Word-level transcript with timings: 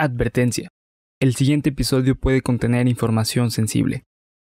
Advertencia. 0.00 0.68
El 1.18 1.34
siguiente 1.34 1.70
episodio 1.70 2.14
puede 2.14 2.40
contener 2.40 2.86
información 2.86 3.50
sensible. 3.50 4.04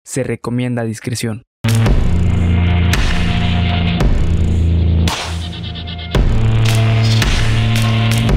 Se 0.06 0.21
recomienda 0.21 0.83
discreción. 0.83 1.42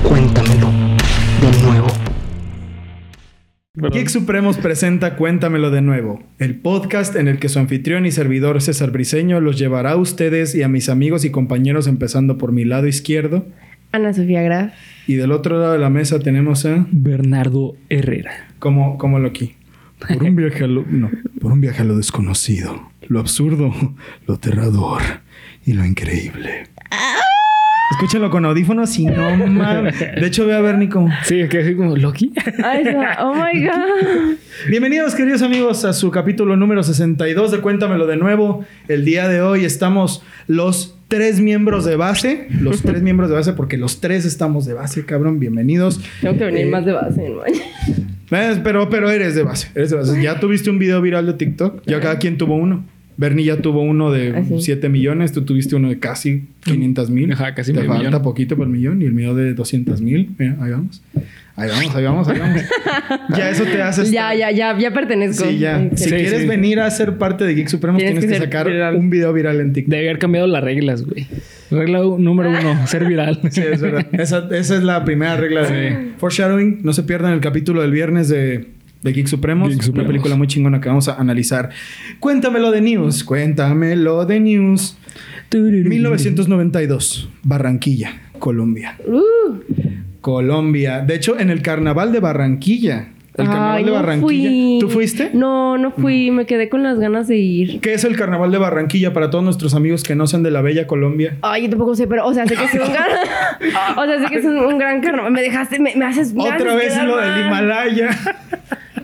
Cuéntamelo 0.02 0.70
de 1.42 1.62
nuevo. 1.62 1.88
Geek 3.74 4.08
Supremos 4.08 4.56
presenta 4.56 5.16
Cuéntamelo 5.16 5.70
de 5.70 5.82
nuevo, 5.82 6.22
el 6.38 6.58
podcast 6.58 7.16
en 7.16 7.28
el 7.28 7.38
que 7.38 7.50
su 7.50 7.58
anfitrión 7.58 8.06
y 8.06 8.12
servidor 8.12 8.62
César 8.62 8.92
Briseño 8.92 9.40
los 9.42 9.58
llevará 9.58 9.90
a 9.90 9.96
ustedes 9.96 10.54
y 10.54 10.62
a 10.62 10.68
mis 10.68 10.88
amigos 10.88 11.26
y 11.26 11.30
compañeros 11.30 11.86
empezando 11.86 12.38
por 12.38 12.52
mi 12.52 12.64
lado 12.64 12.86
izquierdo. 12.86 13.44
Ana 13.94 14.12
Sofía 14.12 14.42
Graf. 14.42 14.72
Y 15.06 15.14
del 15.14 15.30
otro 15.30 15.60
lado 15.60 15.74
de 15.74 15.78
la 15.78 15.88
mesa 15.88 16.18
tenemos 16.18 16.66
a... 16.66 16.84
Bernardo 16.90 17.76
Herrera. 17.88 18.48
Como, 18.58 18.98
como 18.98 19.20
Loki. 19.20 19.54
Por 20.00 20.20
un 20.24 20.34
viaje 20.34 20.64
a 20.64 20.66
lo... 20.66 20.84
No, 20.84 21.12
por 21.40 21.52
un 21.52 21.60
viaje 21.60 21.82
a 21.82 21.84
lo 21.84 21.96
desconocido, 21.96 22.90
lo 23.02 23.20
absurdo, 23.20 23.72
lo 24.26 24.34
aterrador 24.34 25.00
y 25.64 25.74
lo 25.74 25.84
increíble. 25.84 26.64
Escúchenlo 27.90 28.30
con 28.30 28.44
audífonos 28.46 28.98
y 28.98 29.04
no 29.06 29.36
mames. 29.46 29.98
De 30.00 30.26
hecho, 30.26 30.46
ve 30.46 30.54
a 30.54 30.60
ver 30.60 30.78
Nico. 30.78 31.06
Sí, 31.24 31.46
que 31.48 31.58
así 31.58 31.74
como 31.74 31.96
Loki. 31.96 32.32
Ahí 32.64 32.82
está. 32.82 33.18
Oh 33.20 33.34
my 33.34 33.62
God. 33.64 34.36
Bienvenidos, 34.68 35.14
queridos 35.14 35.42
amigos, 35.42 35.84
a 35.84 35.92
su 35.92 36.10
capítulo 36.10 36.56
número 36.56 36.82
62 36.82 37.52
de 37.52 37.58
Cuéntamelo 37.60 38.06
de 38.06 38.16
nuevo. 38.16 38.64
El 38.88 39.04
día 39.04 39.28
de 39.28 39.42
hoy 39.42 39.64
estamos 39.64 40.22
los 40.46 40.98
tres 41.08 41.40
miembros 41.40 41.84
de 41.84 41.96
base. 41.96 42.48
Los 42.58 42.80
tres 42.82 43.02
miembros 43.02 43.28
de 43.28 43.36
base, 43.36 43.52
porque 43.52 43.76
los 43.76 44.00
tres 44.00 44.24
estamos 44.24 44.64
de 44.64 44.72
base, 44.72 45.04
cabrón. 45.04 45.38
Bienvenidos. 45.38 46.00
Tengo 46.22 46.38
que 46.38 46.44
venir 46.46 46.66
Eh, 46.66 46.70
más 46.70 46.86
de 46.86 46.92
base, 46.92 47.28
¿no? 47.28 47.44
Eh, 47.44 48.60
Pero, 48.64 48.88
pero 48.88 49.10
eres 49.10 49.34
de 49.34 49.42
base. 49.42 49.68
Eres 49.74 49.90
de 49.90 49.96
base. 49.98 50.22
Ya 50.22 50.40
tuviste 50.40 50.70
un 50.70 50.78
video 50.78 51.02
viral 51.02 51.26
de 51.26 51.34
TikTok. 51.34 51.82
Ya 51.86 52.00
cada 52.00 52.18
quien 52.18 52.38
tuvo 52.38 52.56
uno. 52.56 52.84
Bernie 53.16 53.44
ya 53.44 53.58
tuvo 53.58 53.82
uno 53.82 54.10
de 54.10 54.30
Ah, 54.36 54.42
sí. 54.46 54.54
7 54.60 54.88
millones. 54.88 55.32
Tú 55.32 55.42
tuviste 55.42 55.76
uno 55.76 55.88
de 55.88 55.98
casi 55.98 56.44
500 56.64 57.10
mil. 57.10 57.32
Ajá, 57.32 57.54
casi 57.54 57.72
Te 57.72 57.78
medio 57.80 57.90
falta 57.92 58.08
millón. 58.08 58.22
poquito 58.22 58.56
por 58.56 58.66
el 58.66 58.72
millón. 58.72 59.02
Y 59.02 59.04
el 59.06 59.12
mío 59.12 59.34
de 59.34 59.54
200 59.54 60.00
mil. 60.00 60.30
Mira, 60.38 60.56
ahí 60.60 60.70
vamos. 60.72 61.02
Ahí 61.56 61.68
vamos, 61.70 61.94
ahí 61.94 62.04
vamos, 62.04 62.28
ahí 62.28 62.38
vamos. 62.40 62.62
ya 63.36 63.48
eso 63.50 63.62
te 63.62 63.80
hace... 63.80 64.10
Ya, 64.10 64.34
ya, 64.34 64.50
ya, 64.50 64.76
ya 64.76 64.92
pertenezco. 64.92 65.48
Sí, 65.48 65.58
ya. 65.58 65.88
Si 65.94 66.04
Sí, 66.04 66.10
quieres 66.10 66.42
sí. 66.42 66.48
venir 66.48 66.80
a 66.80 66.90
ser 66.90 67.16
parte 67.16 67.44
de 67.44 67.54
Geek 67.54 67.68
Supremos, 67.68 68.00
Tienes 68.00 68.18
tienes, 68.18 68.40
que 68.40 68.44
sacar 68.46 68.66
viral. 68.68 68.96
un 68.96 69.08
video 69.08 69.32
viral 69.32 69.60
en 69.60 69.72
TikTok. 69.72 69.92
Debe 69.92 70.08
haber 70.08 70.18
cambiado 70.18 70.48
las 70.48 70.64
reglas, 70.64 71.04
güey. 71.04 71.28
Regla 71.70 72.00
número 72.18 72.50
uno, 72.50 72.84
ser 72.88 73.04
viral. 73.04 73.38
Sí, 73.50 73.60
es 73.60 73.80
verdad. 73.80 74.04
Esa, 74.12 74.48
esa 74.50 74.76
es 74.76 74.82
la 74.82 75.04
primera 75.04 75.36
regla 75.36 75.62
de 75.62 76.10
Foreshadowing. 76.18 76.80
No 76.82 76.92
se 76.92 77.04
pierdan 77.04 77.32
el 77.34 77.40
capítulo 77.40 77.82
del 77.82 77.92
viernes 77.92 78.28
de, 78.28 78.66
de 79.04 79.12
Geek 79.12 79.26
Supremos. 79.28 79.68
Geek 79.68 79.94
Una 79.94 80.06
película 80.06 80.34
muy 80.34 80.46
chingona 80.48 80.80
que 80.80 80.88
vamos 80.88 81.08
a 81.08 81.14
analizar. 81.20 81.70
Cuéntamelo 82.18 82.70
de 82.72 82.80
News. 82.80 83.22
Cuéntamelo 83.22 84.24
de 84.24 84.40
News. 84.40 84.96
1992. 85.52 87.28
Barranquilla, 87.44 88.22
Colombia. 88.38 88.96
Uh, 89.06 89.58
Colombia. 90.20 91.00
De 91.00 91.14
hecho, 91.14 91.38
en 91.38 91.50
el 91.50 91.62
carnaval 91.62 92.12
de 92.12 92.20
Barranquilla. 92.20 93.10
El 93.36 93.46
carnaval 93.46 93.76
ay, 93.78 93.84
de 93.84 93.90
no 93.90 93.96
Barranquilla. 93.96 94.48
fui. 94.48 94.78
¿Tú 94.80 94.88
fuiste? 94.88 95.30
No, 95.34 95.76
no 95.76 95.90
fui. 95.90 96.30
Me 96.30 96.46
quedé 96.46 96.68
con 96.68 96.82
las 96.84 96.98
ganas 97.00 97.26
de 97.26 97.36
ir. 97.36 97.80
¿Qué 97.80 97.92
es 97.92 98.04
el 98.04 98.16
carnaval 98.16 98.52
de 98.52 98.58
Barranquilla 98.58 99.12
para 99.12 99.28
todos 99.28 99.42
nuestros 99.44 99.74
amigos 99.74 100.02
que 100.04 100.14
no 100.14 100.26
sean 100.28 100.42
de 100.44 100.50
la 100.52 100.62
bella 100.62 100.86
Colombia? 100.86 101.36
Ay, 101.42 101.64
yo 101.64 101.70
tampoco 101.70 101.94
sé, 101.96 102.06
pero, 102.06 102.24
o 102.26 102.32
sea, 102.32 102.46
sé 102.46 102.54
que 102.54 102.64
es 102.64 102.74
un 102.74 102.92
gran. 102.92 103.08
o 103.98 104.04
sea, 104.06 104.22
sé 104.22 104.26
que 104.32 104.38
es 104.38 104.44
un, 104.44 104.56
un 104.56 104.78
gran 104.78 105.00
carnaval. 105.00 105.32
Me 105.32 105.42
dejaste, 105.42 105.78
me, 105.80 105.94
me 105.96 106.04
haces. 106.06 106.32
me 106.32 106.42
Otra 106.42 106.56
haces 106.56 106.76
vez 106.76 107.04
lo 107.04 107.16
del 107.16 107.28
mal. 107.30 107.46
Himalaya. 107.46 108.10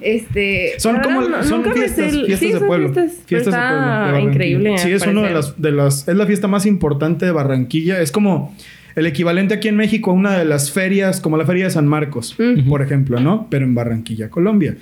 Este. 0.02 0.72
Son 0.78 0.98
como 1.00 1.22
no- 1.22 1.42
son 1.44 1.62
fiestas, 1.64 1.94
sé 1.96 2.08
el- 2.08 2.26
fiestas 2.26 2.38
sí, 2.40 2.52
de 2.52 2.58
son 2.58 2.66
pueblo. 2.68 2.92
Fiestas, 2.92 3.18
Fiestas 3.26 3.54
de 3.54 3.60
pueblo. 3.60 4.12
de 4.16 4.22
increíble. 4.22 4.78
Sí, 4.78 4.92
es 4.92 5.06
una 5.06 5.22
de 5.22 5.34
las, 5.34 5.60
de 5.60 5.70
las. 5.72 6.08
Es 6.08 6.16
la 6.16 6.26
fiesta 6.26 6.48
más 6.48 6.66
importante 6.66 7.26
de 7.26 7.32
Barranquilla. 7.32 8.00
Es 8.00 8.12
como 8.12 8.54
el 8.96 9.06
equivalente 9.06 9.54
aquí 9.54 9.68
en 9.68 9.76
México 9.76 10.10
a 10.10 10.14
una 10.14 10.36
de 10.38 10.44
las 10.44 10.72
ferias, 10.72 11.20
como 11.20 11.36
la 11.36 11.46
Feria 11.46 11.64
de 11.64 11.70
San 11.70 11.86
Marcos, 11.86 12.36
por 12.68 12.82
ejemplo, 12.82 13.20
¿no? 13.20 13.46
Pero 13.50 13.64
en 13.64 13.74
Barranquilla, 13.74 14.30
Colombia. 14.30 14.76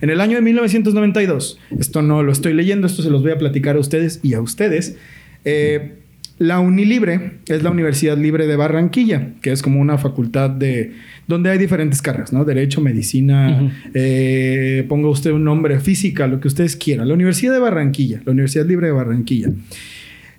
En 0.00 0.10
el 0.10 0.20
año 0.20 0.34
de 0.36 0.42
1992, 0.42 1.60
esto 1.78 2.02
no 2.02 2.22
lo 2.24 2.32
estoy 2.32 2.52
leyendo, 2.52 2.86
esto 2.88 3.02
se 3.02 3.10
los 3.10 3.22
voy 3.22 3.30
a 3.30 3.38
platicar 3.38 3.76
a 3.76 3.78
ustedes 3.78 4.18
y 4.22 4.34
a 4.34 4.40
ustedes. 4.40 4.96
eh, 5.44 5.98
la 6.38 6.58
Unilibre 6.58 7.38
es 7.46 7.62
la 7.62 7.70
Universidad 7.70 8.18
Libre 8.18 8.46
de 8.46 8.56
Barranquilla, 8.56 9.28
que 9.40 9.52
es 9.52 9.62
como 9.62 9.80
una 9.80 9.98
facultad 9.98 10.50
de 10.50 10.92
donde 11.28 11.50
hay 11.50 11.58
diferentes 11.58 12.02
carreras, 12.02 12.32
¿no? 12.32 12.44
Derecho, 12.44 12.80
medicina, 12.80 13.72
eh, 13.94 14.84
ponga 14.88 15.08
usted 15.08 15.30
un 15.30 15.44
nombre, 15.44 15.78
física, 15.80 16.26
lo 16.26 16.40
que 16.40 16.48
ustedes 16.48 16.76
quieran. 16.76 17.08
La 17.08 17.14
Universidad 17.14 17.52
de 17.52 17.60
Barranquilla, 17.60 18.20
la 18.24 18.32
Universidad 18.32 18.66
Libre 18.66 18.88
de 18.88 18.92
Barranquilla. 18.92 19.50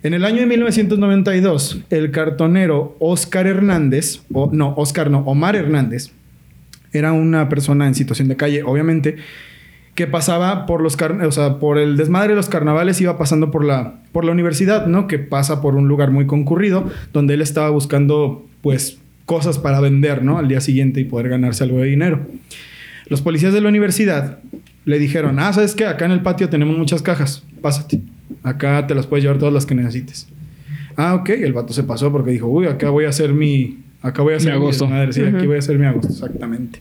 En 0.02 0.14
el 0.14 0.24
año 0.24 0.40
de 0.40 0.46
1992, 0.46 1.82
el 1.90 2.10
cartonero 2.10 2.96
Oscar 3.00 3.46
Hernández, 3.46 4.20
o 4.32 4.50
no, 4.52 4.74
Oscar 4.76 5.10
no, 5.10 5.20
Omar 5.20 5.56
Hernández, 5.56 6.12
era 6.92 7.12
una 7.12 7.48
persona 7.48 7.86
en 7.86 7.94
situación 7.94 8.28
de 8.28 8.36
calle, 8.36 8.62
obviamente, 8.62 9.16
que 9.96 10.06
pasaba 10.06 10.66
por 10.66 10.82
los 10.82 10.96
o 10.96 11.32
sea, 11.32 11.58
por 11.58 11.78
el 11.78 11.96
desmadre 11.96 12.30
de 12.30 12.36
los 12.36 12.50
carnavales, 12.50 13.00
iba 13.00 13.16
pasando 13.16 13.50
por 13.50 13.64
la, 13.64 13.94
por 14.12 14.24
la 14.26 14.30
universidad, 14.32 14.86
¿no? 14.86 15.08
Que 15.08 15.18
pasa 15.18 15.62
por 15.62 15.74
un 15.74 15.88
lugar 15.88 16.10
muy 16.10 16.26
concurrido, 16.26 16.88
donde 17.14 17.34
él 17.34 17.40
estaba 17.40 17.70
buscando, 17.70 18.46
pues, 18.60 18.98
cosas 19.24 19.58
para 19.58 19.80
vender, 19.80 20.22
¿no? 20.22 20.38
Al 20.38 20.48
día 20.48 20.60
siguiente 20.60 21.00
y 21.00 21.04
poder 21.04 21.30
ganarse 21.30 21.64
algo 21.64 21.78
de 21.78 21.86
dinero. 21.86 22.20
Los 23.08 23.22
policías 23.22 23.54
de 23.54 23.62
la 23.62 23.70
universidad 23.70 24.38
le 24.84 24.98
dijeron, 24.98 25.38
ah, 25.38 25.52
¿sabes 25.54 25.74
qué? 25.74 25.86
Acá 25.86 26.04
en 26.04 26.12
el 26.12 26.20
patio 26.20 26.50
tenemos 26.50 26.76
muchas 26.76 27.00
cajas, 27.00 27.42
pásate. 27.62 28.02
Acá 28.42 28.86
te 28.86 28.94
las 28.94 29.06
puedes 29.06 29.24
llevar 29.24 29.38
todas 29.38 29.54
las 29.54 29.64
que 29.64 29.74
necesites. 29.74 30.28
Ah, 30.96 31.14
ok. 31.14 31.30
El 31.30 31.54
vato 31.54 31.72
se 31.72 31.84
pasó 31.84 32.12
porque 32.12 32.32
dijo, 32.32 32.46
uy, 32.48 32.66
acá 32.66 32.90
voy 32.90 33.06
a 33.06 33.08
hacer 33.08 33.32
mi... 33.32 33.78
Acá 34.02 34.22
voy 34.22 34.34
a 34.34 34.36
hacer 34.36 34.52
Mi 34.52 34.56
agosto. 34.56 34.84
desmadre. 34.84 35.12
Sí, 35.12 35.22
aquí 35.22 35.46
voy 35.46 35.56
a 35.56 35.58
hacer 35.58 35.78
mi 35.78 35.86
agosto, 35.86 36.12
exactamente. 36.12 36.80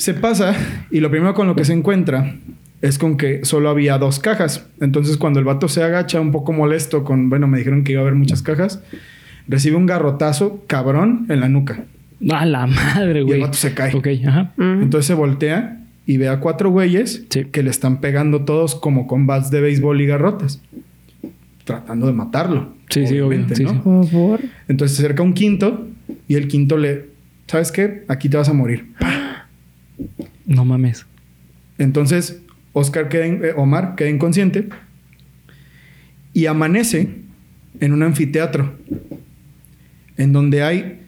Se 0.00 0.14
pasa 0.14 0.54
y 0.90 1.00
lo 1.00 1.10
primero 1.10 1.34
con 1.34 1.46
lo 1.46 1.54
que 1.54 1.66
se 1.66 1.74
encuentra 1.74 2.36
es 2.80 2.96
con 2.98 3.18
que 3.18 3.44
solo 3.44 3.68
había 3.68 3.98
dos 3.98 4.18
cajas. 4.18 4.66
Entonces 4.80 5.18
cuando 5.18 5.38
el 5.40 5.44
vato 5.44 5.68
se 5.68 5.82
agacha 5.82 6.20
un 6.22 6.32
poco 6.32 6.54
molesto 6.54 7.04
con, 7.04 7.28
bueno, 7.28 7.46
me 7.46 7.58
dijeron 7.58 7.84
que 7.84 7.92
iba 7.92 8.00
a 8.00 8.04
haber 8.04 8.14
muchas 8.14 8.40
cajas, 8.42 8.82
recibe 9.46 9.76
un 9.76 9.84
garrotazo 9.84 10.64
cabrón 10.66 11.26
en 11.28 11.40
la 11.40 11.50
nuca. 11.50 11.84
A 12.30 12.46
la 12.46 12.66
madre, 12.66 13.20
Y 13.20 13.24
güey. 13.24 13.34
el 13.34 13.40
vato 13.42 13.58
se 13.58 13.74
cae. 13.74 13.94
Ok, 13.94 14.08
ajá. 14.26 14.52
Entonces 14.56 15.04
se 15.04 15.12
voltea 15.12 15.82
y 16.06 16.16
ve 16.16 16.28
a 16.28 16.40
cuatro 16.40 16.70
güeyes 16.70 17.26
Sí. 17.28 17.44
que 17.52 17.62
le 17.62 17.68
están 17.68 18.00
pegando 18.00 18.46
todos 18.46 18.74
como 18.76 19.06
con 19.06 19.26
bats 19.26 19.50
de 19.50 19.60
béisbol 19.60 20.00
y 20.00 20.06
garrotas. 20.06 20.62
Tratando 21.64 22.06
de 22.06 22.14
matarlo. 22.14 22.72
Sí, 22.88 23.06
sí, 23.06 23.20
obviamente, 23.20 23.54
Sí, 23.54 23.64
¿no? 23.64 23.70
sí. 23.72 23.78
Por 23.84 24.06
favor. 24.06 24.40
Entonces 24.66 24.96
se 24.96 25.02
acerca 25.04 25.22
un 25.22 25.34
quinto 25.34 25.86
y 26.26 26.36
el 26.36 26.48
quinto 26.48 26.78
le... 26.78 27.10
¿Sabes 27.46 27.70
qué? 27.70 28.04
Aquí 28.08 28.30
te 28.30 28.38
vas 28.38 28.48
a 28.48 28.54
morir. 28.54 28.92
¡Pah! 28.98 29.29
No 30.50 30.64
mames. 30.66 31.06
Entonces 31.78 32.42
Oscar 32.74 33.08
queda... 33.08 33.26
in- 33.26 33.42
eh, 33.44 33.52
Omar 33.56 33.94
queda 33.94 34.10
inconsciente 34.10 34.68
y 36.34 36.46
amanece 36.46 37.08
en 37.80 37.92
un 37.92 38.02
anfiteatro 38.02 38.74
en 40.16 40.32
donde 40.32 40.62
hay 40.62 41.00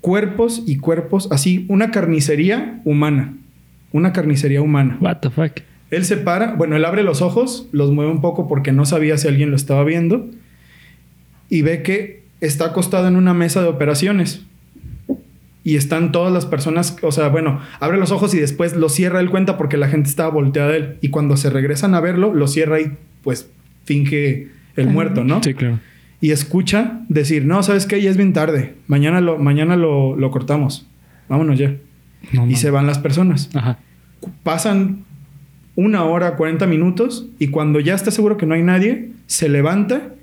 cuerpos 0.00 0.62
y 0.66 0.78
cuerpos, 0.78 1.28
así, 1.30 1.64
una 1.68 1.90
carnicería 1.90 2.80
humana. 2.84 3.34
Una 3.92 4.12
carnicería 4.12 4.60
humana. 4.62 4.98
What 5.00 5.18
the 5.18 5.30
fuck. 5.30 5.60
Él 5.90 6.04
se 6.04 6.16
para, 6.16 6.54
bueno, 6.54 6.76
él 6.76 6.84
abre 6.84 7.02
los 7.02 7.22
ojos, 7.22 7.68
los 7.72 7.92
mueve 7.92 8.10
un 8.10 8.20
poco 8.20 8.48
porque 8.48 8.72
no 8.72 8.84
sabía 8.84 9.16
si 9.16 9.28
alguien 9.28 9.50
lo 9.50 9.56
estaba 9.56 9.84
viendo 9.84 10.28
y 11.48 11.62
ve 11.62 11.82
que 11.82 12.24
está 12.40 12.66
acostado 12.66 13.08
en 13.08 13.16
una 13.16 13.32
mesa 13.32 13.62
de 13.62 13.68
operaciones. 13.68 14.44
Y 15.68 15.76
están 15.76 16.12
todas 16.12 16.32
las 16.32 16.46
personas, 16.46 16.96
o 17.02 17.12
sea, 17.12 17.28
bueno, 17.28 17.60
abre 17.78 17.98
los 17.98 18.10
ojos 18.10 18.32
y 18.32 18.40
después 18.40 18.74
lo 18.74 18.88
cierra 18.88 19.20
él 19.20 19.28
cuenta 19.28 19.58
porque 19.58 19.76
la 19.76 19.88
gente 19.88 20.08
estaba 20.08 20.30
volteada 20.30 20.70
de 20.70 20.76
él. 20.78 20.96
Y 21.02 21.10
cuando 21.10 21.36
se 21.36 21.50
regresan 21.50 21.94
a 21.94 22.00
verlo, 22.00 22.32
lo 22.32 22.48
cierra 22.48 22.80
y 22.80 22.92
pues 23.22 23.50
finge 23.84 24.48
el 24.76 24.86
Ajá. 24.86 24.94
muerto, 24.94 25.24
¿no? 25.24 25.42
Sí, 25.42 25.52
claro. 25.52 25.78
Y 26.22 26.30
escucha 26.30 27.00
decir, 27.10 27.44
no, 27.44 27.62
¿sabes 27.62 27.84
qué? 27.84 28.00
Ya 28.00 28.08
es 28.08 28.16
bien 28.16 28.32
tarde. 28.32 28.76
Mañana 28.86 29.20
lo, 29.20 29.36
mañana 29.36 29.76
lo, 29.76 30.16
lo 30.16 30.30
cortamos. 30.30 30.86
Vámonos 31.28 31.58
ya. 31.58 31.74
No 32.32 32.46
y 32.48 32.56
se 32.56 32.70
van 32.70 32.86
las 32.86 32.98
personas 32.98 33.50
Ajá. 33.52 33.78
pasan 34.44 35.04
una 35.76 36.02
hora, 36.04 36.36
40 36.36 36.66
minutos 36.66 37.26
y 37.38 37.48
cuando 37.48 37.78
ya 37.78 37.94
está 37.94 38.10
seguro 38.10 38.38
que 38.38 38.46
no 38.46 38.54
hay 38.54 38.62
nadie, 38.62 39.10
se 39.26 39.50
levanta 39.50 40.14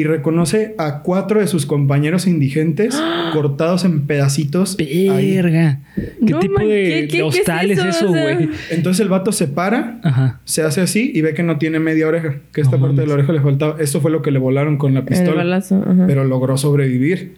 y 0.00 0.04
reconoce 0.04 0.74
a 0.78 1.00
cuatro 1.02 1.40
de 1.40 1.46
sus 1.46 1.66
compañeros 1.66 2.26
indigentes 2.26 2.98
cortados 3.34 3.84
en 3.84 4.06
pedacitos. 4.06 4.76
Verga. 4.78 5.80
¿Qué 5.94 6.32
No, 6.32 6.38
tipo 6.40 6.54
man, 6.54 6.68
de, 6.68 6.74
¿qué- 6.74 6.94
de 6.94 7.00
qué- 7.02 7.08
qué 7.08 7.16
es 7.18 7.22
hostal 7.24 7.70
es 7.70 7.78
eso? 7.78 7.88
eso, 7.88 8.10
O 8.10 8.12
sea, 8.14 8.22
güey? 8.22 8.48
Entonces 8.70 9.00
el 9.00 9.08
vato 9.08 9.32
se 9.32 9.46
para, 9.46 10.00
Ajá. 10.02 10.40
se 10.44 10.62
hace 10.62 10.80
así 10.80 11.10
y 11.14 11.20
ve 11.20 11.34
que 11.34 11.42
no 11.42 11.58
tiene 11.58 11.78
media 11.80 12.08
oreja, 12.08 12.36
que 12.52 12.60
esta 12.60 12.76
No 12.76 12.82
parte 12.86 13.02
de 13.02 13.06
la 13.06 13.14
oreja 13.14 13.32
le 13.32 13.40
faltaba. 13.40 13.76
Esto 13.78 14.00
fue 14.00 14.10
lo 14.10 14.22
que 14.22 14.30
le 14.30 14.38
volaron 14.38 14.78
con 14.78 14.94
la 14.94 15.00
El 15.00 15.06
pistola, 15.06 15.36
balazo. 15.38 15.84
ajá. 15.86 16.04
pero 16.06 16.24
logró 16.24 16.56
sobrevivir. 16.56 17.34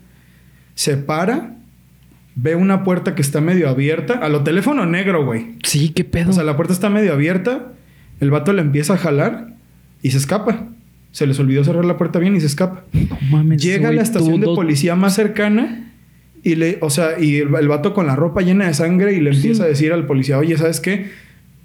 Se 0.75 0.97
para, 0.97 1.57
ve 2.35 2.55
una 2.55 2.85
puerta 2.85 3.15
que 3.15 3.23
está 3.23 3.41
medio 3.41 3.69
abierta. 3.69 4.15
A 4.15 4.29
lo 4.29 4.43
teléfono 4.43 4.87
negro, 4.87 5.25
güey. 5.25 5.57
Sí, 5.65 5.91
qué 5.91 6.05
pedo. 6.05 6.31
O 6.31 6.33
sea, 6.33 6.45
la 6.45 6.57
puerta 6.57 6.73
está 6.73 6.89
medio 6.91 7.13
abierta. 7.13 7.73
El 8.21 8.31
vato 8.31 8.53
le 8.53 8.63
empieza 8.63 8.95
a 8.95 8.97
jalar 8.99 9.49
y 10.01 10.13
se 10.13 10.19
escapa. 10.19 10.69
Se 11.13 11.27
les 11.27 11.39
olvidó 11.39 11.63
cerrar 11.63 11.85
la 11.85 11.97
puerta 11.97 12.19
bien 12.19 12.35
y 12.35 12.41
se 12.41 12.47
escapa. 12.47 12.85
No 12.93 13.19
mames, 13.31 13.63
Llega 13.63 13.91
a 13.91 13.93
la 13.93 14.03
estación 14.03 14.41
de 14.41 14.47
policía 14.47 14.97
más 14.97 15.15
cercana 15.15 15.93
y 16.43 16.57
le, 16.57 16.79
o 16.81 16.91
sea, 16.91 17.21
y 17.21 17.37
el, 17.37 17.55
el 17.55 17.69
vato 17.69 17.95
con 17.95 18.07
la 18.07 18.17
ropa 18.17 18.41
llena 18.43 18.67
de 18.67 18.75
sangre 18.75 19.13
y 19.15 19.21
le 19.21 19.31
empieza 19.31 19.65
a 19.65 19.67
decir 19.67 19.93
al 19.93 20.07
policía, 20.07 20.39
oye, 20.39 20.57
¿sabes 20.57 20.81
qué? 20.81 21.07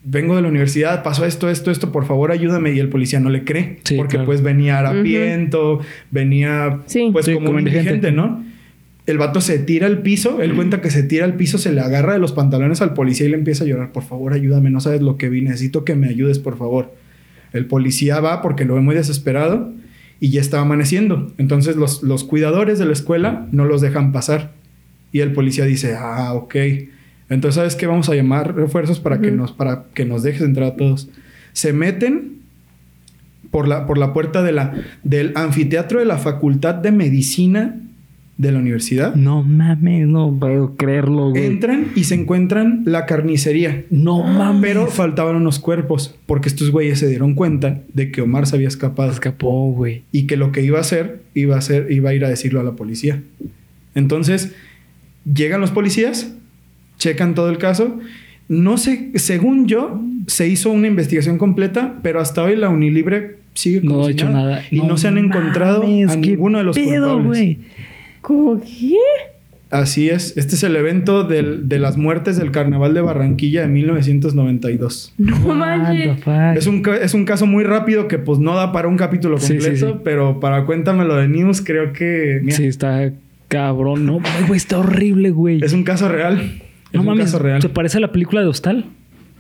Vengo 0.04 0.36
de 0.36 0.42
la 0.42 0.48
universidad, 0.48 1.04
pasó 1.04 1.26
esto, 1.26 1.50
esto, 1.50 1.72
esto, 1.72 1.92
por 1.92 2.06
favor 2.06 2.32
ayúdame. 2.32 2.72
Y 2.74 2.80
el 2.80 2.90
policía 2.90 3.20
no 3.20 3.30
le 3.30 3.44
cree. 3.44 3.80
Sí, 3.84 3.96
porque 3.96 4.12
claro. 4.18 4.26
pues 4.28 4.42
venía 4.42 4.80
harapiento, 4.80 5.80
venía 6.12 6.80
Sí. 6.86 7.10
pues 7.12 7.26
Sí, 7.26 7.34
como, 7.34 7.48
como 7.48 7.60
indigente, 7.60 8.12
¿no? 8.12 8.46
El 9.06 9.18
vato 9.18 9.40
se 9.40 9.58
tira 9.60 9.88
al 9.88 10.02
piso, 10.02 10.42
él 10.42 10.54
cuenta 10.54 10.82
que 10.82 10.92
se 10.92 11.02
tira 11.02 11.24
al 11.24 11.36
piso, 11.36 11.58
se 11.58 11.72
le 11.72 11.80
agarra 11.80 12.12
de 12.14 12.20
los 12.20 12.34
pantalones 12.34 12.82
al 12.82 12.94
policía 12.94 13.26
y 13.26 13.30
le 13.30 13.38
empieza 13.38 13.64
a 13.64 13.68
llorar, 13.68 13.94
por 13.94 14.04
favor 14.04 14.34
ayúdame, 14.34 14.70
no 14.70 14.82
sabes 14.82 15.02
lo 15.02 15.16
que 15.16 15.30
vi, 15.30 15.42
necesito 15.42 15.86
que 15.86 15.96
me 15.96 16.10
ayudes, 16.10 16.40
por 16.40 16.58
favor. 16.58 16.94
El 17.58 17.66
policía 17.66 18.20
va 18.20 18.42
porque 18.42 18.66
lo 18.66 18.76
ve 18.76 18.82
muy 18.82 18.96
desesperado 18.96 19.74
y 20.20 20.30
ya 20.30 20.42
estaba 20.42 20.64
amaneciendo. 20.64 21.32
Entonces 21.38 21.76
los, 21.76 22.04
los 22.04 22.24
cuidadores 22.24 22.80
de 22.80 22.86
la 22.86 22.94
escuela 22.94 23.48
no 23.52 23.66
los 23.66 23.82
dejan 23.82 24.12
pasar. 24.12 24.52
Y 25.12 25.22
el 25.22 25.34
policía 25.34 25.66
dice, 25.66 25.96
ah, 25.98 26.34
ok. 26.34 26.56
Entonces, 27.30 27.56
¿sabes 27.56 27.76
qué? 27.76 27.88
Vamos 27.88 28.10
a 28.10 28.16
llamar 28.16 28.56
refuerzos 28.56 29.00
para, 29.00 29.20
que, 29.20 29.32
nos, 29.32 29.52
para 29.52 29.86
que 29.94 30.06
nos 30.06 30.24
dejes 30.24 30.42
entrar 30.42 30.72
a 30.72 30.76
todos. 30.76 31.10
Se 31.54 31.74
meten 31.74 32.38
por 33.52 33.68
la, 33.68 33.86
por 33.86 33.98
la 33.98 34.14
puerta 34.14 34.44
de 34.44 34.52
la, 34.52 34.74
del 35.04 35.34
anfiteatro 35.36 36.00
de 36.00 36.06
la 36.06 36.18
Facultad 36.18 36.76
de 36.76 36.92
Medicina 36.92 37.82
de 38.38 38.52
la 38.52 38.60
universidad. 38.60 39.16
No 39.16 39.44
mames, 39.44 40.08
no 40.08 40.36
puedo 40.40 40.76
creerlo, 40.76 41.32
güey. 41.32 41.46
Entran 41.46 41.88
y 41.96 42.04
se 42.04 42.16
encuentran 42.16 42.84
la 42.86 43.06
carnicería. 43.06 43.84
No 43.90 44.22
mames. 44.24 44.62
Pero 44.62 44.88
faltaban 44.88 45.36
unos 45.36 45.60
cuerpos, 45.60 46.16
porque 46.26 46.48
estos 46.50 46.72
güeyes 46.72 47.00
se 47.00 47.08
dieron 47.08 47.34
cuenta 47.34 47.82
de 47.94 48.12
que 48.12 48.22
Omar 48.22 48.46
se 48.46 48.56
había 48.56 48.68
escapado 48.68 49.12
escapó, 49.12 49.72
güey. 49.72 50.04
y 50.12 50.28
que 50.28 50.38
lo 50.38 50.52
que 50.52 50.62
iba 50.62 50.78
a 50.78 50.82
hacer 50.82 51.22
iba 51.34 51.56
a 51.56 51.60
hacer 51.60 51.92
iba 51.92 52.12
a 52.12 52.14
ir 52.14 52.26
a 52.26 52.30
decirlo 52.30 52.60
a 52.60 52.64
la 52.64 52.74
policía. 52.74 53.22
Entonces, 53.96 54.54
llegan 55.26 55.60
los 55.60 55.72
policías, 55.72 56.34
checan 57.00 57.34
todo 57.34 57.50
el 57.50 57.58
caso. 57.58 58.00
No 58.50 58.78
sé, 58.78 59.12
según 59.16 59.68
yo, 59.68 60.00
se 60.28 60.48
hizo 60.48 60.70
una 60.72 60.88
investigación 60.88 61.38
completa, 61.38 62.00
pero 62.04 62.22
hasta 62.22 62.44
hoy 62.44 62.56
la 62.56 62.70
Unilibre 62.70 63.38
sigue 63.56 63.82
como 63.82 63.98
No 63.98 64.04
si 64.04 64.10
ha 64.10 64.12
hecho 64.14 64.30
nada. 64.30 64.64
Y 64.72 64.82
no, 64.82 64.98
se 64.98 65.08
han 65.08 65.18
encontrado 65.18 65.82
mames, 65.82 66.12
a 66.12 66.16
ninguno 66.16 66.60
de 66.60 66.64
los 66.64 66.76
pedo, 66.78 67.16
culpables. 67.16 67.58
¿Cómo 68.22 68.60
qué? 68.62 68.96
Así 69.70 70.10
es. 70.10 70.38
Este 70.38 70.56
es 70.56 70.64
el 70.64 70.76
evento 70.78 71.24
del- 71.24 71.68
de 71.68 71.78
las 71.80 71.98
muertes 71.98 72.38
del 72.38 72.52
Carnaval 72.52 72.94
de 72.94 73.02
Barranquilla 73.02 73.62
de 73.62 73.68
1992. 73.68 75.14
No 75.18 75.36
the 75.42 75.54
manches. 75.54 76.18
Es 76.58 76.68
un, 76.68 76.82
es 77.02 77.14
un 77.14 77.26
caso 77.26 77.46
muy 77.46 77.64
rápido 77.66 78.08
que 78.08 78.18
pues 78.18 78.40
no 78.40 78.56
da 78.56 78.72
para 78.72 78.88
un 78.88 78.96
capítulo 78.98 79.38
completo, 79.38 79.64
sí, 79.76 79.76
sí. 79.78 79.94
pero 80.06 80.40
para 80.40 80.66
cuéntamelo 80.66 81.16
de 81.18 81.28
News 81.28 81.62
creo 81.62 81.92
que 81.92 82.40
mira, 82.42 82.56
Sí, 82.56 82.66
está 82.68 83.12
cabrón. 83.50 84.06
No, 84.06 84.20
güey, 84.48 84.58
está 84.58 84.78
horrible, 84.80 85.32
güey. 85.32 85.62
es 85.64 85.74
un 85.74 85.84
caso 85.84 86.08
real. 86.08 86.40
Es 86.40 86.94
No 86.94 87.02
un 87.02 87.06
mames, 87.08 87.26
caso 87.26 87.40
real. 87.40 87.62
se 87.62 87.68
parece 87.70 87.98
a 87.98 88.02
la 88.02 88.12
película 88.14 88.40
de 88.42 88.48
Hostal. 88.48 88.86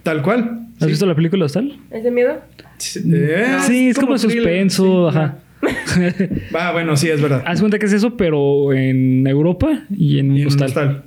Tal 0.03 0.21
cual. 0.21 0.65
¿Has 0.77 0.83
Sí. 0.83 0.89
visto 0.89 1.05
la 1.05 1.15
película 1.15 1.39
de 1.41 1.45
Hostal? 1.45 1.79
¿Es 1.89 2.03
de 2.03 2.11
miedo? 2.11 2.33
Sí, 2.77 2.99
eh, 3.13 3.45
sí, 3.65 3.87
es 3.89 3.97
como, 3.97 4.15
thriller, 4.15 4.37
suspenso, 4.43 5.09
sí. 5.11 5.17
ajá. 5.17 5.37
Va, 6.55 6.71
bueno, 6.71 6.95
sí, 6.95 7.09
es 7.09 7.21
verdad. 7.21 7.43
Haz 7.45 7.59
cuenta 7.59 7.79
que 7.79 7.85
es 7.87 7.93
eso, 7.93 8.15
pero 8.17 8.73
en 8.73 9.25
Europa 9.27 9.83
y 9.95 10.19
en 10.19 10.27
Y 10.27 10.29
un 10.31 10.37
en 10.41 10.47
hostal. 10.47 10.67
hostal. 10.67 11.03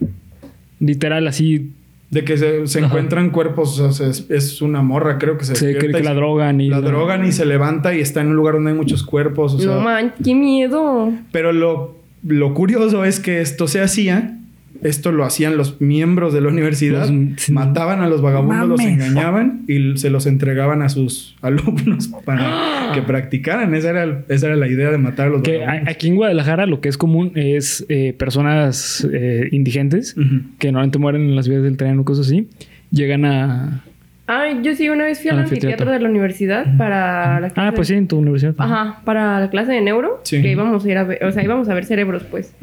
Literal, 0.81 1.27
así 1.29 1.73
De 2.11 2.25
que 2.25 2.37
se, 2.39 2.67
se 2.67 2.81
encuentran 2.81 3.31
cuerpos, 3.31 3.79
o 3.79 3.93
sea, 3.93 4.09
es, 4.09 4.27
es 4.31 4.63
una 4.63 4.83
morra, 4.83 5.19
creo 5.19 5.37
que 5.39 5.45
se 5.45 5.55
se 5.55 5.77
cree 5.77 5.93
que 5.93 6.03
la 6.03 6.15
drogan 6.15 6.61
y... 6.61 6.69
la 6.69 6.81
drogan 6.81 7.25
y 7.27 7.33
se 7.33 7.45
levanta 7.47 7.95
y 7.95 8.01
está 8.01 8.21
en 8.23 8.29
un 8.29 8.37
lugar 8.37 8.55
donde 8.55 8.71
hay 8.73 8.77
muchos 8.77 9.03
cuerpos, 9.05 9.55
o 9.55 9.59
sea, 9.59 9.75
no 9.75 9.81
man, 9.81 10.13
qué 10.25 10.35
miedo. 10.35 11.13
Pero 11.31 11.53
lo, 11.53 11.97
lo 12.25 12.55
curioso 12.55 13.05
es 13.05 13.21
que 13.21 13.41
esto 13.41 13.69
se 13.69 13.81
hacía, 13.81 14.39
esto 14.83 15.13
lo 15.13 15.25
hacían 15.25 15.57
los 15.57 15.81
miembros 15.81 16.33
de 16.33 16.41
la 16.41 16.49
universidad, 16.49 17.09
Los- 17.09 17.51
mataban 17.51 18.01
a 18.01 18.09
los 18.09 18.23
vagabundos, 18.23 18.69
los 18.69 18.81
engañaban 18.81 19.63
y 19.69 19.97
se 19.99 20.09
los 20.11 20.27
entregaban 20.27 20.81
a 20.83 20.89
sus 20.89 21.37
alumnos 21.43 22.09
para 22.25 22.91
que 22.95 23.03
practicaran. 23.03 23.75
Esa 23.75 23.91
era, 23.91 24.25
esa 24.29 24.47
era 24.47 24.57
la 24.57 24.69
idea 24.69 24.91
de 24.91 24.99
matar 24.99 25.27
a 25.27 25.31
los 25.31 25.43
Que 25.43 25.59
vagabundos. 25.59 25.89
aquí 25.95 26.09
en 26.09 26.17
Guadalajara 26.17 26.67
lo 26.67 26.81
que 26.81 26.89
es 26.89 26.97
común 26.97 27.33
es 27.35 27.85
eh, 27.89 28.15
personas 28.17 29.07
eh, 29.13 29.49
indigentes 29.53 30.15
que 30.59 30.69
normalmente 30.73 30.99
mueren 30.99 31.23
en 31.23 31.37
las 31.37 31.49
vías 31.49 31.63
del 31.63 31.77
tren 31.77 31.99
o 31.99 32.05
cosas 32.05 32.27
así. 32.29 32.49
Llegan 32.91 33.25
a... 33.25 33.85
Ay, 34.33 34.61
yo 34.63 34.77
sí 34.77 34.89
una 34.89 35.05
vez 35.07 35.21
fui 35.21 35.29
al 35.29 35.39
Al 35.39 35.43
anfiteatro 35.45 35.71
anfiteatro. 35.71 35.93
de 35.93 35.99
la 36.01 36.09
universidad 36.09 36.77
para 36.79 37.41
la 37.41 37.47
Ah, 37.49 37.51
clase- 37.53 37.73
pues 37.75 37.89
sí, 37.89 37.95
en 37.95 38.07
tu 38.07 38.19
universidad. 38.19 38.55
Ajá, 38.59 39.01
para 39.05 39.41
la 39.41 39.51
clase 39.51 39.73
de 39.73 39.81
neuro, 39.81 40.21
Sí. 40.23 40.41
que 40.41 40.53
íbamos 40.53 40.85
a 40.85 40.89
ir 40.89 40.99
a 40.99 41.05
ver, 41.05 41.25
o 41.25 41.33
sea, 41.33 41.43
íbamos 41.43 41.69
a 41.69 41.75
ver 41.75 41.85
cerebros, 41.85 42.23
pues. 42.31 42.55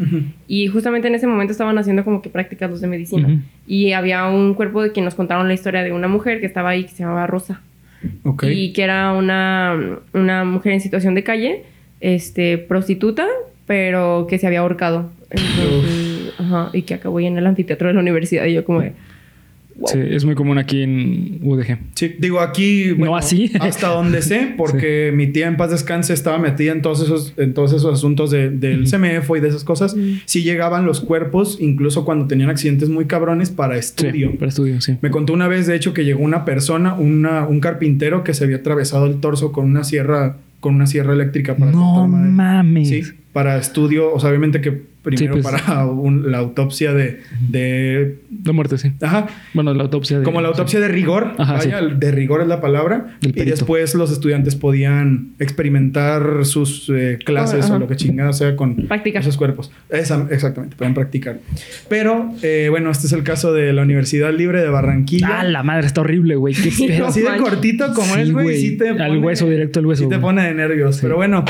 Y 0.47 0.67
justamente 0.67 1.09
en 1.09 1.15
ese 1.15 1.27
momento 1.27 1.51
estaban 1.51 1.77
haciendo 1.77 2.05
como 2.05 2.21
que 2.21 2.29
prácticas 2.29 2.69
los 2.69 2.79
de 2.79 2.87
medicina. 2.87 3.41
Y 3.67 3.91
había 3.91 4.25
un 4.27 4.53
cuerpo 4.53 4.81
de 4.81 4.93
quien 4.93 5.03
nos 5.03 5.15
contaron 5.15 5.47
la 5.49 5.53
historia 5.53 5.83
de 5.83 5.91
una 5.91 6.07
mujer 6.07 6.39
que 6.39 6.45
estaba 6.45 6.69
ahí 6.69 6.83
que 6.83 6.91
se 6.91 7.03
llamaba 7.03 7.27
Rosa. 7.27 7.59
Ok. 8.23 8.45
Y 8.49 8.71
que 8.71 8.83
era 8.83 9.11
una, 9.11 9.75
una 10.13 10.45
mujer 10.45 10.71
en 10.71 10.79
situación 10.81 11.15
de 11.15 11.23
calle, 11.23 11.63
este, 11.99 12.57
prostituta, 12.59 13.25
pero 13.65 14.25
que 14.29 14.37
se 14.37 14.47
había 14.47 14.59
ahorcado. 14.61 15.11
Entonces, 15.29 16.31
ajá, 16.39 16.69
y 16.71 16.83
que 16.83 16.93
acabó 16.93 17.17
ahí 17.17 17.25
en 17.25 17.37
el 17.37 17.45
anfiteatro 17.47 17.89
de 17.89 17.93
la 17.95 17.99
universidad. 17.99 18.45
Y 18.45 18.53
yo 18.53 18.63
como 18.63 18.79
de, 18.81 18.93
wow. 19.77 19.87
Sí, 19.91 19.99
es 20.01 20.25
muy 20.25 20.35
común 20.35 20.57
aquí 20.57 20.81
en 20.83 21.39
UDG. 21.41 21.77
Sí, 21.95 22.15
digo 22.19 22.39
aquí. 22.39 22.93
No 22.97 23.15
así. 23.15 23.51
Hasta 23.59 23.89
donde 23.89 24.21
sé, 24.21 24.53
porque 24.57 25.11
mi 25.15 25.27
tía 25.27 25.47
en 25.47 25.57
paz 25.57 25.71
descanse 25.71 26.13
estaba 26.13 26.37
metida 26.37 26.71
en 26.71 26.81
todos 26.81 27.01
esos, 27.01 27.33
en 27.37 27.53
todos 27.53 27.73
esos 27.73 27.93
asuntos 27.93 28.31
de- 28.31 28.49
del 28.49 28.85
CMF 28.89 29.29
y 29.37 29.39
de 29.39 29.47
esas 29.49 29.63
cosas. 29.63 29.95
Sí 30.25 30.43
llegaban 30.43 30.85
los 30.85 30.99
cuerpos, 31.01 31.57
incluso 31.61 32.05
cuando 32.05 32.27
tenían 32.27 32.49
accidentes 32.49 32.89
muy 32.89 33.05
cabrones 33.05 33.49
para 33.49 33.77
estudio. 33.77 34.31
Sí, 34.31 34.37
para 34.37 34.49
estudio, 34.49 34.81
sí. 34.81 34.97
Me 35.01 35.09
contó 35.11 35.33
una 35.33 35.47
vez, 35.47 35.67
de 35.67 35.75
hecho, 35.75 35.93
que 35.93 36.03
llegó 36.05 36.23
una 36.23 36.45
persona, 36.45 36.93
una, 36.95 37.45
un 37.47 37.59
carpintero 37.59 38.23
que 38.23 38.33
se 38.33 38.43
había 38.43 38.57
atravesado 38.57 39.05
el 39.05 39.17
torso 39.19 39.51
con 39.51 39.65
una 39.65 39.83
sierra, 39.83 40.37
con 40.59 40.75
una 40.75 40.87
sierra 40.87 41.13
eléctrica 41.13 41.55
para 41.55 41.71
No 41.71 42.07
mames. 42.07 42.89
Sí, 42.89 43.03
para 43.37 43.55
estudio, 43.59 44.11
o 44.11 44.19
sea, 44.19 44.29
obviamente 44.31 44.61
que 44.61 44.71
primero 45.03 45.33
pues. 45.39 45.45
para 45.45 45.85
un- 46.07 46.31
la 46.31 46.39
autopsia 46.39 46.91
de, 46.91 47.21
de 47.49 48.15
La 48.43 48.51
muerte, 48.51 48.79
sí. 48.79 48.91
ajá, 48.99 49.27
Bueno, 49.53 49.71
la 49.75 49.83
autopsia 49.83 50.17
de... 50.17 50.23
como 50.25 50.41
la 50.41 50.47
autopsia 50.47 50.79
de 50.79 50.87
rigor, 50.87 51.33
Ajá, 51.37 51.53
vaya, 51.53 51.79
sí. 51.81 51.85
de 51.99 52.11
rigor 52.11 52.41
es 52.41 52.47
la 52.47 52.61
palabra. 52.61 53.15
Y 53.21 53.31
después 53.31 53.93
los 53.93 54.11
estudiantes 54.11 54.55
podían 54.55 55.33
experimentar 55.37 56.45
sus 56.45 56.89
eh, 56.89 57.19
clases 57.23 57.65
Ajá. 57.65 57.75
o 57.75 57.79
lo 57.79 57.87
que 57.87 57.95
chingada 57.95 58.33
sea 58.33 58.55
con 58.55 58.75
Practicar. 58.87 59.21
esos 59.21 59.37
cuerpos. 59.37 59.71
Esa- 59.89 60.27
exactamente, 60.31 60.75
pueden 60.75 60.95
practicar. 60.95 61.37
Pero, 61.89 62.31
eh, 62.41 62.67
bueno, 62.71 62.89
este 62.89 63.05
es 63.05 63.13
el 63.13 63.21
caso 63.23 63.53
de 63.53 63.73
la 63.73 63.83
Universidad 63.83 64.33
Libre 64.33 64.61
de 64.61 64.69
Barranquilla. 64.69 65.41
Ah, 65.41 65.43
la 65.43 65.61
madre, 65.61 65.85
está 65.85 66.01
horrible, 66.01 66.35
güey. 66.37 66.55
Qué 66.55 66.71
pedo. 66.87 67.05
Así 67.07 67.21
de 67.21 67.37
cortito 67.37 67.93
como 67.93 68.15
Sí, 68.15 68.21
es, 68.21 68.31
güey. 68.33 68.57
Sí 68.59 68.77
te 68.77 68.89
Al 68.89 68.97
pone- 68.97 69.19
hueso, 69.19 69.47
directo 69.47 69.79
al 69.79 69.85
hueso, 69.85 70.03
Sí 70.03 70.09
te 70.09 70.17
pone 70.19 70.43
de 70.43 70.53
nervios. 70.53 70.99
Pero 71.01 71.15
bueno, 71.17 71.45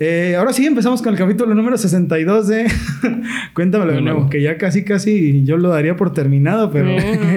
eh, 0.00 0.34
ahora 0.34 0.54
sí 0.54 0.64
empezamos 0.64 1.02
con 1.02 1.12
el 1.12 1.18
capítulo 1.18 1.54
número 1.54 1.76
62 1.76 2.48
de 2.48 2.66
Cuéntamelo 3.54 3.92
de 3.92 4.00
nuevo, 4.00 4.30
que 4.30 4.40
ya 4.40 4.56
casi, 4.56 4.82
casi 4.82 5.44
yo 5.44 5.58
lo 5.58 5.68
daría 5.68 5.94
por 5.94 6.14
terminado, 6.14 6.70
pero 6.70 6.88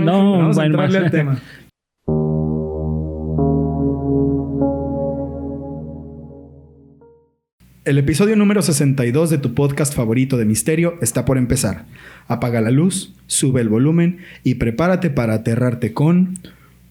no, 0.01 0.31
vamos 0.37 0.57
a 0.57 0.65
entrarle 0.65 0.97
al 0.97 1.11
tema. 1.11 1.41
El 7.83 7.97
episodio 7.97 8.37
número 8.37 8.61
62 8.61 9.29
de 9.29 9.39
tu 9.39 9.53
podcast 9.53 9.93
favorito 9.93 10.37
de 10.37 10.45
misterio 10.45 10.93
está 11.01 11.25
por 11.25 11.37
empezar. 11.37 11.83
Apaga 12.29 12.61
la 12.61 12.71
luz, 12.71 13.13
sube 13.27 13.59
el 13.59 13.67
volumen 13.67 14.19
y 14.45 14.55
prepárate 14.55 15.09
para 15.09 15.33
aterrarte 15.33 15.91
con... 15.91 16.39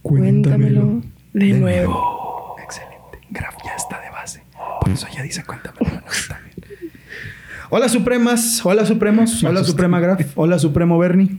Cuéntamelo 0.03 1.01
de 1.33 1.53
nuevo. 1.55 2.57
Excelente. 2.63 3.27
Graf 3.31 3.55
ya 3.65 3.75
está 3.75 4.03
de 4.03 4.11
base. 4.11 4.43
Por 4.83 4.91
eso 4.91 5.07
ya 5.15 5.23
dice 5.23 5.45
también. 5.45 6.03
Hola 7.71 7.89
Supremas, 7.89 8.67
hola 8.67 8.85
Supremos, 8.85 9.45
hola 9.45 9.63
Suprema 9.63 10.01
Graf, 10.01 10.21
hola 10.35 10.59
Supremo 10.59 10.99
Bernie. 10.99 11.39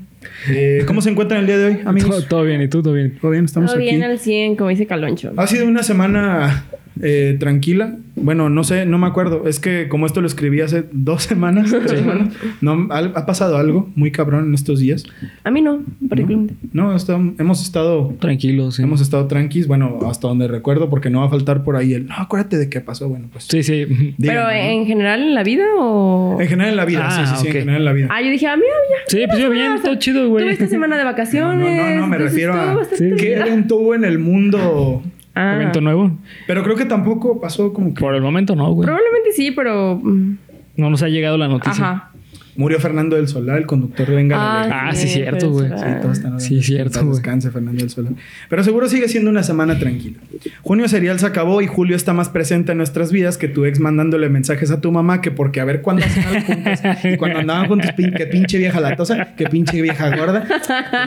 Eh, 0.50 0.86
¿Cómo 0.88 1.02
se 1.02 1.10
encuentran 1.10 1.42
el 1.42 1.48
día 1.48 1.58
de 1.58 1.66
hoy, 1.66 1.76
Todo, 1.80 1.90
amigos? 1.90 2.28
todo 2.30 2.44
bien, 2.44 2.62
¿y 2.62 2.70
tú? 2.70 2.82
Todo 2.82 2.94
bien. 2.94 3.18
¿Todo 3.20 3.32
bien? 3.32 3.44
Estamos 3.44 3.72
Todo 3.72 3.82
aquí. 3.82 3.90
bien 3.90 4.02
al 4.04 4.18
100, 4.18 4.56
como 4.56 4.70
dice 4.70 4.88
Caloncho. 4.88 5.34
Ha 5.36 5.46
sido 5.46 5.66
una 5.68 5.84
semana 5.84 6.64
eh, 7.02 7.36
tranquila. 7.40 7.96
Bueno, 8.16 8.50
no 8.50 8.64
sé, 8.64 8.86
no 8.86 8.98
me 9.00 9.08
acuerdo. 9.08 9.48
Es 9.48 9.60
que 9.60 9.88
como 9.90 10.06
esto 10.06 10.22
lo 10.22 10.28
escribí 10.28 10.62
hace 10.62 10.84
dos 10.92 11.24
semanas, 11.24 11.72
tres 11.72 12.00
semanas, 12.00 12.30
no, 12.62 12.88
ha, 12.92 13.00
ha 13.00 13.26
pasado 13.26 13.58
algo 13.58 13.90
muy 13.96 14.12
cabrón 14.12 14.48
en 14.48 14.54
estos 14.54 14.80
días. 14.80 15.04
A 15.44 15.50
mí 15.52 15.62
no, 15.62 15.82
particularmente. 16.08 16.54
No, 16.74 16.96
está- 16.96 17.20
hemos 17.40 17.62
estado 17.64 18.14
Tranquilos. 18.20 18.76
Sí. 18.76 18.84
hemos 18.84 19.02
estado 19.02 19.26
tranquis, 19.28 19.68
bueno, 19.68 20.00
hasta 20.10 20.28
donde 20.28 20.48
recuerdo, 20.48 20.90
porque 20.90 21.10
no 21.10 21.22
va 21.22 21.26
a 21.26 21.30
faltar 21.30 21.64
por 21.64 21.76
ahí 21.76 21.94
el, 21.94 22.06
no, 22.06 22.16
acuérdate 22.16 22.58
de 22.58 22.70
qué 22.70 22.82
pasó. 22.82 23.10
Bueno, 23.10 23.28
pues. 23.32 23.46
Sí, 23.46 23.64
sí. 23.64 23.86
díganme, 23.86 24.16
Pero 24.20 24.44
¿no? 24.44 24.50
en 24.52 24.86
general 24.86 25.22
en 25.24 25.34
la 25.34 25.44
vida 25.44 25.66
o. 25.80 26.38
En 26.40 26.48
general 26.48 26.72
en 26.72 26.78
la 26.78 26.86
vida, 26.86 27.08
Ah, 27.08 27.26
sí, 27.26 27.36
sí, 27.36 27.42
sí, 27.42 27.48
en 27.48 27.54
general 27.54 27.82
en 27.82 27.86
la 27.86 27.94
vida. 27.94 28.08
Ah, 28.12 28.22
yo 28.22 28.30
dije, 28.30 28.48
ah, 28.48 28.56
mira, 28.56 28.68
ya. 28.90 28.98
Sí, 29.08 29.24
pues 29.28 29.40
yo 29.40 29.50
bien, 29.50 29.74
todo 29.84 29.96
chido, 29.96 30.30
güey. 30.30 30.44
Tuve 30.46 30.54
esta 30.54 30.68
semana 30.68 30.98
de 30.98 31.04
vacaciones. 31.04 31.78
No, 31.78 31.90
no, 31.96 32.02
no, 32.02 32.08
me 32.08 32.18
refiero 32.18 32.54
a 32.54 32.84
Sí. 32.96 33.12
qué 33.18 33.38
evento 33.38 33.76
hubo 33.78 33.96
en 33.96 34.06
el 34.06 34.20
mundo. 34.20 35.02
Ah, 35.36 35.56
Evento 35.56 35.82
nuevo. 35.82 36.12
Pero 36.48 36.64
creo 36.64 36.76
que 36.76 36.86
tampoco 36.86 37.42
pasó 37.42 37.74
como 37.74 37.94
que 37.94 38.00
Por 38.02 38.14
el 38.16 38.22
momento 38.22 38.56
no, 38.56 38.72
güey. 38.72 38.86
Probablemente 38.86 39.32
sí, 39.34 39.52
pero. 39.52 40.00
mm, 40.02 40.38
No 40.78 40.90
nos 40.90 41.02
ha 41.04 41.08
llegado 41.10 41.38
la 41.38 41.48
noticia. 41.48 41.84
Ajá. 41.84 42.12
Murió 42.56 42.80
Fernando 42.80 43.16
del 43.16 43.28
Solar, 43.28 43.58
el 43.58 43.66
conductor 43.66 44.08
de 44.08 44.16
Venga 44.16 44.38
la 44.38 44.44
Ah, 44.44 44.62
Alegría. 44.62 44.82
Ah, 44.90 44.96
sí, 44.96 45.08
cierto, 45.08 45.52
pues, 45.52 45.70
güey. 45.70 45.80
Sí, 45.80 45.86
todos 46.02 46.18
están 46.18 46.40
Sí, 46.40 46.62
cierto, 46.64 47.00
güey. 47.02 47.12
Descanse 47.14 47.52
Fernando 47.52 47.80
del 47.80 47.90
Solar. 47.90 48.14
Pero 48.50 48.64
seguro 48.64 48.88
sigue 48.90 49.08
siendo 49.08 49.30
una 49.30 49.44
semana 49.44 49.78
tranquila. 49.80 50.18
Junio 50.62 50.88
serial 50.88 51.20
se 51.20 51.26
acabó 51.26 51.62
y 51.62 51.68
Julio 51.68 51.96
está 51.96 52.14
más 52.14 52.30
presente 52.30 52.72
en 52.74 52.78
nuestras 52.78 53.12
vidas 53.12 53.38
que 53.38 53.48
tu 53.48 53.66
ex 53.66 53.80
mandándole 53.80 54.30
mensajes 54.30 54.72
a 54.72 54.82
tu 54.82 54.92
mamá 54.92 55.22
que 55.22 55.32
porque 55.32 55.60
a 55.60 55.66
ver 55.66 55.82
cuándo 55.82 56.04
hacen 56.06 56.24
algo 56.24 56.42
juntos. 56.46 56.80
Y 57.04 57.18
cuando 57.18 57.40
andaban 57.40 57.68
juntos, 57.68 57.92
pin- 57.98 58.14
que 58.16 58.26
pinche 58.28 58.58
vieja 58.58 58.80
latosa, 58.80 59.36
que 59.36 59.46
pinche 59.48 59.82
vieja 59.82 60.16
gorda. 60.16 60.46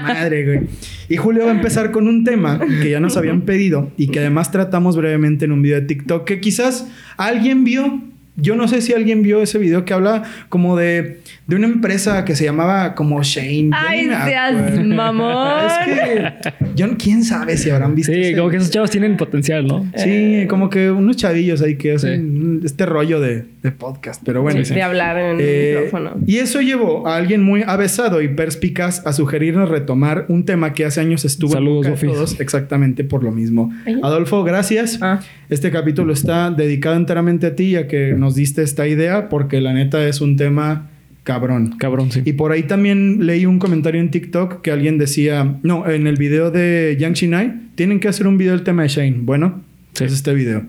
Madre, 0.03 0.45
güey. 0.45 0.61
Y 1.09 1.17
Julio 1.17 1.45
va 1.47 1.53
a 1.53 1.55
empezar 1.55 1.91
con 1.93 2.09
un 2.09 2.25
tema 2.25 2.59
que 2.83 2.91
ya 2.91 3.01
nos 3.01 3.17
habían 3.17 3.43
pedido 3.43 3.91
y 3.97 4.09
que 4.09 4.21
además 4.21 4.51
tratamos 4.51 4.97
brevemente 4.97 5.45
en 5.45 5.53
un 5.53 5.63
video 5.63 5.81
de 5.81 5.87
TikTok 5.87 6.25
que 6.27 6.41
quizás 6.41 6.89
alguien 7.17 7.65
vio. 7.65 8.03
Yo 8.39 8.55
no 8.55 8.69
sé 8.69 8.83
si 8.83 8.93
alguien 8.93 9.23
vio 9.23 9.41
ese 9.41 9.59
video 9.59 9.85
que 9.87 9.95
habla 9.95 10.25
como 10.51 10.77
de, 10.77 11.21
de 11.47 11.55
una 11.55 11.67
empresa 11.69 12.25
que 12.25 12.35
se 12.35 12.45
llamaba 12.45 12.95
como 12.97 13.23
Shane. 13.23 13.71
Ay, 13.73 14.09
seas 14.25 14.85
mamón. 14.85 15.65
Es 15.67 15.73
que 15.87 16.85
no- 16.87 16.97
quién 16.99 17.23
sabe 17.23 17.57
si 17.57 17.71
habrán 17.71 17.95
visto. 17.95 18.13
Sí, 18.13 18.21
ese- 18.21 18.37
como 18.37 18.51
que 18.51 18.57
esos 18.57 18.71
chavos 18.71 18.91
tienen 18.91 19.17
potencial, 19.17 19.65
¿no? 19.67 19.87
Sí, 19.97 20.47
como 20.49 20.69
que 20.71 20.91
unos 20.91 21.17
chavillos 21.17 21.63
ahí 21.63 21.77
que 21.77 21.93
hacen 21.93 22.61
este 22.65 22.85
rollo 22.85 23.21
de, 23.21 23.45
de 23.63 23.71
podcast. 23.71 24.23
Pero 24.25 24.43
bueno. 24.43 24.61
de 24.61 24.83
hablar 24.83 25.17
en 25.19 25.37
el 25.37 25.41
Eh, 25.41 25.75
micrófono. 25.85 26.17
y 26.27 26.39
eso 26.39 26.61
llevó 26.61 27.07
a 27.07 27.17
alguien 27.17 27.43
muy 27.43 27.63
avesado 27.65 28.23
y 28.23 28.29
perspicaz 28.29 29.07
a 29.07 29.13
sugerirnos 29.13 29.69
retomar 29.69 30.27
un 30.29 30.45
tema 30.45 30.73
que 30.73 30.85
hace 30.85 31.01
años 31.01 31.25
estuvo 31.25 31.53
Saludos, 31.53 31.87
en 31.87 31.93
boca 31.93 32.01
de 32.03 32.09
Sofi. 32.09 32.13
todos 32.13 32.41
exactamente 32.41 33.05
por 33.05 33.23
lo 33.23 33.31
mismo. 33.31 33.73
Ay. 33.87 34.01
Adolfo, 34.03 34.43
gracias. 34.43 34.99
Ah. 35.01 35.21
Este 35.49 35.71
capítulo 35.71 36.13
está 36.13 36.51
dedicado 36.51 36.97
enteramente 36.97 37.47
a 37.47 37.55
ti, 37.55 37.71
ya 37.73 37.87
que 37.87 38.15
nos 38.15 38.35
diste 38.35 38.63
esta 38.63 38.89
idea, 38.89 39.29
porque 39.29 39.61
la 39.61 39.73
neta 39.73 40.05
es 40.09 40.21
un 40.21 40.37
tema 40.37 40.89
cabrón. 41.27 41.75
Cabrón, 41.79 42.11
sí. 42.13 42.23
Y 42.25 42.33
por 42.33 42.53
ahí 42.53 42.63
también 42.63 43.27
leí 43.27 43.45
un 43.45 43.59
comentario 43.59 44.01
en 44.01 44.11
TikTok 44.11 44.63
que 44.63 44.71
alguien 44.71 44.97
decía, 44.97 45.57
no, 45.63 45.87
en 45.91 46.07
el 46.07 46.17
video 46.17 46.51
de 46.51 46.97
Yang 46.99 47.13
Shinai, 47.15 47.53
tienen 47.75 48.01
que 48.01 48.09
hacer 48.09 48.27
un 48.27 48.39
video 48.39 48.53
del 48.53 48.63
tema 48.63 48.83
de 48.83 48.89
Shane. 48.89 49.17
Bueno, 49.23 49.63
Sí. 49.93 50.05
es 50.05 50.13
este 50.13 50.33
video. 50.33 50.63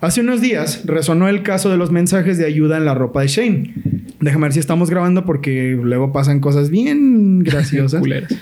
Hace 0.00 0.20
unos 0.20 0.40
días 0.40 0.82
resonó 0.86 1.28
el 1.28 1.42
caso 1.42 1.70
de 1.70 1.76
los 1.76 1.90
mensajes 1.90 2.36
de 2.38 2.44
ayuda 2.46 2.76
en 2.76 2.84
la 2.84 2.94
ropa 2.94 3.22
de 3.22 3.28
Shane. 3.28 3.74
Déjame 4.20 4.44
ver 4.44 4.52
si 4.52 4.60
estamos 4.60 4.90
grabando 4.90 5.24
porque 5.24 5.78
luego 5.82 6.12
pasan 6.12 6.40
cosas 6.40 6.70
bien 6.70 7.38
graciosas. 7.44 8.00
Culeras. 8.00 8.32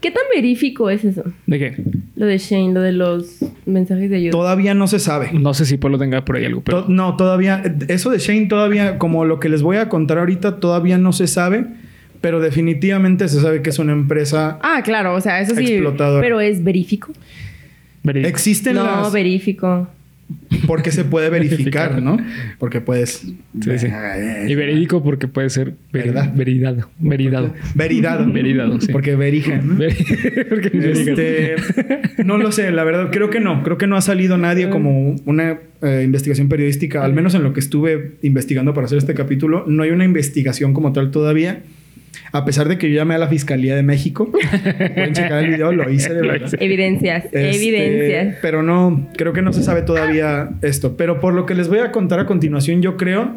¿Qué, 0.00 0.08
¿Qué 0.08 0.10
tan 0.10 0.22
verífico 0.34 0.90
es 0.90 1.04
eso? 1.04 1.24
¿De 1.46 1.58
qué? 1.58 1.76
Lo 2.16 2.26
de 2.26 2.38
Shane, 2.38 2.72
lo 2.72 2.80
de 2.80 2.92
los 2.92 3.38
mensajes 3.66 4.08
de 4.10 4.16
ayuda. 4.16 4.30
Todavía 4.30 4.74
no 4.74 4.86
se 4.86 4.98
sabe. 4.98 5.30
No 5.32 5.52
sé 5.54 5.64
si 5.66 5.76
puedo 5.76 5.98
tenga 5.98 6.24
por 6.24 6.36
ahí 6.36 6.44
algo, 6.44 6.62
pero... 6.62 6.84
To- 6.84 6.88
no, 6.90 7.16
todavía, 7.16 7.62
eso 7.88 8.10
de 8.10 8.18
Shane 8.18 8.46
todavía, 8.46 8.98
como 8.98 9.24
lo 9.24 9.40
que 9.40 9.48
les 9.48 9.62
voy 9.62 9.76
a 9.78 9.88
contar 9.88 10.18
ahorita, 10.18 10.60
todavía 10.60 10.96
no 10.98 11.12
se 11.12 11.26
sabe, 11.26 11.66
pero 12.20 12.40
definitivamente 12.40 13.28
se 13.28 13.40
sabe 13.40 13.62
que 13.62 13.70
es 13.70 13.78
una 13.78 13.92
empresa. 13.92 14.58
Ah, 14.62 14.80
claro, 14.84 15.14
o 15.14 15.20
sea, 15.20 15.40
eso 15.40 15.54
sí. 15.54 15.64
Explotadora. 15.64 16.22
Pero 16.22 16.40
es 16.40 16.62
verífico. 16.64 17.12
Existen 18.04 18.74
No, 18.76 18.84
las. 18.84 19.12
verífico. 19.12 19.88
Porque 20.66 20.90
se 20.90 21.04
puede 21.04 21.30
verificar, 21.30 22.02
¿no? 22.02 22.18
Porque 22.58 22.80
puedes. 22.80 23.22
Sí, 23.60 23.78
sí. 23.78 23.88
Y 24.48 24.54
verídico 24.54 25.02
porque 25.02 25.28
puede 25.28 25.50
ser 25.50 25.74
¿Verdad? 25.92 26.32
veridado. 26.34 26.88
Veridado. 26.98 27.54
Veridado. 27.74 28.32
Veridado, 28.32 28.80
sí. 28.80 28.92
Porque 28.92 29.16
verija, 29.16 29.58
¿no? 29.58 29.74
Porque 30.48 30.70
Este, 30.74 31.56
no 32.24 32.38
lo 32.38 32.52
sé, 32.52 32.70
la 32.70 32.84
verdad, 32.84 33.10
creo 33.10 33.30
que 33.30 33.40
no. 33.40 33.62
Creo 33.62 33.78
que 33.78 33.86
no 33.86 33.96
ha 33.96 34.00
salido 34.00 34.36
nadie 34.38 34.68
como 34.70 35.16
una 35.24 35.58
eh, 35.82 36.02
investigación 36.04 36.48
periodística, 36.48 37.04
al 37.04 37.12
menos 37.12 37.34
en 37.34 37.42
lo 37.42 37.52
que 37.52 37.60
estuve 37.60 38.12
investigando 38.22 38.74
para 38.74 38.86
hacer 38.86 38.98
este 38.98 39.14
capítulo. 39.14 39.64
No 39.66 39.82
hay 39.82 39.90
una 39.90 40.04
investigación 40.04 40.74
como 40.74 40.92
tal 40.92 41.10
todavía. 41.10 41.62
A 42.32 42.44
pesar 42.44 42.68
de 42.68 42.78
que 42.78 42.90
yo 42.90 42.96
llamé 42.96 43.14
a 43.14 43.18
la 43.18 43.28
Fiscalía 43.28 43.76
de 43.76 43.82
México, 43.82 44.30
pueden 44.94 45.14
checar 45.14 45.44
el 45.44 45.50
video, 45.50 45.72
lo 45.72 45.90
hice 45.90 46.14
de 46.14 46.22
verdad. 46.22 46.50
Evidencias. 46.58 47.24
Este, 47.26 47.54
Evidencias. 47.54 48.36
Pero 48.42 48.62
no, 48.62 49.08
creo 49.16 49.32
que 49.32 49.42
no 49.42 49.52
se 49.52 49.62
sabe 49.62 49.82
todavía 49.82 50.50
esto. 50.62 50.96
Pero 50.96 51.20
por 51.20 51.34
lo 51.34 51.46
que 51.46 51.54
les 51.54 51.68
voy 51.68 51.78
a 51.78 51.92
contar 51.92 52.20
a 52.20 52.26
continuación, 52.26 52.82
yo 52.82 52.96
creo 52.96 53.36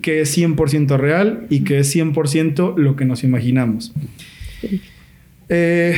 que 0.00 0.20
es 0.20 0.36
100% 0.36 0.96
real 0.98 1.46
y 1.48 1.64
que 1.64 1.78
es 1.78 1.94
100% 1.94 2.76
lo 2.76 2.96
que 2.96 3.04
nos 3.04 3.24
imaginamos. 3.24 3.92
Eh, 5.48 5.96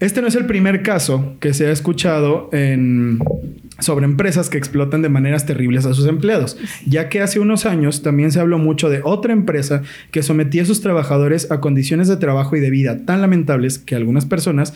este 0.00 0.20
no 0.20 0.28
es 0.28 0.34
el 0.34 0.46
primer 0.46 0.82
caso 0.82 1.36
que 1.40 1.54
se 1.54 1.66
ha 1.66 1.72
escuchado 1.72 2.50
en- 2.52 3.18
sobre 3.78 4.04
empresas 4.06 4.48
que 4.48 4.56
explotan 4.56 5.02
de 5.02 5.08
maneras 5.10 5.44
terribles 5.44 5.84
a 5.84 5.92
sus 5.94 6.06
empleados, 6.06 6.56
ya 6.86 7.08
que 7.10 7.20
hace 7.20 7.40
unos 7.40 7.66
años 7.66 8.02
también 8.02 8.32
se 8.32 8.40
habló 8.40 8.58
mucho 8.58 8.88
de 8.88 9.00
otra 9.04 9.32
empresa 9.34 9.82
que 10.10 10.22
sometía 10.22 10.62
a 10.62 10.66
sus 10.66 10.80
trabajadores 10.80 11.50
a 11.50 11.60
condiciones 11.60 12.08
de 12.08 12.16
trabajo 12.16 12.56
y 12.56 12.60
de 12.60 12.70
vida 12.70 13.04
tan 13.04 13.20
lamentables 13.20 13.78
que 13.78 13.94
algunas 13.94 14.24
personas, 14.24 14.72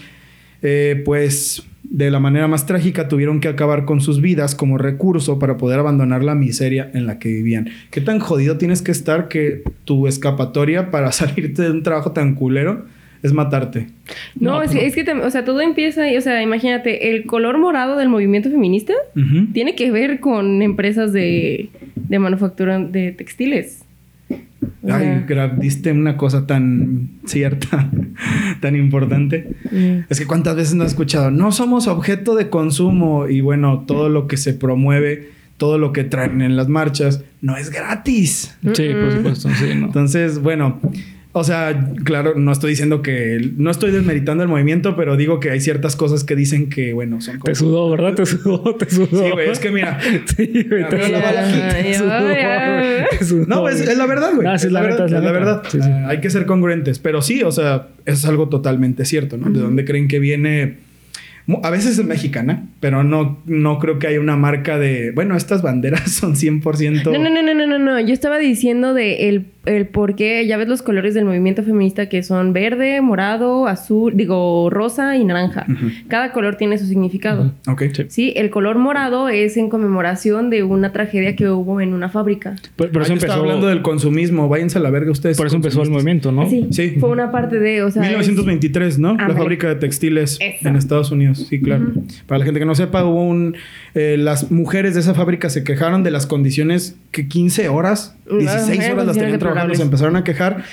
eh, 0.62 1.00
pues 1.04 1.62
de 1.82 2.10
la 2.10 2.20
manera 2.20 2.46
más 2.46 2.66
trágica, 2.66 3.08
tuvieron 3.08 3.40
que 3.40 3.48
acabar 3.48 3.86
con 3.86 4.02
sus 4.02 4.20
vidas 4.20 4.54
como 4.54 4.76
recurso 4.76 5.38
para 5.38 5.56
poder 5.56 5.80
abandonar 5.80 6.22
la 6.22 6.34
miseria 6.34 6.90
en 6.92 7.06
la 7.06 7.18
que 7.18 7.30
vivían. 7.30 7.70
¿Qué 7.90 8.02
tan 8.02 8.18
jodido 8.20 8.58
tienes 8.58 8.82
que 8.82 8.92
estar 8.92 9.28
que 9.28 9.62
tu 9.86 10.06
escapatoria 10.08 10.90
para 10.90 11.10
salirte 11.12 11.62
de 11.62 11.70
un 11.70 11.82
trabajo 11.82 12.12
tan 12.12 12.34
culero 12.34 12.84
es 13.22 13.32
matarte? 13.32 13.88
No, 14.38 14.52
No, 14.56 14.62
es, 14.62 14.70
que, 14.70 14.76
no. 14.76 14.80
es 14.82 14.94
que 14.94 15.12
o 15.26 15.30
sea, 15.30 15.44
todo 15.44 15.60
empieza, 15.60 16.04
ahí, 16.04 16.16
o 16.16 16.20
sea, 16.20 16.42
imagínate, 16.42 17.10
el 17.14 17.26
color 17.26 17.58
morado 17.58 17.96
del 17.96 18.08
movimiento 18.08 18.50
feminista 18.50 18.94
tiene 19.52 19.74
que 19.74 19.90
ver 19.90 20.20
con 20.20 20.62
empresas 20.62 21.12
de, 21.12 21.68
de 21.96 22.18
manufactura 22.18 22.78
de 22.78 23.12
textiles. 23.12 23.84
O 24.82 24.86
sea, 24.86 24.96
Ay, 24.96 25.24
gra- 25.28 25.56
diste 25.58 25.92
una 25.92 26.16
cosa 26.16 26.46
tan 26.46 27.10
cierta, 27.26 27.90
tan 28.60 28.76
importante. 28.76 29.48
mm. 29.70 30.04
Es 30.08 30.18
que 30.20 30.26
cuántas 30.26 30.56
veces 30.56 30.74
no 30.74 30.84
has 30.84 30.90
escuchado, 30.90 31.30
no 31.30 31.52
somos 31.52 31.86
objeto 31.86 32.34
de 32.34 32.48
consumo 32.50 33.28
y 33.28 33.40
bueno, 33.40 33.84
todo 33.86 34.08
lo 34.08 34.26
que 34.26 34.36
se 34.36 34.54
promueve, 34.54 35.30
todo 35.56 35.76
lo 35.78 35.92
que 35.92 36.04
traen 36.04 36.40
en 36.42 36.56
las 36.56 36.68
marchas, 36.68 37.22
no 37.42 37.56
es 37.56 37.70
gratis. 37.70 38.56
Sí, 38.74 38.88
por 38.94 39.12
supuesto. 39.12 39.48
Sí, 39.58 39.74
¿no? 39.74 39.86
Entonces, 39.86 40.40
bueno, 40.40 40.80
o 41.32 41.44
sea, 41.44 41.92
claro, 42.02 42.34
no 42.34 42.50
estoy 42.50 42.70
diciendo 42.70 43.02
que, 43.02 43.52
no 43.56 43.70
estoy 43.70 43.92
desmeritando 43.92 44.42
el 44.42 44.48
movimiento, 44.48 44.96
pero 44.96 45.16
digo 45.16 45.38
que 45.38 45.50
hay 45.50 45.60
ciertas 45.60 45.94
cosas 45.94 46.24
que 46.24 46.34
dicen 46.34 46.68
que, 46.68 46.92
bueno, 46.92 47.20
son 47.20 47.34
Te 47.34 47.40
cosas... 47.40 47.58
sudó, 47.58 47.88
¿verdad? 47.88 48.14
Te 48.14 48.26
sudó, 48.26 48.74
te 48.74 48.90
sudó. 48.90 49.06
Sí, 49.22 49.30
güey, 49.30 49.48
es 49.48 49.60
que 49.60 49.70
mira, 49.70 50.00
Sí, 50.36 50.66
güey. 50.68 50.88
te 50.88 51.04
sudó. 51.04 51.20
Te 53.10 53.16
te 53.18 53.46
No, 53.46 53.68
es, 53.68 53.96
la 53.96 54.06
verdad, 54.06 54.32
güey. 54.34 54.48
Ah, 54.48 54.58
sí, 54.58 54.66
es 54.66 54.72
la 54.72 54.80
verdad. 54.80 55.06
es 55.06 55.12
la 55.12 55.32
verdad. 55.32 55.62
Sí, 55.68 55.80
sí. 55.80 55.88
Ah, 55.88 56.08
hay 56.08 56.20
que 56.20 56.30
ser 56.30 56.46
congruentes. 56.46 56.98
Pero 56.98 57.22
sí, 57.22 57.44
o 57.44 57.52
sea, 57.52 57.86
eso 58.06 58.16
es 58.16 58.24
algo 58.24 58.48
totalmente 58.48 59.04
cierto, 59.04 59.36
¿no? 59.36 59.50
¿De 59.50 59.60
dónde 59.60 59.84
creen 59.84 60.08
que 60.08 60.18
viene? 60.18 60.78
A 61.62 61.70
veces 61.70 61.98
es 61.98 62.04
mexicana, 62.04 62.66
pero 62.80 63.02
no, 63.02 63.40
no 63.46 63.78
creo 63.78 63.98
que 63.98 64.06
haya 64.06 64.20
una 64.20 64.36
marca 64.36 64.78
de... 64.78 65.10
Bueno, 65.12 65.36
estas 65.36 65.62
banderas 65.62 66.10
son 66.12 66.34
100%... 66.34 67.04
No, 67.04 67.18
no, 67.18 67.30
no, 67.30 67.42
no, 67.42 67.54
no, 67.54 67.66
no, 67.66 67.78
no. 67.78 68.00
Yo 68.00 68.12
estaba 68.12 68.38
diciendo 68.38 68.94
de 68.94 69.28
el, 69.28 69.46
el 69.66 69.86
por 69.88 70.14
qué, 70.14 70.46
ya 70.46 70.56
ves 70.56 70.68
los 70.68 70.80
colores 70.82 71.12
del 71.14 71.24
movimiento 71.26 71.62
feminista 71.62 72.08
que 72.08 72.22
son 72.22 72.52
verde, 72.52 73.00
morado, 73.02 73.66
azul, 73.66 74.12
digo, 74.16 74.70
rosa 74.70 75.16
y 75.16 75.24
naranja. 75.24 75.66
Cada 76.08 76.32
color 76.32 76.56
tiene 76.56 76.78
su 76.78 76.86
significado. 76.86 77.52
Ok. 77.66 77.82
Sí. 77.94 78.04
Sí, 78.08 78.32
el 78.36 78.50
color 78.50 78.78
morado 78.78 79.28
es 79.28 79.56
en 79.56 79.68
conmemoración 79.68 80.48
de 80.50 80.62
una 80.62 80.92
tragedia 80.92 81.36
que 81.36 81.48
hubo 81.48 81.80
en 81.80 81.92
una 81.92 82.08
fábrica. 82.08 82.56
Por, 82.76 82.90
por 82.90 83.02
eso 83.02 83.12
empezó... 83.12 83.32
hablando 83.34 83.66
del 83.66 83.82
consumismo. 83.82 84.48
Váyanse 84.48 84.78
a 84.78 84.80
la 84.80 84.90
verga 84.90 85.10
ustedes. 85.10 85.36
Por 85.36 85.46
eso 85.46 85.56
empezó 85.56 85.82
el 85.82 85.90
movimiento, 85.90 86.32
¿no? 86.32 86.48
Sí, 86.48 86.66
Sí. 86.70 86.96
fue 86.98 87.10
una 87.10 87.30
parte 87.30 87.58
de, 87.58 87.82
o 87.82 87.90
sea, 87.90 88.02
es- 88.02 88.08
1923, 88.08 88.98
¿no? 88.98 89.14
La 89.16 89.34
fábrica 89.34 89.68
de 89.68 89.74
textiles 89.76 90.38
Eso. 90.40 90.68
en 90.68 90.76
Estados 90.76 91.10
Unidos. 91.10 91.46
Sí, 91.48 91.60
claro. 91.60 91.92
Para 92.26 92.38
la 92.38 92.44
gente 92.46 92.60
que 92.60 92.66
no 92.66 92.74
sepa, 92.74 93.04
hubo 93.04 93.24
un... 93.24 93.56
eh, 93.94 94.16
las 94.18 94.50
mujeres 94.50 94.94
de 94.94 95.00
esa 95.00 95.14
fábrica 95.14 95.50
se 95.50 95.64
quejaron 95.64 96.02
de 96.02 96.10
las 96.10 96.26
condiciones 96.26 96.96
que 97.10 97.28
15 97.28 97.68
horas, 97.68 98.16
Ah, 98.32 98.36
16 98.38 98.78
eran 98.78 98.92
horas 98.92 99.06
las 99.08 99.16
tenían 99.16 99.32
deplorables. 99.50 99.78
se 99.78 99.84
empezaron 99.84 100.16
a 100.16 100.24
quejar. 100.24 100.64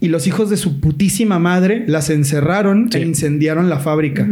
Y 0.00 0.08
los 0.08 0.26
hijos 0.26 0.50
de 0.50 0.56
su 0.56 0.80
putísima 0.80 1.38
madre 1.38 1.84
las 1.86 2.10
encerraron 2.10 2.90
Sí. 2.90 2.98
e 2.98 3.02
incendiaron 3.02 3.70
la 3.70 3.78
fábrica. 3.78 4.28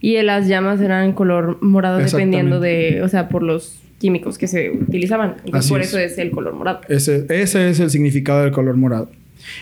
Y 0.00 0.20
las 0.22 0.48
llamas 0.48 0.80
eran 0.80 1.12
color 1.12 1.58
morado 1.62 1.98
dependiendo 1.98 2.60
de, 2.60 3.02
o 3.02 3.08
sea, 3.08 3.28
por 3.28 3.42
los 3.42 3.78
químicos 3.98 4.36
que 4.36 4.48
se 4.48 4.70
utilizaban. 4.70 5.36
Entonces, 5.44 5.54
Así 5.54 5.68
por 5.70 5.80
es. 5.80 5.88
eso 5.88 5.98
es 5.98 6.18
el 6.18 6.30
color 6.30 6.54
morado. 6.54 6.80
Ese, 6.88 7.24
ese 7.30 7.70
es 7.70 7.78
el 7.80 7.88
significado 7.90 8.42
del 8.42 8.50
color 8.52 8.76
morado. 8.76 9.10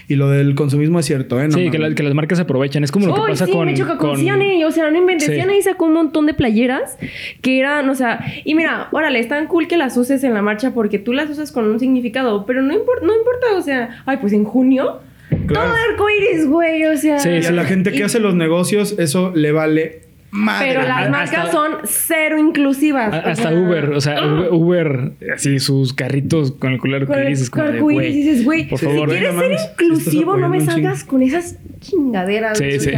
Y 0.08 0.16
lo 0.16 0.28
del 0.28 0.54
consumismo 0.54 0.98
es 0.98 1.06
cierto, 1.06 1.40
¿eh? 1.40 1.48
No 1.48 1.54
sí, 1.54 1.70
que, 1.70 1.78
mames. 1.78 1.90
la- 1.90 1.94
que 1.94 2.02
las 2.02 2.14
marcas 2.14 2.38
se 2.38 2.42
aprovechan. 2.42 2.84
Es 2.84 2.92
como 2.92 3.06
lo 3.06 3.14
que 3.14 3.20
pasa 3.32 3.46
sí, 3.46 3.52
con. 3.52 3.66
me 3.66 3.74
choca 3.74 3.96
con, 3.96 4.10
con- 4.10 4.18
Ciane. 4.20 4.64
O 4.64 4.70
sea, 4.70 4.90
no 4.90 4.98
inventes. 4.98 5.28
Sí. 5.28 5.34
Ciane 5.34 5.60
sacó 5.62 5.86
un 5.86 5.94
montón 5.94 6.26
de 6.26 6.34
playeras 6.34 6.98
que 7.42 7.58
eran, 7.58 7.88
o 7.88 7.94
sea, 7.94 8.24
y 8.44 8.54
mira, 8.54 8.88
órale, 8.92 9.18
es 9.18 9.28
tan 9.28 9.46
cool 9.46 9.68
que 9.68 9.76
las 9.76 9.96
uses 9.96 10.22
en 10.24 10.34
la 10.34 10.42
marcha 10.42 10.72
porque 10.72 10.98
tú 10.98 11.12
las 11.12 11.30
usas 11.30 11.52
con 11.52 11.66
un 11.66 11.78
significado, 11.80 12.46
pero 12.46 12.62
no, 12.62 12.74
impor- 12.74 13.02
no 13.02 13.14
importa, 13.16 13.46
o 13.56 13.62
sea, 13.62 14.02
ay, 14.06 14.18
pues 14.20 14.32
en 14.32 14.44
junio, 14.44 15.00
Claro. 15.46 15.70
todo 15.70 15.76
arcoíris, 15.92 16.46
güey, 16.46 16.84
o 16.86 16.96
sea. 16.96 17.18
Sí, 17.20 17.28
Y 17.30 17.44
a 17.44 17.52
la 17.52 17.64
gente 17.64 17.92
que 17.92 17.98
Y- 17.98 18.02
hace 18.02 18.18
los 18.20 18.34
negocios, 18.34 18.96
eso 18.98 19.32
le 19.34 19.52
vale 19.52 20.02
madre. 20.30 20.68
Pero 20.68 20.80
A- 20.82 20.84
las 20.84 21.10
marcas 21.10 21.38
hasta- 21.46 21.52
son 21.52 21.72
cero 21.84 22.38
inclusivas. 22.38 23.12
a- 23.12 23.18
hasta 23.18 23.48
sea, 23.50 23.52
Uber, 23.54 23.84
o 23.90 24.00
sea, 24.00 24.18
¡ah! 24.18 24.48
Uber, 24.50 25.12
así 25.34 25.58
sus 25.58 25.92
carritos 25.92 26.52
con 26.52 26.72
el 26.72 26.78
color 26.78 27.06
que 27.06 27.20
dices, 27.26 27.50
como 27.50 27.66
de, 27.66 27.80
güey, 27.80 28.12
dices, 28.12 28.44
güey, 28.44 28.68
por 28.68 28.78
si 28.78 28.86
favor. 28.86 29.08
quieres 29.08 29.34
no 29.34 29.40
ser 29.40 29.52
inclusivo, 29.72 30.36
no 30.36 30.48
me 30.48 30.60
salgas 30.60 31.04
con 31.04 31.22
esas 31.22 31.56
chingaderas. 31.80 32.58
Sí, 32.58 32.78
sí. 32.80 32.90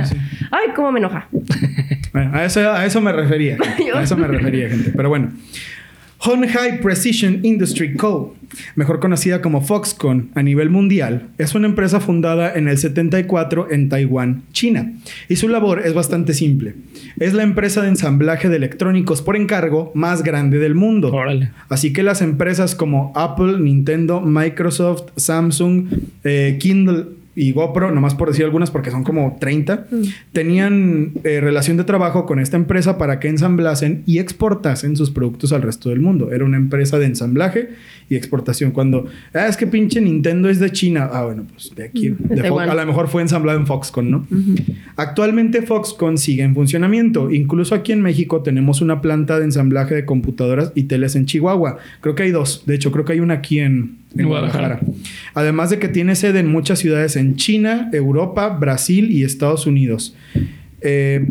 Ay, 0.50 0.68
cómo 0.76 0.92
me 0.92 0.98
enoja. 0.98 1.28
Bueno, 2.12 2.30
a, 2.34 2.44
eso, 2.44 2.70
a 2.70 2.84
eso 2.84 3.00
me 3.00 3.12
refería. 3.12 3.56
A 3.94 4.02
eso 4.02 4.16
me 4.16 4.26
refería, 4.26 4.68
gente. 4.68 4.92
Pero 4.94 5.08
bueno. 5.08 5.30
Honhai 6.24 6.80
Precision 6.80 7.40
Industry 7.42 7.96
Co., 7.96 8.36
mejor 8.76 9.00
conocida 9.00 9.42
como 9.42 9.60
Foxconn 9.60 10.30
a 10.36 10.42
nivel 10.44 10.70
mundial, 10.70 11.30
es 11.36 11.56
una 11.56 11.66
empresa 11.66 11.98
fundada 11.98 12.54
en 12.54 12.68
el 12.68 12.78
74 12.78 13.72
en 13.72 13.88
Taiwán, 13.88 14.44
China. 14.52 14.92
Y 15.28 15.34
su 15.34 15.48
labor 15.48 15.82
es 15.84 15.94
bastante 15.94 16.32
simple. 16.32 16.74
Es 17.18 17.34
la 17.34 17.42
empresa 17.42 17.82
de 17.82 17.88
ensamblaje 17.88 18.48
de 18.48 18.54
electrónicos 18.54 19.20
por 19.20 19.34
encargo 19.34 19.90
más 19.96 20.22
grande 20.22 20.58
del 20.58 20.76
mundo. 20.76 21.12
Órale. 21.12 21.50
Así 21.68 21.92
que 21.92 22.04
las 22.04 22.22
empresas 22.22 22.76
como 22.76 23.12
Apple, 23.16 23.58
Nintendo, 23.58 24.20
Microsoft, 24.20 25.10
Samsung, 25.16 25.88
eh, 26.22 26.56
Kindle 26.60 27.06
y 27.34 27.52
GoPro, 27.52 27.92
nomás 27.92 28.14
por 28.14 28.28
decir 28.28 28.44
algunas 28.44 28.70
porque 28.70 28.90
son 28.90 29.04
como 29.04 29.36
30, 29.40 29.86
tenían 30.32 31.12
eh, 31.24 31.40
relación 31.40 31.76
de 31.76 31.84
trabajo 31.84 32.26
con 32.26 32.38
esta 32.38 32.56
empresa 32.56 32.98
para 32.98 33.20
que 33.20 33.28
ensamblasen 33.28 34.02
y 34.06 34.18
exportasen 34.18 34.96
sus 34.96 35.10
productos 35.10 35.52
al 35.52 35.62
resto 35.62 35.88
del 35.88 36.00
mundo. 36.00 36.30
Era 36.32 36.44
una 36.44 36.58
empresa 36.58 36.98
de 36.98 37.06
ensamblaje 37.06 37.70
y 38.10 38.16
exportación. 38.16 38.72
Cuando, 38.72 39.06
ah, 39.32 39.46
es 39.46 39.56
que 39.56 39.66
pinche 39.66 40.00
Nintendo 40.00 40.50
es 40.50 40.60
de 40.60 40.70
China. 40.72 41.08
Ah, 41.10 41.24
bueno, 41.24 41.44
pues 41.50 41.74
de 41.74 41.84
aquí. 41.84 42.10
De 42.10 42.42
de 42.42 42.48
a 42.48 42.74
lo 42.74 42.86
mejor 42.86 43.08
fue 43.08 43.22
ensamblado 43.22 43.58
en 43.58 43.66
Foxconn, 43.66 44.10
¿no? 44.10 44.26
Actualmente 44.96 45.62
Foxconn 45.62 46.18
sigue 46.18 46.42
en 46.42 46.54
funcionamiento. 46.54 47.30
Incluso 47.30 47.74
aquí 47.74 47.92
en 47.92 48.02
México 48.02 48.42
tenemos 48.42 48.82
una 48.82 49.00
planta 49.00 49.38
de 49.38 49.46
ensamblaje 49.46 49.94
de 49.94 50.04
computadoras 50.04 50.72
y 50.74 50.84
teles 50.84 51.16
en 51.16 51.24
Chihuahua. 51.24 51.78
Creo 52.00 52.14
que 52.14 52.24
hay 52.24 52.30
dos. 52.30 52.64
De 52.66 52.74
hecho, 52.74 52.92
creo 52.92 53.04
que 53.04 53.14
hay 53.14 53.20
una 53.20 53.34
aquí 53.34 53.60
en, 53.60 54.01
en 54.16 54.26
Guadalajara. 54.26 54.81
Guadalajara. 54.81 54.92
Además 55.35 55.71
de 55.71 55.78
que 55.78 55.88
tiene 55.88 56.14
sede 56.14 56.40
en 56.40 56.49
muchas 56.49 56.78
ciudades 56.78 57.16
en 57.16 57.37
China, 57.37 57.90
Europa, 57.92 58.49
Brasil 58.49 59.11
y 59.11 59.25
Estados 59.25 59.66
Unidos. 59.66 60.14
Eh, 60.81 61.28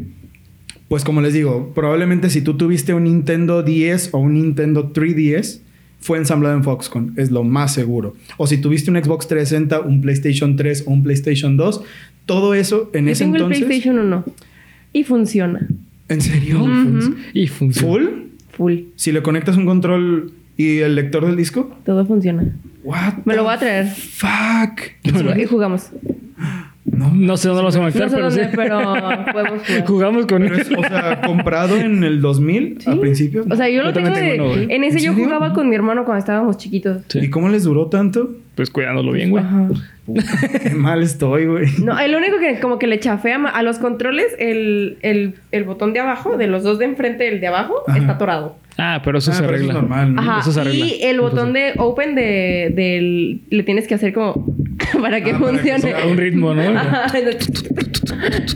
pues 0.88 1.04
como 1.04 1.22
les 1.22 1.34
digo, 1.34 1.72
probablemente 1.74 2.30
si 2.30 2.42
tú 2.42 2.58
tuviste 2.58 2.94
un 2.94 3.06
Nintendo 3.06 3.64
10 3.64 4.10
o 4.14 4.18
un 4.20 4.34
Nintendo 4.34 4.92
3DS, 4.92 5.62
fue 6.00 6.18
ensamblado 6.18 6.56
en 6.56 6.64
Foxconn, 6.64 7.14
es 7.16 7.32
lo 7.32 7.44
más 7.44 7.74
seguro. 7.74 8.16
O 8.38 8.48
si 8.48 8.58
tuviste 8.58 8.90
un 8.90 9.02
Xbox 9.02 9.28
360, 9.28 9.82
un 9.82 10.02
PlayStation 10.02 10.56
3 10.56 10.86
o 10.88 10.92
un 10.92 11.04
PlayStation 11.04 11.56
2, 11.58 11.82
todo 12.26 12.54
eso 12.56 12.90
en 12.94 13.06
Yo 13.06 13.12
ese 13.12 13.24
tengo 13.24 13.38
entonces... 13.38 13.62
el 13.62 13.68
PlayStation 13.68 14.00
1 14.00 14.26
y 14.94 15.04
funciona. 15.04 15.68
¿En 16.10 16.22
serio? 16.22 16.60
Y 17.34 17.48
funciona. 17.48 17.88
¿Full? 17.88 18.06
Full. 18.52 18.74
Si 18.96 19.12
le 19.12 19.22
conectas 19.22 19.56
un 19.56 19.66
control 19.66 20.34
y 20.58 20.80
el 20.80 20.96
lector 20.96 21.26
del 21.26 21.38
disco. 21.38 21.74
Todo 21.86 22.06
funciona. 22.06 22.54
What 22.84 23.14
Me 23.26 23.36
lo 23.36 23.44
voy 23.44 23.54
a 23.54 23.58
traer. 23.58 23.88
Fuck. 23.88 24.82
Y 25.38 25.46
jugamos. 25.46 25.90
No. 26.84 27.12
No 27.14 27.38
sé 27.38 27.48
dónde 27.48 27.62
lo 27.62 27.68
vas 27.68 27.76
a 27.76 27.80
No 27.80 27.84
conectar, 27.86 28.10
sé 28.10 28.16
pero 28.16 28.30
dónde, 28.30 28.44
sí. 28.46 28.50
pero 28.56 28.80
podemos 29.34 29.62
jugar. 29.68 29.86
Jugamos 29.88 30.26
con 30.26 30.42
Pero 30.42 30.56
es, 30.56 30.72
o 30.72 30.82
sea, 30.82 31.22
comprado 31.22 31.78
en 31.78 32.04
el 32.04 32.22
2000 32.22 32.78
Sí. 32.82 32.90
a 32.90 32.96
principios. 33.00 33.46
O 33.50 33.56
sea, 33.56 33.70
yo, 33.70 33.78
Yo 33.78 33.84
lo 33.84 33.94
tengo, 33.94 34.10
de... 34.10 34.34
uno, 34.36 34.50
güey. 34.50 34.64
En 34.64 34.84
ese 34.84 34.98
¿En 34.98 35.04
yo 35.06 35.12
serio? 35.14 35.26
jugaba 35.26 35.54
con 35.54 35.70
mi 35.70 35.76
hermano 35.76 36.04
cuando 36.06 36.20
estábamos 36.20 36.58
chiquitos. 36.58 37.04
Sí. 37.08 37.20
¿Y 37.20 37.30
cómo 37.30 37.50
les 37.50 37.64
duró 37.64 37.88
tanto? 37.88 38.32
Pues 38.56 38.70
cuidándolo 38.72 39.12
bien, 39.14 39.30
güey. 39.30 39.44
Ajá. 39.44 39.70
Qué 40.64 40.72
mal 40.72 41.02
estoy, 41.04 41.46
güey. 41.46 41.68
No, 41.84 41.98
el 41.98 42.14
único 42.16 42.40
que 42.40 42.60
como 42.60 42.78
que 42.80 42.88
le 42.88 43.00
chafea 43.00 43.38
a 43.46 43.64
los 43.64 43.78
controles, 43.80 44.26
el, 44.40 44.98
el, 45.02 45.36
el 45.52 45.64
botón 45.64 45.94
de 45.94 46.00
abajo, 46.02 46.36
de 46.36 46.48
los 46.48 46.64
dos 46.64 46.80
de 46.80 46.86
enfrente, 46.86 47.28
el 47.30 47.40
de 47.40 47.48
abajo, 47.48 47.84
Ajá. 47.88 47.98
está 48.00 48.12
atorado. 48.14 48.58
Ah, 48.84 49.02
pero 49.04 49.20
eso 49.20 49.32
Ah, 49.32 49.36
se 49.36 49.44
pero 49.44 49.56
eso 49.56 49.64
arregla. 49.66 49.74
es 49.74 49.82
normal, 49.82 50.16
¿no? 50.16 50.22
Ajá. 50.22 50.40
Eso 50.42 50.52
se 50.52 50.60
arregla. 50.62 50.86
Y 50.86 51.04
el 51.04 51.20
botón 51.22 51.54
de 51.54 51.74
open 51.78 52.16
de, 52.16 52.72
del... 52.76 53.42
Le 53.50 53.64
tienes 53.64 53.88
que 53.88 53.94
hacer 53.96 54.12
como... 54.14 54.46
para 55.02 55.22
que 55.24 55.32
Ah, 55.32 55.40
para 55.40 55.52
que 55.52 55.58
funcione. 55.58 55.80
sea 55.80 56.04
A 56.04 56.08
un 56.08 56.18
ritmo, 56.18 56.54
¿no? 56.56 56.62
Ajá. 56.62 57.06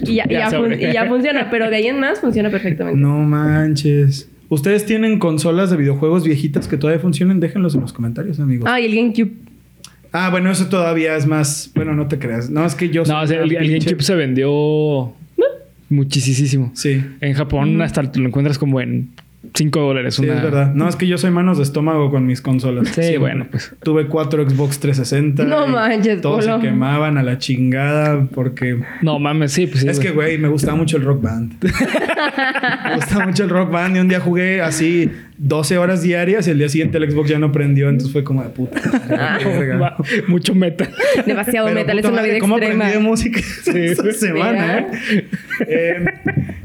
y, 0.05 0.15
ya, 0.15 0.23
y 0.29 0.33
Ya 0.33 0.39
ya 0.39 0.49
sobre. 0.49 0.77
fun- 0.77 0.89
y 0.89 0.93
ya 0.93 1.05
funciona, 1.05 1.49
pero 1.51 1.69
de 1.69 1.75
ahí 1.75 1.87
en 1.87 1.99
más 1.99 2.19
funciona 2.19 2.49
perfectamente. 2.49 2.99
No 2.99 3.19
manches. 3.19 4.29
¿Ustedes 4.49 4.85
tienen 4.85 5.19
consolas 5.19 5.69
de 5.71 5.77
videojuegos 5.77 6.23
viejitas 6.23 6.67
que 6.67 6.77
todavía 6.77 6.99
funcionen? 7.01 7.39
Déjenlos 7.39 7.75
en 7.75 7.81
los 7.81 7.93
comentarios, 7.93 8.39
amigos. 8.39 8.67
Ah, 8.71 8.79
y 8.79 8.85
el 8.85 8.95
GameCube. 8.95 9.31
Ah, 10.11 10.29
bueno, 10.29 10.49
eso 10.51 10.67
todavía 10.67 11.15
es 11.17 11.25
más... 11.25 11.71
Bueno, 11.75 11.93
no 11.93 12.07
te 12.07 12.17
creas. 12.19 12.49
No, 12.49 12.65
es 12.65 12.73
que 12.75 12.89
yo... 12.89 13.01
No, 13.01 13.05
soy 13.07 13.23
o 13.23 13.27
sea, 13.27 13.41
el, 13.43 13.51
el 13.55 13.67
GameCube 13.79 14.01
se 14.01 14.15
vendió 14.15 15.13
muchísimo. 15.89 16.71
Sí. 16.73 17.01
En 17.21 17.33
Japón 17.33 17.81
hasta 17.81 18.09
te 18.11 18.19
lo 18.19 18.27
encuentras 18.27 18.57
como 18.57 18.79
en 18.81 19.09
5 19.53 19.79
dólares. 19.79 20.15
Sí, 20.15 20.23
una... 20.23 20.35
es 20.35 20.43
verdad. 20.43 20.73
No, 20.73 20.87
es 20.89 20.95
que 20.95 21.07
yo 21.07 21.17
soy 21.17 21.31
manos 21.31 21.57
de 21.57 21.63
estómago 21.63 22.09
con 22.09 22.25
mis 22.25 22.41
consolas. 22.41 22.89
Sí, 22.89 23.17
bueno, 23.17 23.47
pues. 23.49 23.73
Tuve 23.83 24.07
cuatro 24.07 24.47
Xbox 24.49 24.79
360. 24.79 25.43
No 25.45 25.67
manches, 25.67 26.21
Todos 26.21 26.45
Polo. 26.45 26.61
se 26.61 26.67
quemaban 26.67 27.17
a 27.17 27.23
la 27.23 27.37
chingada 27.37 28.27
porque... 28.33 28.79
No 29.01 29.19
mames, 29.19 29.51
sí, 29.51 29.67
pues 29.67 29.81
sí. 29.81 29.87
es 29.87 29.99
que, 29.99 30.11
güey, 30.11 30.37
me 30.37 30.47
gustaba 30.47 30.77
mucho 30.77 30.97
el 30.97 31.03
rock 31.03 31.21
band. 31.21 31.55
me 32.89 32.95
gustaba 32.95 33.25
mucho 33.27 33.43
el 33.43 33.49
rock 33.49 33.71
band 33.71 33.97
y 33.97 33.99
un 33.99 34.07
día 34.07 34.19
jugué 34.19 34.61
así 34.61 35.11
12 35.37 35.77
horas 35.77 36.01
diarias 36.01 36.47
y 36.47 36.51
el 36.51 36.57
día 36.57 36.69
siguiente 36.69 36.97
el 36.97 37.11
Xbox 37.11 37.29
ya 37.29 37.39
no 37.39 37.51
prendió. 37.51 37.89
Entonces 37.89 38.11
fue 38.11 38.23
como 38.23 38.43
de 38.43 38.49
puta. 38.49 38.79
Va, 39.81 39.97
Mucho 40.27 40.55
meta. 40.55 40.89
Demasiado 41.25 41.67
Pero, 41.67 41.79
metal, 41.79 41.99
es 41.99 42.05
una 42.05 42.21
vida 42.21 42.39
¿Cómo 42.39 42.57
extrema. 42.57 42.85
aprendí 42.85 43.03
de 43.03 43.09
música 43.09 43.39
esta 43.73 44.11
semana, 44.13 44.79
eh? 44.79 44.87
Eh, 45.67 46.05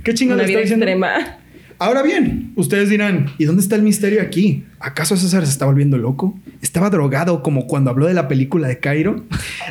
¿Qué 0.03 0.15
chingo 0.15 0.35
Una 0.35 0.43
le 0.43 0.49
vida 0.49 0.61
está 0.61 0.77
diciendo? 0.77 0.87
extrema. 0.87 1.39
Ahora 1.81 2.03
bien, 2.03 2.53
ustedes 2.57 2.91
dirán, 2.91 3.31
¿y 3.39 3.47
dónde 3.47 3.63
está 3.63 3.75
el 3.75 3.81
misterio 3.81 4.21
aquí? 4.21 4.65
¿Acaso 4.81 5.17
César 5.17 5.47
se 5.47 5.53
está 5.53 5.65
volviendo 5.65 5.97
loco? 5.97 6.39
¿Estaba 6.61 6.91
drogado 6.91 7.43
como 7.43 7.67
cuando 7.67 7.89
habló 7.89 8.05
de 8.05 8.13
la 8.13 8.29
película 8.29 8.69
de 8.69 8.81
Cairo? 8.81 9.25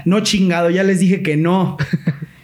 No 0.06 0.20
chingado, 0.22 0.72
ya 0.72 0.84
les 0.84 1.00
dije 1.00 1.22
que 1.22 1.38
no. 1.38 1.78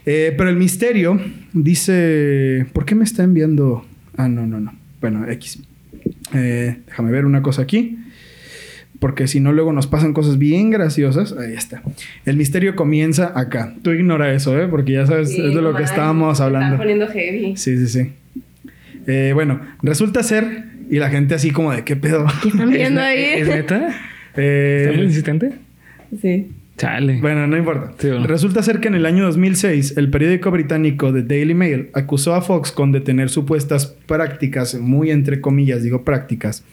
Eh, 0.08 0.36
pero 0.38 0.52
el 0.52 0.56
misterio 0.56 1.20
dice... 1.52 2.68
¿Por 2.74 2.86
qué 2.86 2.94
me 2.94 3.04
está 3.04 3.24
enviando...? 3.24 3.84
Ah, 4.16 4.28
no, 4.28 4.46
no, 4.46 4.60
no. 4.60 4.72
Bueno, 5.02 5.28
X. 5.28 5.64
Eh, 6.36 6.78
déjame 6.86 7.10
ver 7.10 7.26
una 7.26 7.42
cosa 7.42 7.64
aquí. 7.64 7.98
Porque 9.00 9.26
si 9.26 9.40
no, 9.40 9.52
luego 9.52 9.74
nos 9.74 9.88
pasan 9.88 10.14
cosas 10.14 10.38
bien 10.38 10.70
graciosas. 10.70 11.34
Ahí 11.34 11.54
está. 11.54 11.82
El 12.24 12.38
misterio 12.38 12.76
comienza 12.76 13.32
acá. 13.34 13.74
Tú 13.82 13.94
ignora 13.94 14.32
eso, 14.32 14.56
¿eh? 14.62 14.68
Porque 14.68 14.92
ya 14.92 15.08
sabes, 15.08 15.32
Sí, 15.32 15.42
es 15.42 15.56
de 15.56 15.62
lo 15.64 15.74
que 15.74 15.82
estábamos 15.82 16.40
hablando. 16.40 16.76
Están 16.76 16.78
poniendo 16.78 17.08
heavy. 17.08 17.58
Sí, 17.58 17.76
sí, 17.76 17.88
sí. 17.88 18.12
Eh, 19.08 19.32
bueno, 19.34 19.62
resulta 19.82 20.24
ser, 20.24 20.66
y 20.90 21.00
la 21.00 21.10
gente 21.10 21.36
así 21.36 21.52
como 21.52 21.72
de 21.72 21.84
qué 21.84 21.96
pedo. 21.96 22.26
¿Qué 22.42 22.50
están 22.50 22.70
viendo 22.70 23.02
¿Es, 23.02 23.08
ahí? 23.08 23.24
¿Es 23.42 23.48
neta? 23.48 23.90
Eh, 24.38 24.82
¿Está 24.82 24.98
muy 24.98 25.06
insistente? 25.06 25.54
Sí. 26.22 26.52
Chale. 26.78 27.22
bueno, 27.22 27.48
no 27.48 27.56
importa. 27.56 27.94
Sí, 27.98 28.10
bueno. 28.10 28.28
Resulta 28.28 28.62
ser 28.62 28.82
que 28.82 28.90
en 28.90 28.96
el 28.96 29.06
año 29.06 29.24
2006, 29.24 29.96
el 29.96 30.10
periódico 30.10 30.52
británico 30.52 31.14
The 31.14 31.24
Daily 31.24 31.54
Mail 31.54 31.90
acusó 31.94 32.36
a 32.36 32.42
Foxconn 32.42 32.92
de 32.92 33.00
tener 33.00 33.30
supuestas 33.30 33.86
prácticas, 33.86 34.76
muy 34.76 35.10
entre 35.10 35.40
comillas, 35.40 35.84
digo 35.84 36.04
prácticas, 36.04 36.66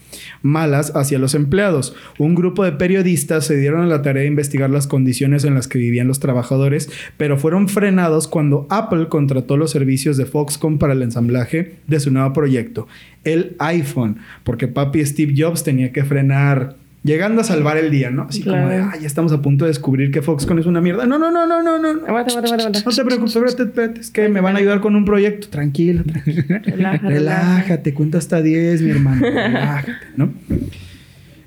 malas 0.42 0.92
hacia 0.96 1.20
los 1.20 1.36
empleados. 1.36 1.94
Un 2.18 2.34
grupo 2.34 2.64
de 2.64 2.72
periodistas 2.72 3.46
se 3.46 3.56
dieron 3.56 3.82
a 3.82 3.86
la 3.86 4.02
tarea 4.02 4.22
de 4.22 4.28
investigar 4.28 4.70
las 4.70 4.88
condiciones 4.88 5.44
en 5.44 5.54
las 5.54 5.68
que 5.68 5.78
vivían 5.78 6.08
los 6.08 6.18
trabajadores, 6.18 6.90
pero 7.16 7.38
fueron 7.38 7.68
frenados 7.68 8.26
cuando 8.26 8.66
Apple 8.70 9.06
contrató 9.08 9.56
los 9.56 9.70
servicios 9.70 10.16
de 10.16 10.26
Foxconn 10.26 10.78
para 10.78 10.94
el 10.94 11.02
ensamblaje 11.02 11.76
de 11.86 12.00
su 12.00 12.10
nuevo 12.10 12.32
proyecto, 12.32 12.88
el 13.22 13.54
iPhone, 13.60 14.18
porque 14.42 14.66
papi 14.66 15.06
Steve 15.06 15.34
Jobs 15.36 15.62
tenía 15.62 15.92
que 15.92 16.04
frenar. 16.04 16.81
Llegando 17.04 17.40
a 17.40 17.44
salvar 17.44 17.76
el 17.78 17.90
día, 17.90 18.10
¿no? 18.10 18.22
Así 18.28 18.42
como 18.44 18.68
de. 18.68 18.76
"Ah, 18.76 18.92
ya 19.00 19.06
estamos 19.08 19.32
a 19.32 19.42
punto 19.42 19.64
de 19.64 19.70
descubrir 19.70 20.12
que 20.12 20.22
Foxconn 20.22 20.60
es 20.60 20.66
una 20.66 20.80
mierda. 20.80 21.04
No, 21.04 21.18
no, 21.18 21.32
no, 21.32 21.46
no, 21.48 21.60
no, 21.60 21.76
no. 21.78 21.88
Aguanta, 22.06 22.30
aguanta, 22.30 22.54
aguanta. 22.54 22.82
No 22.86 22.92
te 22.92 23.04
preocupes, 23.04 23.34
espérate, 23.34 23.62
espérate. 23.64 24.00
Es 24.00 24.10
que 24.10 24.28
me 24.28 24.40
van 24.40 24.54
a 24.54 24.60
ayudar 24.60 24.80
con 24.80 24.94
un 24.94 25.04
proyecto. 25.04 25.48
Tranquilo, 25.48 26.04
tranquilo. 26.04 26.44
Relaja. 26.64 26.98
Relájate, 27.08 27.92
cuenta 27.92 28.18
hasta 28.18 28.40
10, 28.40 28.82
mi 28.82 28.90
hermano. 28.90 29.20
Relájate, 29.20 29.92
¿no? 30.16 30.32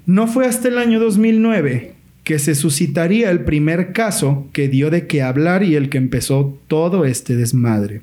No 0.06 0.28
fue 0.28 0.46
hasta 0.46 0.68
el 0.68 0.78
año 0.78 1.00
2009 1.00 1.94
que 2.26 2.38
se 2.40 2.54
suscitaría 2.56 3.30
el 3.32 3.42
primer 3.42 3.94
caso 3.94 4.48
que 4.52 4.68
dio 4.68 4.90
de 4.90 5.08
qué 5.08 5.22
hablar 5.22 5.64
y 5.64 5.76
el 5.76 5.90
que 5.90 5.98
empezó 6.00 6.58
todo 6.68 7.06
este 7.06 7.36
desmadre. 7.36 8.02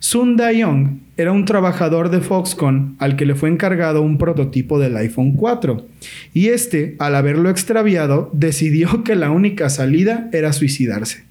Sun 0.00 0.36
Da-young 0.36 1.00
era 1.18 1.30
un 1.30 1.44
trabajador 1.44 2.08
de 2.08 2.22
Foxconn 2.22 2.96
al 2.98 3.16
que 3.16 3.26
le 3.26 3.34
fue 3.34 3.50
encargado 3.50 4.00
un 4.00 4.16
prototipo 4.16 4.78
del 4.78 4.96
iPhone 4.96 5.32
4. 5.32 5.86
Y 6.32 6.48
este, 6.48 6.96
al 6.98 7.14
haberlo 7.14 7.50
extraviado, 7.50 8.30
decidió 8.32 9.04
que 9.04 9.14
la 9.14 9.30
única 9.30 9.68
salida 9.68 10.30
era 10.32 10.54
suicidarse. 10.54 11.24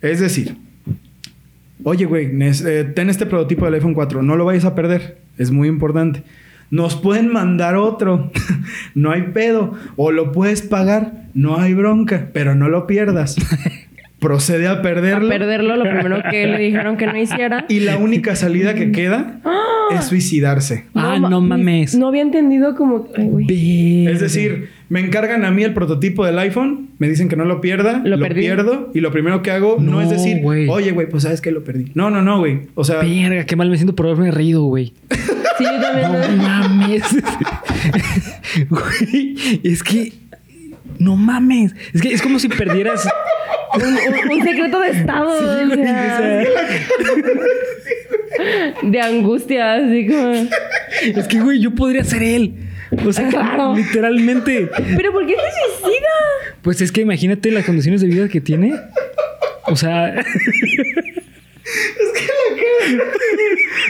Es 0.00 0.20
decir, 0.20 0.56
oye, 1.82 2.06
güey, 2.06 2.30
eh, 2.40 2.90
ten 2.94 3.10
este 3.10 3.26
prototipo 3.26 3.66
del 3.66 3.74
iPhone 3.74 3.94
4, 3.94 4.22
no 4.22 4.36
lo 4.36 4.46
vayas 4.46 4.64
a 4.64 4.74
perder, 4.74 5.18
es 5.36 5.50
muy 5.50 5.68
importante. 5.68 6.22
Nos 6.70 6.96
pueden 6.96 7.30
mandar 7.30 7.76
otro, 7.76 8.32
no 8.94 9.10
hay 9.10 9.22
pedo, 9.34 9.74
o 9.96 10.12
lo 10.12 10.32
puedes 10.32 10.62
pagar, 10.62 11.26
no 11.34 11.58
hay 11.58 11.74
bronca, 11.74 12.30
pero 12.32 12.54
no 12.54 12.70
lo 12.70 12.86
pierdas. 12.86 13.36
Procede 14.18 14.66
a 14.66 14.72
A 14.72 14.82
perderlo. 14.82 15.28
perderlo, 15.28 15.76
lo 15.76 15.84
primero 15.84 16.20
que 16.28 16.46
le 16.46 16.58
dijeron 16.58 16.96
que 16.96 17.06
no 17.06 17.16
hiciera. 17.16 17.64
Y 17.68 17.80
la 17.80 17.98
única 17.98 18.34
salida 18.34 18.74
que 18.74 18.90
queda 18.90 19.40
es 19.96 20.06
suicidarse. 20.06 20.86
Ah, 20.94 21.18
no 21.20 21.40
mames. 21.40 21.94
No 21.94 22.08
había 22.08 22.22
entendido 22.22 22.74
como... 22.74 23.06
Ay. 23.16 24.06
Es 24.08 24.20
decir, 24.20 24.70
me 24.88 25.00
encargan 25.00 25.44
a 25.44 25.50
mí 25.52 25.62
el 25.62 25.72
prototipo 25.72 26.26
del 26.26 26.38
iPhone, 26.40 26.88
me 26.98 27.08
dicen 27.08 27.28
que 27.28 27.36
no 27.36 27.44
lo 27.44 27.60
pierda, 27.60 28.00
Lo 28.04 28.16
lo, 28.16 28.22
perdí. 28.26 28.40
pierdo 28.40 28.90
y 28.92 29.00
lo 29.00 29.12
primero 29.12 29.42
que 29.42 29.52
hago 29.52 29.76
no, 29.78 29.92
No, 29.92 30.00
es 30.02 30.10
decir, 30.10 30.40
oye, 30.44 30.90
güey, 30.90 31.08
pues 31.08 31.22
sabes 31.22 31.40
que 31.40 31.52
lo 31.52 31.62
perdí. 31.62 31.92
No, 31.94 32.10
no, 32.10 32.20
no, 32.22 32.38
güey. 32.40 32.62
O 32.74 32.82
sea, 32.82 32.98
Verga, 33.02 33.44
qué 33.46 33.54
mal 33.54 33.70
me 33.70 33.76
siento 33.76 33.94
por 33.94 34.06
haberme 34.06 34.30
reído, 34.32 34.62
güey. 34.64 34.94
Sí, 35.58 35.64
yo 35.64 35.80
también. 35.80 36.12
No 36.12 36.42
mames. 36.42 37.02
Güey, 38.68 39.60
es 39.62 39.82
que. 39.82 40.12
No 40.98 41.16
mames. 41.16 41.74
Es 41.92 42.00
que 42.02 42.12
es 42.12 42.22
como 42.22 42.38
si 42.38 42.48
perdieras. 42.48 43.08
Un, 43.74 44.42
secreto 44.42 44.80
de 44.80 44.88
estado. 44.90 45.38
Sí, 45.38 45.44
o 45.44 45.48
sea, 45.74 45.78
o 45.78 45.82
sea, 46.16 46.44
de 48.82 49.00
angustia, 49.00 49.74
así 49.74 50.06
como... 50.06 50.32
es 51.02 51.26
que, 51.28 51.40
güey, 51.40 51.60
yo 51.60 51.74
podría 51.74 52.04
ser 52.04 52.22
él. 52.22 52.54
O 53.04 53.12
sea, 53.12 53.28
Claro. 53.28 53.74
literalmente. 53.74 54.70
¿Pero 54.96 55.12
por 55.12 55.26
qué 55.26 55.34
se 55.34 55.40
suicida? 55.82 56.06
Pues 56.62 56.80
es 56.80 56.90
que 56.92 57.02
imagínate 57.02 57.50
las 57.50 57.66
condiciones 57.66 58.00
de 58.00 58.06
vida 58.06 58.28
que 58.28 58.40
tiene. 58.40 58.72
O 59.66 59.76
sea, 59.76 60.14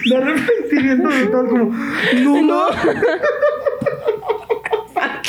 de 0.05 0.17
arrepentimiento 0.17 1.09
total 1.09 1.47
como, 1.49 1.73
no, 2.23 2.43
no. 2.43 2.67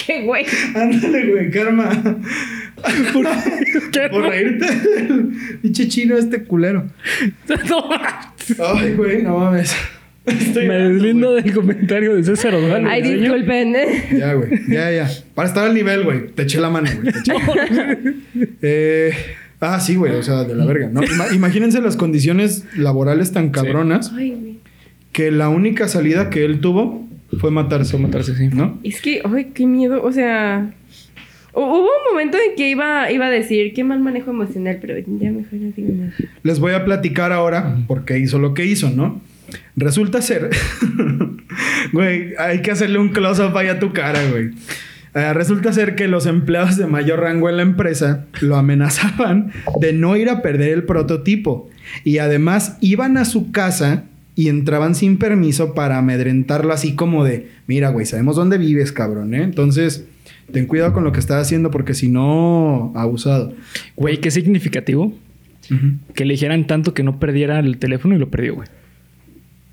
¿Qué 0.05 0.23
güey? 0.23 0.45
Ándale, 0.75 1.31
güey, 1.31 1.49
karma. 1.51 1.89
Por, 3.13 3.25
por 4.11 4.29
reírte 4.29 4.65
pinche 5.61 5.87
chino 5.87 6.17
este 6.17 6.43
culero. 6.43 6.85
no, 7.69 7.89
Ay, 8.75 8.93
güey, 8.93 9.21
no 9.23 9.37
mames. 9.39 9.75
Estoy 10.25 10.67
me 10.67 10.75
deslindo 10.75 11.31
güey. 11.31 11.43
del 11.43 11.53
comentario 11.53 12.15
de 12.15 12.23
César 12.23 12.53
O'Donnell. 12.53 12.87
Ay, 12.87 13.01
disculpen. 13.01 13.75
¿eh? 13.75 14.03
Ya, 14.19 14.33
güey. 14.33 14.49
Ya, 14.69 14.91
ya. 14.91 15.09
Para 15.33 15.47
estar 15.47 15.65
al 15.65 15.73
nivel, 15.73 16.03
güey. 16.03 16.27
Te 16.27 16.43
eché 16.43 16.59
la 16.59 16.69
mano, 16.69 16.89
güey. 17.01 17.11
Te 17.13 17.19
eché. 17.19 17.33
Eh, 18.61 19.11
ah, 19.59 19.79
sí, 19.79 19.95
güey. 19.95 20.13
O 20.15 20.23
sea, 20.23 20.43
de 20.43 20.55
la 20.55 20.65
verga. 20.65 20.89
¿no? 20.91 21.01
Ima- 21.01 21.33
imagínense 21.33 21.81
las 21.81 21.95
condiciones 21.97 22.65
laborales 22.75 23.31
tan 23.31 23.49
cabronas 23.49 24.11
Ay, 24.15 24.31
güey. 24.31 24.59
que 25.13 25.31
la 25.31 25.49
única 25.49 25.87
salida 25.87 26.29
que 26.29 26.45
él 26.45 26.59
tuvo 26.59 27.07
fue 27.39 27.49
matarse. 27.51 27.91
Fue 27.91 27.99
matarse, 27.99 28.35
sí. 28.35 28.49
¿No? 28.53 28.79
Es 28.83 29.01
que, 29.01 29.21
ay, 29.23 29.47
qué 29.53 29.65
miedo. 29.65 30.03
O 30.03 30.11
sea, 30.11 30.71
hubo 31.53 31.81
un 31.81 32.11
momento 32.11 32.37
en 32.37 32.55
que 32.55 32.69
iba, 32.69 33.11
iba 33.11 33.27
a 33.27 33.29
decir 33.29 33.73
qué 33.73 33.83
mal 33.83 33.99
manejo 33.99 34.31
emocional, 34.31 34.77
pero 34.81 34.97
ya 34.97 35.31
mejor 35.31 35.53
no 35.53 35.71
digo 35.75 35.89
nada. 35.93 36.13
Les 36.43 36.59
voy 36.59 36.73
a 36.73 36.85
platicar 36.85 37.31
ahora 37.31 37.77
por 37.87 38.05
qué 38.05 38.19
hizo 38.19 38.39
lo 38.39 38.53
que 38.53 38.65
hizo, 38.65 38.89
¿no? 38.89 39.21
Resulta 39.75 40.21
ser. 40.21 40.49
Güey, 41.91 42.33
hay 42.37 42.61
que 42.61 42.71
hacerle 42.71 42.99
un 42.99 43.09
close-up 43.09 43.57
ahí 43.57 43.67
a 43.67 43.79
tu 43.79 43.91
cara, 43.91 44.19
güey. 44.29 44.51
Eh, 45.15 45.33
resulta 45.33 45.73
ser 45.73 45.95
que 45.95 46.07
los 46.07 46.25
empleados 46.27 46.77
de 46.77 46.85
mayor 46.85 47.21
rango 47.21 47.49
en 47.49 47.57
la 47.57 47.63
empresa 47.63 48.25
lo 48.41 48.55
amenazaban 48.55 49.51
de 49.79 49.91
no 49.93 50.15
ir 50.15 50.29
a 50.29 50.41
perder 50.41 50.69
el 50.69 50.83
prototipo. 50.83 51.69
Y 52.03 52.19
además 52.19 52.77
iban 52.81 53.17
a 53.17 53.25
su 53.25 53.51
casa 53.51 54.03
y 54.35 54.49
entraban 54.49 54.93
sin 54.95 55.17
permiso 55.17 55.73
para 55.73 55.97
amedrentarlo 55.97 56.71
así 56.71 56.95
como 56.95 57.23
de, 57.23 57.49
mira, 57.67 57.89
güey, 57.89 58.05
sabemos 58.05 58.35
dónde 58.35 58.57
vives, 58.57 58.91
cabrón, 58.91 59.33
¿eh? 59.33 59.43
Entonces, 59.43 60.05
ten 60.51 60.65
cuidado 60.65 60.93
con 60.93 61.03
lo 61.03 61.11
que 61.11 61.19
estás 61.19 61.41
haciendo 61.41 61.71
porque 61.71 61.93
si 61.93 62.09
no, 62.09 62.91
abusado. 62.95 63.53
Güey, 63.95 64.17
qué 64.17 64.31
significativo 64.31 65.13
que 66.15 66.25
le 66.25 66.33
dijeran 66.33 66.65
tanto 66.65 66.93
que 66.95 67.03
no 67.03 67.19
perdiera 67.19 67.59
el 67.59 67.77
teléfono 67.77 68.15
y 68.15 68.17
lo 68.17 68.29
perdió, 68.29 68.55
güey. 68.55 68.67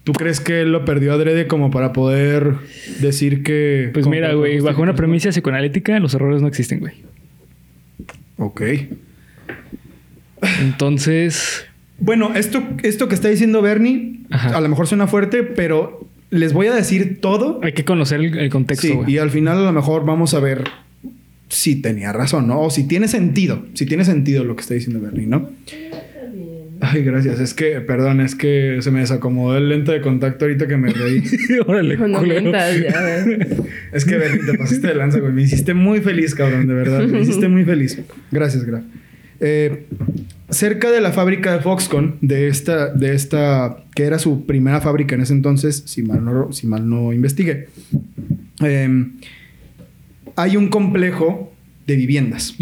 ¿Tú 0.04 0.12
crees 0.12 0.40
que 0.40 0.60
él 0.60 0.70
lo 0.70 0.84
perdió 0.84 1.12
adrede 1.14 1.46
como 1.46 1.70
para 1.70 1.92
poder 1.92 2.54
decir 3.00 3.42
que... 3.42 3.90
Pues 3.92 4.06
mira, 4.06 4.34
güey, 4.34 4.60
bajo 4.60 4.82
una 4.82 4.94
premisa 4.94 5.30
psicoanalítica, 5.30 5.98
los 5.98 6.14
errores 6.14 6.42
no 6.42 6.48
existen, 6.48 6.80
güey. 6.80 6.94
Ok. 8.36 8.62
Entonces, 10.60 11.66
Bueno, 11.98 12.34
esto, 12.34 12.62
esto 12.82 13.08
que 13.08 13.14
está 13.14 13.28
diciendo 13.28 13.62
Bernie, 13.62 14.20
Ajá. 14.30 14.56
a 14.56 14.60
lo 14.60 14.68
mejor 14.68 14.86
suena 14.86 15.06
fuerte, 15.06 15.42
pero 15.42 16.05
les 16.30 16.52
voy 16.52 16.66
a 16.66 16.74
decir 16.74 17.18
todo. 17.20 17.60
hay 17.62 17.72
que 17.72 17.84
conocer 17.84 18.20
el, 18.20 18.36
el 18.38 18.50
contexto, 18.50 18.86
Sí, 18.86 18.98
y 19.12 19.18
al 19.18 19.30
final 19.30 19.58
a 19.58 19.64
lo 19.64 19.72
mejor 19.72 20.04
vamos 20.04 20.34
a 20.34 20.40
ver 20.40 20.64
si 21.48 21.76
tenía 21.76 22.12
razón, 22.12 22.48
¿no? 22.48 22.60
O 22.60 22.70
si 22.70 22.86
tiene 22.88 23.08
sentido. 23.08 23.64
Si 23.74 23.86
tiene 23.86 24.04
sentido 24.04 24.44
lo 24.44 24.56
que 24.56 24.62
está 24.62 24.74
diciendo 24.74 25.00
Bernie, 25.00 25.26
¿no? 25.26 25.50
Ay, 26.80 27.02
gracias. 27.02 27.40
Es 27.40 27.54
que, 27.54 27.80
perdón, 27.80 28.20
es 28.20 28.34
que 28.34 28.78
se 28.80 28.90
me 28.90 29.00
desacomodó 29.00 29.56
el 29.56 29.68
lente 29.68 29.92
de 29.92 30.00
contacto 30.00 30.44
ahorita 30.44 30.66
que 30.66 30.76
me 30.76 30.92
reí. 30.92 31.22
Órale, 31.66 31.96
No 31.96 32.24
ya. 32.24 33.24
Es 33.92 34.04
que 34.04 34.16
Bernie, 34.16 34.44
te 34.44 34.58
pasaste 34.58 34.88
de 34.88 34.94
lanza, 34.94 35.18
güey. 35.20 35.32
Me 35.32 35.42
hiciste 35.42 35.72
muy 35.72 36.00
feliz, 36.00 36.34
cabrón, 36.34 36.66
de 36.66 36.74
verdad. 36.74 37.04
Me 37.06 37.20
hiciste 37.20 37.48
muy 37.48 37.64
feliz. 37.64 37.98
Gracias, 38.30 38.64
Graf. 38.64 38.82
Eh, 39.40 39.86
cerca 40.50 40.90
de 40.90 41.00
la 41.00 41.12
fábrica 41.12 41.52
de 41.52 41.60
Foxconn, 41.60 42.16
de 42.20 42.48
esta, 42.48 42.88
de 42.92 43.14
esta, 43.14 43.78
que 43.94 44.04
era 44.04 44.18
su 44.18 44.46
primera 44.46 44.80
fábrica 44.80 45.14
en 45.14 45.22
ese 45.22 45.32
entonces, 45.32 45.82
si 45.86 46.02
mal 46.02 46.24
no, 46.24 46.52
si 46.52 46.66
mal 46.66 46.88
no 46.88 47.12
investigué, 47.12 47.68
eh, 48.62 49.06
hay 50.36 50.56
un 50.56 50.68
complejo 50.68 51.52
de 51.86 51.96
viviendas. 51.96 52.54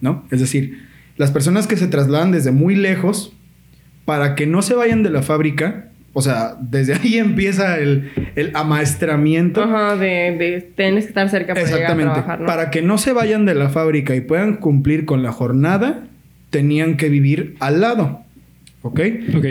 ¿no? 0.00 0.24
Es 0.30 0.40
decir, 0.40 0.78
las 1.16 1.30
personas 1.30 1.66
que 1.66 1.76
se 1.76 1.86
trasladan 1.88 2.32
desde 2.32 2.50
muy 2.52 2.74
lejos 2.74 3.32
para 4.04 4.34
que 4.34 4.46
no 4.46 4.62
se 4.62 4.74
vayan 4.74 5.02
de 5.02 5.10
la 5.10 5.22
fábrica, 5.22 5.88
o 6.14 6.22
sea, 6.22 6.56
desde 6.60 6.94
ahí 6.94 7.18
empieza 7.18 7.78
el, 7.78 8.10
el 8.34 8.52
amaestramiento. 8.54 9.62
Ajá, 9.62 9.96
de, 9.96 10.36
de 10.36 10.72
tienes 10.74 11.04
que 11.04 11.08
estar 11.08 11.28
cerca 11.28 11.54
para 11.54 11.66
llegar 11.66 11.80
a 11.80 11.82
Exactamente. 11.82 12.12
trabajar, 12.14 12.40
¿no? 12.40 12.46
Para 12.46 12.70
que 12.70 12.82
no 12.82 12.98
se 12.98 13.12
vayan 13.12 13.44
de 13.44 13.54
la 13.54 13.68
fábrica 13.68 14.14
y 14.16 14.20
puedan 14.20 14.56
cumplir 14.56 15.04
con 15.04 15.22
la 15.22 15.32
jornada, 15.32 16.04
tenían 16.50 16.96
que 16.96 17.08
vivir 17.08 17.56
al 17.60 17.80
lado. 17.80 18.20
¿Ok? 18.82 19.00
Ok. 19.36 19.46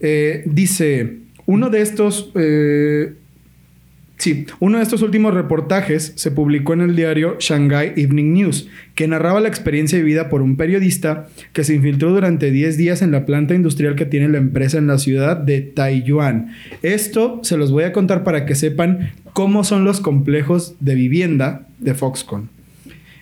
Eh, 0.00 0.42
dice, 0.46 1.18
uno 1.46 1.70
de 1.70 1.82
estos... 1.82 2.30
eh, 2.34 3.14
sí, 4.16 4.46
uno 4.58 4.78
de 4.78 4.84
estos 4.84 5.02
últimos 5.02 5.34
reportajes 5.34 6.12
se 6.16 6.30
publicó 6.30 6.72
en 6.72 6.82
el 6.82 6.96
diario 6.96 7.36
Shanghai 7.38 7.92
Evening 7.96 8.32
News, 8.32 8.68
que 8.94 9.08
narraba 9.08 9.40
la 9.40 9.48
experiencia 9.48 9.98
vivida 9.98 10.28
por 10.28 10.42
un 10.42 10.56
periodista 10.56 11.28
que 11.52 11.64
se 11.64 11.74
infiltró 11.74 12.10
durante 12.12 12.50
10 12.50 12.76
días 12.76 13.02
en 13.02 13.12
la 13.12 13.26
planta 13.26 13.54
industrial 13.54 13.94
que 13.94 14.06
tiene 14.06 14.28
la 14.28 14.38
empresa 14.38 14.78
en 14.78 14.86
la 14.86 14.98
ciudad 14.98 15.36
de 15.36 15.60
Taiyuan. 15.60 16.52
Esto 16.82 17.40
se 17.42 17.56
los 17.56 17.72
voy 17.72 17.84
a 17.84 17.92
contar 17.92 18.24
para 18.24 18.46
que 18.46 18.54
sepan 18.54 19.12
cómo 19.32 19.64
son 19.64 19.84
los 19.84 20.00
complejos 20.00 20.74
de 20.80 20.94
vivienda 20.94 21.66
de 21.78 21.94
Foxconn. 21.94 22.48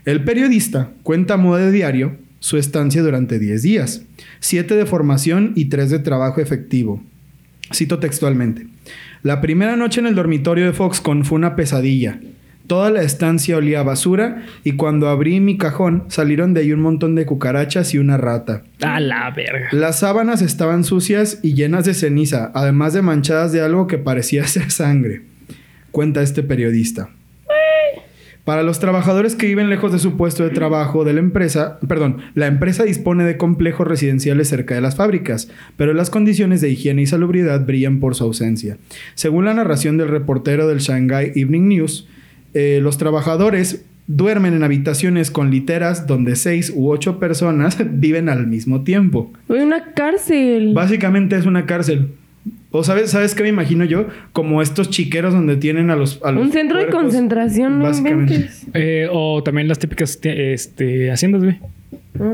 El 0.04 0.24
periodista 0.24 0.90
cuenta 1.02 1.34
a 1.34 1.36
modo 1.36 1.58
de 1.58 1.70
diario 1.70 2.16
su 2.40 2.56
estancia 2.56 3.02
durante 3.02 3.38
10 3.38 3.62
días, 3.62 4.02
7 4.40 4.74
de 4.74 4.86
formación 4.86 5.52
y 5.54 5.66
3 5.66 5.90
de 5.90 5.98
trabajo 5.98 6.40
efectivo. 6.40 7.02
Cito 7.72 7.98
textualmente. 7.98 8.66
La 9.22 9.40
primera 9.40 9.76
noche 9.76 10.00
en 10.00 10.06
el 10.06 10.14
dormitorio 10.14 10.66
de 10.66 10.72
Foxconn 10.72 11.24
fue 11.24 11.36
una 11.36 11.56
pesadilla. 11.56 12.20
Toda 12.66 12.90
la 12.90 13.02
estancia 13.02 13.56
olía 13.56 13.80
a 13.80 13.82
basura 13.82 14.44
y 14.62 14.72
cuando 14.72 15.08
abrí 15.08 15.40
mi 15.40 15.56
cajón 15.56 16.04
salieron 16.08 16.52
de 16.52 16.60
ahí 16.60 16.72
un 16.72 16.80
montón 16.80 17.14
de 17.14 17.24
cucarachas 17.24 17.94
y 17.94 17.98
una 17.98 18.18
rata. 18.18 18.62
A 18.82 19.00
la 19.00 19.30
verga. 19.30 19.68
Las 19.72 20.00
sábanas 20.00 20.42
estaban 20.42 20.84
sucias 20.84 21.40
y 21.42 21.54
llenas 21.54 21.86
de 21.86 21.94
ceniza, 21.94 22.52
además 22.54 22.92
de 22.92 23.00
manchadas 23.00 23.52
de 23.52 23.62
algo 23.62 23.86
que 23.86 23.96
parecía 23.96 24.46
ser 24.46 24.70
sangre, 24.70 25.22
cuenta 25.90 26.22
este 26.22 26.42
periodista. 26.42 27.08
Para 28.48 28.62
los 28.62 28.80
trabajadores 28.80 29.34
que 29.36 29.46
viven 29.46 29.68
lejos 29.68 29.92
de 29.92 29.98
su 29.98 30.16
puesto 30.16 30.42
de 30.42 30.48
trabajo 30.48 31.04
de 31.04 31.12
la 31.12 31.20
empresa, 31.20 31.78
perdón, 31.86 32.22
la 32.34 32.46
empresa 32.46 32.84
dispone 32.84 33.24
de 33.24 33.36
complejos 33.36 33.86
residenciales 33.86 34.48
cerca 34.48 34.74
de 34.74 34.80
las 34.80 34.96
fábricas, 34.96 35.50
pero 35.76 35.92
las 35.92 36.08
condiciones 36.08 36.62
de 36.62 36.70
higiene 36.70 37.02
y 37.02 37.06
salubridad 37.06 37.66
brillan 37.66 38.00
por 38.00 38.14
su 38.14 38.24
ausencia. 38.24 38.78
Según 39.16 39.44
la 39.44 39.52
narración 39.52 39.98
del 39.98 40.08
reportero 40.08 40.66
del 40.66 40.78
Shanghai 40.78 41.30
Evening 41.34 41.68
News, 41.68 42.08
eh, 42.54 42.80
los 42.82 42.96
trabajadores 42.96 43.84
duermen 44.06 44.54
en 44.54 44.62
habitaciones 44.62 45.30
con 45.30 45.50
literas 45.50 46.06
donde 46.06 46.34
seis 46.34 46.72
u 46.74 46.88
ocho 46.88 47.18
personas 47.18 47.76
viven 48.00 48.30
al 48.30 48.46
mismo 48.46 48.82
tiempo. 48.82 49.30
Una 49.48 49.92
cárcel. 49.92 50.72
Básicamente 50.72 51.36
es 51.36 51.44
una 51.44 51.66
cárcel. 51.66 52.12
O 52.70 52.84
sabes, 52.84 53.10
¿sabes 53.10 53.34
qué 53.34 53.42
me 53.42 53.48
imagino 53.48 53.84
yo? 53.84 54.06
Como 54.32 54.60
estos 54.60 54.90
chiqueros 54.90 55.32
donde 55.32 55.56
tienen 55.56 55.90
a 55.90 55.96
los... 55.96 56.20
a 56.22 56.32
los 56.32 56.44
Un 56.44 56.52
centro 56.52 56.78
de 56.78 56.88
concentración, 56.88 57.78
no 57.78 57.84
Básicamente. 57.84 58.50
Eh, 58.74 59.08
o 59.10 59.42
también 59.42 59.68
las 59.68 59.78
típicas 59.78 60.18
este, 60.22 61.10
haciendas, 61.10 61.44
güey. 61.44 61.58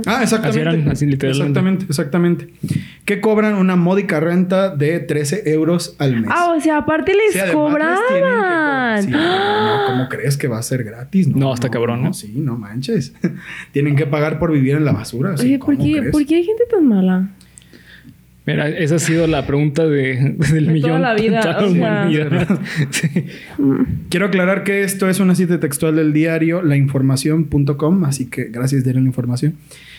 Ah, 0.07 0.23
exactamente. 0.23 0.49
Así 0.49 0.59
eran, 0.61 0.88
así 0.88 1.07
literalmente. 1.07 1.51
Exactamente, 1.51 1.85
exactamente. 1.88 2.49
Que 3.05 3.20
cobran 3.20 3.55
una 3.55 3.77
módica 3.77 4.18
renta 4.18 4.75
de 4.75 4.99
13 5.01 5.42
euros 5.51 5.94
al 5.99 6.16
mes. 6.16 6.31
Ah, 6.33 6.55
o 6.57 6.61
sea, 6.61 6.79
aparte 6.79 7.12
Sí, 7.12 7.38
les 7.38 7.53
cobraban. 7.53 9.03
Sí, 9.03 9.11
no, 9.11 9.87
¿cómo 9.87 10.09
crees 10.09 10.37
que 10.37 10.49
va 10.49 10.59
a 10.59 10.62
ser 10.62 10.85
gratis? 10.85 11.29
No, 11.29 11.53
está 11.53 11.68
cabrón, 11.68 12.03
¿no? 12.03 12.14
Sí, 12.14 12.33
no 12.37 12.57
manches. 12.57 13.14
tienen 13.73 13.94
que 13.97 14.07
pagar 14.07 14.38
por 14.38 14.53
vivir 14.53 14.77
en 14.77 14.85
la 14.85 14.92
basura. 14.92 15.37
sí, 15.37 15.47
Oye, 15.47 15.59
¿por 15.59 15.77
¿cómo 15.77 15.85
qué? 15.85 16.03
¿por 16.11 16.27
qué 16.27 16.37
hay 16.37 16.44
gente 16.44 16.64
tan 16.70 16.88
mala? 16.88 17.29
Mira, 18.47 18.69
esa 18.69 18.97
ha 18.97 18.99
sido 18.99 19.27
la 19.27 19.47
pregunta 19.47 19.87
de, 19.87 20.17
del 20.37 20.37
De 20.39 20.61
toda 20.61 20.73
millón. 20.73 21.03
la 21.03 21.15
vida, 21.15 21.41
toda 21.41 21.53
la 21.63 21.67
o 21.67 21.71
sea. 21.73 22.03
humanidad. 22.03 22.61
Sí. 22.91 23.09
Quiero 24.11 24.27
aclarar 24.27 24.65
que 24.65 24.83
esto 24.83 25.09
es 25.09 25.19
una 25.21 25.35
cita 25.35 25.59
textual 25.61 25.97
del 25.97 26.13
diario 26.13 26.61
lainformación.com, 26.63 28.05
así 28.05 28.27
que 28.29 28.45
gracias 28.45 28.85
de 28.85 28.95
la 28.95 29.01
información. 29.01 29.55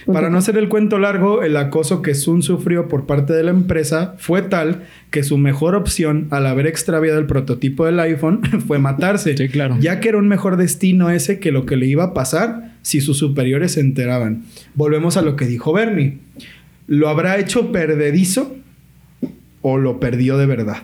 Para 0.06 0.30
no 0.30 0.38
hacer 0.38 0.56
el 0.58 0.70
cuento 0.70 1.00
largo, 1.00 1.42
el 1.42 1.58
acoso 1.58 2.04
que 2.04 2.14
Sun 2.14 2.44
sufrió 2.44 2.88
por 2.88 3.08
parte 3.08 3.34
de 3.34 3.42
la 3.44 3.50
empresa 3.50 4.14
fue 4.20 4.44
tal 4.44 4.84
que 5.10 5.24
su 5.24 5.40
mejor 5.40 5.74
opción 5.74 6.28
al 6.30 6.46
haber 6.46 6.68
extraviado 6.68 7.18
el 7.18 7.26
prototipo 7.26 7.86
del 7.86 8.00
iPhone 8.00 8.42
fue 8.68 8.78
matarse. 8.78 9.36
Sí, 9.36 9.50
claro. 9.50 9.78
Ya 9.80 10.00
que 10.00 10.10
era 10.10 10.20
un 10.20 10.28
mejor 10.28 10.58
destino 10.58 11.10
ese 11.10 11.40
que 11.40 11.52
lo 11.52 11.66
que 11.66 11.76
le 11.78 11.88
iba 11.88 12.04
a 12.04 12.14
pasar 12.14 12.76
si 12.84 13.02
sus 13.02 13.18
superiores 13.18 13.72
se 13.72 13.80
enteraban. 13.80 14.44
Volvemos 14.76 15.18
a 15.18 15.24
lo 15.24 15.36
que 15.36 15.48
dijo 15.48 15.74
Bernie. 15.74 16.20
¿Lo 16.88 17.10
habrá 17.10 17.38
hecho 17.40 17.72
perdedizo 17.72 18.56
o 19.62 19.78
lo 19.78 20.00
perdió 20.00 20.38
de 20.38 20.46
verdad? 20.46 20.84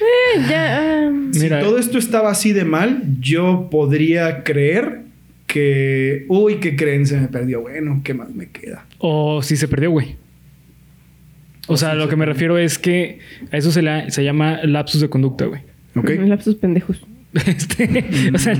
Eh, 0.00 0.40
ya, 0.48 1.06
ah, 1.06 1.10
Mira, 1.10 1.60
si 1.60 1.64
todo 1.66 1.78
esto 1.78 1.98
estaba 1.98 2.30
así 2.30 2.52
de 2.52 2.64
mal, 2.64 3.02
yo 3.20 3.68
podría 3.70 4.42
creer 4.44 5.00
que, 5.46 6.26
uy, 6.28 6.56
¿qué 6.56 6.76
creen? 6.76 7.06
Se 7.06 7.18
me 7.18 7.28
perdió. 7.28 7.62
Bueno, 7.62 8.00
¿qué 8.04 8.12
más 8.14 8.30
me 8.34 8.48
queda? 8.50 8.84
o 8.98 9.42
si 9.42 9.56
se 9.56 9.68
perdió, 9.68 9.90
güey. 9.90 10.16
O 11.68 11.76
sea, 11.76 11.94
lo 11.94 12.08
que 12.08 12.16
me 12.16 12.26
refiero 12.26 12.58
es 12.58 12.78
que 12.78 13.18
a 13.50 13.56
eso 13.56 13.72
se, 13.72 13.82
la- 13.82 14.08
se 14.10 14.22
llama 14.22 14.60
lapsus 14.64 15.00
de 15.00 15.08
conducta, 15.08 15.46
güey. 15.46 15.62
¿Ok? 15.96 16.10
lapsus 16.26 16.56
pendejos. 16.56 17.04
Este, 17.46 18.30
o 18.34 18.38
sea, 18.38 18.54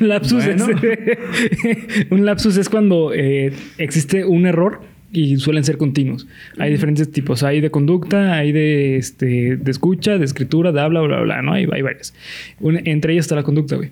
un 0.00 0.08
lapsus, 0.08 0.42
Bueno. 0.46 0.68
es, 0.70 2.06
un 2.10 2.24
lapsus 2.24 2.56
es 2.56 2.68
cuando 2.70 3.12
eh, 3.12 3.52
existe 3.76 4.24
un 4.24 4.46
error 4.46 4.80
y 5.16 5.36
suelen 5.38 5.64
ser 5.64 5.76
continuos. 5.78 6.26
Hay 6.58 6.70
diferentes 6.70 7.10
tipos. 7.10 7.42
Hay 7.42 7.60
de 7.60 7.70
conducta, 7.70 8.34
hay 8.34 8.52
de, 8.52 8.96
este, 8.96 9.56
de 9.56 9.70
escucha, 9.70 10.18
de 10.18 10.24
escritura, 10.24 10.72
de 10.72 10.80
habla, 10.80 11.00
bla, 11.00 11.16
bla, 11.16 11.24
bla, 11.24 11.42
¿no? 11.42 11.52
Hay, 11.54 11.66
hay 11.72 11.82
varias. 11.82 12.14
Una- 12.60 12.80
entre 12.84 13.12
ellas 13.14 13.24
está 13.24 13.34
la 13.34 13.42
conducta, 13.42 13.76
güey. 13.76 13.88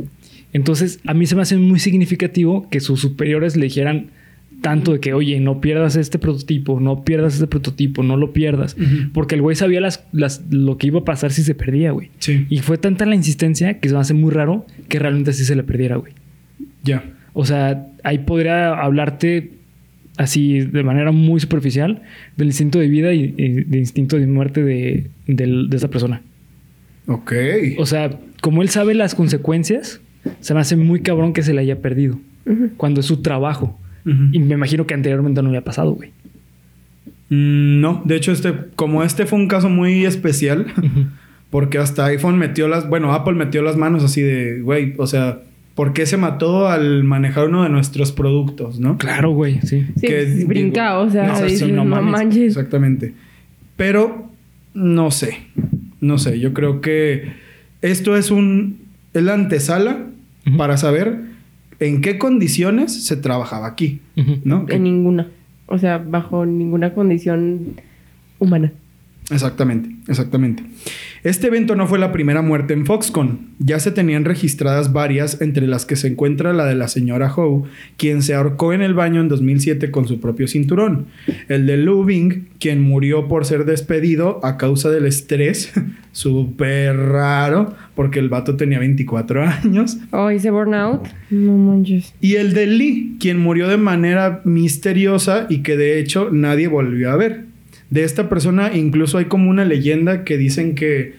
Entonces, 0.52 1.00
a 1.06 1.14
mí 1.14 1.26
se 1.26 1.34
me 1.34 1.42
hace 1.42 1.56
muy 1.56 1.78
significativo 1.80 2.68
que 2.70 2.80
sus 2.80 3.00
superiores 3.00 3.56
le 3.56 3.64
dijeran 3.64 4.06
tanto 4.60 4.92
de 4.92 5.00
que, 5.00 5.12
oye, 5.12 5.40
no 5.40 5.60
pierdas 5.60 5.96
este 5.96 6.18
prototipo, 6.18 6.78
no 6.80 7.04
pierdas 7.04 7.34
este 7.34 7.46
prototipo, 7.46 8.02
no 8.02 8.16
lo 8.16 8.32
pierdas. 8.32 8.76
Ujú. 8.78 9.10
Porque 9.12 9.34
el 9.34 9.42
güey 9.42 9.56
sabía 9.56 9.80
las, 9.80 10.04
las, 10.12 10.42
lo 10.50 10.78
que 10.78 10.86
iba 10.86 11.00
a 11.00 11.04
pasar 11.04 11.32
si 11.32 11.42
se 11.42 11.54
perdía, 11.54 11.90
güey. 11.90 12.10
Sí. 12.18 12.46
Y 12.48 12.60
fue 12.60 12.78
tanta 12.78 13.04
la 13.04 13.14
insistencia 13.14 13.78
que 13.80 13.88
se 13.88 13.94
me 13.94 14.00
hace 14.00 14.14
muy 14.14 14.30
raro 14.30 14.64
que 14.88 14.98
realmente 14.98 15.30
así 15.30 15.44
se 15.44 15.54
le 15.56 15.64
perdiera, 15.64 15.96
güey. 15.96 16.12
Ya. 16.82 17.04
O 17.34 17.44
sea, 17.44 17.88
ahí 18.04 18.18
podría 18.18 18.74
hablarte 18.74 19.50
así 20.16 20.60
de 20.60 20.82
manera 20.84 21.10
muy 21.12 21.40
superficial 21.40 22.02
del 22.36 22.48
instinto 22.48 22.78
de 22.78 22.88
vida 22.88 23.12
y, 23.14 23.34
y 23.36 23.48
de 23.64 23.78
instinto 23.78 24.16
de 24.18 24.26
muerte 24.26 24.62
de, 24.62 25.10
del- 25.26 25.68
de 25.70 25.76
esa 25.76 25.88
persona. 25.88 26.22
Ok. 27.06 27.32
O 27.78 27.86
sea, 27.86 28.18
como 28.40 28.62
él 28.62 28.68
sabe 28.68 28.94
las 28.94 29.14
consecuencias, 29.14 30.00
se 30.40 30.54
me 30.54 30.60
hace 30.60 30.76
muy 30.76 31.00
cabrón 31.00 31.32
que 31.32 31.42
se 31.42 31.52
le 31.52 31.60
haya 31.60 31.80
perdido. 31.80 32.18
Cuando 32.76 33.00
es 33.00 33.06
su 33.06 33.22
trabajo. 33.22 33.78
Y 34.32 34.38
me 34.38 34.54
imagino 34.54 34.86
que 34.86 34.92
anteriormente 34.94 35.40
no 35.42 35.48
había 35.48 35.64
pasado, 35.64 35.92
güey. 35.92 36.10
Mm, 37.30 37.80
No, 37.80 38.02
de 38.04 38.16
hecho, 38.16 38.32
este, 38.32 38.52
como 38.76 39.02
este 39.02 39.26
fue 39.26 39.38
un 39.38 39.48
caso 39.48 39.68
muy 39.70 40.04
especial, 40.04 40.66
porque 41.50 41.78
hasta 41.78 42.04
iPhone 42.06 42.36
metió 42.38 42.68
las, 42.68 42.88
bueno, 42.88 43.12
Apple 43.14 43.34
metió 43.34 43.62
las 43.62 43.76
manos 43.76 44.04
así 44.04 44.20
de, 44.20 44.60
güey, 44.60 44.94
o 44.98 45.06
sea, 45.06 45.40
¿por 45.74 45.92
qué 45.92 46.06
se 46.06 46.16
mató 46.16 46.68
al 46.68 47.04
manejar 47.04 47.48
uno 47.48 47.62
de 47.64 47.68
nuestros 47.68 48.12
productos, 48.12 48.78
no? 48.80 48.96
Claro, 48.98 49.30
güey, 49.32 49.60
sí. 49.62 49.86
Sí, 49.96 50.06
Que 50.06 50.24
digo, 50.24 50.48
brinca, 50.48 50.98
o 50.98 51.10
sea, 51.10 51.26
no, 51.26 51.36
sí, 51.36 51.44
dices, 51.44 51.68
no 51.68 51.84
no, 51.84 51.96
mames. 51.96 52.12
manches. 52.12 52.42
Exactamente. 52.56 53.14
Pero 53.76 54.30
no 54.74 55.10
sé, 55.10 55.38
no 56.00 56.18
sé, 56.18 56.38
yo 56.38 56.52
creo 56.54 56.80
que 56.80 57.32
esto 57.82 58.16
es 58.16 58.30
un, 58.30 58.78
es 59.12 59.22
la 59.22 59.34
antesala 59.34 60.06
para 60.56 60.76
saber 60.76 61.20
en 61.80 62.00
qué 62.02 62.18
condiciones 62.18 63.04
se 63.06 63.16
trabajaba 63.16 63.66
aquí. 63.66 64.00
¿no? 64.44 64.66
Que- 64.66 64.74
En 64.76 64.84
ninguna. 64.84 65.28
O 65.66 65.78
sea, 65.78 65.98
bajo 65.98 66.44
ninguna 66.46 66.92
condición 66.94 67.60
humana. 68.38 68.72
Exactamente, 69.30 69.90
exactamente. 70.06 70.62
Este 71.22 71.46
evento 71.46 71.74
no 71.74 71.86
fue 71.86 71.98
la 71.98 72.12
primera 72.12 72.42
muerte 72.42 72.74
en 72.74 72.84
Foxconn. 72.84 73.54
Ya 73.58 73.80
se 73.80 73.90
tenían 73.90 74.26
registradas 74.26 74.92
varias, 74.92 75.40
entre 75.40 75.66
las 75.66 75.86
que 75.86 75.96
se 75.96 76.08
encuentra 76.08 76.52
la 76.52 76.66
de 76.66 76.74
la 76.74 76.88
señora 76.88 77.32
Howe, 77.34 77.64
quien 77.96 78.20
se 78.20 78.34
ahorcó 78.34 78.74
en 78.74 78.82
el 78.82 78.92
baño 78.92 79.22
en 79.22 79.28
2007 79.28 79.90
con 79.90 80.06
su 80.06 80.20
propio 80.20 80.46
cinturón. 80.46 81.06
El 81.48 81.66
de 81.66 81.78
Lubing, 81.78 82.48
quien 82.58 82.82
murió 82.82 83.26
por 83.26 83.46
ser 83.46 83.64
despedido 83.64 84.44
a 84.44 84.58
causa 84.58 84.90
del 84.90 85.06
estrés. 85.06 85.72
Súper 86.12 86.94
raro, 86.94 87.74
porque 87.94 88.18
el 88.18 88.28
vato 88.28 88.56
tenía 88.56 88.78
24 88.78 89.42
años. 89.42 89.96
Oh, 90.10 90.28
ese 90.28 90.50
burnout. 90.50 91.08
No 91.30 91.56
manches. 91.56 92.12
Y 92.20 92.34
el 92.34 92.52
de 92.52 92.66
Lee, 92.66 93.16
quien 93.18 93.40
murió 93.40 93.68
de 93.68 93.78
manera 93.78 94.42
misteriosa 94.44 95.46
y 95.48 95.62
que 95.62 95.78
de 95.78 95.98
hecho 95.98 96.28
nadie 96.30 96.68
volvió 96.68 97.10
a 97.10 97.16
ver. 97.16 97.53
De 97.94 98.02
esta 98.02 98.28
persona 98.28 98.72
incluso 98.74 99.18
hay 99.18 99.26
como 99.26 99.48
una 99.48 99.64
leyenda 99.64 100.24
que 100.24 100.36
dicen 100.36 100.74
que 100.74 101.14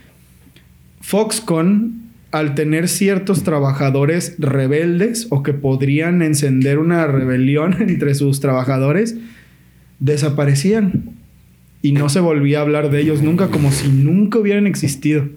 Foxconn, 0.99 2.01
al 2.31 2.53
tener 2.53 2.89
ciertos 2.89 3.43
trabajadores 3.43 4.35
rebeldes 4.39 5.27
o 5.29 5.41
que 5.41 5.53
podrían 5.53 6.21
encender 6.21 6.79
una 6.79 7.07
rebelión 7.07 7.77
entre 7.79 8.13
sus 8.13 8.41
trabajadores, 8.41 9.15
desaparecían. 9.99 11.11
Y 11.81 11.93
no 11.93 12.09
se 12.09 12.19
volvía 12.19 12.59
a 12.59 12.63
hablar 12.63 12.89
de 12.89 12.99
ellos 12.99 13.21
nunca, 13.21 13.47
como 13.47 13.71
si 13.71 13.87
nunca 13.87 14.39
hubieran 14.39 14.67
existido. 14.67 15.29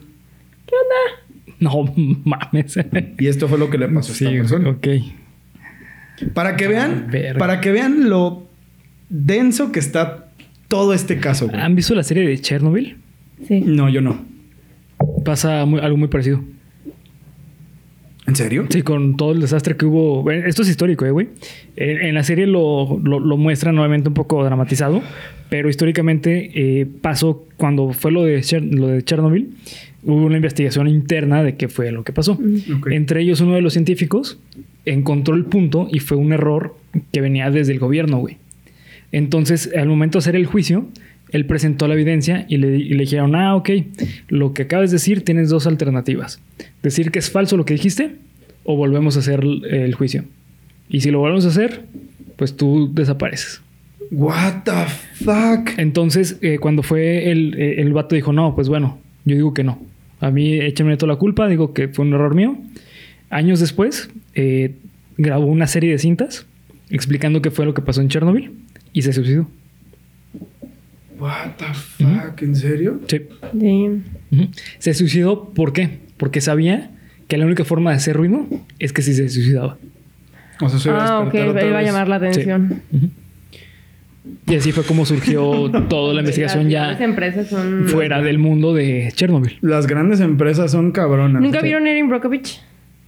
No 1.61 1.85
mames. 2.25 2.79
Y 3.19 3.27
esto 3.29 3.47
fue 3.49 3.59
lo 3.59 3.71
que 3.71 3.79
le 3.79 3.87
pasó 3.89 4.11
a 4.11 4.13
esta 4.15 4.29
Sí, 4.31 4.37
persona. 4.39 4.71
ok. 4.71 4.87
Para 6.35 6.57
que 6.57 6.67
vean, 6.67 7.11
para 7.39 7.61
que 7.61 7.71
vean 7.71 8.09
lo 8.09 8.49
denso 9.09 9.71
que 9.71 9.79
está 9.79 10.28
todo 10.69 10.93
este 10.95 11.19
caso. 11.19 11.49
güey. 11.49 11.61
¿Han 11.61 11.75
visto 11.75 11.95
la 11.95 12.03
serie 12.03 12.27
de 12.29 12.39
Chernobyl? 12.39 12.97
Sí. 13.47 13.61
No, 13.65 13.89
yo 13.89 14.01
no. 14.01 14.25
Pasa 15.25 15.65
muy- 15.65 15.81
algo 15.81 15.97
muy 15.97 16.09
parecido. 16.09 16.41
¿En 18.27 18.37
serio? 18.37 18.67
Sí, 18.69 18.83
con 18.83 19.17
todo 19.17 19.33
el 19.33 19.41
desastre 19.41 19.77
que 19.77 19.87
hubo. 19.87 20.31
Esto 20.31 20.61
es 20.63 20.69
histórico, 20.69 21.07
¿eh, 21.07 21.11
güey? 21.11 21.29
En, 21.77 21.99
en 22.09 22.15
la 22.15 22.23
serie 22.23 22.47
lo, 22.47 23.01
lo, 23.03 23.21
lo 23.21 23.37
muestran 23.39 23.75
nuevamente 23.75 24.09
un 24.09 24.15
poco 24.15 24.45
dramatizado, 24.45 25.01
pero 25.49 25.71
históricamente 25.71 26.51
eh, 26.55 26.87
pasó 27.01 27.47
cuando 27.57 27.93
fue 27.95 28.13
lo 28.13 28.25
de, 28.25 28.41
Cher- 28.41 28.69
lo 28.71 28.89
de 28.89 29.03
Chernobyl. 29.03 29.49
Hubo 30.03 30.27
una 30.27 30.37
investigación 30.37 30.89
interna 30.89 31.43
de 31.43 31.57
qué 31.57 31.69
fue 31.69 31.91
lo 31.91 32.05
que 32.05 32.13
pasó. 32.13 32.39
Entre 32.91 33.23
ellos, 33.23 33.41
uno 33.41 33.55
de 33.55 33.63
los 33.63 33.73
científicos 33.73 34.39
encontró 34.85 35.35
el 35.35 35.45
punto 35.47 35.89
y 35.91 36.01
fue 36.01 36.19
un 36.19 36.33
error 36.33 36.77
que 37.13 37.21
venía 37.23 37.51
desde 37.51 37.73
el 37.73 37.79
gobierno, 37.79 38.19
güey. 38.19 38.37
Entonces, 39.13 39.71
al 39.77 39.89
momento 39.89 40.19
de 40.19 40.21
hacer 40.21 40.37
el 40.37 40.47
juicio, 40.47 40.89
él 41.31 41.47
presentó 41.47 41.89
la 41.89 41.95
evidencia 41.95 42.47
y 42.49 42.57
le, 42.57 42.77
y 42.77 42.91
le 42.91 43.05
dijeron, 43.05 43.35
ah, 43.35 43.55
ok, 43.57 43.71
lo 44.29 44.55
que 44.55 44.63
acabas 44.63 44.91
de 44.91 44.97
decir 44.97 45.25
tienes 45.25 45.51
dos 45.51 45.67
alternativas. 45.67 46.41
Decir 46.83 47.11
que 47.11 47.19
es 47.19 47.31
falso 47.31 47.57
lo 47.57 47.65
que 47.65 47.75
dijiste 47.75 48.17
o 48.65 48.77
volvemos 48.77 49.17
a 49.17 49.21
hacer 49.21 49.41
el, 49.43 49.95
juicio. 49.95 50.25
Y 50.89 51.01
si 51.01 51.11
lo 51.11 51.21
volvemos 51.21 51.45
a 51.45 51.49
hacer, 51.49 51.85
pues 52.37 52.57
tú 52.57 52.91
desapareces. 52.93 53.61
What 54.11 54.65
the 54.65 55.25
fuck? 55.25 55.79
Entonces, 55.79 56.39
eh, 56.41 56.59
cuando 56.59 56.83
fue 56.83 57.31
el, 57.31 57.55
eh, 57.59 57.81
el 57.81 57.93
vato 57.93 58.15
dijo, 58.15 58.33
no, 58.33 58.55
pues 58.55 58.69
bueno, 58.69 58.99
yo 59.25 59.37
digo 59.37 59.53
que 59.53 59.65
no. 59.65 59.81
A 60.21 60.31
mí 60.31 60.55
échame 60.55 60.97
toda 60.97 61.13
la 61.13 61.19
culpa, 61.19 61.47
digo 61.47 61.73
que 61.75 61.89
fue 61.89 62.07
un 62.07 62.15
error 62.15 62.35
mío. 62.35 62.57
Años 63.31 63.61
después, 63.61 64.11
eh, 64.35 64.75
grabó 65.19 65.47
una 65.47 65.67
serie 65.67 65.91
de 65.91 65.99
cintas 65.99 66.47
explicando 66.91 67.43
qué 67.43 67.51
fue 67.51 67.67
lo 67.67 67.75
que 67.75 67.83
pasó 67.83 68.01
en 68.01 68.09
Chernobyl 68.09 68.51
y 68.93 69.03
se 69.03 69.13
suicidó. 69.13 69.49
What 71.19 71.57
the 71.57 71.65
fuck? 71.75 72.43
¿En 72.43 72.55
serio? 72.55 73.01
Sí. 73.09 73.23
Sí. 73.59 74.51
Se 74.79 74.95
suicidó, 74.95 75.51
¿por 75.51 75.73
qué? 75.73 75.99
Porque 76.17 76.41
sabía 76.41 76.91
que 77.27 77.37
la 77.37 77.47
única 77.47 77.65
forma 77.65 77.91
de 77.91 77.97
hacer 77.97 78.17
ruido 78.17 78.47
es 78.79 78.93
que 78.93 79.03
si 79.03 79.15
se 79.15 79.29
suicidaba. 79.29 79.79
O 80.61 80.69
sea, 80.69 80.79
se 80.79 80.89
iba 80.89 81.05
a 81.05 81.09
Ah, 81.09 81.19
ok, 81.21 81.25
despertar 81.33 81.49
otra 81.57 81.67
iba 81.69 81.79
a 81.79 81.83
llamar 81.83 82.09
la 82.09 82.17
atención. 82.17 82.83
Y 84.47 84.55
así 84.57 84.73
fue 84.73 84.85
como 84.85 85.05
surgió 85.07 85.71
toda 85.89 86.15
la 86.15 86.21
investigación 86.21 86.65
Las 86.71 86.99
ya 86.99 87.05
empresas 87.05 87.49
son... 87.49 87.85
fuera 87.89 88.21
del 88.23 88.39
mundo 88.39 88.75
de 88.75 89.11
Chernobyl. 89.15 89.59
Las 89.61 89.87
grandes 89.87 90.21
empresas 90.21 90.71
son 90.71 90.93
cabronas. 90.93 91.41
¿Nunca 91.43 91.61
vieron 91.63 91.87
Erin 91.87 92.09
Brockovich? 92.09 92.61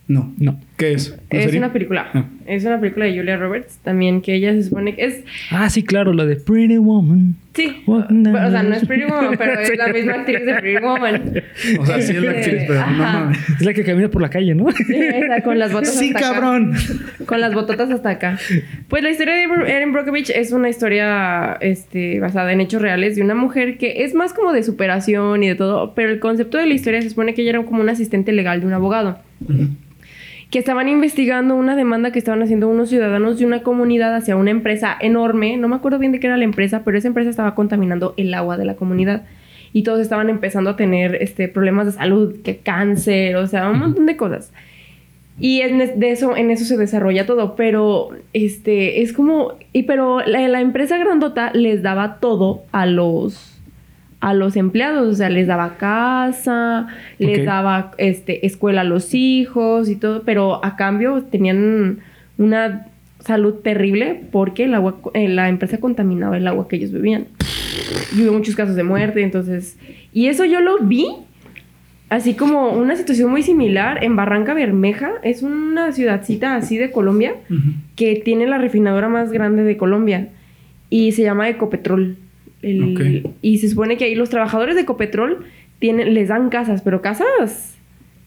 No. 0.08 0.32
No. 0.38 0.60
¿Qué 0.76 0.92
es? 0.94 1.10
¿Una 1.10 1.38
Es 1.38 1.44
serie? 1.44 1.58
una 1.60 1.72
película. 1.72 2.08
Ah. 2.12 2.24
Es 2.50 2.64
una 2.64 2.80
película 2.80 3.04
de 3.04 3.16
Julia 3.16 3.36
Roberts. 3.36 3.78
También 3.84 4.22
que 4.22 4.34
ella 4.34 4.52
se 4.52 4.64
supone 4.64 4.96
que 4.96 5.04
es... 5.04 5.24
Ah, 5.52 5.70
sí, 5.70 5.84
claro, 5.84 6.12
la 6.12 6.26
de 6.26 6.34
Pretty 6.34 6.78
Woman. 6.78 7.36
Sí. 7.54 7.82
O 7.86 8.02
sea, 8.02 8.62
no 8.64 8.74
es 8.74 8.84
Pretty 8.86 9.04
Woman, 9.04 9.36
pero 9.38 9.60
es 9.60 9.76
la 9.76 9.86
misma 9.88 10.14
actriz 10.14 10.44
de 10.44 10.54
Pretty 10.56 10.82
Woman. 10.84 11.42
O 11.78 11.86
sea, 11.86 12.00
sí 12.00 12.16
es 12.16 12.22
la 12.22 12.30
actriz, 12.32 12.62
pero 12.66 12.80
no 12.86 12.96
mames. 12.96 13.38
Es 13.50 13.64
la 13.64 13.72
que 13.72 13.84
camina 13.84 14.08
por 14.08 14.20
la 14.20 14.30
calle, 14.30 14.54
¿no? 14.56 14.68
Sí, 14.72 14.96
esa, 14.96 15.42
con 15.42 15.60
las 15.60 15.72
botas 15.72 15.94
Sí, 15.94 16.08
hasta 16.12 16.18
acá. 16.18 16.32
cabrón. 16.40 16.74
Con 17.24 17.40
las 17.40 17.54
bototas 17.54 17.88
hasta 17.90 18.10
acá. 18.10 18.38
Pues 18.88 19.04
la 19.04 19.10
historia 19.10 19.34
de 19.34 19.44
Erin 19.72 19.92
Brockovich 19.92 20.30
es 20.30 20.50
una 20.50 20.68
historia 20.68 21.56
este, 21.60 22.18
basada 22.18 22.52
en 22.52 22.60
hechos 22.60 22.82
reales 22.82 23.14
de 23.14 23.22
una 23.22 23.36
mujer 23.36 23.78
que 23.78 24.02
es 24.02 24.14
más 24.14 24.32
como 24.32 24.52
de 24.52 24.64
superación 24.64 25.44
y 25.44 25.48
de 25.48 25.54
todo, 25.54 25.94
pero 25.94 26.10
el 26.10 26.18
concepto 26.18 26.58
de 26.58 26.66
la 26.66 26.74
historia 26.74 27.00
se 27.00 27.10
supone 27.10 27.32
que 27.34 27.42
ella 27.42 27.50
era 27.50 27.62
como 27.64 27.80
un 27.80 27.88
asistente 27.88 28.32
legal 28.32 28.60
de 28.60 28.66
un 28.66 28.72
abogado. 28.72 29.18
Que 30.50 30.58
estaban 30.58 30.88
investigando 30.88 31.54
una 31.54 31.76
demanda 31.76 32.10
que 32.10 32.18
estaban 32.18 32.42
haciendo 32.42 32.68
unos 32.68 32.88
ciudadanos 32.88 33.38
de 33.38 33.46
una 33.46 33.62
comunidad 33.62 34.14
hacia 34.14 34.36
una 34.36 34.50
empresa 34.50 34.96
enorme. 35.00 35.56
No 35.56 35.68
me 35.68 35.76
acuerdo 35.76 35.98
bien 35.98 36.12
de 36.12 36.20
qué 36.20 36.26
era 36.26 36.36
la 36.36 36.44
empresa, 36.44 36.82
pero 36.84 36.98
esa 36.98 37.08
empresa 37.08 37.30
estaba 37.30 37.54
contaminando 37.54 38.14
el 38.16 38.34
agua 38.34 38.56
de 38.56 38.64
la 38.64 38.74
comunidad. 38.74 39.24
Y 39.72 39.84
todos 39.84 40.00
estaban 40.00 40.28
empezando 40.28 40.70
a 40.70 40.76
tener 40.76 41.14
este, 41.16 41.46
problemas 41.46 41.86
de 41.86 41.92
salud, 41.92 42.36
que 42.42 42.56
cáncer, 42.58 43.36
o 43.36 43.46
sea, 43.46 43.70
un 43.70 43.78
montón 43.78 44.06
de 44.06 44.16
cosas. 44.16 44.52
Y 45.40 45.62
en 45.62 45.98
de 45.98 46.10
eso, 46.10 46.36
en 46.36 46.50
eso 46.50 46.64
se 46.66 46.76
desarrolla 46.76 47.24
todo, 47.24 47.56
pero 47.56 48.10
este 48.34 49.00
es 49.00 49.14
como, 49.14 49.54
y 49.72 49.84
pero 49.84 50.20
la, 50.20 50.46
la 50.48 50.60
empresa 50.60 50.98
grandota 50.98 51.50
les 51.54 51.82
daba 51.82 52.18
todo 52.20 52.64
a 52.72 52.84
los 52.84 53.49
a 54.20 54.34
los 54.34 54.56
empleados, 54.56 55.08
o 55.08 55.14
sea, 55.14 55.30
les 55.30 55.46
daba 55.46 55.76
casa, 55.76 56.88
les 57.18 57.44
daba 57.44 57.92
este 57.98 58.46
escuela 58.46 58.82
a 58.82 58.84
los 58.84 59.14
hijos 59.14 59.88
y 59.88 59.96
todo, 59.96 60.22
pero 60.24 60.64
a 60.64 60.76
cambio 60.76 61.22
tenían 61.22 62.00
una 62.38 62.86
salud 63.20 63.54
terrible 63.54 64.22
porque 64.30 64.64
el 64.64 64.74
agua, 64.74 64.98
eh, 65.14 65.28
la 65.28 65.48
empresa 65.48 65.78
contaminaba 65.78 66.36
el 66.36 66.46
agua 66.46 66.68
que 66.68 66.76
ellos 66.76 66.92
bebían. 66.92 67.26
Y 68.16 68.22
hubo 68.22 68.34
muchos 68.34 68.56
casos 68.56 68.76
de 68.76 68.82
muerte, 68.82 69.22
entonces, 69.22 69.78
y 70.12 70.26
eso 70.26 70.44
yo 70.44 70.60
lo 70.60 70.78
vi 70.78 71.08
Así 72.10 72.34
como 72.34 72.72
una 72.72 72.96
situación 72.96 73.30
muy 73.30 73.44
similar 73.44 74.02
en 74.02 74.16
Barranca 74.16 74.52
Bermeja, 74.52 75.12
es 75.22 75.44
una 75.44 75.92
ciudadcita 75.92 76.56
así 76.56 76.76
de 76.76 76.90
Colombia 76.90 77.36
que 77.94 78.16
tiene 78.16 78.48
la 78.48 78.58
refinadora 78.58 79.08
más 79.08 79.30
grande 79.30 79.62
de 79.62 79.76
Colombia 79.76 80.26
y 80.90 81.12
se 81.12 81.22
llama 81.22 81.48
Ecopetrol. 81.48 82.16
El- 82.62 82.94
Ok. 83.24 83.32
Y 83.42 83.58
se 83.58 83.68
supone 83.68 83.96
que 83.96 84.04
ahí 84.04 84.14
los 84.14 84.30
trabajadores 84.30 84.74
de 84.74 84.82
Ecopetrol 84.82 85.44
tienen, 85.78 86.14
les 86.14 86.28
dan 86.28 86.50
casas, 86.50 86.82
pero 86.82 87.00
casas, 87.02 87.74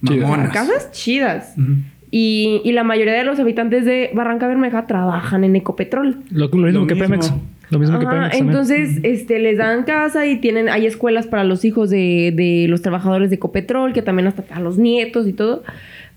Chidas. 0.06 0.30
Mamonas. 0.30 0.52
casas 0.52 0.92
chidas. 0.92 1.54
Ujú. 1.58 1.74
Y, 2.12 2.62
y 2.64 2.72
la 2.74 2.84
mayoría 2.84 3.14
de 3.14 3.24
los 3.24 3.40
habitantes 3.40 3.86
de 3.86 4.12
Barranca 4.14 4.48
Bermeja 4.48 4.86
trabajan 4.86 5.44
en 5.44 5.56
Ecopetrol. 5.56 6.18
Lo, 6.30 6.48
lo 6.48 6.58
mismo 6.58 6.82
Lo 6.82 6.88
que 6.88 6.94
mismo. 6.96 7.10
Pemex. 7.10 7.34
Lo 7.72 7.80
mismo 7.80 7.98
que 8.00 8.06
Ajá, 8.06 8.14
Pemex. 8.16 8.32
también. 8.38 8.50
entonces, 8.50 9.00
este, 9.04 9.40
les 9.40 9.58
dan 9.58 9.84
casa 9.84 10.28
y 10.28 10.36
tienen, 10.38 10.70
hay 10.70 10.86
escuelas 10.86 11.26
para 11.26 11.44
los 11.44 11.64
hijos 11.66 11.90
de, 11.90 12.32
de 12.36 12.68
los 12.70 12.82
trabajadores 12.84 13.30
de 13.30 13.38
Ecopetrol, 13.38 13.94
que 13.94 14.02
también 14.04 14.28
hasta 14.28 14.44
a 14.54 14.60
los 14.60 14.78
nietos 14.78 15.28
y 15.28 15.34
todo. 15.34 15.64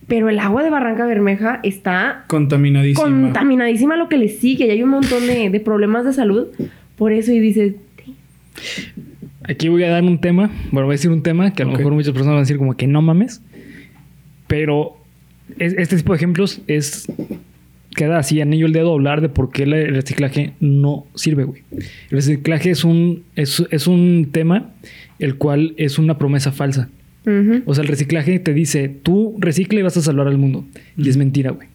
Pero 0.07 0.29
el 0.29 0.39
agua 0.39 0.63
de 0.63 0.71
Barranca 0.71 1.07
Bermeja 1.07 1.61
está 1.63 2.25
Contaminadísima. 2.29 3.03
contaminadísima 3.05 3.97
lo 3.97 4.09
que 4.09 4.19
le 4.19 4.29
sigue 4.29 4.67
y 4.67 4.71
hay 4.71 4.83
un 4.83 4.91
montón 4.91 5.27
de, 5.27 5.49
de 5.49 5.61
problemas 5.61 6.05
de 6.05 6.13
salud. 6.13 6.49
Por 6.97 7.13
eso, 7.13 7.33
y 7.33 7.39
dices, 7.41 7.75
Aquí 9.45 9.69
voy 9.69 9.83
a 9.85 9.91
dar 9.91 10.03
un 10.03 10.21
tema. 10.21 10.51
Bueno, 10.73 10.87
voy 10.87 10.95
a 10.95 10.97
decir 10.97 11.11
un 11.11 11.23
tema 11.23 11.53
que 11.53 11.63
a 11.63 11.67
lo 11.67 11.73
mejor 11.73 11.93
muchas 11.93 12.13
personas 12.13 12.33
van 12.35 12.39
a 12.39 12.41
decir 12.41 12.57
como 12.59 12.77
que 12.77 12.87
no 12.87 13.01
mames. 13.03 13.43
Pero 14.47 14.97
es- 15.59 15.75
este 15.79 15.97
tipo 15.97 16.13
de 16.13 16.17
ejemplos 16.17 16.61
es... 16.67 17.07
Queda 17.95 18.19
así 18.19 18.43
anillo 18.43 18.67
el 18.67 18.73
dedo 18.75 18.93
hablar 18.93 19.23
de 19.23 19.31
por 19.31 19.51
qué 19.51 19.63
el 19.63 19.95
reciclaje 19.95 20.53
no 20.61 21.07
sirve, 21.15 21.45
güey. 21.45 21.63
El 21.73 22.11
reciclaje 22.11 22.71
es 22.71 22.85
un, 22.85 23.23
es, 23.37 23.65
es 23.71 23.87
un 23.87 24.29
tema 24.33 24.71
el 25.19 25.37
cual 25.37 25.73
es 25.79 25.99
una 25.99 26.19
promesa 26.19 26.53
falsa. 26.53 26.91
O 27.65 27.75
sea, 27.75 27.83
el 27.83 27.89
reciclaje 27.89 28.39
te 28.39 28.53
dice, 28.53 28.89
tú 29.03 29.35
recicla 29.41 29.81
y 29.81 29.83
vas 29.83 29.97
a 29.97 30.03
salvar 30.03 30.29
al 30.29 30.37
mundo. 30.37 30.65
Y 30.99 31.09
es 31.09 31.17
mentira, 31.17 31.53
güey. 31.53 31.69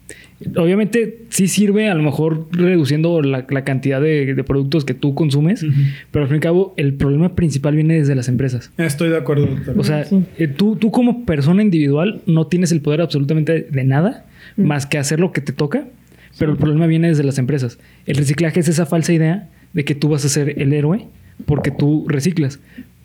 Obviamente 0.56 1.22
sí 1.28 1.48
sirve 1.48 1.88
a 1.88 1.94
lo 1.94 2.02
mejor 2.02 2.46
reduciendo 2.52 3.22
la, 3.22 3.46
la 3.48 3.64
cantidad 3.64 4.00
de, 4.00 4.34
de 4.34 4.44
productos 4.44 4.84
que 4.84 4.94
tú 4.94 5.14
consumes, 5.14 5.64
pero 6.10 6.24
al 6.24 6.28
fin 6.28 6.34
y 6.34 6.38
al 6.38 6.42
cabo 6.42 6.74
el 6.76 6.94
problema 6.94 7.34
principal 7.34 7.74
viene 7.74 7.94
desde 7.94 8.14
las 8.14 8.28
empresas. 8.28 8.70
Estoy 8.78 9.08
de 9.10 9.16
acuerdo, 9.16 9.46
doctor. 9.46 9.74
O 9.78 9.84
sea, 9.84 10.04
Sí. 10.04 10.22
eh, 10.38 10.48
tú, 10.48 10.76
tú 10.76 10.90
como 10.90 11.24
persona 11.24 11.62
individual 11.62 12.20
no 12.26 12.46
tienes 12.46 12.72
el 12.72 12.80
poder 12.80 13.00
absolutamente 13.00 13.66
de 13.70 13.84
nada 13.84 14.26
más 14.56 14.86
que 14.86 14.98
hacer 14.98 15.20
lo 15.20 15.32
que 15.32 15.40
te 15.40 15.52
toca, 15.52 15.86
pero 16.38 16.52
el 16.52 16.58
problema 16.58 16.86
viene 16.86 17.08
desde 17.08 17.24
las 17.24 17.38
empresas. 17.38 17.78
El 18.06 18.16
reciclaje 18.16 18.60
es 18.60 18.68
esa 18.68 18.86
falsa 18.86 19.12
idea 19.12 19.48
de 19.72 19.84
que 19.84 19.94
tú 19.94 20.08
vas 20.08 20.24
a 20.24 20.28
ser 20.28 20.60
el 20.60 20.72
héroe 20.72 21.06
porque 21.46 21.70
tú 21.70 22.06
reciclas. 22.08 22.58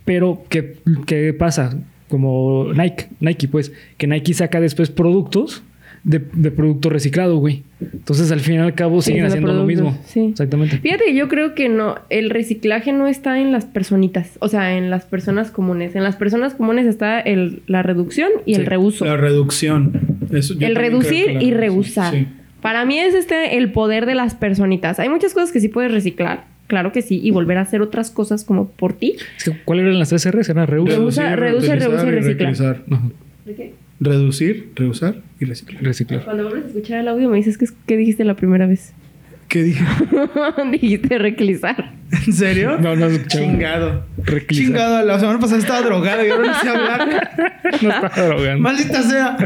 Pero, 0.06 0.44
¿qué, 0.50 0.76
qué 1.06 1.34
pasa? 1.34 1.78
Como 2.08 2.72
Nike, 2.74 3.08
Nike, 3.20 3.48
pues, 3.50 3.74
que 3.98 4.08
Nike 4.08 4.34
saca 4.34 4.62
después 4.62 4.90
productos 4.90 5.64
de, 6.08 6.22
de 6.34 6.52
producto 6.52 6.90
reciclado, 6.90 7.38
güey. 7.38 7.64
Entonces, 7.82 8.32
al 8.32 8.40
fin 8.40 8.56
y 8.56 8.58
al 8.60 8.74
cabo, 8.74 9.02
Sí, 9.02 9.08
siguen 9.08 9.24
de 9.24 9.28
haciendo 9.28 9.54
lo 9.54 9.66
mismo. 9.66 9.98
sí. 10.06 10.28
Exactamente. 10.32 10.78
Fíjate 10.78 11.04
que 11.06 11.14
yo 11.14 11.28
creo 11.28 11.54
que 11.54 11.68
no, 11.68 11.96
el 12.10 12.30
reciclaje 12.30 12.94
no 12.94 13.08
está 13.08 13.40
en 13.40 13.52
las 13.52 13.66
personitas, 13.66 14.38
o 14.40 14.48
sea, 14.48 14.78
en 14.78 14.90
las 14.90 15.06
personas 15.06 15.52
comunes. 15.52 15.96
En 15.96 16.04
las 16.04 16.16
personas 16.16 16.54
comunes 16.56 16.86
está 16.88 17.20
el, 17.20 17.62
la 17.68 17.84
reducción 17.84 18.30
y 18.46 18.56
el 18.56 18.66
reuso. 18.66 19.04
La 19.06 19.18
reducción. 19.18 19.92
Eso, 20.32 20.54
yo 20.54 20.66
el 20.66 20.76
reducir 20.76 21.38
y 21.42 21.52
reusar. 21.52 22.14
sí. 22.14 22.28
Para 22.62 22.86
mí 22.86 22.98
es 22.98 23.14
este 23.14 23.58
el 23.58 23.72
poder 23.72 24.06
de 24.08 24.16
las 24.16 24.34
personitas. 24.34 25.00
Hay 25.00 25.10
muchas 25.10 25.34
cosas 25.34 25.52
que 25.52 25.60
sí 25.60 25.68
puedes 25.70 25.92
reciclar, 25.92 26.46
claro 26.66 26.92
que 26.92 27.02
sí, 27.04 27.20
y 27.24 27.30
volver 27.32 27.58
a 27.60 27.62
hacer 27.62 27.82
otras 27.82 28.10
cosas 28.12 28.44
como 28.44 28.70
por 28.70 28.94
ti. 28.94 29.16
Es 29.38 29.44
que, 29.44 29.52
¿Cuáles 29.64 29.84
eran 29.86 30.00
las 30.00 30.10
tres 30.10 30.26
R's? 30.32 30.50
Era 30.50 30.66
reus. 30.66 30.90
Reusa, 30.90 31.36
reusa, 31.36 31.76
reutilizar 31.76 31.80
reusa 31.92 32.08
y 32.08 32.12
reciclar. 32.12 32.48
reusar. 32.50 32.84
Ajá. 32.90 33.10
Reducir, 34.00 34.72
reusar 34.76 35.16
y 35.40 35.46
reciclar. 35.46 35.84
Reciclar. 35.84 36.24
Cuando 36.24 36.44
vuelves 36.44 36.66
a 36.66 36.68
escuchar 36.68 37.00
el 37.00 37.08
audio 37.08 37.30
me 37.30 37.38
dices 37.38 37.58
que, 37.58 37.66
qué 37.88 37.98
dijiste 37.98 38.24
la 38.26 38.36
primera 38.36 38.66
vez. 38.68 38.94
¿Qué 39.48 39.64
dije? 39.64 39.84
dijiste 40.72 41.18
reclizar. 41.18 41.94
¿En 42.26 42.34
serio? 42.34 42.78
No, 42.80 42.96
no 42.98 43.06
escuché. 43.08 43.40
Chingado. 43.40 44.06
Reclizar. 44.24 44.66
Chingado. 44.66 45.06
La 45.06 45.20
semana 45.20 45.40
pasada 45.40 45.60
estaba 45.60 45.82
drogado 45.82 46.26
y 46.26 46.30
ahora 46.30 46.48
no 46.48 46.60
sé 46.60 46.70
hablar. 46.70 47.54
No 47.82 47.90
estaba 47.90 48.28
drogando. 48.28 48.62
Maldita 48.62 49.02
sea. 49.04 49.38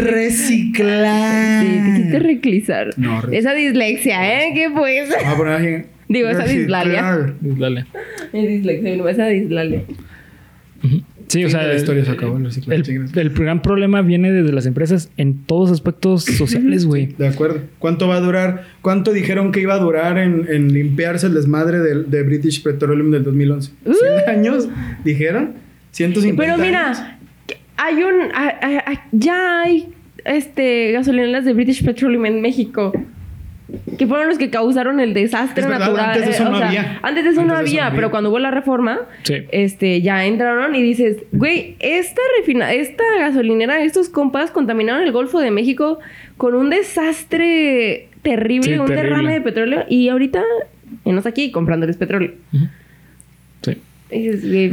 Reciclar. 0.00 1.64
Sí, 1.64 1.78
dijiste 1.78 2.18
reclizar. 2.20 2.90
No, 2.98 3.20
re- 3.20 3.38
Esa 3.38 3.52
dislexia, 3.54 4.42
¿eh? 4.46 4.52
¿Qué 4.54 4.68
pues? 4.74 5.08
Voy 5.08 5.24
a 5.32 5.36
poner 5.36 5.54
aquí. 5.54 5.88
Digo, 6.08 6.28
esa 6.28 6.44
dislalia. 6.44 7.16
Reciclar. 7.16 7.34
Dale. 7.58 7.86
Es 8.32 8.48
dislexia, 8.48 8.96
no 8.96 9.08
esa 9.08 9.26
dislalia. 9.26 9.82
Sí, 11.30 11.44
o 11.44 11.48
sea, 11.50 11.62
la 11.62 11.74
historia 11.76 12.04
se 12.04 12.10
acabó 12.10 12.36
el 12.38 13.30
gran 13.30 13.62
problema 13.62 14.02
viene 14.02 14.32
desde 14.32 14.52
las 14.52 14.66
empresas 14.66 15.10
en 15.16 15.44
todos 15.44 15.70
aspectos 15.70 16.24
sociales, 16.24 16.86
güey. 16.86 17.06
De 17.18 17.28
acuerdo. 17.28 17.60
¿Cuánto 17.78 18.08
va 18.08 18.16
a 18.16 18.20
durar? 18.20 18.64
¿Cuánto 18.82 19.12
dijeron 19.12 19.52
que 19.52 19.60
iba 19.60 19.74
a 19.74 19.78
durar 19.78 20.18
en, 20.18 20.46
en 20.48 20.72
limpiarse 20.72 21.28
el 21.28 21.34
desmadre 21.34 21.78
del- 21.78 22.10
de, 22.10 22.22
British 22.24 22.62
Petroleum 22.64 23.10
del 23.12 23.22
2011? 23.22 23.70
¿100 23.86 24.28
años? 24.28 24.68
¿Dijeron? 25.04 25.52
¿150 25.96 26.34
Pero 26.36 26.54
años? 26.54 26.66
mira, 26.66 27.18
hay 27.76 27.94
un. 28.02 28.32
a- 28.34 28.48
a- 28.60 28.90
a- 28.92 29.08
ya 29.12 29.62
hay 29.62 29.88
este, 30.24 30.92
gasolineras 30.92 31.44
de 31.44 31.52
British 31.52 31.84
Petroleum 31.84 32.26
en 32.26 32.40
México. 32.42 32.92
Que 33.98 34.06
fueron 34.06 34.28
los 34.28 34.38
que 34.38 34.50
causaron 34.50 34.98
el 35.00 35.12
desastre 35.14 35.62
Es 35.62 35.68
verdad, 35.68 35.86
natural. 35.86 36.10
antes 36.10 36.24
de 36.26 36.30
eso 36.32 36.42
eh, 36.42 36.46
o 36.46 36.50
no 36.50 36.58
sea, 36.58 36.68
había. 36.68 36.98
Antes 37.02 37.24
de 37.24 37.30
eso 37.30 37.40
no 37.44 37.52
eso 37.52 37.60
había, 37.60 37.90
no 37.90 37.96
pero 37.96 38.10
cuando 38.10 38.30
hubo 38.30 38.38
la 38.38 38.50
reforma, 38.50 39.00
Sí. 39.22 39.34
este, 39.50 40.00
ya 40.02 40.24
entraron 40.24 40.74
y 40.74 40.82
dices, 40.82 41.18
güey, 41.32 41.76
esta 41.80 42.20
refina, 42.38 42.72
esta 42.72 43.04
gasolinera, 43.18 43.82
estos 43.82 44.08
compas 44.08 44.50
contaminaron 44.50 45.02
el 45.02 45.12
Golfo 45.12 45.38
de 45.40 45.50
México 45.50 45.98
con 46.36 46.54
un 46.54 46.70
desastre 46.70 48.08
terrible, 48.22 48.64
Sí, 48.74 48.78
un 48.78 48.86
terrible. 48.86 49.02
derrame 49.10 49.32
de 49.34 49.40
petróleo, 49.40 49.84
y 49.88 50.08
ahorita 50.08 50.42
enos 51.04 51.26
aquí 51.26 51.50
comprándoles 51.50 51.96
petróleo. 51.96 52.32
Sí. 53.62 53.76
Y 54.10 54.18
dices, 54.28 54.48
güey, 54.48 54.72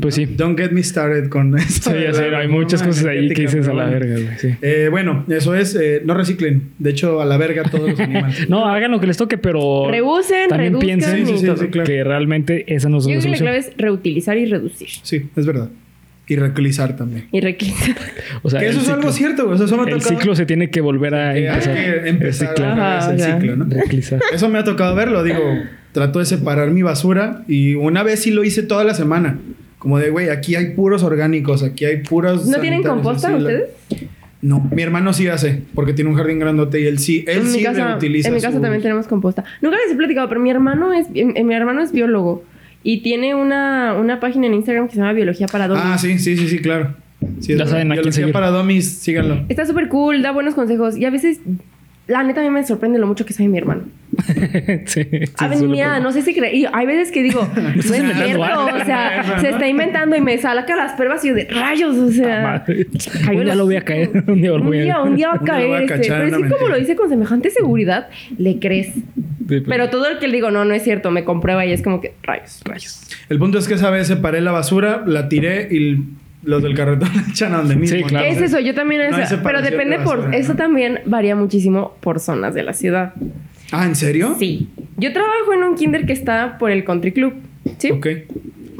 Pues 0.00 0.16
sí. 0.16 0.26
Don't 0.26 0.58
get 0.58 0.70
me 0.72 0.82
started 0.82 1.28
con 1.28 1.56
eso. 1.58 1.90
Sí, 1.90 1.96
ya 2.02 2.12
sé, 2.12 2.34
hay 2.34 2.48
muchas 2.48 2.82
cosas 2.82 3.04
ahí 3.06 3.28
que 3.28 3.42
dices 3.42 3.68
a 3.68 3.72
la 3.72 3.84
verga, 3.86 4.14
güey. 4.14 4.38
Sí. 4.38 4.48
Eh, 4.60 4.88
bueno, 4.90 5.24
eso 5.28 5.54
es, 5.54 5.76
eh, 5.76 6.02
no 6.04 6.14
reciclen. 6.14 6.70
De 6.78 6.90
hecho, 6.90 7.20
a 7.20 7.24
la 7.24 7.36
verga 7.36 7.62
todos 7.64 7.90
los 7.90 8.00
animales. 8.00 8.48
No, 8.48 8.66
hagan 8.66 8.90
lo 8.90 9.00
que 9.00 9.06
les 9.06 9.16
toque, 9.16 9.38
pero 9.38 9.88
Reusen, 9.90 10.48
también 10.48 10.72
reduzcan 10.72 10.98
piensen 11.00 11.26
Sí, 11.26 11.38
sí, 11.38 11.46
sí, 11.56 11.66
claro. 11.68 11.86
que 11.86 12.02
realmente 12.04 12.64
esa 12.74 12.88
no 12.88 12.98
es 12.98 13.04
Yo 13.04 13.10
una 13.12 13.20
creo 13.20 13.22
que 13.24 13.30
la 13.30 13.36
clave 13.38 13.58
es 13.58 13.72
reutilizar 13.76 14.36
y 14.38 14.46
reducir. 14.46 14.88
Sí, 15.02 15.28
es 15.36 15.46
verdad. 15.46 15.68
Y 16.28 16.34
reutilizar 16.34 16.96
también. 16.96 17.28
Y 17.30 17.40
requisar. 17.40 17.94
O 18.42 18.50
sea, 18.50 18.58
que 18.60 18.66
eso 18.68 18.80
es 18.80 18.88
algo 18.88 19.12
cierto, 19.12 19.44
güey. 19.44 19.54
O 19.54 19.56
sea, 19.58 19.66
eso 19.66 19.76
me 19.76 19.82
ha 19.82 19.94
El 19.94 20.00
tocado. 20.00 20.18
ciclo 20.18 20.34
se 20.34 20.46
tiene 20.46 20.70
que 20.70 20.80
volver 20.80 21.14
a 21.14 21.32
que 21.34 21.38
hay 21.38 21.46
empezar. 21.46 21.74
que 21.74 22.08
empezar 22.08 22.48
Reciclar. 22.48 22.80
Ajá, 22.80 23.12
el 23.12 23.20
ciclo, 23.20 23.56
¿no? 23.56 23.64
Reutilizar. 23.66 24.20
Eso 24.32 24.48
me 24.48 24.58
ha 24.58 24.64
tocado 24.64 24.94
verlo, 24.96 25.22
digo, 25.22 25.38
trato 25.92 26.18
de 26.18 26.24
separar 26.24 26.70
mi 26.72 26.82
basura 26.82 27.44
y 27.46 27.74
una 27.74 28.02
vez 28.02 28.22
sí 28.22 28.32
lo 28.32 28.42
hice 28.42 28.64
toda 28.64 28.82
la 28.82 28.94
semana. 28.94 29.38
Como 29.86 30.00
de, 30.00 30.10
güey, 30.10 30.30
aquí 30.30 30.56
hay 30.56 30.70
puros 30.70 31.04
orgánicos, 31.04 31.62
aquí 31.62 31.84
hay 31.84 31.98
puros... 31.98 32.44
¿No 32.48 32.58
tienen 32.58 32.82
composta 32.82 33.28
así, 33.28 33.38
la- 33.38 33.50
ustedes? 33.50 33.70
No, 34.42 34.68
mi 34.74 34.82
hermano 34.82 35.12
sí 35.12 35.28
hace, 35.28 35.62
porque 35.76 35.92
tiene 35.92 36.10
un 36.10 36.16
jardín 36.16 36.40
grandote 36.40 36.80
y 36.80 36.86
él 36.88 36.98
sí, 36.98 37.24
él 37.28 37.42
en 37.42 37.46
sí 37.46 37.58
mi 37.58 37.62
casa, 37.62 37.86
reutiliza 37.90 38.26
en 38.26 38.34
mi 38.34 38.40
casa 38.40 38.56
su- 38.56 38.60
también 38.60 38.82
tenemos 38.82 39.06
composta. 39.06 39.44
Nunca 39.62 39.76
les 39.76 39.92
he 39.94 39.96
platicado, 39.96 40.28
pero 40.28 40.40
mi 40.40 40.50
hermano 40.50 40.92
es, 40.92 41.06
em- 41.14 41.46
mi 41.46 41.54
hermano 41.54 41.82
es 41.82 41.92
biólogo 41.92 42.42
y 42.82 43.04
tiene 43.04 43.36
una, 43.36 43.94
una 43.94 44.18
página 44.18 44.48
en 44.48 44.54
Instagram 44.54 44.88
que 44.88 44.94
se 44.94 44.98
llama 44.98 45.12
Biología 45.12 45.46
para 45.46 45.68
Domis. 45.68 45.84
Ah, 45.86 45.98
sí, 45.98 46.18
sí, 46.18 46.36
sí, 46.36 46.48
sí, 46.48 46.58
claro. 46.58 46.96
Sí, 47.38 47.54
Ya 47.56 47.64
saben 47.68 47.92
a 47.92 47.94
quién 47.94 48.02
Biología 48.02 48.12
seguir. 48.12 48.32
para 48.32 48.50
domis, 48.50 48.88
síganlo. 48.88 49.44
Está 49.48 49.64
súper 49.66 49.86
cool, 49.88 50.20
da 50.20 50.32
buenos 50.32 50.54
consejos 50.56 50.96
y 50.96 51.04
a 51.04 51.10
veces, 51.10 51.38
la 52.08 52.22
neta, 52.22 52.40
a 52.40 52.44
mí 52.44 52.50
me 52.50 52.64
sorprende 52.64 52.98
lo 52.98 53.06
mucho 53.06 53.24
que 53.26 53.32
sabe 53.32 53.48
mi 53.48 53.58
hermano. 53.58 53.82
sí, 54.86 55.02
sí, 55.04 55.20
A 55.38 55.48
ver, 55.48 55.58
mira, 55.66 55.98
no 56.00 56.12
sé 56.12 56.22
si 56.22 56.34
cree. 56.34 56.54
Y 56.56 56.66
hay 56.72 56.86
veces 56.86 57.10
que 57.10 57.22
digo, 57.22 57.46
no 57.56 57.68
es 57.80 57.84
cierto. 57.86 58.44
algo. 58.44 58.64
O 58.64 58.84
sea, 58.84 59.38
se 59.40 59.50
está 59.50 59.66
inventando 59.68 60.16
y 60.16 60.20
me 60.20 60.38
saca 60.38 60.76
las 60.76 60.92
pruebas 60.92 61.24
y 61.24 61.28
yo 61.28 61.34
de 61.34 61.44
rayos. 61.46 61.96
O 61.96 62.10
sea, 62.10 62.42
Madre. 62.42 62.86
cayó 63.24 63.38
Un 63.40 63.44
día 63.44 63.54
lo 63.56 63.64
voy 63.64 63.76
a 63.76 63.82
caer. 63.82 64.10
Un 64.26 64.40
día 64.40 64.50
lo 64.50 64.56
Un 64.56 64.66
voy 64.66 64.88
a 64.88 65.02
un 65.02 65.16
día 65.16 65.28
va 65.28 65.34
a 65.40 65.40
caer. 65.40 65.82
este, 65.82 65.86
cachar 65.86 66.24
pero 66.24 66.36
es 66.36 66.42
que 66.42 66.48
como 66.54 66.68
lo 66.68 66.76
dice 66.78 66.96
con 66.96 67.08
semejante 67.08 67.50
seguridad, 67.50 68.08
le 68.38 68.58
crees. 68.58 68.94
Sí, 68.94 69.04
pues, 69.46 69.62
Pero 69.66 69.90
todo 69.90 70.08
el 70.08 70.18
que 70.18 70.28
le 70.28 70.34
digo, 70.34 70.50
no, 70.50 70.64
no 70.64 70.74
es 70.74 70.82
cierto, 70.82 71.10
me 71.10 71.24
comprueba 71.24 71.66
y 71.66 71.72
es 71.72 71.82
como 71.82 72.00
que 72.00 72.14
rayos. 72.22 72.60
Rayos. 72.64 73.00
El 73.28 73.38
punto 73.38 73.58
es 73.58 73.68
que 73.68 73.74
esa 73.74 73.90
vez 73.90 74.06
separé 74.06 74.40
la 74.40 74.52
basura, 74.52 75.02
la 75.06 75.28
tiré 75.28 75.68
y 75.70 76.04
los 76.46 76.62
del 76.62 76.74
carretón 76.74 77.10
echan 77.30 77.52
a 77.52 77.58
donde 77.58 77.76
mismo. 77.76 77.98
Sí, 77.98 78.04
claro. 78.04 78.26
Es 78.26 78.40
eso, 78.40 78.60
yo 78.60 78.74
también 78.74 79.10
No 79.10 79.16
hay 79.16 79.24
eso. 79.24 79.40
pero 79.42 79.60
depende 79.60 79.98
de 79.98 80.04
por. 80.04 80.34
Eso 80.34 80.54
también 80.54 81.00
varía 81.04 81.36
muchísimo 81.36 81.96
por 82.00 82.20
zonas 82.20 82.54
de 82.54 82.62
la 82.62 82.72
ciudad. 82.72 83.12
Ah, 83.72 83.84
¿en 83.84 83.96
serio? 83.96 84.36
Sí. 84.38 84.68
Yo 84.96 85.12
trabajo 85.12 85.52
en 85.52 85.64
un 85.64 85.74
kinder 85.74 86.06
que 86.06 86.12
está 86.12 86.56
por 86.58 86.70
el 86.70 86.84
country 86.84 87.12
club. 87.12 87.34
¿Sí? 87.78 87.90
Ok. 87.90 88.06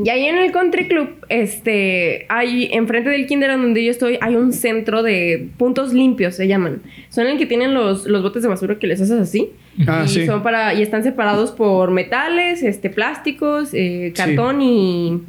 Y 0.04 0.10
ahí 0.10 0.26
en 0.26 0.36
el 0.36 0.52
country 0.52 0.88
club, 0.88 1.08
este, 1.30 2.26
hay, 2.28 2.68
enfrente 2.72 3.08
del 3.08 3.26
kinder 3.26 3.50
donde 3.50 3.82
yo 3.82 3.90
estoy, 3.90 4.18
hay 4.20 4.36
un 4.36 4.52
centro 4.52 5.02
de 5.02 5.48
puntos 5.56 5.94
limpios, 5.94 6.34
se 6.34 6.46
llaman. 6.46 6.82
Son 7.08 7.26
el 7.26 7.38
que 7.38 7.46
tienen 7.46 7.72
los, 7.72 8.06
los 8.06 8.22
botes 8.22 8.42
de 8.42 8.48
basura 8.48 8.78
que 8.78 8.86
les 8.86 9.00
haces 9.00 9.18
así. 9.18 9.50
Ah, 9.86 10.02
y 10.04 10.08
sí. 10.08 10.26
son 10.26 10.42
para, 10.42 10.74
y 10.74 10.82
están 10.82 11.02
separados 11.02 11.50
por 11.50 11.90
metales, 11.90 12.62
este, 12.62 12.90
plásticos, 12.90 13.70
eh, 13.72 14.12
cartón 14.14 14.60
y, 14.60 15.22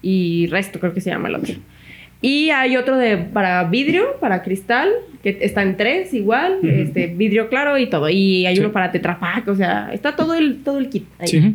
y 0.00 0.46
resto, 0.46 0.80
creo 0.80 0.94
que 0.94 1.02
se 1.02 1.10
llama 1.10 1.28
el 1.28 1.34
otro. 1.36 1.54
Y 2.28 2.50
hay 2.50 2.76
otro 2.76 2.96
de 2.96 3.18
para 3.18 3.62
vidrio, 3.64 4.16
para 4.18 4.42
cristal, 4.42 4.88
que 5.22 5.38
está 5.42 5.62
en 5.62 5.76
tres 5.76 6.12
igual, 6.12 6.56
Ujú. 6.58 6.66
este, 6.66 7.06
vidrio 7.06 7.48
claro 7.48 7.78
y 7.78 7.86
todo. 7.86 8.08
Y 8.08 8.46
hay 8.46 8.56
Sí. 8.56 8.60
uno 8.62 8.72
para 8.72 8.90
tetrapack, 8.90 9.46
o 9.46 9.54
sea, 9.54 9.90
está 9.92 10.16
todo 10.16 10.34
el, 10.34 10.62
todo 10.64 10.78
el 10.78 10.88
kit 10.88 11.04
ahí. 11.20 11.28
Sí. 11.28 11.54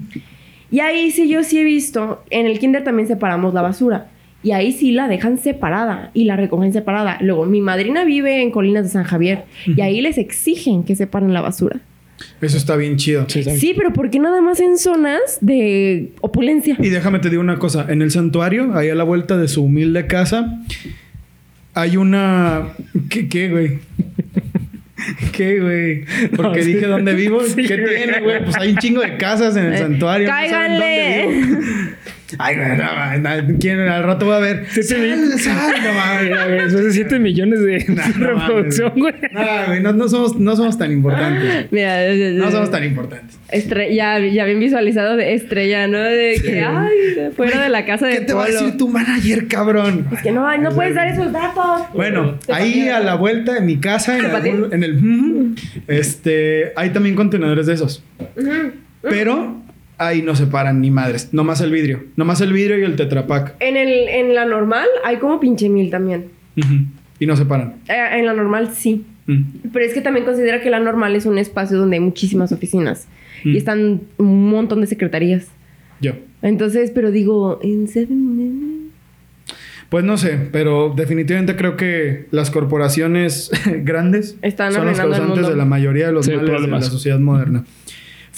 Y 0.71 0.79
ahí 0.79 1.11
sí 1.11 1.27
yo 1.27 1.43
sí 1.43 1.59
he 1.59 1.63
visto, 1.65 2.23
en 2.29 2.45
el 2.45 2.57
kinder 2.57 2.85
también 2.85 3.05
separamos 3.07 3.53
la 3.53 3.61
basura. 3.61 4.07
Y 4.43 4.51
ahí 4.53 4.71
sí 4.71 4.91
la 4.91 5.07
dejan 5.09 5.37
separada 5.37 6.09
y 6.13 6.23
la 6.23 6.35
recogen 6.37 6.71
separada. 6.71 7.17
Luego, 7.21 7.45
mi 7.45 7.59
madrina 7.61 8.05
vive 8.05 8.41
en 8.41 8.49
Colinas 8.49 8.83
de 8.83 8.89
San 8.89 9.03
Javier 9.03 9.43
y 9.67 9.81
ahí 9.81 9.99
les 10.01 10.17
exigen 10.17 10.83
que 10.83 10.95
separen 10.95 11.33
la 11.33 11.41
basura. 11.41 11.81
Eso 12.41 12.57
está 12.57 12.75
bien 12.75 12.97
chido. 12.97 13.25
Sí, 13.27 13.39
está 13.39 13.51
bien. 13.51 13.59
Sí, 13.61 13.73
pero 13.75 13.93
¿por 13.93 14.09
qué 14.09 14.19
nada 14.19 14.41
más 14.41 14.59
en 14.59 14.77
zonas 14.77 15.19
de 15.41 16.11
opulencia? 16.21 16.75
Y 16.79 16.89
déjame 16.89 17.19
te 17.19 17.29
digo 17.29 17.41
una 17.41 17.57
cosa. 17.59 17.85
En 17.89 18.01
el 18.01 18.11
santuario, 18.11 18.75
ahí 18.75 18.89
a 18.89 18.95
la 18.95 19.03
vuelta 19.03 19.37
de 19.37 19.47
su 19.47 19.63
humilde 19.63 20.07
casa, 20.07 20.59
hay 21.73 21.97
una... 21.97 22.67
¿Qué, 23.09 23.27
qué 23.29 23.49
güey? 23.49 23.79
¿Qué, 25.33 25.59
güey? 25.59 26.05
Porque 26.35 26.59
No, 26.59 26.63
sí. 26.65 26.73
dije 26.73 26.85
dónde 26.85 27.13
vivo. 27.15 27.41
Sí, 27.43 27.63
¿Qué 27.65 27.77
güey. 27.77 27.95
tiene, 27.97 28.19
güey? 28.21 28.43
Pues 28.43 28.55
hay 28.57 28.71
un 28.71 28.77
chingo 28.77 29.01
de 29.01 29.17
casas 29.17 29.55
en 29.55 29.65
el 29.65 29.73
Eh, 29.73 29.77
santuario. 29.79 30.27
no 30.27 30.33
saben 30.33 30.51
cáiganle. 30.51 31.23
dónde 31.23 31.47
vivo. 31.47 31.61
Ay, 32.37 32.55
güey, 32.55 32.67
no, 32.77 33.17
no, 33.17 33.57
¿quién 33.59 33.79
al 33.79 34.03
rato 34.03 34.27
va 34.27 34.37
a 34.37 34.39
ver? 34.39 34.65
Sal, 34.69 35.39
sal, 35.39 35.73
no 35.83 35.93
mames. 35.93 36.63
Eso 36.73 36.79
es 36.87 36.93
7 36.93 37.19
millones 37.19 37.61
de 37.61 37.79
reproducción, 38.17 38.93
güey. 38.95 39.13
No, 39.31 39.41
güey, 39.67 39.81
no, 39.81 39.93
no 39.93 40.07
somos, 40.07 40.37
no 40.39 40.55
somos 40.55 40.77
tan 40.77 40.91
importantes. 40.91 41.67
Mira, 41.71 42.13
No 42.33 42.51
somos 42.51 42.71
tan 42.71 42.83
importantes. 42.83 43.37
estre- 43.51 43.93
ya, 43.93 44.19
ya 44.19 44.45
bien 44.45 44.59
visualizado 44.59 45.17
de 45.17 45.33
estrella, 45.33 45.87
¿no? 45.87 45.99
De 45.99 46.39
que, 46.43 46.61
ay, 46.61 47.31
fuera 47.35 47.61
de 47.61 47.69
la 47.69 47.85
casa 47.85 48.07
de 48.07 48.19
¿Qué 48.19 48.21
te 48.21 48.33
va 48.33 48.45
a 48.45 48.47
decir 48.47 48.77
tu 48.77 48.87
manager, 48.87 49.47
cabrón? 49.47 50.07
Es 50.13 50.21
que 50.21 50.31
no, 50.31 50.55
no 50.57 50.71
puedes 50.71 50.95
dar 50.95 51.07
esos 51.07 51.31
datos. 51.31 51.81
Bueno, 51.93 52.37
ahí 52.53 52.87
a 52.89 52.99
la 52.99 53.15
vuelta 53.15 53.53
de 53.53 53.61
mi 53.61 53.77
casa, 53.79 54.17
en, 54.17 54.83
el... 54.83 55.55
Este, 55.87 56.71
hay 56.75 56.89
también 56.91 57.15
contenedores 57.15 57.65
de 57.65 57.73
esos. 57.73 58.03
Pero 59.01 59.60
ahí 60.07 60.21
no 60.21 60.35
separan 60.35 60.81
ni 60.81 60.91
madres. 60.91 61.29
Nomás 61.31 61.61
el 61.61 61.71
vidrio. 61.71 62.03
Nomás 62.15 62.41
el 62.41 62.53
vidrio 62.53 62.77
y 62.79 62.83
el 62.83 62.95
tetrapack. 62.95 63.55
En, 63.59 63.77
el, 63.77 63.89
en 64.09 64.33
la 64.35 64.45
normal 64.45 64.87
hay 65.03 65.17
como 65.17 65.39
pinche 65.39 65.69
mil 65.69 65.89
también. 65.89 66.25
Y 67.19 67.25
no 67.25 67.35
separan. 67.37 67.75
Eh, 67.87 68.19
en 68.19 68.25
la 68.25 68.33
normal 68.33 68.71
sí. 68.75 69.05
Mm. 69.27 69.41
Pero 69.71 69.85
es 69.85 69.93
que 69.93 70.01
también 70.01 70.25
considera 70.25 70.61
que 70.61 70.69
la 70.69 70.79
normal 70.79 71.15
es 71.15 71.25
un 71.25 71.37
espacio 71.37 71.77
donde 71.77 71.97
hay 71.97 72.01
muchísimas 72.01 72.51
oficinas. 72.51 73.07
Mm. 73.43 73.49
Y 73.49 73.57
están 73.57 74.01
un 74.17 74.49
montón 74.49 74.81
de 74.81 74.87
secretarías. 74.87 75.47
Yo. 76.01 76.13
Entonces, 76.41 76.91
pero 76.91 77.11
digo, 77.11 77.59
en 77.61 77.87
Seven... 77.87 78.81
Pues 79.89 80.05
no 80.05 80.17
sé, 80.17 80.37
pero 80.53 80.93
definitivamente 80.95 81.57
creo 81.57 81.75
que 81.75 82.25
las 82.31 82.49
corporaciones 82.49 83.51
grandes 83.83 84.37
Están 84.41 84.71
son 84.71 84.87
el 84.87 84.95
causantes 84.95 85.27
mundo. 85.35 85.49
de 85.49 85.55
la 85.57 85.65
mayoría 85.65 86.07
de 86.07 86.13
los 86.13 86.25
Sí, 86.25 86.31
males 86.31 86.45
de 86.45 86.51
problemas. 86.55 86.83
la 86.85 86.89
sociedad 86.89 87.19
moderna. 87.19 87.65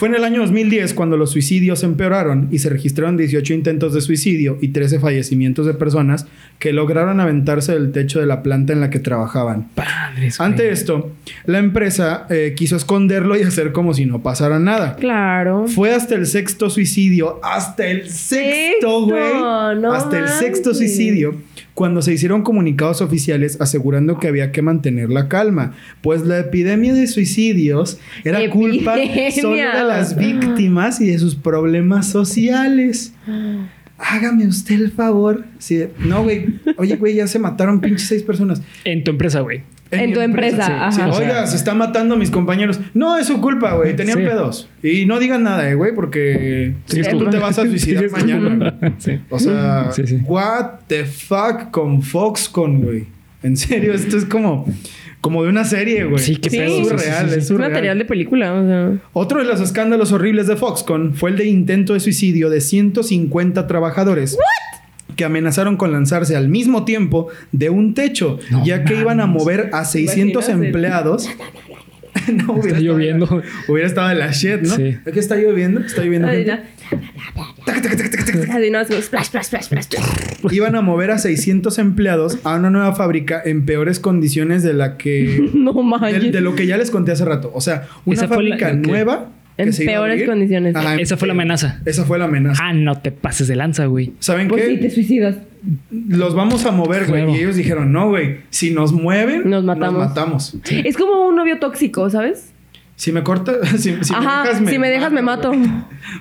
Fue 0.04 0.10
en 0.10 0.16
el 0.16 0.26
año 0.26 0.42
2010 0.42 0.96
cuando 0.96 1.16
los 1.16 1.32
suicidios 1.32 1.82
empeoraron 1.82 2.50
y 2.52 2.60
se 2.60 2.68
registraron 2.68 3.16
18 3.16 3.54
intentos 3.54 3.94
de 3.94 4.02
suicidio 4.02 4.58
y 4.60 4.68
13 4.74 5.00
fallecimientos 5.00 5.66
de 5.66 5.74
personas 5.76 6.28
que 6.60 6.74
lograron 6.74 7.22
aventarse 7.22 7.72
del 7.72 7.94
techo 7.94 8.20
de 8.20 8.26
la 8.26 8.44
planta 8.44 8.74
en 8.74 8.82
la 8.82 8.90
que 8.90 9.00
trabajaban. 9.00 9.70
Padres. 9.76 10.38
güey. 10.38 10.50
Ante 10.50 10.72
esto, 10.72 11.14
la 11.46 11.60
empresa 11.60 12.28
eh, 12.30 12.54
quiso 12.54 12.76
esconderlo 12.76 13.38
y 13.38 13.44
hacer 13.44 13.72
como 13.72 13.94
si 13.94 14.06
no 14.06 14.22
pasara 14.22 14.60
nada. 14.60 14.98
Claro. 14.98 15.70
Fue 15.70 15.96
hasta 15.96 16.16
el 16.16 16.26
sexto 16.26 16.70
suicidio, 16.70 17.40
hasta 17.42 17.88
el 17.88 18.10
sexto, 18.10 18.34
Sexto, 18.74 19.06
güey. 19.06 19.34
no 19.80 19.94
hasta 19.94 20.20
el 20.20 20.28
sexto 20.28 20.74
suicidio, 20.74 21.36
cuando 21.74 22.02
se 22.02 22.14
hicieron 22.14 22.44
comunicados 22.44 23.02
oficiales 23.02 23.60
asegurando 23.60 24.20
que 24.20 24.28
había 24.28 24.52
que 24.52 24.62
mantener 24.62 25.10
la 25.10 25.28
calma, 25.28 25.74
pues 26.02 26.22
la 26.22 26.40
epidemia 26.40 26.94
de 26.94 27.08
suicidios 27.08 28.00
era 28.24 28.50
culpa 28.50 28.96
solo 29.40 29.56
de 29.56 29.84
las 29.84 30.16
víctimas 30.18 31.02
y 31.02 31.08
de 31.08 31.20
sus 31.20 31.36
problemas 31.36 32.08
sociales. 32.08 33.14
Hágame 33.98 34.48
usted 34.48 34.76
el 34.76 34.92
favor. 34.92 35.46
Sí, 35.60 35.84
no, 36.00 36.24
güey. 36.24 36.60
Oye, 36.78 36.96
güey, 36.98 37.16
ya 37.16 37.28
se 37.28 37.40
mataron 37.40 37.80
pinches 37.80 38.08
seis 38.08 38.24
personas. 38.24 38.62
En 38.84 39.04
tu 39.04 39.12
empresa, 39.12 39.40
güey. 39.42 39.64
En 39.94 40.14
tu 40.14 40.22
empresa, 40.22 40.88
ajá. 40.88 40.92
Sí, 40.92 41.02
O 41.02 41.14
sea- 41.14 41.20
Oiga, 41.22 41.48
se 41.48 41.56
está 41.56 41.74
matando 41.74 42.16
a 42.16 42.18
mis 42.18 42.30
compañeros. 42.32 42.80
No, 42.94 43.18
es 43.18 43.28
su 43.28 43.40
culpa, 43.42 43.74
güey. 43.76 43.96
Tenían 43.96 44.18
Sí. 44.20 44.24
pedos. 44.26 44.70
Y 44.82 45.06
no 45.06 45.20
digan 45.20 45.44
nada, 45.44 45.70
eh, 45.70 45.76
güey, 45.76 45.94
porque 45.96 46.74
tú 46.88 47.30
te 47.30 47.38
vas 47.38 47.58
a 47.60 47.64
suicidar 47.68 48.10
mañana. 48.12 48.76
O 49.30 49.40
sea, 49.40 49.92
Sí, 49.92 50.06
sí. 50.08 50.18
what 50.26 50.80
the 50.88 51.06
fuck 51.06 51.72
con 51.72 52.02
Foxconn, 52.02 52.82
güey. 52.82 53.06
En 53.42 53.58
serio, 53.58 53.94
esto 53.94 54.16
es 54.18 54.24
como, 54.24 54.66
como 55.20 55.44
de 55.44 55.50
una 55.50 55.66
serie, 55.66 56.06
güey. 56.06 56.20
Sí, 56.20 56.38
sea, 56.42 56.50
pedo, 56.66 56.82
Es 56.82 56.88
surreal, 56.88 57.26
sí, 57.28 57.34
sí. 57.34 57.40
es 57.40 57.48
surreal. 57.48 57.72
material 57.72 57.98
de 58.00 58.06
película, 58.06 58.54
o 58.54 58.66
sea. 58.66 58.92
Otro 59.12 59.40
de 59.40 59.46
los 59.46 59.60
escándalos 59.60 60.12
horribles 60.14 60.48
de 60.48 60.56
Foxconn 60.56 61.14
fue 61.14 61.32
el 61.32 61.38
de 61.38 61.46
intento 61.48 61.94
de 61.94 62.00
suicidio 62.00 62.50
de 62.50 62.62
150 62.62 63.68
trabajadores. 63.68 64.38
Que 65.16 65.26
amenazaron 65.26 65.78
con 65.78 65.92
lanzarse 65.92 66.36
al 66.36 66.50
mismo 66.50 66.86
tiempo 66.86 67.28
de 67.52 67.70
un 67.70 67.94
techo, 67.94 68.40
No 68.52 68.66
ya 68.66 68.84
que 68.84 68.96
iban 69.00 69.20
a 69.20 69.26
mover 69.26 69.70
a 69.74 69.86
600 69.86 70.44
Imaginas 70.46 70.60
el- 70.62 70.66
empleados. 70.68 71.30
no, 72.32 72.54
hubiera 72.54 72.78
Está 72.78 72.78
estado- 72.78 72.82
lloviendo. 72.82 73.42
Hubiera 73.68 73.88
estado 73.88 74.12
en 74.12 74.20
la 74.20 74.32
shit, 74.32 74.62
¿no? 74.62 74.76
Sí. 74.76 74.96
¿Es 75.06 75.14
que 75.14 75.20
está 75.20 75.36
lloviendo? 75.36 75.80
Está 75.82 76.04
lloviendo. 76.04 76.28
Iban 80.52 80.76
a 80.76 80.82
mover 80.82 81.12
a 81.12 81.18
600 81.18 81.78
empleados 81.80 82.38
a 82.44 82.56
una 82.56 82.70
nueva 82.70 82.94
fábrica 82.94 83.42
en 83.44 83.66
peores 83.66 84.00
condiciones 84.00 84.64
de 84.64 84.74
la 84.74 84.98
que 84.98 85.50
No 85.54 85.74
de, 85.74 86.32
de 86.32 86.42
lo 86.42 86.56
que 86.56 86.68
ya 86.68 86.78
les 86.78 86.92
conté 86.92 87.12
hace 87.12 87.26
rato. 87.26 87.52
O 87.54 87.62
sea, 87.62 87.88
una 88.06 88.22
la- 88.22 88.28
fábrica 88.28 88.74
nueva 88.74 89.26
que 89.26 89.43
En 89.58 89.72
peores 89.76 90.24
condiciones. 90.28 90.76
Ajá, 90.76 90.94
en 90.96 91.00
Esa 91.00 91.18
fue 91.18 91.28
la 91.28 91.34
amenaza. 91.34 91.80
Esa 91.86 92.06
fue 92.06 92.18
la 92.20 92.26
amenaza. 92.26 92.62
Ah, 92.64 92.74
no 92.74 92.98
te 93.00 93.12
pases 93.12 93.48
de 93.48 93.56
lanza, 93.56 93.86
güey. 93.86 94.14
¿Saben 94.20 94.48
Pues 94.48 94.64
qué? 94.64 94.70
sí, 94.70 94.78
te 94.78 94.90
suicidas. 94.90 95.38
Los 95.92 96.36
vamos 96.36 96.66
a 96.66 96.72
mover, 96.72 97.06
güey. 97.08 97.24
Claro. 97.24 97.36
Y 97.38 97.40
ellos 97.42 97.56
dijeron, 97.56 97.92
no, 97.92 98.10
güey. 98.10 98.38
Si 98.50 98.72
nos 98.72 98.92
mueven, 98.94 99.50
Nos 99.50 99.64
matamos. 99.64 100.00
matamos. 100.08 100.58
Es 100.70 100.98
como 100.98 101.28
un 101.28 101.36
novio 101.36 101.60
tóxico, 101.60 102.10
¿sabes? 102.10 102.53
Si 102.96 103.12
me 103.12 103.24
cortas, 103.24 103.58
si, 103.82 103.96
si 104.02 104.14
Ajá, 104.14 104.44
me 104.44 104.48
dejas, 104.50 104.62
me 104.62 104.72
si 104.72 104.80
me 104.80 104.90
dejas, 104.90 105.12
me 105.12 105.22
mato. 105.22 105.52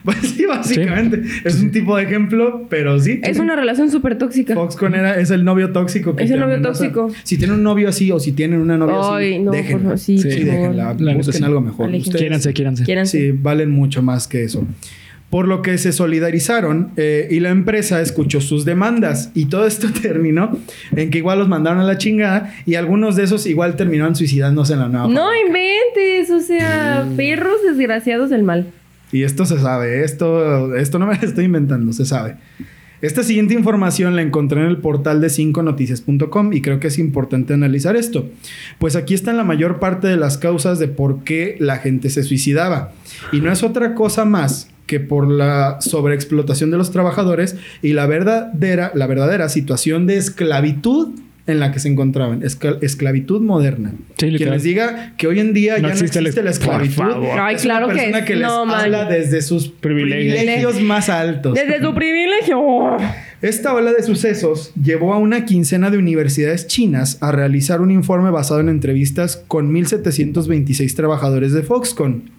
Pues 0.05 0.17
sí, 0.19 0.47
básicamente. 0.47 1.23
Es 1.45 1.61
un 1.61 1.71
tipo 1.71 1.97
de 1.97 2.05
ejemplo, 2.05 2.67
pero 2.71 2.99
sí. 2.99 3.21
Es 3.23 3.39
una 3.39 3.55
relación 3.57 3.91
súper 3.91 4.17
tóxica. 4.17 4.55
Foxconn 4.55 4.95
era, 4.95 5.19
es 5.21 5.31
el 5.31 5.45
novio 5.45 5.71
tóxico 5.73 6.17
que 6.17 6.25
Es 6.25 6.31
el 6.31 6.41
novio 6.41 6.55
amenaza. 6.55 6.79
tóxico. 6.81 7.11
Si 7.25 7.37
tienen 7.37 7.57
un 7.57 7.63
novio 7.63 7.89
así 7.89 8.11
o 8.11 8.19
si 8.19 8.33
tienen 8.33 8.61
una 8.61 8.79
novia 8.79 8.97
Ay, 9.17 9.35
así, 9.35 9.39
no, 9.41 9.51
por 9.51 9.57
déjenla. 9.61 9.83
favor, 9.83 9.99
sí, 9.99 10.19
sí, 10.19 10.23
por 10.25 10.35
déjenla. 10.47 10.93
Busquen 10.93 11.33
sí. 11.33 11.45
algo 11.45 11.61
mejor. 11.61 11.91
Quiéranse. 11.91 12.53
Quiéranse. 12.53 12.85
Sí, 13.07 13.33
valen 13.33 13.71
mucho 13.71 14.03
más 14.03 14.27
que 14.27 14.45
eso. 14.45 14.67
Por 15.33 15.49
lo 15.49 15.63
que 15.63 15.79
se 15.79 15.93
solidarizaron 15.93 16.91
eh, 16.99 17.27
y 17.31 17.41
la 17.41 17.49
empresa 17.49 18.03
escuchó 18.03 18.43
sus 18.43 18.67
demandas. 18.67 19.31
Y 19.33 19.47
todo 19.47 19.67
esto 19.67 19.89
terminó 20.03 20.59
en 20.95 21.09
que 21.09 21.17
igual 21.17 21.39
los 21.39 21.49
mandaron 21.49 21.81
a 21.81 21.85
la 21.85 21.97
chingada 21.97 22.55
y 22.67 22.75
algunos 22.75 23.17
de 23.17 23.23
esos 23.23 23.47
igual 23.47 23.75
terminaron 23.77 24.15
suicidándose 24.15 24.75
en 24.75 24.81
la 24.81 24.89
nueva. 24.89 25.09
No 25.09 25.35
inventes, 25.35 26.29
o 26.31 26.41
sea, 26.41 27.09
perros 27.17 27.63
desgraciados 27.67 28.29
del 28.29 28.43
mal. 28.43 28.67
Y 29.11 29.23
esto 29.23 29.47
se 29.47 29.59
sabe, 29.59 30.05
esto, 30.05 30.77
esto 30.77 30.99
no 30.99 31.07
me 31.07 31.15
lo 31.23 31.27
estoy 31.27 31.47
inventando, 31.47 31.95
se 31.95 32.05
sabe. 32.05 32.37
Esta 33.01 33.23
siguiente 33.23 33.55
información 33.55 34.15
la 34.15 34.21
encontré 34.21 34.61
en 34.61 34.67
el 34.67 34.77
portal 34.77 35.23
de 35.23 35.29
5noticias.com 35.29 36.53
y 36.53 36.61
creo 36.61 36.79
que 36.79 36.89
es 36.89 36.99
importante 36.99 37.55
analizar 37.55 37.97
esto. 37.97 38.29
Pues 38.79 38.97
aquí 38.97 39.15
están 39.15 39.39
la 39.39 39.45
mayor 39.45 39.79
parte 39.79 40.09
de 40.09 40.19
las 40.19 40.37
causas 40.37 40.79
de 40.79 40.89
por 40.89 41.25
qué 41.25 41.57
la 41.59 41.79
gente 41.79 42.11
se 42.11 42.23
suicidaba. 42.23 42.93
Y 43.33 43.41
no 43.41 43.51
es 43.51 43.63
otra 43.63 43.95
cosa 43.95 44.27
más 44.27 44.72
que 44.93 45.01
por 45.01 45.27
la 45.31 45.79
sobreexplotación 45.81 46.71
de 46.71 46.77
los 46.77 46.91
trabajadores 46.91 47.57
y 47.81 47.95
la 47.95 48.05
verdadera, 48.05 48.93
la 48.95 49.07
verdadera 49.07 49.49
situación 49.49 50.07
de 50.07 50.19
esclavitud 50.19 51.15
en 51.47 51.61
la 51.61 51.73
que 51.73 51.79
se 51.81 51.89
encontraban, 51.89 52.43
Escla- 52.43 52.77
esclavitud 52.83 53.41
moderna. 53.41 53.93
Sí, 54.19 54.33
Quien 54.37 54.51
les 54.51 54.63
diga 54.63 55.15
que 55.17 55.29
hoy 55.29 55.41
en 55.41 55.55
día 55.55 55.79
No 55.79 55.89
ya 55.89 55.95
existe 55.95 56.21
no 56.21 56.27
existe 56.29 56.43
la 56.43 56.51
esclavitud. 56.51 57.03
Ay, 57.41 57.55
es 57.55 57.63
claro 57.63 57.87
una 57.87 57.95
que 57.95 58.01
persona 58.01 58.19
es. 58.19 58.25
que 58.27 58.37
les 58.37 58.47
No, 58.47 58.71
habla 58.75 59.07
desde 59.07 59.41
sus 59.41 59.69
Privilegios. 59.69 60.35
privilegios 60.37 60.81
más 60.83 61.09
altos. 61.09 61.55
Desde 61.55 61.81
su 61.81 61.95
privilegio. 61.95 62.99
Esta 63.41 63.73
ola 63.73 63.93
de 63.93 64.03
sucesos 64.03 64.73
llevó 64.81 65.15
a 65.15 65.19
una 65.19 65.47
quincena 65.47 65.91
de 65.91 65.97
universidades 65.97 66.67
chinas 66.67 67.17
a 67.23 67.33
realizar 67.33 67.81
un 67.81 67.91
informe 67.91 68.31
basado 68.31 68.61
en 68.61 68.69
entrevistas 68.69 69.43
con 69.49 69.73
1.726 69.73 70.95
trabajadores 70.95 71.53
de 71.55 71.63
Foxconn. 71.63 72.31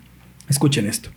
Escuchen 0.50 0.86
esto. 0.86 1.10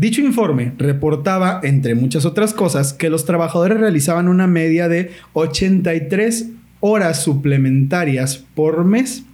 Dicho 0.00 0.22
informe 0.22 0.72
reportaba, 0.78 1.60
entre 1.62 1.94
muchas 1.94 2.24
otras 2.24 2.54
cosas, 2.54 2.94
que 2.94 3.10
los 3.10 3.26
trabajadores 3.26 3.78
realizaban 3.78 4.28
una 4.28 4.46
media 4.46 4.88
de 4.88 5.10
83 5.34 6.46
horas 6.80 7.22
suplementarias 7.22 8.38
por 8.54 8.82
mes, 8.86 9.24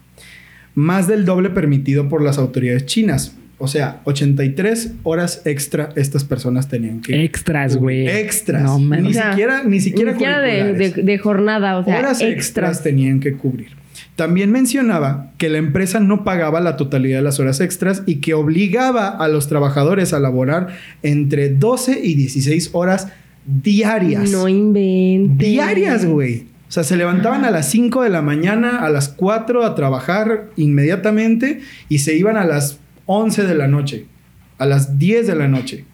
más 0.75 1.07
del 1.07 1.25
doble 1.25 1.51
permitido 1.51 2.09
por 2.09 2.21
las 2.21 2.37
autoridades 2.39 2.85
chinas. 2.87 3.37
O 3.59 3.69
sea, 3.69 4.01
83 4.05 4.95
horas 5.05 5.43
extra 5.45 5.91
estas 5.95 6.25
personas 6.25 6.69
tenían 6.69 7.01
que 7.01 7.25
Extras, 7.25 7.77
güey. 7.77 8.09
Extras. 8.09 8.65
No 8.65 8.79
ni 8.81 8.85
mames. 8.87 9.07
O 9.11 9.13
sea, 9.13 9.31
siquiera, 9.31 9.63
ni 9.65 9.81
siquiera, 9.81 10.11
Ni 10.13 10.19
siquiera 10.19 10.41
de, 10.41 10.73
de- 10.75 11.03
de 11.05 11.19
jornada, 11.19 11.79
o 11.79 11.85
sea, 11.85 11.97
Horas 12.01 12.21
extras. 12.21 12.33
extras. 12.37 12.83
tenían 12.83 13.21
que 13.21 13.35
cubrir. 13.35 13.69
También 14.17 14.51
mencionaba 14.53 15.33
que 15.39 15.49
la 15.49 15.59
empresa 15.59 16.01
no 16.01 16.25
pagaba 16.25 16.61
la 16.61 16.77
totalidad 16.77 17.19
de 17.19 17.25
las 17.25 17.41
horas 17.41 17.61
extras 17.61 18.03
y 18.07 18.17
que 18.17 18.35
obligaba 18.35 19.09
a 19.09 19.29
los 19.29 19.49
trabajadores 19.49 20.13
a 20.13 20.21
laborar 20.21 20.77
entre 21.03 21.51
12 21.51 22.01
y 22.03 22.15
16 22.15 22.71
horas 22.73 23.09
diarias. 23.47 24.31
No 24.31 24.49
inventes. 24.49 25.39
diarias, 25.39 26.05
güey. 26.05 26.47
O 26.69 26.73
sea, 26.73 26.83
se 26.83 26.97
levantaban 26.97 27.45
a 27.45 27.51
las 27.51 27.71
5 27.71 28.03
de 28.03 28.11
la 28.11 28.23
mañana, 28.23 28.85
a 28.85 28.91
las 28.91 29.09
4 29.09 29.65
a 29.65 29.75
trabajar 29.75 30.51
inmediatamente 30.57 31.61
y 31.89 31.99
se 31.99 32.17
iban 32.17 32.37
a 32.37 32.45
las 32.45 32.81
11 33.07 33.45
de 33.45 33.55
la 33.55 33.69
noche, 33.69 34.07
a 34.59 34.67
las 34.67 34.99
10 34.99 35.29
de 35.29 35.35
la 35.37 35.47
noche. 35.47 35.85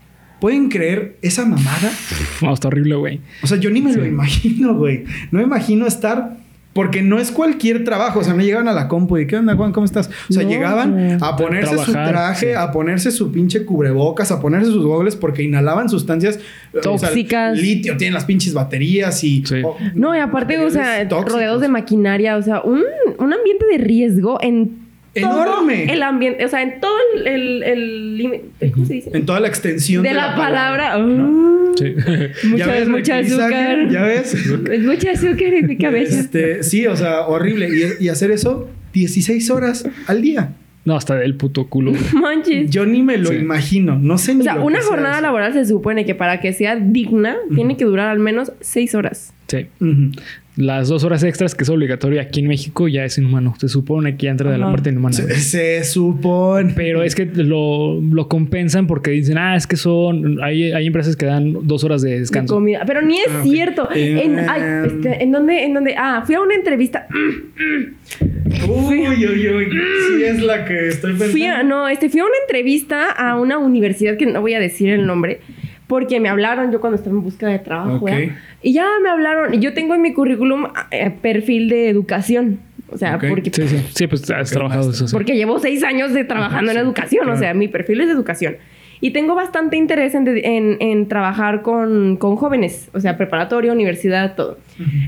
¿Pueden 0.40 0.70
creer 0.70 1.18
esa 1.22 1.44
mamada? 1.44 1.92
No, 2.42 2.53
está 2.53 2.66
horrible, 2.66 2.96
güey. 2.96 3.20
O 3.42 3.46
sea, 3.46 3.59
yo 3.59 3.70
ni 3.70 3.80
me 3.80 3.94
lo 3.94 4.05
imagino, 4.05 4.74
güey. 4.74 5.05
No 5.30 5.38
me 5.38 5.44
imagino 5.44 5.86
estar. 5.86 6.36
Porque 6.72 7.02
no 7.02 7.18
es 7.18 7.30
cualquier 7.30 7.84
trabajo. 7.84 8.20
O 8.20 8.24
sea, 8.24 8.32
no 8.32 8.42
llegaban 8.42 8.66
a 8.66 8.72
la 8.72 8.88
compu 8.88 9.18
y 9.18 9.26
¿qué 9.26 9.36
onda, 9.36 9.54
Juan? 9.56 9.72
¿Cómo 9.72 9.84
estás? 9.84 10.08
O 10.30 10.32
sea, 10.32 10.42
No. 10.42 10.48
llegaban 10.48 11.18
a 11.22 11.36
ponerse 11.36 11.76
su 11.78 11.92
traje, 11.92 12.46
sí. 12.46 12.52
a 12.56 12.70
ponerse 12.72 13.10
su 13.10 13.30
pinche 13.30 13.66
cubrebocas, 13.66 14.32
a 14.32 14.40
ponerse 14.40 14.70
sus 14.70 14.82
goggles 14.84 15.14
porque 15.14 15.42
inhalaban 15.42 15.90
sustancias 15.90 16.36
eh, 16.72 16.78
o 16.88 16.98
sea, 16.98 17.08
Tóxicas. 17.10 17.58
litio, 17.58 17.96
tienen 17.98 18.14
las 18.14 18.24
pinches 18.24 18.54
baterías 18.54 19.22
y. 19.22 19.44
Sí. 19.44 19.56
o- 19.62 19.76
No, 19.94 20.16
y 20.16 20.18
aparte, 20.18 20.58
o 20.64 20.70
sea, 20.70 21.06
tóxicos. 21.08 21.32
rodeados 21.34 21.60
de 21.60 21.68
maquinaria, 21.68 22.36
o 22.38 22.42
sea, 22.42 22.62
un, 22.62 22.82
un 23.18 23.32
ambiente 23.34 23.66
de 23.70 23.76
riesgo 23.78 24.38
en 24.40 24.81
Enorme. 25.14 25.84
todo 25.84 25.94
el 25.94 26.02
ambiente, 26.02 26.44
o 26.44 26.48
sea, 26.48 26.62
en 26.62 26.80
todo 26.80 26.92
el, 27.24 27.62
el, 27.62 28.40
¿cómo 28.72 28.86
se 28.86 28.94
dice? 28.94 29.10
En 29.12 29.26
toda 29.26 29.40
la 29.40 29.48
extensión 29.48 30.02
de, 30.02 30.14
la, 30.14 30.34
palabra. 30.36 30.98
Uh, 30.98 31.52
Sí. 31.76 31.94
Mucha, 32.48 32.66
¿Ya 32.66 32.72
ves, 32.72 32.88
mucha 32.88 33.18
azúcar. 33.18 33.88
¿Ya 33.90 34.02
ves? 34.02 34.34
Es 34.70 34.82
mucha 34.82 35.10
azúcar 35.12 35.54
en 35.54 35.66
mi 35.66 35.78
cabeza. 35.78 36.20
Este, 36.20 36.62
sí, 36.62 36.86
o 36.86 36.94
sea, 36.96 37.22
horrible. 37.22 37.68
Y, 38.00 38.04
y 38.04 38.08
hacer 38.10 38.30
eso 38.30 38.68
16 38.92 39.48
horas 39.50 39.88
al 40.06 40.20
día. 40.20 40.52
no, 40.84 40.96
hasta 40.96 41.14
del 41.16 41.34
puto 41.36 41.68
culo. 41.68 41.92
Manches. 42.12 42.70
Yo 42.70 42.84
ni 42.84 43.02
me 43.02 43.16
lo 43.16 43.30
Sí. 43.30 43.36
imagino. 43.36 43.98
No 43.98 44.18
sé 44.18 44.34
ni 44.34 44.40
o 44.40 44.44
sea, 44.44 44.56
lo 44.56 44.64
una 44.66 44.80
que 44.80 44.84
jornada 44.84 45.20
laboral 45.22 45.54
se 45.54 45.64
supone 45.64 46.04
que 46.04 46.14
para 46.14 46.40
que 46.40 46.52
sea 46.52 46.76
digna 46.76 47.36
tiene 47.54 47.76
que 47.78 47.86
durar 47.86 48.08
al 48.08 48.18
menos 48.18 48.52
seis 48.60 48.94
horas. 48.94 49.32
Sí. 49.48 49.66
Ujú. 49.80 50.10
Las 50.55 50.88
dos 50.88 51.03
horas 51.03 51.22
extras 51.22 51.55
que 51.55 51.64
es 51.64 51.70
obligatorio 51.70 52.20
aquí 52.20 52.40
en 52.40 52.46
México 52.48 52.86
ya 52.86 53.07
es 53.07 53.16
inhumano. 53.16 53.55
Se 53.59 53.68
supone 53.70 54.18
que 54.18 54.26
ya 54.26 54.32
entra 54.32 54.50
de 54.53 54.59
la 54.59 54.66
Ajá. 54.66 54.74
parte 54.74 54.90
inhumana. 54.90 55.14
Se, 55.16 55.34
se 55.40 55.82
supone. 55.84 56.74
Pero 56.76 57.03
es 57.03 57.14
que 57.14 57.24
lo, 57.24 57.98
lo 58.03 58.28
compensan 58.28 58.86
porque 58.86 59.12
dicen, 59.12 59.38
ah, 59.38 59.57
es 59.57 59.66
que 59.66 59.76
son. 59.76 60.42
Hay, 60.42 60.72
hay 60.72 60.86
empresas 60.86 61.16
que 61.16 61.24
dan 61.24 61.66
dos 61.66 61.84
horas 61.84 62.03
de 62.03 62.11
de 62.11 62.20
descanso. 62.20 62.55
comida. 62.55 62.82
Pero 62.86 63.00
ni 63.00 63.18
es 63.18 63.28
Ah, 63.30 63.40
cierto. 63.42 63.88
En, 63.94 64.38
Eh, 64.38 64.46
ay, 64.46 64.62
este, 64.88 65.22
¿en 65.24 65.32
dónde? 65.32 65.64
¿En 65.64 65.72
dónde? 65.72 65.94
Ah, 65.96 66.22
fui 66.26 66.34
a 66.34 66.40
una 66.42 66.55
entrevista. 66.55 67.07
Uy, 68.68 69.09
uy, 69.09 69.48
uy. 69.48 69.66
Sí 69.70 70.24
es 70.24 70.42
la 70.42 70.64
que 70.66 70.88
estoy 70.88 71.12
pensando. 71.12 71.32
Fui 71.32 71.46
a, 71.46 71.62
no, 71.62 71.88
este, 71.88 72.11
fui 72.11 72.20
a 72.20 72.24
una 72.24 72.36
entrevista 72.46 73.11
a 73.11 73.38
una 73.40 73.57
universidad 73.59 74.16
que 74.18 74.26
no 74.26 74.40
voy 74.42 74.53
a 74.55 74.61
decir 74.61 74.90
el 74.90 75.07
nombre. 75.07 75.40
Porque 75.86 76.20
me 76.20 76.28
hablaron 76.28 76.72
yo 76.72 76.80
cuando 76.80 76.96
estaba 76.96 77.14
en 77.16 77.22
búsqueda 77.22 77.50
de 77.50 77.58
trabajo. 77.58 77.96
Ok. 77.96 78.04
¿verdad? 78.10 78.34
Y 78.62 78.72
ya 78.72 78.86
me 79.02 79.08
hablaron. 79.10 79.52
Y 79.54 79.58
yo 79.58 79.74
tengo 79.74 79.94
en 79.94 80.02
mi 80.02 80.12
currículum 80.14 80.66
eh, 80.90 81.10
perfil 81.20 81.68
de 81.68 81.88
educación. 81.88 82.60
O 82.88 82.96
sea, 82.98 83.16
Ok. 83.16 83.24
porque, 83.28 83.50
Sí, 83.52 83.66
sí. 83.68 83.84
Sí, 83.94 84.06
pues 84.06 84.30
has 84.30 84.50
trabajado 84.50 84.90
eso. 84.90 85.06
sí. 85.08 85.12
porque 85.12 85.34
llevo 85.34 85.58
seis 85.58 85.82
años 85.82 86.12
de 86.12 86.24
trabajando 86.24 86.70
en 86.70 86.76
Sí, 86.76 86.82
educación. 86.82 87.22
claro. 87.24 87.36
O 87.36 87.40
sea, 87.40 87.54
mi 87.54 87.68
perfil 87.68 88.00
es 88.02 88.06
de 88.06 88.12
educación. 88.12 88.56
Y 89.04 89.10
tengo 89.10 89.34
bastante 89.34 89.76
interés 89.76 90.14
en, 90.14 90.24
de- 90.24 90.42
en- 90.44 90.76
en 90.78 91.08
trabajar 91.08 91.62
con, 91.62 92.16
con 92.16 92.36
jóvenes. 92.36 92.88
O 92.92 93.00
sea, 93.00 93.16
preparatoria, 93.16 93.72
universidad, 93.72 94.36
todo. 94.36 94.58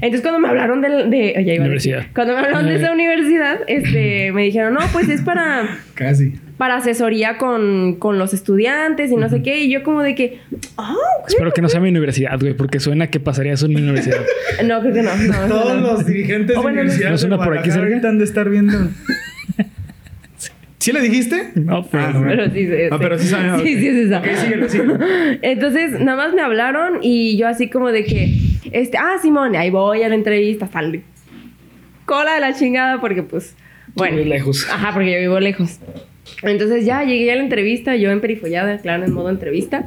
Entonces, 0.01 0.21
cuando 0.23 0.41
me 0.41 0.49
hablaron 0.49 0.81
de... 0.83 0.89
oye, 0.89 1.05
iba 1.15 1.35
a 1.37 1.37
decir, 1.39 1.61
Universidad. 1.61 2.07
Cuando 2.13 2.33
me 2.33 2.41
hablaron 2.41 2.67
de 2.67 2.75
esa 2.75 2.91
universidad, 2.93 3.61
este, 3.69 4.33
me 4.33 4.43
dijeron, 4.43 4.75
no, 4.75 4.81
pues 4.93 5.09
es 5.09 5.23
para 5.23 5.79
Casi. 5.95 6.33
Para 6.59 6.77
asesoría 6.77 7.37
con, 7.37 7.97
con 7.97 8.19
los 8.19 8.33
estudiantes 8.33 9.11
y 9.11 9.17
no 9.17 9.29
sé 9.29 9.43
qué. 9.43 9.59
Y 9.65 9.71
yo 9.71 9.83
como 9.83 10.03
de 10.03 10.15
que, 10.15 10.41
ok. 10.77 11.29
Espero 11.29 11.53
que 11.53 11.63
no 11.63 11.69
sea 11.69 11.81
mi 11.81 11.89
universidad, 11.89 12.39
güey, 12.39 12.55
porque 12.55 12.79
suena 12.81 13.09
que 13.09 13.19
pasaría 13.21 13.53
eso 13.55 13.67
en 13.67 13.75
mi 13.75 13.83
universidad. 13.83 14.21
No, 14.65 14.81
creo 14.81 14.95
que 14.95 15.03
no. 15.03 15.15
no, 15.17 15.49
Todos 15.49 15.75
no. 15.75 15.81
los 15.93 16.07
dirigentes 16.07 16.57
O 16.57 16.63
bueno, 16.63 16.77
de 16.77 16.83
universidades 16.83 17.13
¿No 17.13 17.19
suena 17.19 17.37
de 17.39 17.45
por 17.45 17.59
aquí 17.59 17.71
cerca? 17.73 18.09
han 18.09 18.19
de 18.19 18.25
estar 18.25 18.49
viendo. 18.49 18.73
¿Sí 20.79 20.93
le 20.93 21.01
dijiste? 21.01 21.51
No, 21.55 21.83
pues. 21.83 22.05
Ah, 22.05 22.11
no. 22.13 22.23
Pero 22.27 22.45
sí, 22.51 22.67
sí, 22.67 22.73
Ah, 22.91 22.99
pero 23.01 23.19
sí 23.19 23.27
sabe, 23.27 23.53
ok. 23.53 23.63
Sí, 23.63 23.79
sí, 23.79 23.89
es 23.89 23.97
esa. 24.07 24.19
Ok, 24.19 24.27
síguelo, 24.37 24.69
síguelo. 24.69 24.99
Entonces, 25.43 25.93
nada 25.99 26.17
más 26.17 26.35
me 26.35 26.43
hablaron 26.43 26.99
y 27.01 27.39
yo 27.39 27.49
así 27.49 27.71
como 27.71 27.91
de 27.91 28.05
que, 28.05 28.35
este, 28.71 28.99
ah, 28.99 29.15
Simón, 29.23 29.57
ahí 29.57 29.71
voy 29.71 30.03
a 30.03 30.11
la 30.11 30.15
entrevista, 30.15 30.69
sale. 30.71 31.03
Cola 32.05 32.35
de 32.35 32.41
la 32.41 32.53
chingada 32.55 33.01
porque 33.01 33.23
pues, 33.23 33.57
bueno. 33.95 34.17
Muy 34.17 34.27
lejos. 34.27 34.69
Ajá, 34.71 34.93
porque 34.93 35.13
yo 35.15 35.19
vivo 35.21 35.41
lejos. 35.41 35.81
Entonces 36.43 36.85
ya 36.87 37.05
llegué 37.05 37.31
a 37.33 37.37
la 37.37 37.43
entrevista, 37.43 37.97
yo 37.97 38.11
en 38.11 38.21
perifollada, 38.21 38.79
claro, 38.79 39.05
en 39.05 39.13
modo 39.13 39.29
entrevista. 39.31 39.85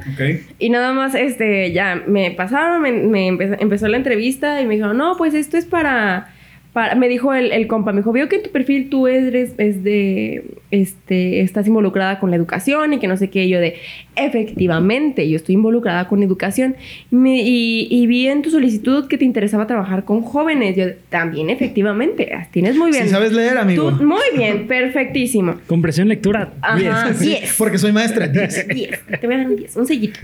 Y 0.58 0.70
nada 0.70 0.92
más, 0.92 1.14
este, 1.14 1.72
ya 1.72 2.02
me 2.06 2.30
pasaron, 2.30 2.80
me, 2.82 2.92
me 2.92 3.28
empe- 3.28 3.56
empezó 3.60 3.88
la 3.88 3.96
entrevista 3.96 4.60
y 4.60 4.66
me 4.66 4.74
dijeron, 4.74 4.96
no, 4.96 5.16
pues 5.16 5.34
esto 5.34 5.56
es 5.56 5.66
para, 5.66 6.32
para 6.72 6.94
me 6.94 7.08
dijo 7.08 7.34
el, 7.34 7.50
el 7.52 7.66
compa, 7.66 7.92
me 7.92 7.98
dijo, 8.00 8.12
veo 8.12 8.28
que 8.28 8.36
en 8.36 8.42
tu 8.42 8.50
perfil 8.50 8.88
tú 8.90 9.06
eres, 9.08 9.52
es 9.58 9.82
de, 9.82 10.44
este, 10.70 11.40
estás 11.40 11.66
involucrada 11.66 12.20
con 12.20 12.30
la 12.30 12.36
educación 12.36 12.92
y 12.92 12.98
que 12.98 13.08
no 13.08 13.16
sé 13.16 13.30
qué, 13.30 13.48
yo 13.48 13.58
de, 13.58 13.76
efectivamente, 14.16 15.28
yo 15.28 15.36
estoy 15.36 15.54
involucrada 15.54 16.08
con 16.08 16.22
educación. 16.22 16.76
Y, 17.10 17.16
me- 17.16 17.42
y, 17.42 17.88
y 17.90 18.06
vi 18.06 18.28
en 18.28 18.42
tu 18.42 18.50
solicitud 18.50 19.08
que 19.08 19.18
te 19.18 19.24
interesaba 19.24 19.66
trabajar 19.66 20.04
con 20.04 20.22
jóvenes. 20.22 20.76
Yo, 20.76 20.84
también, 21.08 21.50
efectivamente, 21.50 22.30
tienes 22.50 22.76
muy 22.76 22.90
bien. 22.90 23.04
Sí 23.04 23.10
sabes 23.10 23.32
leer, 23.32 23.58
amigo. 23.58 23.90
Tú- 23.92 24.04
muy 24.04 24.22
bien, 24.36 24.66
perfectísimo. 24.66 25.56
Compresión 25.66 26.08
lectura. 26.08 26.52
Ajá, 26.60 27.12
Sí, 27.14 27.26
10. 27.28 27.54
Porque 27.58 27.78
soy 27.78 27.92
maestra. 27.92 28.28
10. 28.28 28.66
Te 28.66 29.26
voy 29.26 29.34
a 29.34 29.38
dar 29.38 29.46
un 29.48 29.56
10, 29.56 29.76
un 29.76 29.86
sellito. 29.86 30.18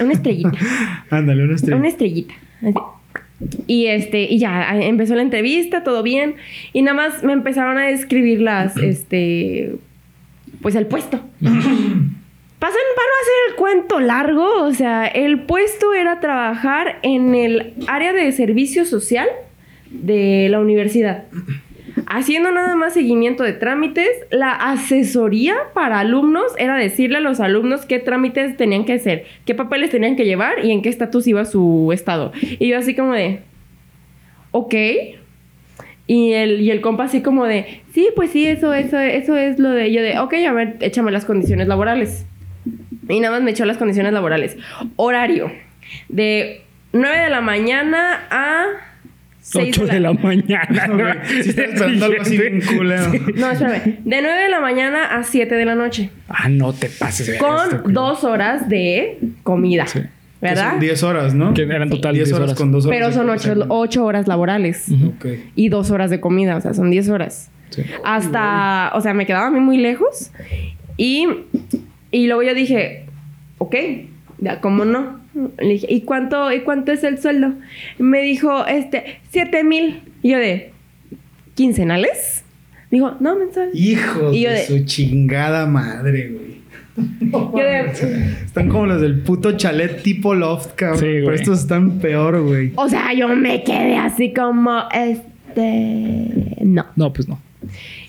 Una 0.00 0.12
estrellita. 0.12 0.52
Ándale, 1.10 1.44
una 1.44 1.54
estrella. 1.54 1.76
Una 1.76 1.88
estrellita. 1.88 2.34
así. 2.62 2.72
Y 3.66 3.86
este, 3.86 4.22
y 4.22 4.38
ya 4.38 4.74
empezó 4.80 5.14
la 5.14 5.22
entrevista, 5.22 5.84
todo 5.84 6.02
bien. 6.02 6.36
Y 6.72 6.82
nada 6.82 6.96
más 6.96 7.22
me 7.22 7.32
empezaron 7.32 7.78
a 7.78 7.86
describir 7.86 8.40
las, 8.40 8.76
este, 8.82 9.76
pues 10.62 10.74
el 10.74 10.86
puesto. 10.86 11.20
Pasan 11.40 12.80
para 12.96 13.06
no 13.06 13.16
hacer 13.20 13.50
el 13.50 13.56
cuento 13.56 14.00
largo, 14.00 14.64
o 14.64 14.72
sea, 14.72 15.06
el 15.06 15.40
puesto 15.40 15.92
era 15.92 16.20
trabajar 16.20 16.98
en 17.02 17.34
el 17.34 17.74
área 17.86 18.12
de 18.12 18.32
servicio 18.32 18.84
social 18.86 19.28
de 19.90 20.48
la 20.50 20.58
universidad. 20.58 21.24
Haciendo 22.06 22.52
nada 22.52 22.74
más 22.76 22.92
seguimiento 22.92 23.42
de 23.42 23.52
trámites, 23.52 24.08
la 24.30 24.52
asesoría 24.52 25.54
para 25.72 26.00
alumnos 26.00 26.52
era 26.58 26.76
decirle 26.76 27.18
a 27.18 27.20
los 27.20 27.40
alumnos 27.40 27.86
qué 27.86 27.98
trámites 27.98 28.56
tenían 28.56 28.84
que 28.84 28.94
hacer, 28.94 29.24
qué 29.46 29.54
papeles 29.54 29.90
tenían 29.90 30.16
que 30.16 30.26
llevar 30.26 30.64
y 30.64 30.72
en 30.72 30.82
qué 30.82 30.90
estatus 30.90 31.26
iba 31.26 31.44
su 31.44 31.90
estado. 31.92 32.32
Y 32.58 32.68
yo 32.68 32.78
así 32.78 32.94
como 32.94 33.14
de, 33.14 33.40
ok. 34.50 34.74
Y 36.06 36.32
el, 36.32 36.60
y 36.60 36.70
el 36.70 36.80
compa 36.82 37.04
así 37.04 37.22
como 37.22 37.46
de, 37.46 37.82
sí, 37.92 38.10
pues 38.14 38.30
sí, 38.30 38.46
eso, 38.46 38.74
eso, 38.74 38.98
eso 38.98 39.36
es 39.36 39.58
lo 39.58 39.70
de 39.70 39.90
yo 39.90 40.02
de, 40.02 40.18
ok, 40.18 40.34
a 40.46 40.52
ver, 40.52 40.76
échame 40.80 41.10
las 41.10 41.24
condiciones 41.24 41.66
laborales. 41.66 42.26
Y 43.08 43.20
nada 43.20 43.36
más 43.36 43.42
me 43.42 43.52
echó 43.52 43.64
las 43.64 43.78
condiciones 43.78 44.12
laborales. 44.12 44.56
Horario. 44.96 45.50
De 46.08 46.62
9 46.92 47.18
de 47.18 47.30
la 47.30 47.40
mañana 47.40 48.26
a 48.30 48.66
6 48.66 48.85
8 49.54 49.86
de 49.86 50.00
la 50.00 50.12
mañana. 50.12 50.86
Güey, 50.88 51.42
Si 51.42 51.50
estás 51.50 51.64
esperando 51.68 52.04
algo 52.06 52.22
así 52.22 52.36
bien 52.38 52.60
culero. 52.60 53.12
No, 53.36 53.50
espérame. 53.50 53.82
De 54.04 54.22
9 54.22 54.42
de 54.42 54.48
la 54.48 54.60
mañana 54.60 55.04
a 55.16 55.22
7 55.22 55.54
de 55.54 55.64
la 55.64 55.74
noche. 55.74 56.10
Ah, 56.28 56.48
no 56.48 56.72
te 56.72 56.88
pases. 56.88 57.28
esto, 57.28 57.44
Con 57.46 57.80
güey. 57.82 57.94
dos 57.94 58.24
horas 58.24 58.68
de 58.68 59.18
comida. 59.42 59.86
Sí. 59.86 60.00
¿Verdad? 60.40 60.72
son 60.72 60.80
10 60.80 61.02
horas, 61.02 61.34
¿no? 61.34 61.54
Que 61.54 61.62
eran 61.62 61.88
total 61.88 62.14
10 62.14 62.26
10 62.28 62.36
horas, 62.36 62.48
horas. 62.50 62.58
con 62.58 62.72
2 62.72 62.86
horas. 62.86 62.98
Pero 62.98 63.12
son 63.12 63.26
comida. 63.26 63.66
8, 63.68 64.04
horas 64.04 64.28
laborales. 64.28 64.86
Ok. 65.06 65.26
Y 65.54 65.68
dos 65.70 65.90
horas 65.90 66.10
de 66.10 66.20
comida. 66.20 66.56
O 66.56 66.60
sea, 66.60 66.74
son 66.74 66.90
10 66.90 67.08
horas. 67.08 67.50
Sí. 67.70 67.82
Hasta, 68.04 68.90
o 68.94 69.00
sea, 69.00 69.14
me 69.14 69.26
quedaba 69.26 69.46
a 69.46 69.50
mí 69.50 69.60
muy 69.60 69.78
lejos. 69.78 70.30
Y, 70.98 71.26
y 72.10 72.26
luego 72.26 72.42
yo 72.42 72.54
dije, 72.54 73.06
ok, 73.58 73.74
ya, 74.38 74.60
¿cómo 74.60 74.84
no? 74.84 75.20
Le 75.58 75.68
dije, 75.74 75.86
¿y 75.90 76.00
cuánto, 76.02 76.52
¿y 76.52 76.60
cuánto 76.60 76.92
es 76.92 77.04
el 77.04 77.18
sueldo? 77.18 77.52
Me 77.98 78.22
dijo, 78.22 78.66
este, 78.66 79.20
7 79.30 79.64
mil. 79.64 80.02
Y 80.22 80.30
yo 80.30 80.38
de, 80.38 80.72
¿quincenales? 81.54 82.44
Dijo, 82.90 83.16
no, 83.20 83.36
mensual. 83.36 83.70
Hijos 83.74 84.34
Y 84.34 84.42
yo 84.42 84.50
de 84.50 84.56
de- 84.56 84.66
su 84.66 84.84
chingada 84.84 85.66
madre, 85.66 86.28
güey. 86.30 86.56
Yo 87.30 87.52
de, 87.52 87.80
Están 88.46 88.70
como 88.70 88.86
los 88.86 89.02
del 89.02 89.20
puto 89.20 89.52
chalet 89.52 90.02
tipo 90.02 90.34
loft, 90.34 90.70
cabrón. 90.76 90.98
Sí, 91.00 91.04
güey. 91.06 91.24
Pero 91.24 91.34
estos 91.34 91.60
están 91.60 91.98
peor, 91.98 92.40
güey. 92.42 92.72
o 92.76 92.88
sea, 92.88 93.12
yo 93.12 93.28
me 93.28 93.62
quedé 93.64 93.96
así 93.98 94.32
como, 94.32 94.82
este, 94.94 96.56
no. 96.62 96.86
No, 96.96 97.12
pues 97.12 97.28
no. 97.28 97.38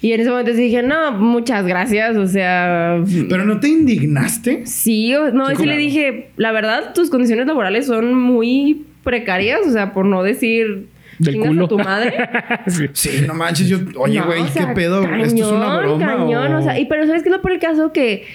Y 0.01 0.11
en 0.13 0.21
ese 0.21 0.29
momento 0.29 0.51
sí 0.53 0.61
dije, 0.61 0.83
no, 0.83 1.11
muchas 1.13 1.65
gracias, 1.65 2.15
o 2.17 2.27
sea... 2.27 3.01
Pero 3.29 3.45
no 3.45 3.59
te 3.59 3.67
indignaste. 3.69 4.65
Sí, 4.65 5.13
o- 5.15 5.31
no, 5.31 5.47
Sí, 5.47 5.53
y 5.53 5.55
sí 5.57 5.65
le 5.65 5.77
dije, 5.77 6.29
la 6.37 6.51
verdad, 6.51 6.93
tus 6.93 7.09
condiciones 7.09 7.47
laborales 7.47 7.87
son 7.87 8.13
muy 8.13 8.85
precarias, 9.03 9.61
o 9.65 9.71
sea, 9.71 9.93
por 9.93 10.05
no 10.05 10.21
decir 10.23 10.87
Del 11.19 11.33
"Chingas 11.35 11.49
culo. 11.49 11.65
a 11.65 11.67
tu 11.69 11.79
madre. 11.79 12.13
Sí. 12.67 12.87
Sí, 12.93 13.09
no 13.25 13.33
manches, 13.33 13.67
yo. 13.69 13.77
Oye, 13.97 14.19
No, 14.19 14.25
güey, 14.27 14.43
¿qué 14.53 14.67
pedo? 14.75 15.03
¿Esto 15.03 15.35
es 15.45 15.51
una 15.51 15.65
cañón, 15.67 15.77
broma? 15.99 16.05
Cañón, 16.17 16.53
o... 16.55 16.61
sea, 16.61 16.77
y 16.79 16.85
pero 16.85 17.05
¿sabes 17.07 17.23
qué 17.23 17.29
es 17.29 17.35
lo 17.35 17.41
por 17.41 17.51
el 17.51 17.59
caso? 17.59 17.91
Que, 17.93 18.25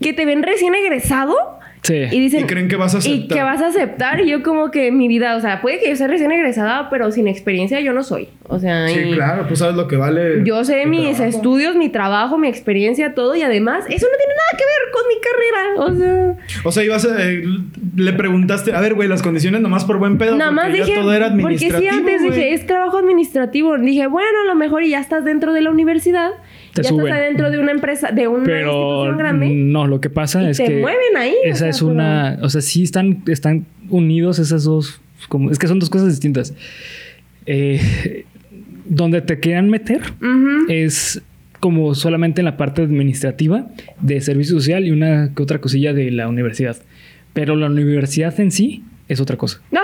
que 0.00 0.12
te 0.12 0.24
ven 0.24 0.42
recién 0.42 0.74
egresado 0.74 1.34
Sí. 1.84 1.94
y 2.10 2.18
dicen... 2.20 2.40
Y 2.40 2.44
creen 2.44 2.66
que 2.68 2.76
vas 2.76 2.94
a 2.94 2.96
Y 2.96 3.00
aceptar. 3.00 3.38
que 3.38 3.42
vas 3.44 3.60
a 3.62 3.66
aceptar. 3.68 4.20
Y 4.20 4.28
yo 4.30 4.42
como 4.42 4.70
que 4.70 4.90
mi 4.90 5.06
vida, 5.06 5.36
o 5.36 5.40
sea, 5.40 5.60
puede 5.60 5.78
que 5.80 5.90
yo 5.90 5.96
sea 5.96 6.08
recién 6.08 6.32
egresada, 6.32 6.88
pero 6.90 7.10
sin 7.12 7.28
experiencia 7.28 7.78
yo 7.80 7.92
no 7.92 8.02
soy. 8.02 8.28
O 8.48 8.58
sea, 8.58 8.88
Sí, 8.88 8.98
y 9.00 9.12
claro, 9.12 9.44
pues 9.46 9.58
sabes 9.60 9.76
lo 9.76 9.86
que 9.86 9.96
vale. 9.96 10.42
yo 10.44 10.64
sé 10.64 10.86
mis 10.86 11.16
trabajo. 11.16 11.24
estudios, 11.36 11.76
mi 11.76 11.90
trabajo, 11.90 12.38
mi 12.38 12.48
experiencia, 12.48 13.14
todo. 13.14 13.36
Y 13.36 13.42
además, 13.42 13.84
eso 13.88 14.06
no 14.10 14.16
tiene 14.16 14.34
nada 14.34 14.58
que 14.58 14.64
ver 14.64 14.92
con 14.92 15.02
mi 15.08 15.14
carrera. 15.20 15.84
O 15.84 15.94
sea... 15.98 16.64
O 16.64 16.72
sea, 16.72 16.84
ibas 16.84 17.04
a, 17.04 17.22
eh, 17.30 17.44
le 17.96 18.12
preguntaste, 18.14 18.72
a 18.72 18.80
ver, 18.80 18.94
güey, 18.94 19.08
las 19.08 19.22
condiciones 19.22 19.60
nomás 19.60 19.84
por 19.84 19.98
buen 19.98 20.16
pedo. 20.18 20.36
Nada 20.36 20.50
más 20.50 20.64
porque 20.66 20.78
ya 20.78 20.84
dije, 20.86 20.98
todo 21.00 21.12
era 21.12 21.26
porque 21.28 21.42
administrativo. 21.42 21.80
sí, 21.92 21.98
antes 21.98 22.20
güey. 22.22 22.30
dije, 22.32 22.54
es 22.54 22.66
trabajo 22.66 22.96
administrativo. 22.98 23.76
Dije, 23.78 24.06
bueno, 24.06 24.40
a 24.44 24.46
lo 24.46 24.54
mejor 24.54 24.82
y 24.84 24.90
ya 24.90 25.00
estás 25.00 25.24
dentro 25.24 25.52
de 25.52 25.60
la 25.60 25.70
universidad. 25.70 26.30
Te 26.74 26.82
ya 26.82 26.88
suben. 26.90 27.06
estás 27.06 27.20
adentro 27.20 27.50
de 27.50 27.58
una 27.58 27.70
empresa, 27.72 28.10
de 28.10 28.28
una 28.28 28.44
Pero 28.44 28.72
institución 29.06 29.18
grande. 29.18 29.48
no, 29.48 29.86
lo 29.86 30.00
que 30.00 30.10
pasa 30.10 30.42
Y 30.42 30.50
es 30.50 30.56
te 30.58 30.64
que 30.64 30.80
mueven 30.80 31.16
ahí, 31.16 31.34
o 31.44 31.48
Esa 31.48 31.58
sea, 31.60 31.68
es 31.68 31.82
una, 31.82 32.38
o 32.42 32.48
sea, 32.50 32.60
sí 32.60 32.82
están, 32.82 33.22
están 33.28 33.64
unidos 33.88 34.38
esas 34.38 34.64
dos, 34.64 35.00
como, 35.28 35.50
es 35.50 35.58
que 35.58 35.68
son 35.68 35.78
dos 35.78 35.88
cosas 35.88 36.08
distintas. 36.08 36.52
Eh, 37.46 38.24
donde 38.86 39.22
te 39.22 39.38
quieran 39.40 39.70
meter 39.70 40.02
es 40.68 41.22
como 41.60 41.94
solamente 41.94 42.40
en 42.42 42.44
la 42.44 42.56
parte 42.58 42.82
administrativa 42.82 43.68
de 44.00 44.20
servicio 44.20 44.56
social 44.56 44.84
y 44.86 44.90
una 44.90 45.30
que 45.34 45.42
otra 45.42 45.60
cosilla 45.60 45.94
de 45.94 46.10
la 46.10 46.28
universidad. 46.28 46.76
Pero 47.32 47.56
la 47.56 47.66
universidad 47.66 48.38
en 48.40 48.50
sí 48.50 48.84
es 49.06 49.20
otra 49.20 49.36
cosa. 49.36 49.60
No. 49.70 49.80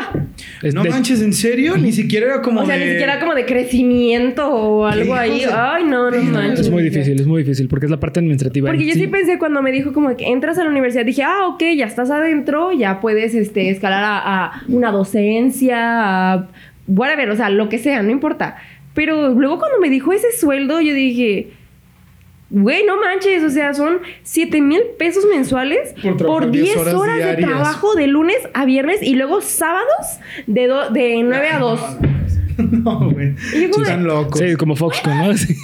Es 0.63 0.75
No 0.75 0.83
de- 0.83 0.91
manches, 0.91 1.21
¿en 1.21 1.33
serio? 1.35 1.77
Ni 1.77 1.93
siquiera 1.93 2.27
era 2.27 2.43
como 2.43 2.63
o 2.63 2.67
sea, 2.67 2.77
de... 2.79 2.85
ni 2.87 2.91
siquiera 2.93 3.21
como 3.21 3.35
de 3.35 3.45
crecimiento 3.45 4.49
o 4.49 4.87
algo 4.87 5.15
ahí. 5.15 5.41
de 5.41 5.47
Ay, 5.53 5.85
no, 5.85 6.11
no 6.11 6.23
manches. 6.23 6.61
Es 6.61 6.71
muy 6.71 6.83
difícil, 6.83 7.21
es 7.21 7.27
muy 7.27 7.43
difícil 7.43 7.69
porque 7.69 7.87
es 7.87 7.91
la 7.91 8.01
parte 8.01 8.21
administrativa. 8.21 8.69
Porque 8.71 8.87
yo 8.87 8.95
sí. 8.95 9.01
sí 9.01 9.07
pensé 9.09 9.39
cuando 9.39 9.63
me 9.63 9.73
dijo 9.73 9.93
como 9.93 10.17
que 10.17 10.27
entras 10.29 10.59
a 10.59 10.65
la 10.65 10.71
universidad, 10.71 11.05
dije, 11.05 11.23
ah, 11.23 11.47
ok, 11.49 11.63
ya 11.77 11.87
estás 11.87 12.11
adentro, 12.11 12.73
ya 12.73 13.01
puedes 13.01 13.35
este, 13.35 13.71
escalar 13.71 14.03
a, 14.05 14.19
a 14.47 14.63
una 14.69 14.91
docencia, 14.91 16.33
a 16.33 16.49
whatever, 16.87 17.31
o 17.31 17.37
sea, 17.37 17.51
lo 17.51 17.69
que 17.69 17.79
sea, 17.79 18.03
no 18.03 18.11
importa. 18.11 18.57
Pero 18.95 19.31
luego 19.35 19.59
cuando 19.59 19.79
me 19.81 19.89
dijo 19.91 20.13
ese 20.13 20.33
sueldo, 20.33 20.81
yo 20.81 20.93
dije, 20.95 21.51
güey, 22.51 22.85
no 22.85 23.01
manches, 23.01 23.43
o 23.43 23.51
sea, 23.51 23.73
son 23.75 23.99
7 24.23 24.61
mil 24.61 24.81
pesos 24.99 25.25
mensuales 25.31 25.95
Por 26.03 26.17
por, 26.17 26.17
trabajar 26.19 26.51
10 26.51 26.65
10 26.65 26.77
horas, 26.77 26.95
horas 26.95 27.17
de 27.19 27.37
trabajo 27.37 27.95
de 27.95 28.07
lunes 28.09 28.37
a 28.55 28.65
viernes 28.65 29.03
y 29.03 29.15
luego 29.15 29.41
sábados 29.41 30.19
de, 30.47 30.67
do- 30.67 30.91
de 30.91 31.23
9 31.23 31.49
a 31.49 31.59
2. 31.59 31.81
No, 32.61 33.11
güey. 33.11 33.35
Como 33.71 33.85
Están 33.85 34.05
locos. 34.05 34.39
Sí, 34.39 34.55
como 34.57 34.77
Foxconn, 34.77 35.17
¿no? 35.17 35.33
Sí. 35.37 35.57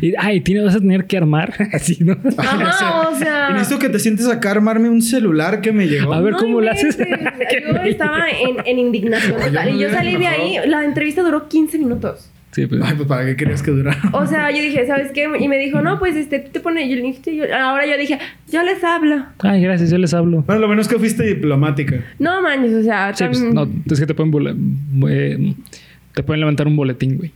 Y, 0.00 0.12
ay, 0.16 0.40
tienes, 0.42 0.64
vas 0.64 0.76
a 0.76 0.78
tener 0.78 1.06
que 1.06 1.16
armar. 1.16 1.52
Así, 1.72 1.98
¿no? 2.00 2.16
Ajá, 2.36 3.08
o 3.08 3.18
sea... 3.18 3.48
Y 3.50 3.54
necesito 3.54 3.80
que 3.80 3.88
te 3.88 3.98
sientes 3.98 4.28
acá 4.28 4.50
a 4.50 4.52
armarme 4.52 4.88
un 4.88 5.02
celular 5.02 5.60
que 5.60 5.72
me 5.72 5.88
llegó. 5.88 6.12
A 6.12 6.20
ver, 6.20 6.34
¿cómo 6.34 6.60
le 6.60 6.70
haces? 6.70 6.96
Yo 6.98 7.82
estaba 7.82 8.28
en, 8.30 8.64
en 8.64 8.78
indignación 8.78 9.36
me 9.40 9.70
Y 9.72 9.78
yo 9.78 9.90
salí 9.90 10.16
de 10.16 10.26
ahí, 10.28 10.56
la 10.66 10.84
entrevista 10.84 11.22
duró 11.22 11.48
15 11.48 11.78
minutos. 11.78 12.30
Sí, 12.56 12.66
pues. 12.66 12.80
Ay, 12.82 12.94
pues 12.96 13.06
para 13.06 13.26
qué 13.26 13.36
querías 13.36 13.62
que 13.62 13.70
durara. 13.70 13.98
O 14.12 14.26
sea, 14.26 14.50
yo 14.50 14.62
dije, 14.62 14.86
¿sabes 14.86 15.12
qué? 15.12 15.28
Y 15.38 15.46
me 15.46 15.58
dijo, 15.58 15.82
no, 15.82 15.98
pues 15.98 16.16
este, 16.16 16.38
tú 16.38 16.52
te 16.52 16.60
pones. 16.60 16.88
Yo 16.88 16.96
le 16.96 17.02
dije, 17.02 17.36
yo- 17.36 17.44
ahora 17.54 17.84
yo 17.86 17.98
dije, 17.98 18.18
yo 18.50 18.62
les 18.62 18.82
hablo. 18.82 19.26
Ay, 19.40 19.60
gracias, 19.60 19.90
yo 19.90 19.98
les 19.98 20.14
hablo. 20.14 20.42
Bueno, 20.46 20.62
lo 20.62 20.66
bueno 20.66 20.80
es 20.80 20.88
que 20.88 20.98
fuiste 20.98 21.22
diplomática. 21.26 21.96
No 22.18 22.40
manches, 22.40 22.72
o 22.72 22.82
sea, 22.82 23.14
Sí, 23.14 23.24
pues, 23.26 23.42
no, 23.42 23.68
es 23.90 24.00
que 24.00 24.06
te 24.06 24.14
pueden, 24.14 24.78
eh, 25.06 25.54
te 26.14 26.22
pueden 26.22 26.40
levantar 26.40 26.66
un 26.66 26.76
boletín, 26.76 27.18
güey. 27.18 27.30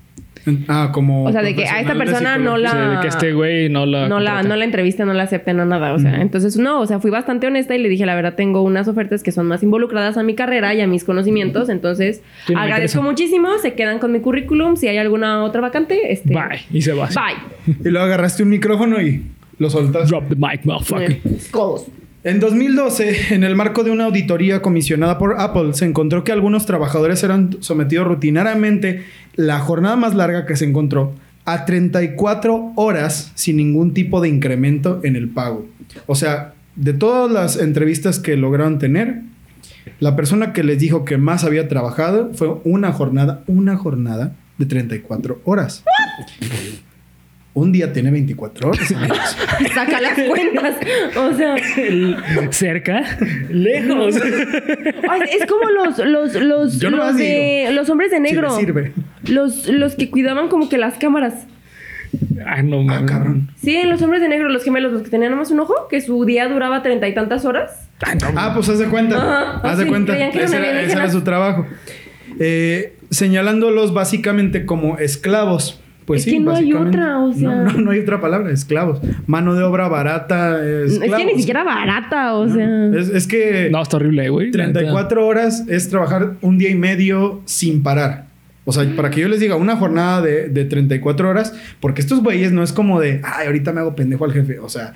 Ah, 0.68 0.91
como. 0.93 1.24
O 1.24 1.32
sea, 1.32 1.43
de 1.43 1.55
que 1.55 1.66
a 1.66 1.80
esta 1.80 1.95
persona 1.95 2.38
no 2.38 2.57
la- 2.57 2.70
O 2.70 2.72
sea, 2.72 2.88
de 2.91 3.01
que 3.01 3.09
este 3.09 3.32
güey 3.32 3.68
no 3.68 3.86
la. 3.86 4.09
no 4.09 4.20
la, 4.20 4.43
no 4.43 4.57
la 4.57 4.64
entrevista, 4.64 5.05
no 5.05 5.12
la 5.12 5.24
acepté, 5.24 5.53
no 5.55 5.64
nada. 5.64 5.93
O 5.93 5.99
sea, 5.99 6.20
entonces 6.20 6.57
no, 6.57 6.80
o 6.80 6.86
sea, 6.86 6.99
fui 7.01 7.11
bastante 7.11 7.47
honesta 7.47 7.74
y 7.74 7.78
le 7.78 7.88
dije, 7.88 8.07
la 8.07 8.14
verdad, 8.14 8.34
tengo 8.34 8.62
unas 8.62 8.88
ofertas 8.88 9.22
que 9.22 9.32
son 9.32 9.47
más 9.47 9.62
involucradas 9.62 10.16
a 10.16 10.22
mi 10.22 10.34
carrera 10.34 10.74
y 10.74 10.80
a 10.80 10.86
mis 10.86 11.05
conocimientos. 11.05 11.68
Entonces, 11.68 12.22
Sí, 12.47 12.55
agradezco 12.57 13.03
muchísimo. 13.03 13.49
Se 13.61 13.74
quedan 13.74 13.99
con 13.99 14.12
mi 14.12 14.20
currículum. 14.20 14.76
Si 14.76 14.88
hay 14.88 14.97
alguna 14.99 15.43
otra 15.45 15.61
vacante, 15.61 16.12
este. 16.12 16.30
Bye. 16.34 16.61
Y 16.72 16.82
se 16.82 16.93
va. 16.93 17.07
Bye. 17.09 17.74
Y 17.84 17.88
luego 17.91 18.07
agarraste 18.07 18.43
un 18.43 18.49
micrófono 18.51 19.01
y 19.01 19.22
lo 19.59 19.68
soltaste. 19.70 20.09
Drop 20.09 20.28
the 20.28 20.36
mic, 20.36 20.64
motherfucker. 20.64 21.11
Eh, 21.12 21.20
Codos. 21.51 21.86
En 22.22 22.38
2012, 22.38 23.34
en 23.34 23.45
el 23.45 23.57
marco 23.57 23.82
de 23.82 23.91
una 23.91 24.05
auditoría 24.05 24.61
comisionada 24.61 25.16
por 25.16 25.41
Apple, 25.41 25.72
se 25.72 25.86
encontró 25.86 26.22
que 26.22 26.32
algunos 26.32 26.66
trabajadores 26.66 27.24
eran 27.24 27.57
sometidos 27.61 28.07
rutinariamente, 28.07 29.05
la 29.41 29.59
jornada 29.59 29.97
más 29.97 30.14
larga 30.14 30.45
que 30.45 30.55
se 30.55 30.66
encontró, 30.66 31.14
a 31.47 31.64
34 31.64 32.72
horas 32.76 33.32
sin 33.34 33.57
ningún 33.57 33.95
tipo 33.95 34.20
de 34.20 34.28
incremento 34.28 35.01
en 35.03 35.16
el 35.16 35.30
pago. 35.30 35.66
O 36.07 36.14
sea, 36.14 36.53
de 36.76 36.93
todas 36.93 37.30
las 37.30 37.57
entrevistas 37.57 38.18
que 38.18 38.36
lograron 38.36 38.78
tener, 38.78 39.22
la 39.99 40.14
persona 40.14 40.53
que 40.53 40.62
les 40.62 40.78
dijo 40.78 41.07
que 41.07 41.16
más 41.16 41.45
había 41.45 41.68
trabajado 41.68 42.32
fue 42.34 42.61
una 42.64 42.93
jornada, 42.93 43.43
una 43.47 43.76
jornada 43.76 44.34
de 44.59 44.66
34 44.66 45.41
horas. 45.45 45.84
Un 47.53 47.72
día 47.72 47.92
tiene 47.92 48.11
24 48.12 48.68
horas. 48.68 48.88
Saca 49.74 50.01
las 50.01 50.14
cuentas. 50.20 50.76
O 51.16 51.34
sea, 51.34 51.57
Cerca, 52.51 53.03
lejos. 53.51 54.16
ay, 55.09 55.20
es 55.38 55.46
como 55.46 55.68
los, 55.70 55.98
los, 55.98 56.34
los, 56.36 56.78
Yo 56.78 56.90
los 56.90 57.16
de 57.16 57.70
los 57.72 57.90
hombres 57.90 58.12
de 58.12 58.20
negro. 58.20 58.51
sirve. 58.51 58.92
Los, 59.24 59.66
los 59.66 59.96
que 59.96 60.11
cuidaban 60.11 60.48
como 60.48 60.68
que 60.68 60.78
las 60.78 60.96
cámaras. 60.98 61.46
Ay, 62.46 62.62
no 62.64 62.84
Ah, 62.88 63.05
cabrón. 63.07 63.51
Sí, 63.61 63.82
los 63.84 64.01
hombres 64.03 64.20
de 64.22 64.28
negro, 64.28 64.48
los 64.48 64.62
gemelos, 64.64 64.92
los 64.92 65.03
que 65.03 65.11
tenían 65.11 65.32
nomás 65.32 65.51
un 65.51 65.61
ojo, 65.61 65.88
que 65.88 66.01
su 66.01 66.24
día 66.24 66.48
duraba 66.48 66.82
treinta 66.82 67.09
y 67.09 67.14
tantas 67.14 67.44
horas. 67.44 67.88
Ay, 68.01 68.16
no, 68.20 68.28
Ah, 68.36 68.53
pues 68.55 68.68
haz 68.68 68.78
de 68.78 68.86
cuenta. 68.86 69.16
Ajá, 69.16 69.61
haz 69.68 69.78
de 69.78 69.86
cuenta. 69.86 70.16
que 70.16 70.42
Ese 70.44 70.57
era, 70.57 70.80
ese 70.82 70.92
era 70.92 71.11
su 71.11 71.22
trabajo. 71.22 71.66
Eh, 72.38 72.96
señalándolos 73.11 73.92
básicamente 73.92 74.64
como 74.64 74.98
esclavos. 74.98 75.80
Pues 76.11 76.23
Es 76.23 76.25
sí, 76.25 76.31
que 76.33 76.41
no 76.41 76.51
hay 76.57 76.73
otra, 76.73 77.21
o 77.21 77.33
sea. 77.33 77.49
No, 77.49 77.65
no, 77.73 77.81
no 77.83 77.91
hay 77.93 78.01
otra 78.01 78.21
palabra, 78.21 78.51
esclavos. 78.51 79.01
Mano 79.29 79.55
de 79.55 79.63
obra 79.63 79.87
barata, 79.87 80.57
Es 80.61 80.99
que 80.99 81.05
esclavos. 81.05 81.27
ni 81.27 81.39
siquiera 81.39 81.63
barata, 81.63 82.35
o 82.35 82.47
No, 82.47 82.55
sea. 82.55 82.87
Es, 83.01 83.09
es 83.11 83.27
que 83.29 83.69
No, 83.71 83.81
está 83.81 83.97
horrible, 83.99 84.29
güey. 84.29 84.51
34 84.51 85.25
horas 85.25 85.65
es 85.69 85.89
trabajar 85.89 86.33
un 86.41 86.59
día 86.59 86.69
y 86.71 86.75
medio 86.75 87.43
sin 87.45 87.85
parar. 87.85 88.27
O 88.65 88.73
sea, 88.73 88.85
para 88.97 89.11
que 89.11 89.21
yo 89.21 89.29
les 89.29 89.39
diga 89.39 89.55
una 89.55 89.77
jornada 89.77 90.21
de, 90.21 90.49
de 90.49 90.65
34 90.65 91.29
horas, 91.31 91.55
porque 91.79 92.01
estos 92.01 92.23
güeyes 92.25 92.51
no 92.51 92.65
es 92.65 92.73
como 92.73 92.99
de, 93.01 93.21
ay, 93.23 93.47
ahorita 93.47 93.73
me 93.73 93.79
hago 93.79 93.95
pendejo 93.95 94.25
al 94.25 94.33
jefe. 94.33 94.59
O 94.59 94.69
sea, 94.69 94.95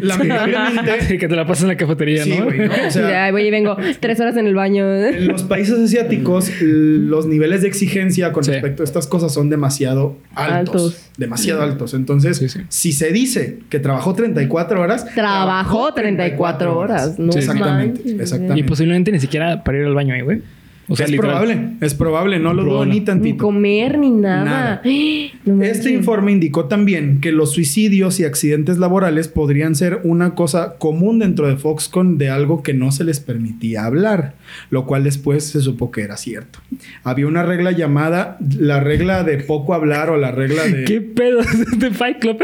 lamentablemente. 0.00 1.18
que 1.18 1.28
te 1.28 1.36
la 1.36 1.46
pasas 1.46 1.62
en 1.64 1.68
la 1.68 1.76
cafetería, 1.76 2.24
Sí, 2.24 2.30
¿no? 2.38 2.44
güey, 2.44 2.58
¿no? 2.58 2.72
O 2.86 2.90
sea, 2.90 3.24
ay, 3.24 3.32
voy 3.32 3.42
y 3.42 3.50
vengo 3.50 3.76
tres 4.00 4.20
horas 4.20 4.36
en 4.36 4.46
el 4.46 4.54
baño. 4.54 4.84
en 4.94 5.28
los 5.28 5.42
países 5.44 5.78
asiáticos, 5.78 6.50
los 6.60 7.26
niveles 7.26 7.62
de 7.62 7.68
exigencia 7.68 8.32
con 8.32 8.44
Sí. 8.44 8.52
respecto 8.52 8.82
a 8.82 8.84
estas 8.84 9.06
cosas 9.06 9.32
son 9.32 9.50
demasiado 9.50 10.16
altos. 10.34 10.54
Altos. 10.94 11.10
Demasiado 11.16 11.62
altos. 11.62 11.94
Entonces, 11.94 12.36
Sí, 12.38 12.48
sí. 12.48 12.60
si 12.68 12.92
se 12.92 13.12
dice 13.12 13.58
que 13.68 13.78
trabajó 13.80 14.14
34 14.14 14.80
horas, 14.80 15.06
Trabajó 15.14 15.92
34 15.94 16.78
horas. 16.78 17.18
No 17.18 17.32
Sí, 17.32 17.38
exactamente, 17.40 18.00
exactamente. 18.20 18.60
Y 18.60 18.62
posiblemente 18.62 19.12
ni 19.12 19.20
siquiera 19.20 19.62
para 19.64 19.78
ir 19.78 19.84
al 19.84 19.94
baño 19.94 20.14
ahí, 20.14 20.20
güey. 20.22 20.42
O 20.90 20.96
sea, 20.96 21.04
es 21.06 21.12
literal. 21.12 21.36
probable, 21.42 21.70
es 21.80 21.94
probable, 21.94 22.38
no 22.38 22.54
lo 22.54 22.64
dudo 22.64 22.84
ni 22.86 22.94
Ni 22.94 23.00
tantito. 23.02 23.44
comer 23.44 23.98
ni 23.98 24.10
nada. 24.10 24.44
Nada. 24.44 24.82
No 25.44 25.54
manches. 25.54 25.78
Este 25.78 25.92
informe 25.92 26.32
indicó 26.32 26.64
también 26.66 27.20
que 27.20 27.30
los 27.32 27.52
suicidios 27.52 28.18
y 28.20 28.24
accidentes 28.24 28.78
laborales 28.78 29.28
podrían 29.28 29.74
ser 29.74 30.00
una 30.04 30.34
cosa 30.34 30.76
común 30.78 31.18
dentro 31.18 31.46
de 31.46 31.56
Foxconn 31.56 32.18
de 32.18 32.28
algo 32.30 32.62
que 32.62 32.74
no 32.74 32.90
se 32.92 33.04
les 33.04 33.20
permitía 33.20 33.84
hablar, 33.84 34.34
lo 34.70 34.86
cual 34.86 35.04
después 35.04 35.44
se 35.44 35.60
supo 35.60 35.90
que 35.90 36.02
era 36.02 36.16
cierto. 36.16 36.60
Había 37.04 37.26
una 37.26 37.42
regla 37.42 37.72
llamada 37.72 38.36
la 38.58 38.80
regla 38.80 39.24
de 39.24 39.38
poco 39.38 39.74
hablar 39.74 40.10
o 40.10 40.16
la 40.16 40.30
regla 40.30 40.64
de... 40.64 40.84
¿Qué 40.84 41.00
pedo 41.00 41.40
de 41.76 41.90
Fight 41.90 42.18
Club? 42.18 42.42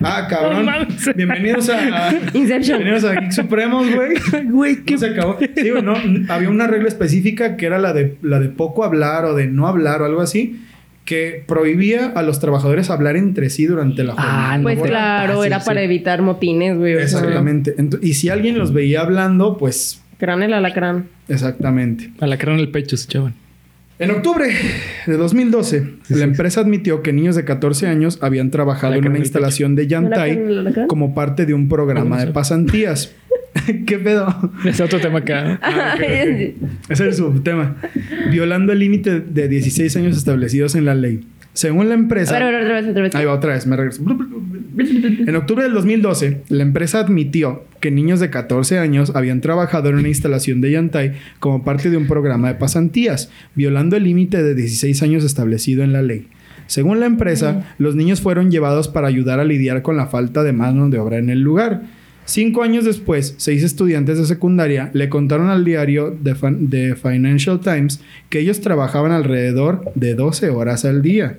Ah, 0.00 0.26
cabrón. 0.28 0.66
No. 0.66 0.72
Bienvenidos 1.14 1.68
a... 1.70 2.12
Inception. 2.34 2.78
Bienvenidos 2.78 3.04
a 3.04 3.14
Geek 3.20 3.32
Supremos, 3.32 3.86
güey. 3.94 4.14
Güey, 4.46 4.78
No 4.90 4.98
se 4.98 5.06
acabó. 5.06 5.38
Sí, 5.38 5.70
no, 5.82 5.94
había 6.32 6.48
una 6.50 6.66
regla 6.66 6.88
específica 6.88 7.56
que 7.56 7.66
era 7.66 7.78
la 7.78 7.92
de, 7.92 8.16
la 8.22 8.40
de 8.40 8.48
poco 8.48 8.84
hablar 8.84 9.24
o 9.24 9.34
de 9.34 9.46
no 9.46 9.66
hablar 9.66 10.02
o 10.02 10.04
algo 10.04 10.20
así, 10.20 10.60
que 11.04 11.42
prohibía 11.46 12.06
a 12.08 12.22
los 12.22 12.38
trabajadores 12.38 12.90
hablar 12.90 13.16
entre 13.16 13.50
sí 13.50 13.66
durante 13.66 14.04
la 14.04 14.12
jornada. 14.12 14.52
Ah, 14.52 14.58
no, 14.58 14.64
Pues 14.64 14.80
claro, 14.80 15.38
ah, 15.38 15.42
sí, 15.42 15.46
era 15.46 15.60
sí. 15.60 15.66
para 15.66 15.82
evitar 15.82 16.22
motines, 16.22 16.76
güey. 16.76 16.94
Exactamente. 16.94 17.74
Y 18.02 18.14
si 18.14 18.28
alguien 18.28 18.58
los 18.58 18.72
veía 18.72 19.00
hablando, 19.00 19.56
pues 19.56 20.02
Crán 20.18 20.42
el 20.42 20.52
alacrán. 20.52 21.06
exactamente. 21.28 22.10
A 22.20 22.26
la 22.26 22.36
cara 22.38 22.54
en 22.54 22.60
el 22.60 22.70
pecho 22.70 22.96
se 22.96 23.04
echaban. 23.06 23.34
En 24.00 24.12
octubre 24.12 24.46
de 25.06 25.16
2012, 25.16 25.80
Sí, 25.80 26.12
la 26.14 26.16
sí. 26.18 26.22
empresa 26.22 26.60
admitió 26.60 27.02
que 27.02 27.12
niños 27.12 27.34
de 27.34 27.44
14 27.44 27.88
años 27.88 28.18
habían 28.22 28.50
trabajado 28.52 28.92
en 28.92 28.98
Alacrán 28.98 29.10
una 29.12 29.16
en 29.16 29.22
el 29.22 29.26
instalación 29.26 29.74
de 29.74 29.82
¿No 29.82 29.88
era 29.88 30.00
Yantai 30.00 30.30
el 30.30 30.58
alacrán? 30.58 30.86
como 30.86 31.14
parte 31.14 31.46
de 31.46 31.54
un 31.54 31.68
programa 31.68 32.10
¿Cómo 32.16 32.26
de 32.26 32.32
pasantías. 32.32 33.12
¿Qué 33.86 33.98
pedo? 33.98 34.52
Es 34.64 34.80
otro 34.80 35.00
tema 35.00 35.18
acá. 35.18 35.42
¿no? 35.44 35.58
Ah. 35.62 35.96
Ese 36.88 37.08
es 37.08 37.16
su 37.16 37.40
tema. 37.40 37.76
Violando 38.30 38.72
el 38.72 38.78
límite 38.78 39.18
de 39.20 39.48
16 39.48 39.96
años 39.96 40.16
establecidos 40.16 40.76
en 40.76 40.84
la 40.84 40.94
ley. 40.94 41.20
Según 41.58 41.88
la 41.88 41.96
empresa... 41.96 42.36
A 42.36 42.38
ver, 42.38 42.54
a 42.54 42.58
ver, 42.58 42.62
otra 42.62 42.74
vez, 42.80 42.88
otra 42.88 43.02
vez. 43.02 43.14
Ahí 43.16 43.24
va 43.24 43.32
otra 43.32 43.54
vez, 43.54 43.66
me 43.66 43.74
regreso. 43.74 44.00
En 44.06 45.34
octubre 45.34 45.64
del 45.64 45.74
2012, 45.74 46.42
la 46.50 46.62
empresa 46.62 47.00
admitió 47.00 47.64
que 47.80 47.90
niños 47.90 48.20
de 48.20 48.30
14 48.30 48.78
años 48.78 49.10
habían 49.16 49.40
trabajado 49.40 49.88
en 49.88 49.96
una 49.96 50.06
instalación 50.06 50.60
de 50.60 50.70
Yantai 50.70 51.14
como 51.40 51.64
parte 51.64 51.90
de 51.90 51.96
un 51.96 52.06
programa 52.06 52.46
de 52.46 52.54
pasantías, 52.54 53.32
violando 53.56 53.96
el 53.96 54.04
límite 54.04 54.40
de 54.40 54.54
16 54.54 55.02
años 55.02 55.24
establecido 55.24 55.82
en 55.82 55.92
la 55.92 56.02
ley. 56.02 56.28
Según 56.68 57.00
la 57.00 57.06
empresa, 57.06 57.74
los 57.78 57.96
niños 57.96 58.20
fueron 58.20 58.52
llevados 58.52 58.86
para 58.86 59.08
ayudar 59.08 59.40
a 59.40 59.44
lidiar 59.44 59.82
con 59.82 59.96
la 59.96 60.06
falta 60.06 60.44
de 60.44 60.52
mano 60.52 60.90
de 60.90 61.00
obra 61.00 61.18
en 61.18 61.28
el 61.28 61.40
lugar. 61.40 61.82
Cinco 62.28 62.62
años 62.62 62.84
después, 62.84 63.34
seis 63.38 63.62
estudiantes 63.62 64.18
de 64.18 64.26
secundaria 64.26 64.90
le 64.92 65.08
contaron 65.08 65.48
al 65.48 65.64
diario 65.64 66.14
The, 66.22 66.34
Fin- 66.34 66.68
The 66.68 66.94
Financial 66.94 67.58
Times 67.58 68.02
que 68.28 68.40
ellos 68.40 68.60
trabajaban 68.60 69.12
alrededor 69.12 69.90
de 69.94 70.14
12 70.14 70.50
horas 70.50 70.84
al 70.84 71.00
día, 71.00 71.38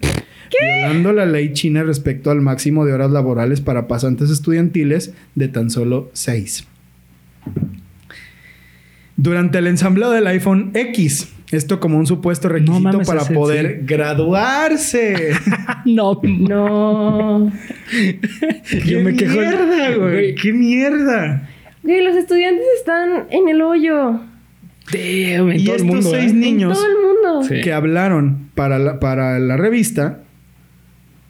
violando 0.60 1.14
la 1.14 1.28
ley 1.28 1.54
china 1.54 1.84
respecto 1.84 2.32
al 2.32 2.42
máximo 2.42 2.86
de 2.86 2.94
horas 2.94 3.12
laborales 3.12 3.62
para 3.62 3.88
pasantes 3.88 4.32
estudiantiles 4.32 5.14
de 5.36 5.48
tan 5.48 5.70
solo 5.70 6.10
6. 6.14 6.66
Durante 9.16 9.60
el 9.60 9.68
ensamblado 9.68 10.14
del 10.14 10.26
iPhone 10.26 10.72
X, 10.74 11.30
esto 11.52 11.80
como 11.80 11.98
un 11.98 12.06
supuesto 12.06 12.48
requisito 12.50 12.80
mames, 12.80 13.08
para 13.08 13.24
poder 13.26 13.80
sí. 13.82 13.86
graduarse. 13.88 15.32
No, 15.86 16.20
No. 16.24 17.52
¡Qué 18.70 19.02
me 19.04 19.16
quejo- 19.16 19.40
mierda, 19.40 19.96
güey! 19.96 20.12
Güey. 20.12 20.36
¡Qué 20.36 20.54
mierda! 20.54 21.50
Güey, 21.84 22.04
los 22.04 22.16
estudiantes 22.16 22.66
están 22.78 23.26
en 23.32 23.48
el 23.50 23.62
hoyo. 23.62 24.22
Damn, 24.92 25.52
en 25.52 25.60
Y 25.60 25.66
todo 25.66 25.76
el 25.76 25.82
estos 25.82 25.84
mundo. 25.84 26.10
seis 26.12 26.32
¿eh? 26.32 26.36
niños 26.36 26.74
todo 26.78 26.88
el 26.88 26.98
mundo. 26.98 27.48
Sí. 27.48 27.62
que 27.62 27.74
hablaron 27.74 28.50
para 28.56 28.80
la, 28.80 29.00
para 29.00 29.40
la 29.40 29.56
revista 29.56 30.22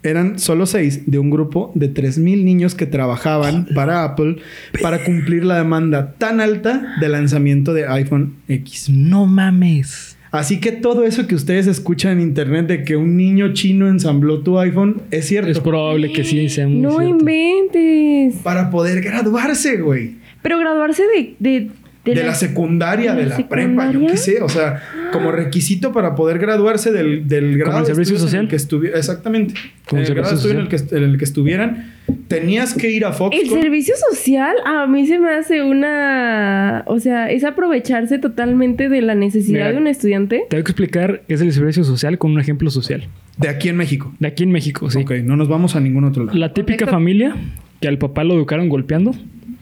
eran 0.01 0.39
solo 0.39 0.65
seis 0.65 1.03
de 1.11 1.19
un 1.19 1.29
grupo 1.29 1.73
de 1.75 1.93
3.000 1.93 2.43
niños 2.45 2.73
que 2.73 2.85
trabajaban 2.85 3.67
para 3.75 4.05
Apple 4.05 4.37
para 4.81 5.03
cumplir 5.03 5.43
la 5.43 5.57
demanda 5.57 6.13
tan 6.13 6.39
alta 6.39 6.95
de 7.01 7.09
lanzamiento 7.09 7.73
de 7.73 7.85
iPhone 7.85 8.35
X. 8.47 8.89
No 8.89 9.25
mames. 9.25 10.08
Así 10.31 10.59
que 10.59 10.71
todo 10.71 11.03
eso 11.05 11.25
que 11.27 11.33
ustedes 11.35 11.65
escuchan 11.67 12.13
en 12.13 12.21
internet 12.21 12.67
de 12.67 12.83
que 12.83 12.95
un 12.95 13.17
niño 13.17 13.53
chino 13.53 13.87
ensambló 13.89 14.41
tu 14.41 14.59
iPhone 14.59 15.01
es 15.11 15.25
cierto. 15.27 15.49
Es 15.49 15.59
probable 15.59 16.11
que 16.13 16.23
sí 16.23 16.49
sea 16.49 16.67
muy 16.67 16.77
No 16.77 16.97
cierto. 16.99 17.09
inventes. 17.19 18.35
para 18.43 18.69
poder 18.69 19.01
graduarse, 19.01 19.77
güey. 19.77 20.15
Pero 20.41 20.59
graduarse 20.59 21.03
de... 21.15 21.35
De, 21.39 21.69
De, 22.05 22.15
la, 22.23 22.33
secundaria, 22.33 23.13
de 23.13 23.23
de 23.23 23.29
la, 23.29 23.49
prepa, 23.49 23.91
yo 23.91 24.07
qué 24.07 24.17
sé. 24.17 24.41
O 24.41 24.49
sea, 24.49 24.81
como 25.11 25.31
requisito 25.31 25.91
para 25.91 26.15
poder 26.15 26.39
graduarse 26.39 26.91
del, 26.91 27.27
del 27.27 27.57
grado 27.57 27.79
el 27.79 27.83
de 27.83 27.87
servicio 27.87 28.15
estudios 28.15 28.21
en 28.21 28.27
social? 28.27 28.43
el 28.45 28.49
que 28.49 28.55
estuvi- 28.55 28.97
Exactamente. 28.97 29.53
Como 29.87 30.01
el 30.01 30.07
el 30.07 30.15
grado 30.15 30.49
en 30.49 30.57
el, 30.57 30.67
que, 30.69 30.77
en 30.77 31.03
el 31.03 31.17
que 31.17 31.25
estuvieran, 31.25 31.93
tenías 32.27 32.73
que 32.73 32.89
ir 32.89 33.05
a 33.05 33.09
El 33.09 33.13
Foxconn. 33.15 33.61
servicio 33.61 33.95
social 34.11 34.55
a 34.65 34.87
mí 34.87 35.05
se 35.07 35.19
me 35.19 35.29
hace 35.29 35.61
una... 35.61 36.83
O 36.87 36.99
sea, 36.99 37.29
es 37.29 37.43
aprovecharse 37.43 38.17
totalmente 38.17 38.89
de 38.89 39.01
la 39.01 39.13
necesidad 39.15 39.59
Mira. 39.65 39.71
de 39.73 39.77
un 39.77 39.87
estudiante. 39.87 40.43
Te 40.49 40.55
voy 40.55 40.59
a 40.59 40.61
explicar 40.61 41.21
qué 41.27 41.33
es 41.33 41.41
el 41.41 41.51
servicio 41.53 41.83
social 41.83 42.17
con 42.17 42.31
un 42.31 42.39
ejemplo 42.39 42.71
social. 42.71 43.07
De 43.37 43.49
aquí 43.49 43.69
en 43.69 43.77
México. 43.77 44.13
De 44.19 44.27
aquí 44.27 44.43
en 44.43 44.51
México, 44.51 44.89
sí. 44.89 44.99
Ok, 44.99 45.11
no 45.23 45.35
nos 45.35 45.47
vamos 45.47 45.75
a 45.75 45.79
ningún 45.79 46.05
otro 46.05 46.25
lado. 46.25 46.37
La 46.37 46.53
típica 46.53 46.87
familia 46.87 47.35
que 47.81 47.87
al 47.87 47.97
papá 47.97 48.23
lo 48.23 48.33
educaron 48.33 48.67
golpeando 48.69 49.13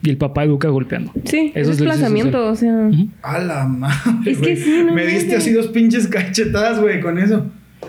y 0.03 0.09
el 0.09 0.17
papá 0.17 0.43
educa 0.43 0.69
golpeando. 0.69 1.11
Sí, 1.25 1.51
Eso 1.55 1.71
es 1.71 1.77
desplazamiento, 1.77 2.47
o 2.49 2.55
sea... 2.55 2.89
A 3.23 3.39
la 3.39 3.65
madre. 3.65 4.31
Es 4.31 4.37
que 4.37 4.55
sí, 4.55 4.83
no 4.85 4.93
Me 4.93 5.05
diste 5.05 5.35
así 5.35 5.51
dos 5.51 5.67
pinches 5.67 6.07
cachetadas, 6.07 6.79
güey, 6.79 6.99
con 7.01 7.17
eso. 7.17 7.45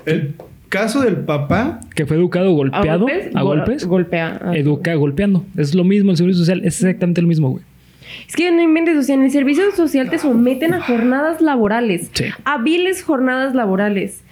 El 0.06 0.34
caso 0.68 1.00
del 1.02 1.16
papá. 1.16 1.80
Que 1.94 2.06
fue 2.06 2.16
educado 2.16 2.52
golpeado 2.52 3.06
a 3.34 3.42
Gol- 3.42 3.58
golpes, 3.58 3.86
Golpea. 3.86 4.40
ah. 4.42 4.56
educa 4.56 4.94
golpeando. 4.94 5.44
Es 5.56 5.74
lo 5.74 5.84
mismo 5.84 6.10
el 6.10 6.16
servicio 6.16 6.38
social, 6.40 6.60
es 6.64 6.82
exactamente 6.82 7.20
lo 7.22 7.28
mismo, 7.28 7.50
güey. 7.50 7.64
Es 8.26 8.34
que 8.36 8.50
no 8.50 8.62
inventes, 8.62 8.96
o 8.96 9.02
sea, 9.02 9.14
en 9.14 9.22
el 9.22 9.30
servicio 9.30 9.64
social 9.76 10.08
te 10.08 10.18
someten 10.18 10.72
a 10.74 10.80
jornadas 10.80 11.40
laborales. 11.42 12.10
Sí. 12.14 12.24
A 12.44 12.56
viles 12.58 13.02
jornadas 13.02 13.54
laborales. 13.54 14.22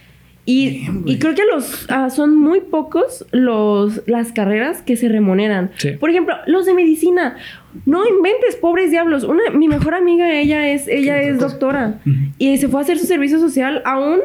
Y, 0.49 0.71
Bien, 0.71 1.03
y 1.07 1.19
creo 1.19 1.35
que 1.35 1.43
los 1.45 1.87
ah, 1.91 2.09
son 2.09 2.37
muy 2.37 2.61
pocos 2.61 3.27
los 3.33 4.01
las 4.07 4.31
carreras 4.33 4.81
que 4.81 4.97
se 4.97 5.09
remuneran. 5.09 5.73
Sí. 5.77 5.91
Por 5.99 6.09
ejemplo, 6.11 6.37
los 6.47 6.65
de 6.67 6.73
medicina. 6.75 7.37
No 7.85 8.07
inventes, 8.09 8.55
pobres 8.57 8.91
diablos. 8.93 9.25
Una, 9.25 9.43
mi 9.53 9.67
mejor 9.69 9.95
amiga, 9.95 10.33
ella 10.33 10.69
es, 10.73 10.87
ella 10.89 11.21
es 11.21 11.39
doctora. 11.41 11.99
Y 12.39 12.57
se 12.59 12.69
fue 12.69 12.81
a 12.81 12.83
hacer 12.85 12.99
su 12.99 13.07
servicio 13.07 13.39
social 13.41 13.83
a 13.85 13.99
un 13.99 14.21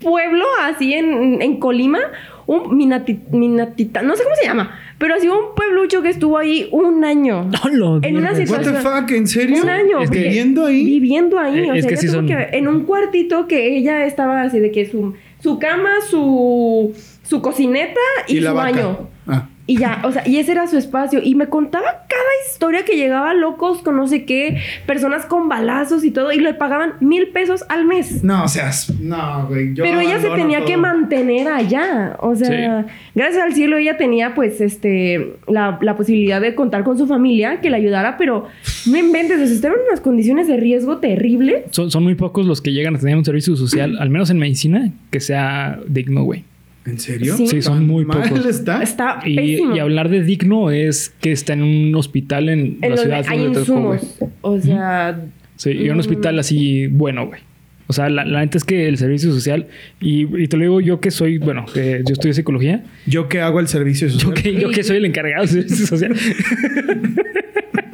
pueblo 0.00 0.44
así 0.62 0.94
en, 0.94 1.42
en 1.42 1.58
Colima. 1.58 1.98
Un 2.46 2.76
Minati- 2.76 3.20
Minatita, 3.30 4.02
no 4.02 4.16
sé 4.16 4.24
cómo 4.24 4.34
se 4.34 4.44
llama, 4.46 4.76
pero 4.98 5.14
así 5.14 5.28
un 5.28 5.54
pueblucho 5.54 6.02
que 6.02 6.08
estuvo 6.08 6.36
ahí 6.36 6.68
un 6.72 7.04
año. 7.04 7.48
En 8.02 8.16
una 8.16 8.30
What 8.30 8.36
the 8.38 8.46
situación- 8.46 8.76
fuck, 8.76 9.10
¿en 9.12 9.26
serio? 9.28 9.62
Un 9.62 9.68
año. 9.68 10.00
Es 10.00 10.10
que- 10.10 10.16
porque- 10.16 10.28
¿Viviendo 10.30 10.66
ahí? 10.66 10.84
Viviendo 10.84 11.38
ahí. 11.38 11.58
Eh, 11.60 11.70
o 11.70 11.74
es 11.74 11.82
sea, 11.82 11.88
que 11.90 11.94
ella 11.94 12.00
sí 12.00 12.06
tuvo 12.08 12.16
son- 12.16 12.26
que- 12.26 12.48
en 12.52 12.66
un 12.66 12.84
cuartito 12.84 13.46
que 13.46 13.76
ella 13.76 14.04
estaba 14.04 14.42
así 14.42 14.58
de 14.58 14.72
que 14.72 14.84
su, 14.86 15.14
su 15.42 15.58
cama, 15.58 15.90
su, 16.08 16.94
su 17.22 17.42
cocineta 17.42 18.00
y, 18.28 18.40
su 18.40 18.54
baño. 18.54 19.08
Ah. 19.26 19.48
Y 19.70 19.76
ya, 19.76 20.02
o 20.02 20.10
sea, 20.10 20.26
y 20.26 20.38
ese 20.38 20.50
era 20.50 20.66
su 20.66 20.76
espacio. 20.76 21.20
Y 21.22 21.36
me 21.36 21.46
contaba 21.46 21.84
cada 21.84 22.30
historia 22.50 22.84
que 22.84 22.96
llegaba 22.96 23.34
locos 23.34 23.82
con 23.82 23.94
no 23.94 24.08
sé 24.08 24.24
qué, 24.24 24.58
personas 24.84 25.26
con 25.26 25.48
balazos 25.48 26.02
y 26.02 26.10
todo, 26.10 26.32
y 26.32 26.40
le 26.40 26.54
pagaban 26.54 26.94
mil 26.98 27.28
pesos 27.28 27.64
al 27.68 27.84
mes. 27.84 28.24
No, 28.24 28.42
o 28.42 28.48
sea, 28.48 28.72
no, 28.98 29.46
güey. 29.46 29.72
yo 29.72 29.84
Pero 29.84 30.00
ella 30.00 30.18
se 30.20 30.28
tenía 30.30 30.64
que 30.64 30.76
mantener 30.76 31.46
allá. 31.46 32.16
O 32.18 32.34
sea, 32.34 32.84
gracias 33.14 33.44
al 33.44 33.54
cielo 33.54 33.76
ella 33.76 33.96
tenía 33.96 34.34
pues 34.34 34.60
este 34.60 35.36
la, 35.46 35.78
la 35.80 35.96
posibilidad 35.96 36.40
de 36.40 36.56
contar 36.56 36.82
con 36.82 36.98
su 36.98 37.06
familia 37.06 37.60
que 37.60 37.70
la 37.70 37.76
ayudara, 37.76 38.16
pero 38.18 38.48
no 38.86 38.98
inventes, 38.98 39.40
o 39.40 39.46
sea, 39.46 39.54
estaban 39.54 39.78
en 39.78 39.84
unas 39.86 40.00
condiciones 40.00 40.48
de 40.48 40.56
riesgo 40.56 40.98
terrible. 40.98 41.66
Son, 41.70 41.92
son 41.92 42.02
muy 42.02 42.16
pocos 42.16 42.44
los 42.44 42.60
que 42.60 42.72
llegan 42.72 42.96
a 42.96 42.98
tener 42.98 43.16
un 43.16 43.24
servicio 43.24 43.54
social, 43.54 43.98
al 44.00 44.10
menos 44.10 44.30
en 44.30 44.38
medicina, 44.40 44.90
que 45.12 45.20
sea 45.20 45.78
digno, 45.86 46.24
güey. 46.24 46.42
¿En 46.86 46.98
serio? 46.98 47.36
Sí. 47.36 47.46
Sí, 47.46 47.62
son 47.62 47.78
¿Tan 47.78 47.86
muy 47.86 48.04
mal 48.04 48.22
pocos. 48.28 48.46
está? 48.46 48.82
Está 48.82 49.20
Y, 49.26 49.36
pésimo. 49.36 49.76
y 49.76 49.78
hablar 49.80 50.08
de 50.08 50.22
digno 50.24 50.70
es 50.70 51.12
que 51.20 51.30
está 51.32 51.52
en 51.52 51.62
un 51.62 51.94
hospital 51.94 52.48
en, 52.48 52.78
en 52.80 52.90
la 52.90 52.96
ciudad 52.96 53.24
hay 53.28 53.38
donde 53.44 53.62
tocó. 53.64 53.96
O 54.40 54.58
sea, 54.60 55.20
Sí, 55.56 55.70
y 55.72 55.90
un 55.90 55.96
Mm. 55.96 56.00
hospital 56.00 56.38
así 56.38 56.86
bueno, 56.86 57.26
güey. 57.26 57.40
O 57.86 57.92
sea, 57.92 58.08
la, 58.08 58.24
la 58.24 58.40
neta 58.40 58.56
es 58.56 58.64
que 58.64 58.86
el 58.88 58.96
servicio 58.98 59.30
social, 59.32 59.66
y, 60.00 60.22
y 60.42 60.46
te 60.46 60.56
lo 60.56 60.62
digo 60.62 60.80
yo 60.80 61.00
que 61.00 61.10
soy, 61.10 61.36
bueno, 61.38 61.66
que 61.66 62.02
yo 62.06 62.12
estudio 62.14 62.32
psicología, 62.32 62.84
Yo 63.06 63.28
que 63.28 63.40
hago 63.40 63.58
el 63.60 63.66
servicio 63.68 64.06
yo 64.08 64.14
social. 64.20 64.34
que, 64.42 64.54
yo 64.60 64.70
que 64.70 64.82
soy 64.84 64.98
el 64.98 65.04
encargado 65.06 65.40
del 65.44 65.48
servicio 65.68 65.86
social, 65.86 66.14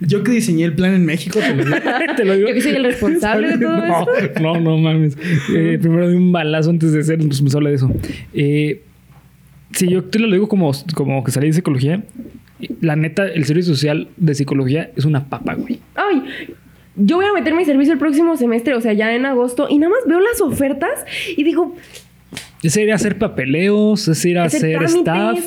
Yo 0.00 0.22
que 0.22 0.32
diseñé 0.32 0.64
el 0.64 0.74
plan 0.74 0.94
en 0.94 1.04
México. 1.04 1.38
te 1.38 1.54
lo 1.54 1.64
digo. 1.64 1.76
te 2.16 2.24
lo 2.24 2.34
digo. 2.34 2.48
Yo 2.48 2.54
que 2.54 2.60
soy 2.60 2.72
el 2.72 2.84
responsable 2.84 3.48
de 3.48 3.58
todo 3.58 3.86
no, 3.86 4.06
esto. 4.18 4.40
No, 4.40 4.60
no 4.60 4.78
mames. 4.78 5.16
Eh, 5.54 5.78
primero 5.80 6.08
di 6.08 6.16
un 6.16 6.32
balazo 6.32 6.70
antes 6.70 6.92
de 6.92 7.02
ser 7.02 7.20
responsable 7.22 7.70
de 7.70 7.76
eso. 7.76 7.90
Eh, 8.34 8.82
sí, 9.72 9.88
yo 9.88 10.04
te 10.04 10.18
lo 10.18 10.32
digo 10.32 10.48
como, 10.48 10.72
como 10.94 11.22
que 11.24 11.30
salí 11.30 11.48
de 11.48 11.52
psicología. 11.54 12.02
La 12.80 12.96
neta, 12.96 13.26
el 13.26 13.44
servicio 13.44 13.74
social 13.74 14.08
de 14.16 14.34
psicología 14.34 14.90
es 14.96 15.04
una 15.04 15.28
papa, 15.28 15.54
güey. 15.54 15.80
Ay, 15.94 16.22
yo 16.96 17.16
voy 17.16 17.26
a 17.26 17.32
meter 17.32 17.54
mi 17.54 17.64
servicio 17.64 17.92
el 17.92 17.98
próximo 17.98 18.36
semestre, 18.36 18.74
o 18.74 18.80
sea, 18.80 18.92
ya 18.92 19.14
en 19.14 19.24
agosto, 19.24 19.66
y 19.68 19.78
nada 19.78 19.92
más 19.92 20.00
veo 20.06 20.20
las 20.20 20.40
ofertas 20.40 21.04
y 21.36 21.42
digo, 21.42 21.74
Es 22.62 22.76
ir 22.76 22.92
a 22.92 22.96
hacer 22.96 23.18
papeleos, 23.18 24.06
es 24.08 24.24
ir 24.24 24.38
a 24.38 24.44
hacer, 24.44 24.82
staff. 24.84 25.40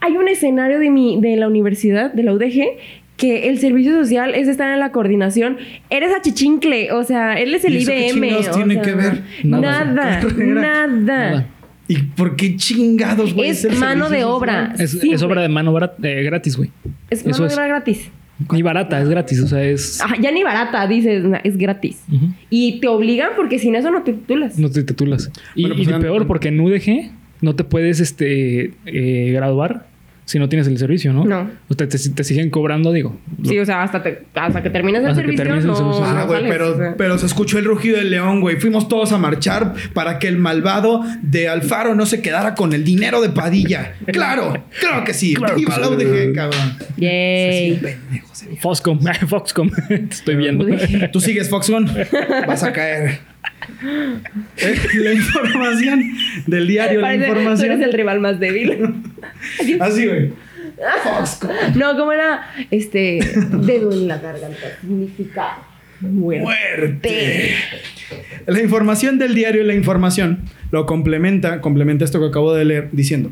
Hay 0.00 0.16
un 0.16 0.28
escenario 0.28 0.78
de 0.78 0.90
mi, 0.90 1.20
de 1.20 1.36
la 1.36 1.48
universidad, 1.48 2.12
de 2.12 2.22
la 2.24 2.34
UDG, 2.34 2.76
que 3.22 3.48
el 3.48 3.58
servicio 3.60 3.92
social 3.92 4.34
es 4.34 4.48
estar 4.48 4.72
en 4.72 4.80
la 4.80 4.90
coordinación. 4.90 5.56
Eres 5.90 6.10
achichincle, 6.12 6.90
o 6.90 7.04
sea, 7.04 7.38
él 7.40 7.54
es 7.54 7.64
el 7.64 7.74
¿Y 7.74 7.82
eso 7.82 7.92
IBM. 7.92 8.20
chingados 8.20 8.48
o 8.48 8.50
tiene 8.56 8.74
sea, 8.74 8.82
que 8.82 8.94
ver? 8.94 9.22
Nada. 9.44 9.84
Nada, 9.84 10.20
Carrera. 10.28 10.60
nada. 10.60 10.88
Nada. 11.30 11.46
¿Y 11.86 11.98
por 11.98 12.34
qué 12.34 12.56
chingados, 12.56 13.32
güey? 13.32 13.50
Es 13.50 13.78
mano 13.78 14.10
de 14.10 14.24
obra. 14.24 14.74
Es, 14.76 15.22
obra 15.22 15.42
de 15.42 15.48
mano 15.48 15.72
eh, 16.02 16.22
gratis, 16.24 16.56
güey. 16.56 16.70
Es 17.10 17.20
Eso 17.20 17.28
mano 17.30 17.42
de 17.44 17.46
es. 17.46 17.54
obra 17.54 17.66
gratis. 17.68 18.10
Ni 18.50 18.62
barata, 18.62 19.00
es 19.00 19.08
gratis. 19.08 19.40
O 19.40 19.46
sea, 19.46 19.62
es. 19.62 20.00
Ajá, 20.00 20.16
ya 20.20 20.32
ni 20.32 20.42
barata, 20.42 20.84
dices, 20.88 21.22
es 21.44 21.56
gratis. 21.56 22.02
Y 22.50 22.80
te 22.80 22.88
obligan 22.88 23.30
porque 23.36 23.60
sin 23.60 23.76
eso 23.76 23.92
no 23.92 24.02
te 24.02 24.14
titulas. 24.14 24.58
No 24.58 24.68
te 24.68 24.82
titulas. 24.82 25.30
Y, 25.54 25.62
Bueno, 25.62 25.76
pues, 25.76 25.86
y 25.86 25.90
hagan 25.90 26.00
de 26.02 26.08
peor, 26.08 26.26
porque 26.26 26.48
en 26.48 26.58
UDG 26.58 27.12
no 27.40 27.54
te 27.54 27.62
puedes 27.62 28.00
este, 28.00 28.72
eh, 28.86 29.30
graduar 29.32 29.91
si 30.24 30.38
no 30.38 30.48
tienes 30.48 30.68
el 30.68 30.78
servicio, 30.78 31.12
¿no? 31.12 31.24
No. 31.24 31.50
O 31.68 31.74
te, 31.74 31.86
te, 31.86 32.24
siguen 32.24 32.50
cobrando, 32.50 32.92
digo. 32.92 33.18
Sí, 33.44 33.58
o 33.58 33.66
sea, 33.66 33.82
hasta, 33.82 34.02
te- 34.02 34.22
hasta 34.34 34.62
que 34.62 34.70
terminas 34.70 35.02
el 35.02 35.10
Hasta 35.10 35.22
que 35.22 35.26
servicio, 35.36 35.44
termines 35.44 35.64
el 35.64 35.70
no, 35.70 35.76
servicio. 35.76 36.04
Ah, 36.04 36.14
no 36.20 36.26
güey, 36.26 36.48
pero, 36.48 36.72
o 36.72 36.76
sea. 36.76 36.94
pero 36.96 37.18
se 37.18 37.26
escuchó 37.26 37.58
el 37.58 37.64
rugido 37.64 37.98
del 37.98 38.10
león, 38.10 38.40
güey. 38.40 38.56
Fuimos 38.56 38.88
todos 38.88 39.12
a 39.12 39.18
marchar 39.18 39.74
para 39.92 40.18
que 40.18 40.28
el 40.28 40.38
malvado 40.38 41.02
de 41.22 41.48
Alfaro 41.48 41.94
no 41.94 42.06
se 42.06 42.22
quedara 42.22 42.54
con 42.54 42.72
el 42.72 42.84
dinero 42.84 43.20
de 43.20 43.30
Padilla. 43.30 43.94
Claro, 44.06 44.64
claro 44.80 45.04
que 45.04 45.12
sí. 45.12 45.34
Claro 45.34 45.56
Viva 45.56 45.78
la. 45.78 45.88
UDG, 45.88 46.34
cabrón. 46.34 46.76
Yay. 46.96 47.80
Foxcom, 48.60 49.00
Foxcom, 49.28 49.70
te 49.88 49.94
estoy 50.10 50.36
viendo. 50.36 50.64
Tú 51.12 51.20
sigues, 51.20 51.48
Foxconn. 51.50 51.90
Vas 52.46 52.62
a 52.62 52.72
caer. 52.72 53.31
La 54.94 55.12
información 55.12 56.02
del 56.46 56.66
diario, 56.66 57.00
la 57.00 57.08
Parece- 57.08 57.24
Tú 57.26 57.30
información. 57.32 57.72
eres 57.72 57.86
el 57.86 57.92
rival 57.92 58.20
más 58.20 58.38
débil. 58.40 58.94
Así, 59.80 60.06
güey. 60.06 60.32
No, 61.76 61.96
¿cómo 61.96 62.12
era? 62.12 62.42
Este, 62.70 63.20
dedo 63.64 63.92
en 63.92 64.08
la 64.08 64.18
garganta. 64.18 64.58
Significa 64.80 65.58
muerte. 66.00 66.42
Muerte. 66.42 67.54
La 68.46 68.60
información 68.60 69.18
del 69.18 69.34
diario 69.34 69.62
La 69.64 69.74
Información 69.74 70.40
lo 70.70 70.84
complementa, 70.86 71.60
complementa 71.60 72.04
esto 72.04 72.18
que 72.20 72.26
acabo 72.26 72.52
de 72.54 72.64
leer 72.64 72.88
diciendo. 72.92 73.30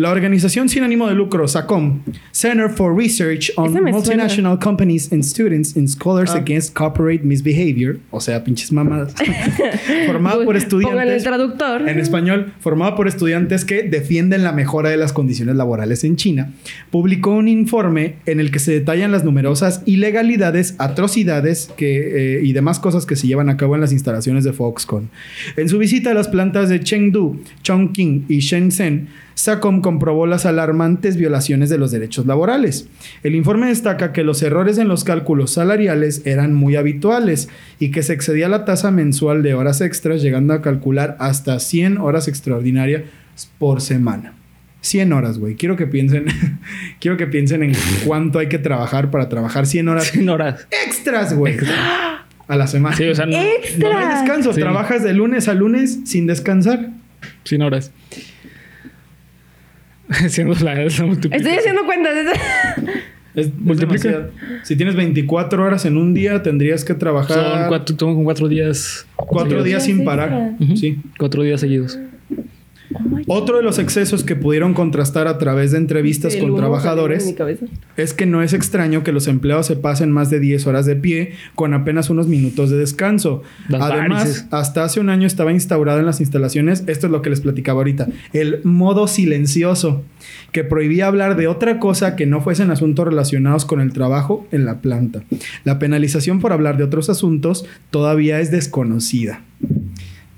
La 0.00 0.12
organización 0.12 0.70
sin 0.70 0.82
ánimo 0.82 1.08
de 1.08 1.14
lucro, 1.14 1.46
SACOM, 1.46 2.00
Center 2.32 2.70
for 2.70 2.96
Research 2.96 3.52
on 3.56 3.74
Multinational 3.74 4.58
Companies 4.58 5.12
and 5.12 5.22
Students 5.22 5.76
and 5.76 5.88
Scholars 5.88 6.30
Ah. 6.32 6.38
Against 6.38 6.74
Corporate 6.74 7.22
Misbehavior, 7.22 7.98
o 8.10 8.18
sea, 8.18 8.42
pinches 8.42 8.72
mamadas, 8.72 9.14
formada 10.06 10.42
por 10.46 10.56
el 10.56 10.62
estudiantes 10.62 11.22
traductor. 11.22 11.86
en 11.86 11.98
español, 11.98 12.54
formada 12.60 12.96
por 12.96 13.08
estudiantes 13.08 13.66
que 13.66 13.82
defienden 13.82 14.42
la 14.42 14.52
mejora 14.52 14.88
de 14.88 14.96
las 14.96 15.12
condiciones 15.12 15.56
laborales 15.56 16.02
en 16.02 16.16
China, 16.16 16.50
publicó 16.90 17.32
un 17.32 17.48
informe 17.48 18.14
en 18.24 18.40
el 18.40 18.50
que 18.50 18.58
se 18.58 18.72
detallan 18.72 19.12
las 19.12 19.22
numerosas 19.22 19.82
ilegalidades, 19.84 20.76
atrocidades 20.78 21.70
que, 21.76 22.38
eh, 22.38 22.42
y 22.42 22.54
demás 22.54 22.80
cosas 22.80 23.04
que 23.04 23.16
se 23.16 23.26
llevan 23.26 23.50
a 23.50 23.58
cabo 23.58 23.74
en 23.74 23.82
las 23.82 23.92
instalaciones 23.92 24.44
de 24.44 24.54
Foxconn. 24.54 25.10
En 25.58 25.68
su 25.68 25.76
visita 25.76 26.12
a 26.12 26.14
las 26.14 26.28
plantas 26.28 26.70
de 26.70 26.80
Chengdu, 26.80 27.42
Chongqing 27.62 28.24
y 28.30 28.38
Shenzhen, 28.38 29.08
SACOM 29.40 29.80
comprobó 29.80 30.26
las 30.26 30.44
alarmantes 30.44 31.16
violaciones 31.16 31.70
de 31.70 31.78
los 31.78 31.90
derechos 31.90 32.26
laborales. 32.26 32.88
El 33.22 33.34
informe 33.34 33.68
destaca 33.68 34.12
que 34.12 34.22
los 34.22 34.42
errores 34.42 34.76
en 34.76 34.86
los 34.86 35.02
cálculos 35.02 35.52
salariales 35.54 36.26
eran 36.26 36.52
muy 36.54 36.76
habituales 36.76 37.48
y 37.78 37.90
que 37.90 38.02
se 38.02 38.12
excedía 38.12 38.50
la 38.50 38.66
tasa 38.66 38.90
mensual 38.90 39.42
de 39.42 39.54
horas 39.54 39.80
extras, 39.80 40.20
llegando 40.20 40.52
a 40.52 40.60
calcular 40.60 41.16
hasta 41.20 41.58
100 41.58 41.96
horas 41.96 42.28
extraordinarias 42.28 43.04
por 43.58 43.80
semana. 43.80 44.34
100 44.82 45.10
horas, 45.14 45.38
güey. 45.38 45.54
Quiero 45.54 45.74
que 45.74 45.86
piensen, 45.86 46.26
quiero 47.00 47.16
que 47.16 47.26
piensen 47.26 47.62
en 47.62 47.72
cuánto 48.04 48.40
hay 48.40 48.48
que 48.48 48.58
trabajar 48.58 49.10
para 49.10 49.30
trabajar 49.30 49.64
100 49.66 49.88
horas 49.88 50.04
100 50.08 50.28
horas. 50.28 50.66
extras, 50.86 51.34
güey. 51.34 51.56
A 52.46 52.56
la 52.56 52.66
semana. 52.66 52.94
Sí, 52.94 53.04
o 53.04 53.14
sea, 53.14 53.24
no, 53.24 53.32
no 53.32 53.38
hay 53.38 53.48
¡Extra! 53.64 54.20
descanso. 54.20 54.52
Sí. 54.52 54.60
Trabajas 54.60 55.02
de 55.02 55.14
lunes 55.14 55.48
a 55.48 55.54
lunes 55.54 56.00
sin 56.04 56.26
descansar. 56.26 56.90
100 57.44 57.62
horas. 57.62 57.90
Haciendo 60.24 60.54
la, 60.64 60.74
la 60.74 60.82
multiplicación. 60.82 61.32
Estoy 61.32 61.52
haciendo 61.52 61.84
cuentas. 61.86 62.12
Es, 63.34 63.46
es 63.46 63.54
Multiplica. 63.54 64.28
Si 64.64 64.76
tienes 64.76 64.96
24 64.96 65.62
horas 65.62 65.84
en 65.84 65.96
un 65.96 66.14
día, 66.14 66.42
tendrías 66.42 66.84
que 66.84 66.94
trabajar 66.94 67.36
Son 67.36 67.68
cuatro, 67.68 67.96
son 67.98 68.24
cuatro 68.24 68.48
días. 68.48 69.06
cuatro 69.16 69.42
seguidos. 69.50 69.64
días 69.64 69.84
sin 69.84 70.04
parar. 70.04 70.52
Sí. 70.74 70.98
Cuatro 71.18 71.42
días 71.42 71.60
seguidos. 71.60 71.98
Otro 73.26 73.58
de 73.58 73.62
los 73.62 73.78
excesos 73.78 74.24
que 74.24 74.34
pudieron 74.34 74.74
contrastar 74.74 75.28
a 75.28 75.38
través 75.38 75.70
de 75.72 75.78
entrevistas 75.78 76.34
El 76.34 76.42
con 76.42 76.56
trabajadores 76.56 77.34
es 77.96 78.14
que 78.14 78.26
no 78.26 78.42
es 78.42 78.52
extraño 78.52 79.04
que 79.04 79.12
los 79.12 79.28
empleados 79.28 79.66
se 79.66 79.76
pasen 79.76 80.10
más 80.10 80.30
de 80.30 80.40
10 80.40 80.66
horas 80.66 80.86
de 80.86 80.96
pie 80.96 81.34
con 81.54 81.72
apenas 81.74 82.10
unos 82.10 82.26
minutos 82.26 82.70
de 82.70 82.78
descanso. 82.78 83.42
Las 83.68 83.82
Además, 83.82 84.24
varices. 84.24 84.46
hasta 84.50 84.84
hace 84.84 85.00
un 85.00 85.10
año 85.10 85.26
estaba 85.26 85.52
instaurado 85.52 86.00
en 86.00 86.06
las 86.06 86.20
instalaciones, 86.20 86.84
esto 86.86 87.06
es 87.06 87.12
lo 87.12 87.22
que 87.22 87.30
les 87.30 87.40
platicaba 87.40 87.80
ahorita, 87.80 88.08
el 88.32 88.60
modo 88.64 89.06
silencioso, 89.06 90.02
que 90.52 90.64
prohibía 90.64 91.06
hablar 91.06 91.36
de 91.36 91.46
otra 91.46 91.78
cosa 91.78 92.16
que 92.16 92.26
no 92.26 92.40
fuesen 92.40 92.70
asuntos 92.70 93.06
relacionados 93.06 93.64
con 93.64 93.80
el 93.80 93.92
trabajo 93.92 94.46
en 94.50 94.64
la 94.64 94.80
planta. 94.80 95.22
La 95.64 95.78
penalización 95.78 96.40
por 96.40 96.52
hablar 96.52 96.76
de 96.76 96.84
otros 96.84 97.08
asuntos 97.08 97.64
todavía 97.90 98.40
es 98.40 98.50
desconocida. 98.50 99.42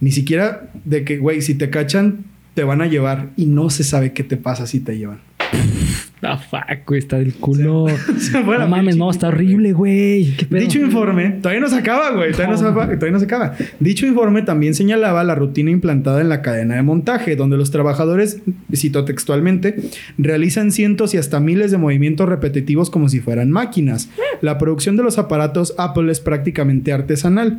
Ni 0.01 0.11
siquiera 0.11 0.71
de 0.85 1.05
que, 1.05 1.19
güey, 1.19 1.43
si 1.43 1.55
te 1.55 1.71
cachan, 1.71 2.25
te 2.55 2.65
van 2.65 2.83
a 2.83 2.87
llevar 2.87 3.31
y 3.37 3.47
no 3.47 3.71
se 3.71 3.85
sabe 3.85 4.13
qué 4.13 4.25
te 4.25 4.37
pasa 4.37 4.67
si 4.67 4.81
te 4.81 4.97
llevan. 4.99 5.21
Ah, 6.25 6.39
fuck, 6.39 6.87
güey, 6.87 7.01
está 7.01 7.19
del 7.19 7.35
culo. 7.35 7.87
Se 8.19 8.41
no 8.41 8.45
mames, 8.69 8.95
pinche 8.95 8.97
no, 8.97 9.11
está 9.11 9.27
horrible, 9.27 9.73
güey. 9.73 10.37
¿Qué 10.37 10.47
pedo? 10.47 10.61
Dicho 10.61 10.79
informe, 10.79 11.31
todavía 11.43 11.61
no 11.61 11.69
se 11.69 11.75
acaba, 11.75 12.13
güey. 12.13 12.31
Todavía, 12.31 12.53
no 12.53 12.59
se 12.59 12.65
acaba, 12.65 12.87
todavía 12.87 13.11
no 13.11 13.19
se 13.19 13.25
acaba. 13.25 13.57
Dicho 13.81 14.07
informe 14.07 14.43
también 14.43 14.75
señalaba 14.75 15.25
la 15.25 15.35
rutina 15.35 15.73
implantada 15.73 16.21
en 16.21 16.29
la 16.29 16.41
cadena 16.41 16.77
de 16.77 16.83
montaje, 16.83 17.35
donde 17.35 17.57
los 17.57 17.73
trabajadores, 17.73 18.41
cito 18.73 19.05
textualmente, 19.05 19.75
realizan 20.17 20.71
cientos 20.71 21.13
y 21.13 21.17
hasta 21.17 21.41
miles 21.41 21.73
de 21.73 21.79
movimientos 21.79 22.29
repetitivos 22.29 22.89
como 22.89 23.09
si 23.09 23.19
fueran 23.19 23.51
máquinas. 23.51 24.09
La 24.43 24.59
producción 24.59 24.97
de 24.97 25.03
los 25.03 25.19
aparatos 25.19 25.75
Apple 25.77 26.13
es 26.13 26.21
prácticamente 26.21 26.93
artesanal. 26.93 27.59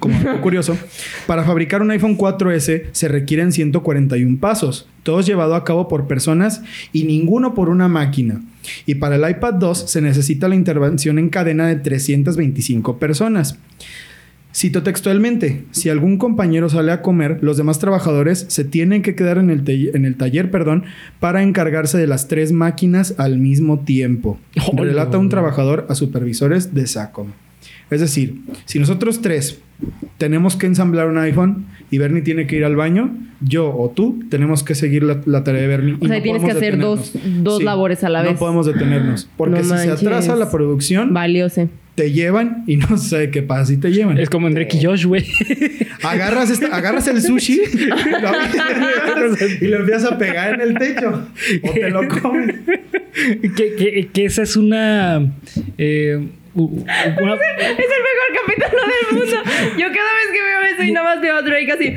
Como 0.00 0.18
curioso, 0.42 0.76
para 1.28 1.44
fabricar 1.44 1.82
un 1.82 1.90
iPhone 1.92 2.18
4S 2.18 2.84
se 2.90 3.06
requieren 3.08 3.52
141 3.52 4.38
pasos, 4.40 4.88
todos 5.04 5.26
llevados 5.26 5.56
a 5.56 5.62
cabo 5.64 5.86
por 5.86 6.08
personas 6.08 6.62
y 6.92 7.04
ninguno 7.04 7.54
por 7.54 7.68
una 7.68 7.86
máquina. 7.86 8.40
Y 8.86 8.96
para 8.96 9.16
el 9.16 9.30
iPad 9.30 9.54
2 9.54 9.90
se 9.90 10.00
necesita 10.00 10.48
la 10.48 10.54
intervención 10.56 11.18
en 11.18 11.28
cadena 11.28 11.68
de 11.68 11.76
325 11.76 12.98
personas. 12.98 13.58
Cito 14.52 14.82
textualmente, 14.82 15.64
si 15.70 15.90
algún 15.90 16.18
compañero 16.18 16.68
sale 16.68 16.90
a 16.90 17.02
comer, 17.02 17.38
los 17.40 17.56
demás 17.56 17.78
trabajadores 17.78 18.46
se 18.48 18.64
tienen 18.64 19.00
que 19.02 19.14
quedar 19.14 19.38
en 19.38 19.48
el, 19.48 19.62
taller- 19.64 19.94
en 19.94 20.04
el 20.04 20.16
taller 20.16 20.50
perdón, 20.50 20.84
para 21.20 21.42
encargarse 21.44 21.98
de 21.98 22.08
las 22.08 22.26
tres 22.26 22.50
máquinas 22.50 23.14
al 23.18 23.38
mismo 23.38 23.78
tiempo. 23.80 24.40
Relata 24.76 25.18
un 25.18 25.28
trabajador 25.28 25.86
a 25.88 25.94
supervisores 25.94 26.74
de 26.74 26.86
SACOM. 26.88 27.28
Es 27.92 28.00
decir, 28.00 28.40
si 28.64 28.80
nosotros 28.80 29.22
tres 29.22 29.60
tenemos 30.18 30.56
que 30.56 30.66
ensamblar 30.66 31.08
un 31.08 31.18
iPhone 31.18 31.66
y 31.90 31.98
Bernie 31.98 32.22
tiene 32.22 32.46
que 32.46 32.56
ir 32.56 32.64
al 32.64 32.76
baño, 32.76 33.16
yo 33.40 33.74
o 33.74 33.90
tú 33.90 34.22
tenemos 34.30 34.62
que 34.62 34.74
seguir 34.74 35.02
la, 35.02 35.20
la 35.26 35.42
tarea 35.44 35.62
de 35.62 35.66
Bernie. 35.68 35.94
O 36.00 36.04
y 36.04 36.08
sea, 36.08 36.16
no 36.18 36.22
tienes 36.22 36.44
que 36.44 36.50
hacer 36.50 36.78
dos- 36.78 37.12
dos 37.42 37.62
labores 37.62 38.04
a 38.04 38.08
la 38.10 38.22
No 38.22 38.30
vez. 38.30 38.38
podemos 38.38 38.66
detenernos. 38.66 39.28
Porque 39.36 39.62
No 39.62 39.64
si 39.64 39.84
se 39.84 39.90
atrasa 39.90 40.36
la 40.36 40.50
producción, 40.50 41.12
Valióse. 41.14 41.68
te 41.94 42.12
llevan 42.12 42.64
y 42.66 42.76
no 42.76 42.96
sé 42.98 43.30
qué 43.30 43.42
pasa 43.42 43.66
si 43.66 43.76
te 43.78 43.90
llevan. 43.92 44.18
Es 44.18 44.28
como 44.30 44.46
en 44.46 44.54
Drake 44.54 44.76
y 44.76 44.84
Josh, 44.84 45.06
güey. 45.06 45.24
Agarras, 46.02 46.50
esta- 46.50 46.74
agarras 46.76 47.08
el 47.08 47.20
sushi 47.22 47.60
lo 48.22 49.46
y 49.60 49.68
lo 49.68 49.78
empiezas 49.80 50.12
a 50.12 50.18
pegar 50.18 50.54
en 50.54 50.60
el 50.60 50.78
techo. 50.78 51.26
O 51.62 51.70
te 51.72 51.90
lo 51.90 52.06
comes. 52.08 52.54
que, 53.56 53.74
que- 53.74 54.08
que 54.12 54.24
esa 54.24 54.42
es 54.42 54.56
una. 54.56 55.32
eh, 55.78 56.28
una- 56.54 56.92
Es 57.58 57.78
el 57.78 58.02
mejor 58.08 58.28
capítulo 58.46 58.82
del 58.82 59.18
mundo. 59.18 59.36
Yo 59.78 59.86
cada 59.88 60.12
vez 60.14 60.28
que 60.32 60.42
veo 60.42 60.60
eso 60.74 60.82
y 60.82 60.92
nada 60.92 61.14
más 61.14 61.20
veo 61.22 61.36
a 61.36 61.42
Drake 61.42 61.72
así. 61.72 61.96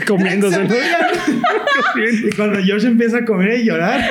comiéndose. 0.06 0.64
¿no? 0.64 0.74
Y 2.28 2.30
cuando 2.32 2.58
Josh 2.60 2.84
empieza 2.86 3.18
a 3.18 3.24
comer 3.24 3.60
y 3.60 3.64
llorar, 3.66 4.10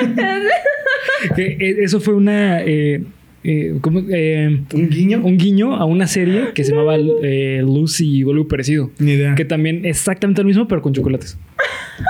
Que, 1.36 1.56
eh, 1.60 1.76
eso 1.80 2.00
fue 2.00 2.14
una. 2.14 2.60
eh, 2.62 3.02
eh, 3.42 3.78
¿cómo? 3.80 4.02
Eh, 4.10 4.60
un 4.74 4.88
guiño. 4.88 5.20
un 5.24 5.36
guiño 5.38 5.74
a 5.76 5.84
una 5.84 6.06
serie 6.06 6.52
que 6.54 6.64
se 6.64 6.72
llamaba 6.72 6.96
eh, 7.22 7.62
Lucy 7.64 8.22
o 8.24 8.30
algo 8.30 8.46
parecido. 8.48 8.90
Ni 8.98 9.12
idea. 9.12 9.34
Que 9.34 9.44
también 9.44 9.84
exactamente 9.84 10.42
lo 10.42 10.48
mismo, 10.48 10.68
pero 10.68 10.82
con 10.82 10.92
chocolates. 10.92 11.38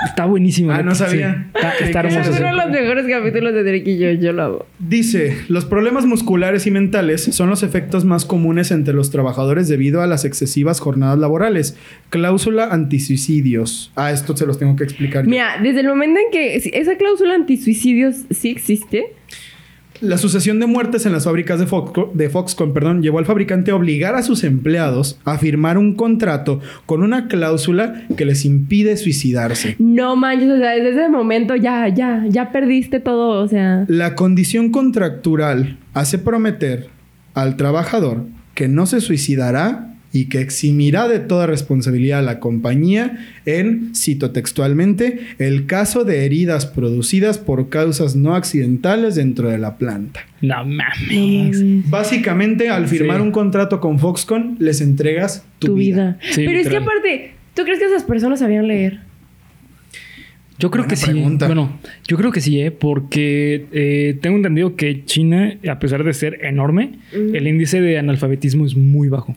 Está 0.05 0.25
buenísimo. 0.25 0.71
Ah, 0.71 0.83
no 0.83 0.95
sabía. 0.95 1.49
Sí. 1.53 1.59
Está, 1.59 1.71
está 1.85 2.01
que 2.03 2.07
Es 2.07 2.13
hermoso. 2.15 2.39
uno 2.39 2.47
de 2.49 2.55
los 2.55 2.69
mejores 2.71 3.05
capítulos 3.07 3.53
de 3.53 3.63
Drake 3.63 3.91
y 3.91 3.97
yo. 3.97 4.11
Yo 4.13 4.31
lo 4.33 4.43
amo. 4.43 4.65
Dice, 4.79 5.37
los 5.49 5.65
problemas 5.65 6.05
musculares 6.05 6.65
y 6.67 6.71
mentales 6.71 7.21
son 7.23 7.49
los 7.49 7.61
efectos 7.63 8.05
más 8.05 8.23
comunes 8.25 8.71
entre 8.71 8.93
los 8.93 9.11
trabajadores 9.11 9.67
debido 9.67 10.01
a 10.01 10.07
las 10.07 10.23
excesivas 10.25 10.79
jornadas 10.79 11.19
laborales. 11.19 11.77
Cláusula 12.09 12.65
antisuicidios. 12.71 13.91
Ah, 13.95 14.11
esto 14.11 14.35
se 14.35 14.45
los 14.45 14.57
tengo 14.59 14.75
que 14.75 14.83
explicar. 14.85 15.25
yo. 15.25 15.29
Mira, 15.29 15.57
desde 15.61 15.81
el 15.81 15.87
momento 15.87 16.19
en 16.19 16.31
que 16.31 16.55
esa 16.55 16.95
cláusula 16.97 17.35
antisuicidios 17.35 18.15
sí 18.29 18.49
existe, 18.49 19.07
La 20.01 20.17
sucesión 20.17 20.59
de 20.59 20.65
muertes 20.65 21.05
en 21.05 21.11
las 21.13 21.25
fábricas 21.25 21.59
de, 21.59 21.67
Foxco- 21.67 22.11
de 22.13 22.29
Foxconn 22.29 22.73
perdón, 22.73 23.01
llevó 23.01 23.19
al 23.19 23.25
fabricante 23.25 23.71
a 23.71 23.75
obligar 23.75 24.15
a 24.15 24.23
sus 24.23 24.43
empleados 24.43 25.19
a 25.25 25.37
firmar 25.37 25.77
un 25.77 25.93
contrato 25.95 26.59
con 26.85 27.03
una 27.03 27.27
cláusula 27.27 28.03
que 28.17 28.25
les 28.25 28.43
impide 28.45 28.97
suicidarse. 28.97 29.75
no 29.79 30.15
manches, 30.15 30.49
o 30.49 30.57
sea, 30.57 30.71
desde 30.71 30.89
ese 30.91 31.09
momento 31.09 31.55
ya, 31.55 31.87
ya, 31.89 32.25
ya 32.27 32.51
perdiste 32.51 32.99
todo, 32.99 33.43
o 33.43 33.47
sea. 33.47 33.85
La 33.87 34.15
condición 34.15 34.71
contractural 34.71 35.77
hace 35.93 36.17
prometer 36.17 36.87
al 37.33 37.55
trabajador 37.55 38.25
que 38.55 38.67
no 38.67 38.85
se 38.85 39.01
suicidará 39.01 39.90
y 40.13 40.25
que 40.25 40.41
eximirá 40.41 41.07
de 41.07 41.19
toda 41.19 41.47
responsabilidad 41.47 42.19
a 42.19 42.21
la 42.23 42.39
compañía 42.39 43.25
en, 43.45 43.95
cito 43.95 44.31
textualmente, 44.31 45.19
el 45.39 45.65
caso 45.65 46.03
de 46.03 46.25
heridas 46.25 46.65
producidas 46.65 47.37
por 47.37 47.69
causas 47.69 48.15
no 48.15 48.35
accidentales 48.35 49.15
dentro 49.15 49.49
de 49.49 49.57
la 49.57 49.77
planta. 49.77 50.21
No 50.41 50.65
mames. 50.65 51.89
Básicamente, 51.89 52.69
al 52.69 52.87
firmar 52.87 53.17
Sí. 53.17 53.23
un 53.23 53.31
contrato 53.31 53.79
con 53.79 53.99
Foxconn, 53.99 54.57
les 54.59 54.81
entregas 54.81 55.45
tu, 55.59 55.67
Tu 55.67 55.75
vida. 55.75 56.17
vida. 56.19 56.33
Sí, 56.33 56.43
Pero 56.45 56.59
es 56.59 56.67
que 56.67 56.77
aparte, 56.77 57.31
¿tú 57.55 57.63
crees 57.63 57.79
que 57.79 57.85
esas 57.85 58.03
personas 58.03 58.39
sabían 58.39 58.67
leer? 58.67 58.99
Yo 60.61 60.69
creo 60.71 60.83
Buena 60.83 60.89
que 60.89 60.95
sí. 60.95 61.11
Bueno, 61.47 61.79
yo 62.07 62.17
creo 62.17 62.31
que 62.31 62.39
sí, 62.39 62.61
¿eh? 62.61 62.71
porque 62.71 63.65
eh, 63.73 64.17
tengo 64.21 64.37
entendido 64.37 64.75
que 64.75 65.03
China, 65.05 65.55
a 65.67 65.79
pesar 65.79 66.03
de 66.03 66.13
ser 66.13 66.45
enorme, 66.45 66.99
el 67.11 67.47
índice 67.47 67.81
de 67.81 67.97
analfabetismo 67.97 68.65
es 68.65 68.75
muy 68.77 69.09
bajo. 69.09 69.35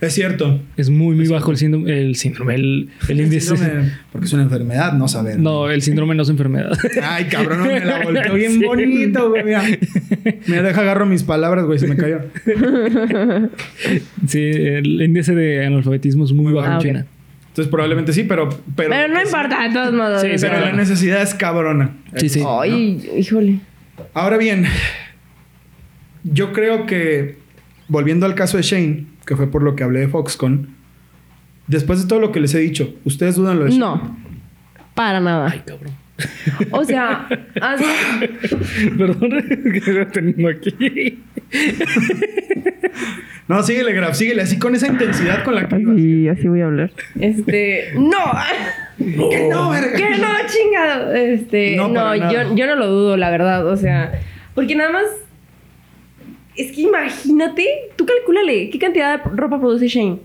Es 0.00 0.14
cierto. 0.14 0.60
Es 0.76 0.88
muy, 0.90 1.14
muy 1.14 1.28
bajo 1.28 1.50
el 1.50 1.56
síndrome. 1.58 2.00
El 2.00 2.16
síndrome, 2.16 2.54
el, 2.54 2.88
el 3.08 3.20
índice. 3.20 3.54
Síndrome- 3.54 3.92
porque 4.10 4.26
es 4.26 4.32
una 4.32 4.42
enfermedad, 4.44 4.94
no 4.94 5.08
saber. 5.08 5.38
No, 5.38 5.70
el 5.70 5.82
síndrome 5.82 6.14
no 6.14 6.22
es 6.22 6.28
enfermedad. 6.30 6.72
Ay, 7.02 7.26
cabrón, 7.26 7.62
me 7.66 7.80
la 7.84 8.02
volteó 8.04 8.34
bien 8.34 8.52
Sí. 8.52 8.64
bonito, 8.64 9.28
güey. 9.30 9.44
Mira. 9.44 9.62
Me 10.46 10.62
deja 10.62 10.80
agarro 10.80 11.04
mis 11.06 11.22
palabras, 11.22 11.64
güey, 11.66 11.78
se 11.78 11.86
me 11.86 11.96
cayó. 11.96 12.20
sí, 14.26 14.40
el 14.40 15.00
índice 15.02 15.34
de 15.34 15.66
analfabetismo 15.66 16.24
es 16.24 16.32
muy 16.32 16.44
Muy 16.46 16.54
bajo 16.54 16.72
en. 16.72 16.78
China. 16.80 17.06
Entonces, 17.52 17.70
probablemente 17.70 18.14
sí, 18.14 18.24
pero. 18.24 18.48
Pero, 18.74 18.88
Pero 18.88 19.12
no 19.12 19.22
importa, 19.22 19.62
de 19.68 19.74
todos 19.74 19.92
modos. 19.92 20.22
Sí, 20.22 20.28
Pero 20.40 20.58
la 20.58 20.72
necesidad 20.72 21.20
es 21.20 21.34
cabrona. 21.34 21.90
Sí, 22.16 22.30
sí. 22.30 22.42
Ay, 22.48 23.10
híjole. 23.14 23.60
Ahora 24.14 24.38
bien, 24.38 24.64
yo 26.24 26.54
creo 26.54 26.86
que, 26.86 27.36
volviendo 27.88 28.24
al 28.24 28.34
caso 28.34 28.56
de 28.56 28.62
Shane, 28.62 29.04
que 29.26 29.36
fue 29.36 29.50
por 29.50 29.62
lo 29.62 29.76
que 29.76 29.84
hablé 29.84 30.00
de 30.00 30.08
Foxconn, 30.08 30.74
después 31.66 32.00
de 32.00 32.08
todo 32.08 32.20
lo 32.20 32.32
que 32.32 32.40
les 32.40 32.54
he 32.54 32.58
dicho, 32.58 32.94
¿ustedes 33.04 33.34
dudan 33.36 33.58
lo 33.58 33.66
de 33.66 33.72
Shane? 33.72 33.80
No. 33.80 34.16
Para 34.94 35.20
nada. 35.20 35.50
Ay, 35.52 35.62
cabrón. 35.66 35.92
O 36.70 36.84
sea, 36.84 37.26
Perdón, 38.98 39.30
que 39.72 39.78
estoy 39.78 40.06
teniendo 40.06 40.48
aquí. 40.48 41.22
No, 43.48 43.62
síguele, 43.62 43.92
Graf, 43.92 44.14
síguele, 44.14 44.42
así 44.42 44.58
con 44.58 44.74
esa 44.74 44.86
intensidad 44.86 45.44
con 45.44 45.54
la 45.54 45.68
que 45.68 45.78
ibas. 45.80 45.94
así, 45.94 46.28
así 46.28 46.48
voy 46.48 46.60
a 46.60 46.66
hablar. 46.66 46.90
Este, 47.20 47.92
no. 47.94 48.18
Que 48.98 49.48
no, 49.48 49.70
verga. 49.70 49.96
Que 49.96 50.10
no, 50.10 50.28
chingado. 50.46 51.12
Este, 51.14 51.76
No, 51.76 51.88
no, 51.88 52.14
yo, 52.14 52.54
yo 52.54 52.66
no 52.66 52.76
lo 52.76 52.86
dudo, 52.86 53.16
la 53.16 53.30
verdad. 53.30 53.66
O 53.66 53.76
sea, 53.76 54.12
porque 54.54 54.74
nada 54.74 54.90
más. 54.90 55.04
Es 56.54 56.72
que 56.72 56.82
imagínate, 56.82 57.66
tú 57.96 58.04
calculale, 58.04 58.68
¿qué 58.68 58.78
cantidad 58.78 59.24
de 59.24 59.30
ropa 59.34 59.58
produce 59.58 59.88
Shane? 59.88 60.18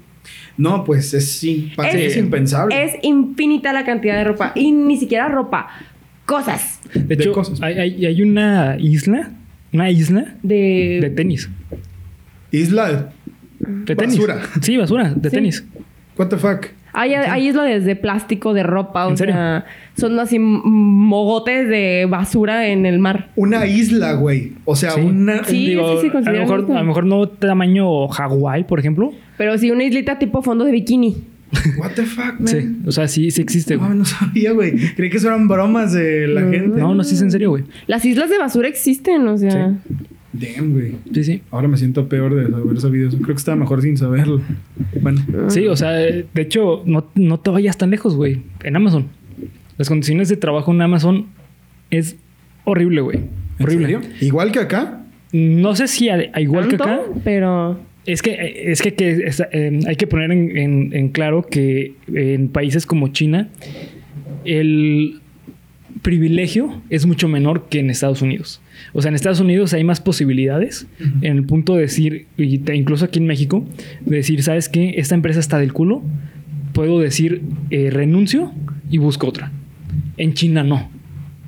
No, 0.58 0.84
pues 0.84 1.14
es, 1.14 1.44
mí 1.44 1.72
Es- 2.06 2.12
es 2.14 2.18
impensable. 2.18 2.84
Es 2.84 2.94
infinita 3.04 3.72
la 3.74 3.86
cantidad 3.86 4.16
de 4.18 4.24
ropa. 4.24 4.52
Y 4.56 4.72
ni 4.72 4.98
siquiera 4.98 5.28
ropa, 5.30 5.68
cosas 6.26 6.80
De 6.94 7.02
De 7.04 7.14
hecho, 7.16 7.32
cosas. 7.32 7.62
hay, 7.62 7.78
hay- 7.78 8.06
hay 8.06 8.22
una 8.22 8.76
isla, 8.80 9.32
una 9.72 9.90
isla 9.92 10.36
de. 10.44 11.00
de 11.02 11.10
tenis. 11.12 11.50
Isla, 12.52 13.10
De 13.60 13.96
tenis. 13.96 14.16
Basura. 14.18 14.42
Sí, 14.62 14.78
basura, 14.78 15.14
de 15.16 15.30
Sí. 15.30 15.36
tenis. 15.36 15.66
what 16.18 16.28
the 16.30 16.38
fuck. 16.38 16.68
Hay, 16.94 17.14
hay 17.14 17.48
islas 17.50 17.86
de 17.86 17.96
plástico, 17.96 18.56
de 18.56 18.64
ropa, 18.64 19.06
o 19.06 19.12
¿En 19.12 19.18
serio? 19.18 19.36
sea, 19.36 19.66
son 19.96 20.20
así 20.20 20.40
mogotes 20.40 21.68
de 21.70 22.08
basura 22.10 22.68
en 22.70 22.88
el 22.88 22.98
mar. 22.98 23.30
Una 23.36 23.68
isla, 23.68 24.14
güey. 24.14 24.54
O 24.66 24.76
sea, 24.76 24.92
Sí. 24.92 25.02
una... 25.02 25.44
Sí, 25.44 25.68
Digo, 25.68 26.02
sí, 26.02 26.10
sí, 26.10 26.18
a, 26.18 26.32
lo 26.32 26.40
mejor, 26.40 26.66
a 26.72 26.80
lo 26.80 26.84
mejor 26.86 27.06
no 27.06 27.28
tamaño 27.30 28.08
Hawái, 28.08 28.64
por 28.64 28.80
ejemplo. 28.80 29.12
Pero 29.38 29.58
sí, 29.58 29.72
una 29.72 29.84
islita 29.84 30.20
tipo 30.20 30.42
fondo 30.42 30.66
de 30.66 30.72
bikini. 30.72 31.16
What 31.78 31.92
the 31.96 32.04
fuck, 32.04 32.40
man. 32.40 32.48
Sí, 32.48 32.58
o 32.86 32.92
sea, 32.92 33.08
sí, 33.08 33.32
sí 33.32 33.42
existe, 33.42 33.76
güey. 33.78 33.90
No, 33.90 33.96
no 33.96 34.06
sabía, 34.06 34.52
güey. 34.52 34.76
Creí 34.96 35.10
que 35.10 35.18
eso 35.18 35.28
eran 35.28 35.48
bromas 35.48 35.94
de 35.94 36.28
la 36.28 36.42
No. 36.42 36.52
gente. 36.52 36.80
No, 36.80 36.94
no, 36.96 37.04
sí 37.04 37.16
es 37.16 37.22
en 37.22 37.32
serio, 37.32 37.52
güey. 37.52 37.64
Las 37.88 38.04
islas 38.04 38.30
de 38.30 38.38
basura 38.38 38.68
existen, 38.68 39.26
o 39.28 39.38
sea. 39.38 39.78
Damn, 40.34 40.74
güey. 40.74 40.96
Sí, 41.14 41.24
sí. 41.24 41.42
Ahora 41.52 41.68
me 41.70 41.78
siento 41.78 42.10
peor 42.10 42.36
de 42.36 42.54
haber 42.54 42.80
sabido 42.82 43.08
eso. 43.08 43.18
Creo 43.18 43.28
que 43.36 43.40
estaba 43.40 43.56
mejor 43.56 43.82
sin 43.82 43.96
saberlo. 43.98 44.42
Bueno. 45.02 45.22
Sí, 45.48 45.68
o 45.68 45.76
sea, 45.78 45.92
de 45.92 46.26
hecho, 46.36 46.84
no, 46.86 47.08
no 47.16 47.40
te 47.40 47.50
vayas 47.50 47.78
tan 47.78 47.92
lejos, 47.92 48.16
güey. 48.16 48.42
En 48.64 48.76
Amazon. 48.76 49.06
Las 49.78 49.88
condiciones 49.88 50.28
de 50.30 50.36
trabajo 50.38 50.72
en 50.74 50.82
Amazon 50.82 51.28
es 51.92 52.18
horrible, 52.66 53.02
güey. 53.02 53.18
¿En 53.58 53.64
Horrible. 53.66 53.86
serio? 53.86 54.02
Igual 54.22 54.52
que 54.52 54.60
acá. 54.60 55.04
No 55.32 55.76
sé 55.76 55.88
si 55.88 56.10
a- 56.10 56.30
a 56.34 56.42
igual 56.42 56.68
que 56.68 56.76
acá. 56.76 57.00
Pero. 57.24 57.80
Es 58.08 58.22
que, 58.24 58.64
es 58.72 58.82
que, 58.82 58.96
eh, 59.52 59.80
hay 59.86 59.96
que 59.98 60.08
poner 60.08 60.32
en, 60.32 60.58
en- 60.58 60.94
en 60.96 61.10
claro 61.10 61.46
que 61.46 61.94
en 62.12 62.48
países 62.50 62.86
como 62.88 63.10
China 63.10 63.50
el 64.46 65.20
privilegio 66.02 66.82
es 66.90 67.06
mucho 67.06 67.28
menor 67.28 67.68
que 67.70 67.80
en 67.80 67.90
Estados 67.90 68.22
Unidos. 68.22 68.62
O 68.94 69.02
sea, 69.02 69.10
en 69.10 69.16
Estados 69.16 69.40
Unidos 69.40 69.74
hay 69.74 69.84
más 69.84 70.00
posibilidades 70.00 70.88
en 71.22 71.38
el 71.38 71.44
punto 71.44 71.76
de 71.76 71.82
decir, 71.82 72.28
incluso 72.38 73.06
aquí 73.06 73.20
en 73.20 73.26
México, 73.26 73.66
de 74.06 74.18
decir, 74.18 74.42
¿sabes 74.44 74.70
qué? 74.70 74.96
Esta 74.98 75.16
empresa 75.16 75.40
está 75.40 75.60
del 75.60 75.74
culo. 75.74 76.02
Puedo 76.74 77.00
decir, 77.00 77.42
eh, 77.72 77.90
renuncio 77.92 78.54
y 78.90 79.00
busco 79.00 79.28
otra. 79.28 79.52
En 80.18 80.34
China 80.34 80.64
no. 80.64 80.90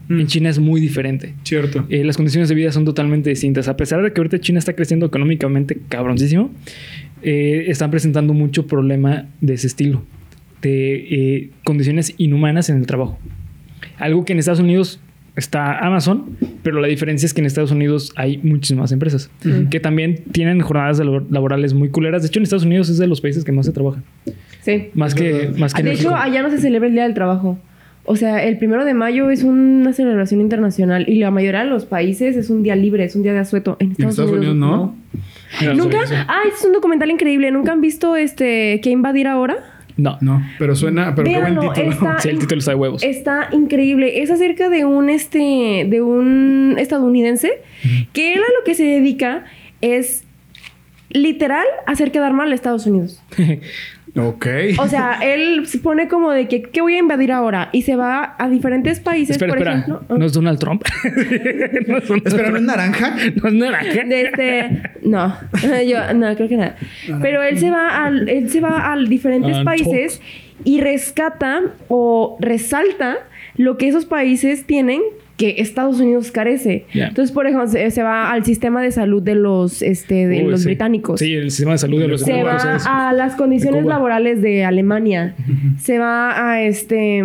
Mm. 0.10 0.20
En 0.22 0.28
China 0.28 0.50
es 0.50 0.58
muy 0.58 0.82
diferente. 0.82 1.36
Cierto. 1.44 1.86
Eh, 1.88 2.04
las 2.04 2.18
condiciones 2.18 2.50
de 2.50 2.56
vida 2.56 2.72
son 2.72 2.84
totalmente 2.84 3.30
distintas. 3.30 3.68
A 3.68 3.78
pesar 3.78 4.02
de 4.02 4.12
que 4.12 4.20
ahorita 4.20 4.40
China 4.40 4.58
está 4.58 4.74
creciendo 4.74 5.06
económicamente 5.06 5.78
cabroncísimo, 5.88 6.52
eh, 7.22 7.66
están 7.68 7.92
presentando 7.92 8.34
mucho 8.34 8.66
problema 8.66 9.28
de 9.40 9.54
ese 9.54 9.68
estilo, 9.68 10.04
de 10.64 10.96
eh, 10.96 11.50
condiciones 11.64 12.16
inhumanas 12.18 12.70
en 12.72 12.78
el 12.78 12.88
trabajo. 12.88 13.20
Algo 14.00 14.26
que 14.26 14.34
en 14.34 14.40
Estados 14.40 14.60
Unidos 14.60 15.00
está 15.36 15.78
Amazon, 15.78 16.38
pero 16.64 16.82
la 16.82 16.88
diferencia 16.88 17.28
es 17.28 17.36
que 17.36 17.42
en 17.42 17.46
Estados 17.46 17.72
Unidos 17.72 18.12
hay 18.16 18.40
muchísimas 18.40 18.92
empresas 18.92 19.30
que 19.70 19.80
también 19.80 20.24
tienen 20.32 20.60
jornadas 20.60 21.00
laborales 21.30 21.74
muy 21.74 21.90
culeras. 21.90 22.24
De 22.24 22.28
hecho, 22.28 22.40
en 22.40 22.44
Estados 22.44 22.66
Unidos 22.66 22.90
es 22.90 22.98
de 22.98 23.08
los 23.08 23.22
países 23.22 23.46
que 23.46 23.52
más 23.52 23.68
se 23.68 23.72
trabaja. 23.72 24.02
Sí. 24.62 24.90
Más 24.96 25.16
que, 25.16 25.52
más 25.58 25.74
que 25.74 25.82
en 25.82 25.86
De 25.86 25.94
hecho, 25.94 26.14
allá 26.14 26.42
no 26.42 26.50
se 26.50 26.58
celebra 26.58 26.88
el 26.88 26.94
Día 26.94 27.04
del 27.04 27.14
Trabajo. 27.14 27.58
O 28.12 28.16
sea, 28.16 28.44
el 28.44 28.58
primero 28.58 28.86
de 28.86 28.96
mayo 28.96 29.30
es 29.30 29.44
una 29.44 29.94
celebración 29.94 30.42
internacional 30.42 31.08
y 31.08 31.20
la 31.20 31.30
mayoría 31.30 31.60
de 31.64 31.70
los 31.70 31.86
países 31.86 32.36
es 32.36 32.50
un 32.50 32.64
día 32.64 32.76
libre, 32.76 33.04
es 33.04 33.16
un 33.16 33.22
día 33.22 33.34
de 33.34 33.40
asueto. 33.40 33.78
En 33.80 33.92
Estados, 33.92 34.14
Estados 34.14 34.32
Unidos 34.32 34.56
no? 34.56 34.96
No, 35.64 35.74
¿Nunca? 35.76 36.00
Ah, 36.28 36.40
es 36.52 36.66
un 36.66 36.74
documental 36.74 37.12
increíble. 37.12 37.52
¿Nunca 37.52 37.72
han 37.72 37.82
visto 37.82 38.16
este 38.16 38.82
que 38.82 38.90
invadir 38.90 39.28
ahora? 39.28 39.58
No. 39.96 40.18
No, 40.22 40.42
pero 40.58 40.76
suena... 40.76 41.14
Pero 41.14 41.26
qué 41.30 41.40
buen 41.40 41.60
título. 41.60 41.92
está- 41.92 42.18
Sí, 42.22 42.30
el 42.30 42.40
título 42.40 42.58
está 42.58 42.72
de 42.72 42.78
huevos. 42.78 43.04
Está 43.04 43.50
increíble. 43.52 44.24
Es 44.24 44.32
acerca 44.32 44.70
de 44.70 44.86
un 44.86 45.12
este 45.12 45.86
de 45.88 46.02
un 46.02 46.78
estadounidense 46.80 47.62
que 48.14 48.34
él 48.34 48.40
a 48.40 48.52
lo 48.60 48.64
que 48.66 48.74
se 48.74 48.86
dedica 48.86 49.44
es 49.82 50.24
literal 51.12 51.66
hacer 51.86 52.12
quedar 52.12 52.34
mal 52.34 52.52
a 52.52 52.56
Estados 52.56 52.88
Unidos. 52.88 53.22
Ok. 54.16 54.48
O 54.80 54.88
sea, 54.88 55.20
él 55.22 55.68
se 55.68 55.80
pone 55.80 56.08
como 56.08 56.32
de 56.32 56.48
que, 56.48 56.64
¿qué 56.64 56.82
voy 56.82 56.96
a 56.96 57.00
invadir 57.00 57.32
ahora? 57.32 57.70
Y 57.72 57.84
se 57.84 57.96
va 57.96 58.36
a 58.38 58.50
diferentes 58.50 59.00
países, 59.00 59.36
Espera, 59.36 59.52
por 59.54 59.58
espera. 59.60 59.80
ejemplo. 59.80 60.18
¿No 60.18 60.26
es 60.26 60.34
Donald 60.34 60.60
Trump? 60.60 60.84
no 61.88 61.98
es 61.98 62.08
Donald 62.08 62.28
Espera, 62.28 62.50
¿no 62.50 62.58
es 62.58 62.64
naranja? 62.64 63.16
¿No 63.36 63.50
es 63.50 63.54
naranja? 63.54 64.04
De 64.04 64.22
este, 64.22 64.82
no, 65.04 65.36
yo 65.88 66.14
no 66.14 66.36
creo 66.36 66.50
que 66.50 66.58
nada. 66.58 66.76
Pero 67.22 67.44
él 67.44 67.60
se 67.60 67.70
va 67.72 68.06
al, 68.06 68.28
él 68.30 68.50
se 68.50 68.62
va 68.62 68.92
a 68.92 68.98
diferentes 68.98 69.58
países 69.64 70.22
y 70.64 70.82
rescata 70.82 71.62
o 71.88 72.38
resalta 72.40 73.18
lo 73.56 73.78
que 73.78 73.88
esos 73.88 74.06
países 74.06 74.66
tienen 74.66 75.02
que 75.40 75.56
Estados 75.60 76.02
Unidos 76.02 76.32
carece. 76.32 76.86
Entonces, 76.94 77.32
por 77.32 77.48
ejemplo, 77.48 77.66
se, 77.66 77.90
se 77.92 78.04
va 78.04 78.30
al 78.30 78.44
sistema 78.44 78.84
de 78.84 78.92
salud 78.92 79.24
de 79.24 79.36
los, 79.36 79.82
este, 79.82 80.28
de 80.28 80.44
Uy, 80.44 80.52
los 80.52 80.62
sí. 80.64 80.66
británicos. 80.68 81.22
Sí, 81.22 81.34
el 81.34 81.50
sistema 81.50 81.72
de 81.72 81.78
salud 81.78 81.98
de 81.98 82.10
los 82.10 82.22
Se 82.22 82.44
va 82.44 82.58
a 82.86 83.14
las 83.14 83.36
condiciones 83.36 83.86
laborales 83.86 84.42
de 84.42 84.66
Alemania. 84.66 85.36
Se 85.80 85.98
va 85.98 86.52
a 86.52 86.62
este 86.62 87.24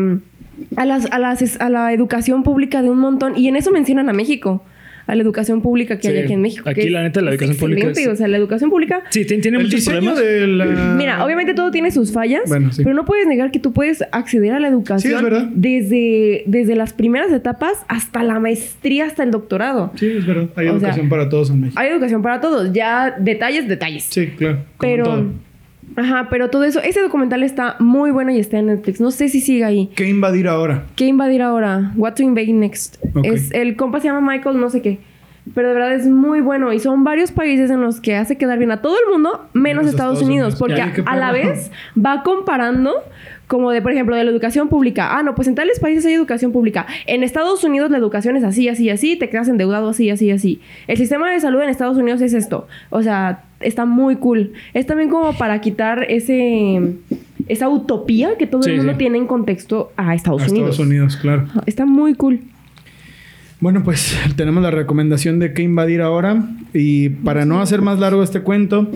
a 0.77 0.87
las, 0.87 1.11
a 1.11 1.19
las 1.19 1.61
a 1.61 1.69
la 1.69 1.93
educación 1.93 2.45
pública 2.45 2.83
de 2.83 2.91
un 2.91 2.99
montón. 2.99 3.37
Y 3.37 3.49
en 3.49 3.57
eso 3.57 3.73
mencionan 3.73 4.09
a 4.09 4.13
México. 4.13 4.63
A 5.07 5.15
la 5.15 5.23
educación 5.23 5.61
pública 5.61 5.97
que 5.99 6.09
Sí. 6.09 6.15
hay 6.15 6.23
aquí 6.25 6.33
en 6.33 6.41
México. 6.41 6.69
Aquí, 6.69 6.81
que 6.83 6.91
la 6.91 7.03
neta, 7.03 7.21
la 7.21 7.31
educación 7.31 7.57
pública 7.59 7.89
es- 7.91 8.07
O 8.09 8.17
sea, 8.17 8.27
la 8.29 8.37
educación 8.39 8.71
pública. 8.71 9.03
Sí, 9.11 9.25
tiene, 9.25 9.59
muchos 9.59 9.85
problemas. 9.85 10.19
de 10.19 10.47
la... 10.47 10.65
Mira, 10.97 11.25
obviamente 11.25 11.53
todo 11.55 11.71
tiene 11.71 11.91
sus 11.91 12.13
fallas, 12.13 12.43
Bueno, 12.47 12.73
sí. 12.73 12.83
pero 12.83 12.95
no 12.95 13.05
puedes 13.05 13.27
negar 13.27 13.51
que 13.51 13.59
tú 13.59 13.73
puedes 13.73 14.03
acceder 14.13 14.53
a 14.53 14.61
la 14.61 14.69
educación 14.69 15.13
Sí, 15.13 15.17
es 15.17 15.23
verdad. 15.23 15.49
desde, 15.55 16.43
desde 16.47 16.75
las 16.77 16.93
primeras 16.93 17.31
etapas 17.33 17.73
hasta 17.89 18.23
la 18.23 18.39
maestría, 18.41 19.07
hasta 19.07 19.23
el 19.23 19.31
doctorado. 19.31 19.93
Sí, 19.97 20.07
es 20.19 20.27
verdad. 20.27 20.49
Hay 20.57 20.67
O 20.69 20.71
sea, 20.71 20.79
educación 20.89 21.09
para 21.09 21.29
todos 21.29 21.51
en 21.51 21.61
México. 21.61 21.79
Hay 21.81 21.89
educación 21.91 22.23
para 22.23 22.41
todos, 22.41 22.73
ya 22.73 23.15
detalles, 23.19 23.69
detalles. 23.69 24.05
Sí, 24.05 24.29
claro. 24.37 24.59
como 24.77 24.93
Pero, 24.93 25.05
todo. 25.05 25.27
Ajá, 25.97 26.29
pero 26.31 26.51
todo 26.51 26.65
eso, 26.65 26.81
ese 26.83 27.01
documental 27.01 27.43
está 27.43 27.77
muy 27.79 28.11
bueno 28.11 28.31
y 28.33 28.39
está 28.39 28.59
en 28.59 28.67
Netflix. 28.67 29.01
No 29.01 29.11
sé 29.11 29.29
si 29.29 29.41
sigue 29.41 29.65
ahí. 29.65 29.91
¿Qué 29.95 30.09
invadir 30.09 30.49
ahora? 30.49 30.85
¿Qué 30.97 31.07
invadir 31.07 31.43
ahora? 31.43 31.93
What 31.97 32.15
to 32.15 32.23
invade 32.23 32.53
next? 32.53 32.97
Es 33.23 33.51
el 33.53 33.77
compa 33.77 34.01
se 34.01 34.09
llama 34.09 34.33
Michael, 34.33 34.59
no 34.61 34.71
sé 34.71 34.83
qué. 34.83 34.99
Pero 35.55 35.69
de 35.69 35.75
verdad 35.75 35.93
es 35.93 36.07
muy 36.07 36.41
bueno 36.41 36.73
y 36.73 36.81
son 36.81 37.05
varios 37.05 37.31
países 37.31 37.71
en 37.71 37.83
los 37.83 38.01
que 38.01 38.17
hace 38.17 38.39
quedar 38.39 38.59
bien 38.59 38.71
a 38.71 38.81
todo 38.81 38.97
el 39.05 39.13
mundo, 39.13 39.47
menos, 39.53 39.83
Menos 39.85 39.87
Estados, 39.89 40.15
Estados 40.15 40.23
Unidos, 40.23 40.59
Unidos. 40.59 40.59
porque 40.59 41.03
a, 41.07 41.13
a 41.13 41.17
la 41.17 41.33
vez 41.33 41.71
va 42.03 42.23
comparando 42.23 42.93
como 43.47 43.71
de, 43.71 43.83
por 43.83 43.93
ejemplo, 43.93 44.17
de 44.17 44.25
la 44.25 44.31
educación 44.31 44.69
pública. 44.71 45.19
Ah, 45.19 45.23
no, 45.23 45.35
pues 45.35 45.47
en 45.49 45.55
tales 45.55 45.79
países 45.81 46.07
hay 46.07 46.15
educación 46.15 46.51
pública. 46.51 46.87
En 47.07 47.23
Estados 47.23 47.63
Unidos 47.63 47.91
la 47.91 47.99
educación 47.99 48.37
es 48.37 48.43
así, 48.45 48.71
así, 48.71 48.89
así, 48.89 49.17
te 49.17 49.29
quedas 49.29 49.49
endeudado 49.49 49.91
así, 49.91 50.09
así, 50.09 50.31
así. 50.31 50.63
El 50.87 50.97
sistema 50.97 51.31
de 51.31 51.39
salud 51.41 51.61
en 51.61 51.69
Estados 51.69 51.99
Unidos 51.99 52.23
es 52.23 52.33
esto. 52.33 52.67
O 52.89 53.03
sea, 53.03 53.43
está 53.65 53.85
muy 53.85 54.17
cool. 54.17 54.53
Es 54.73 54.87
también 54.87 55.11
como 55.11 55.33
para 55.37 55.61
quitar 55.61 56.07
ese 56.09 56.81
esa 57.49 57.69
utopía 57.69 58.37
que 58.39 58.47
todo 58.47 58.63
Sí, 58.63 58.71
el 58.71 58.77
mundo 58.79 58.93
sí. 58.93 58.99
tiene 58.99 59.19
en 59.19 59.27
contexto 59.27 59.93
a 59.97 60.15
Estados 60.15 60.43
A 60.43 60.47
Unidos. 60.51 60.71
Estados 60.71 60.79
Unidos, 60.89 61.17
claro. 61.17 61.47
Está 61.67 61.85
muy 61.85 62.15
cool. 62.15 62.41
Bueno, 63.61 63.83
pues 63.85 64.17
tenemos 64.37 64.63
la 64.63 64.71
recomendación 64.71 65.39
de 65.39 65.53
qué 65.53 65.63
invadir 65.63 66.01
ahora. 66.01 66.45
Y 66.73 67.09
para 67.11 67.45
no 67.45 67.61
hacer 67.61 67.83
más 67.83 67.99
largo 67.99 68.23
este 68.23 68.41
cuento, 68.41 68.89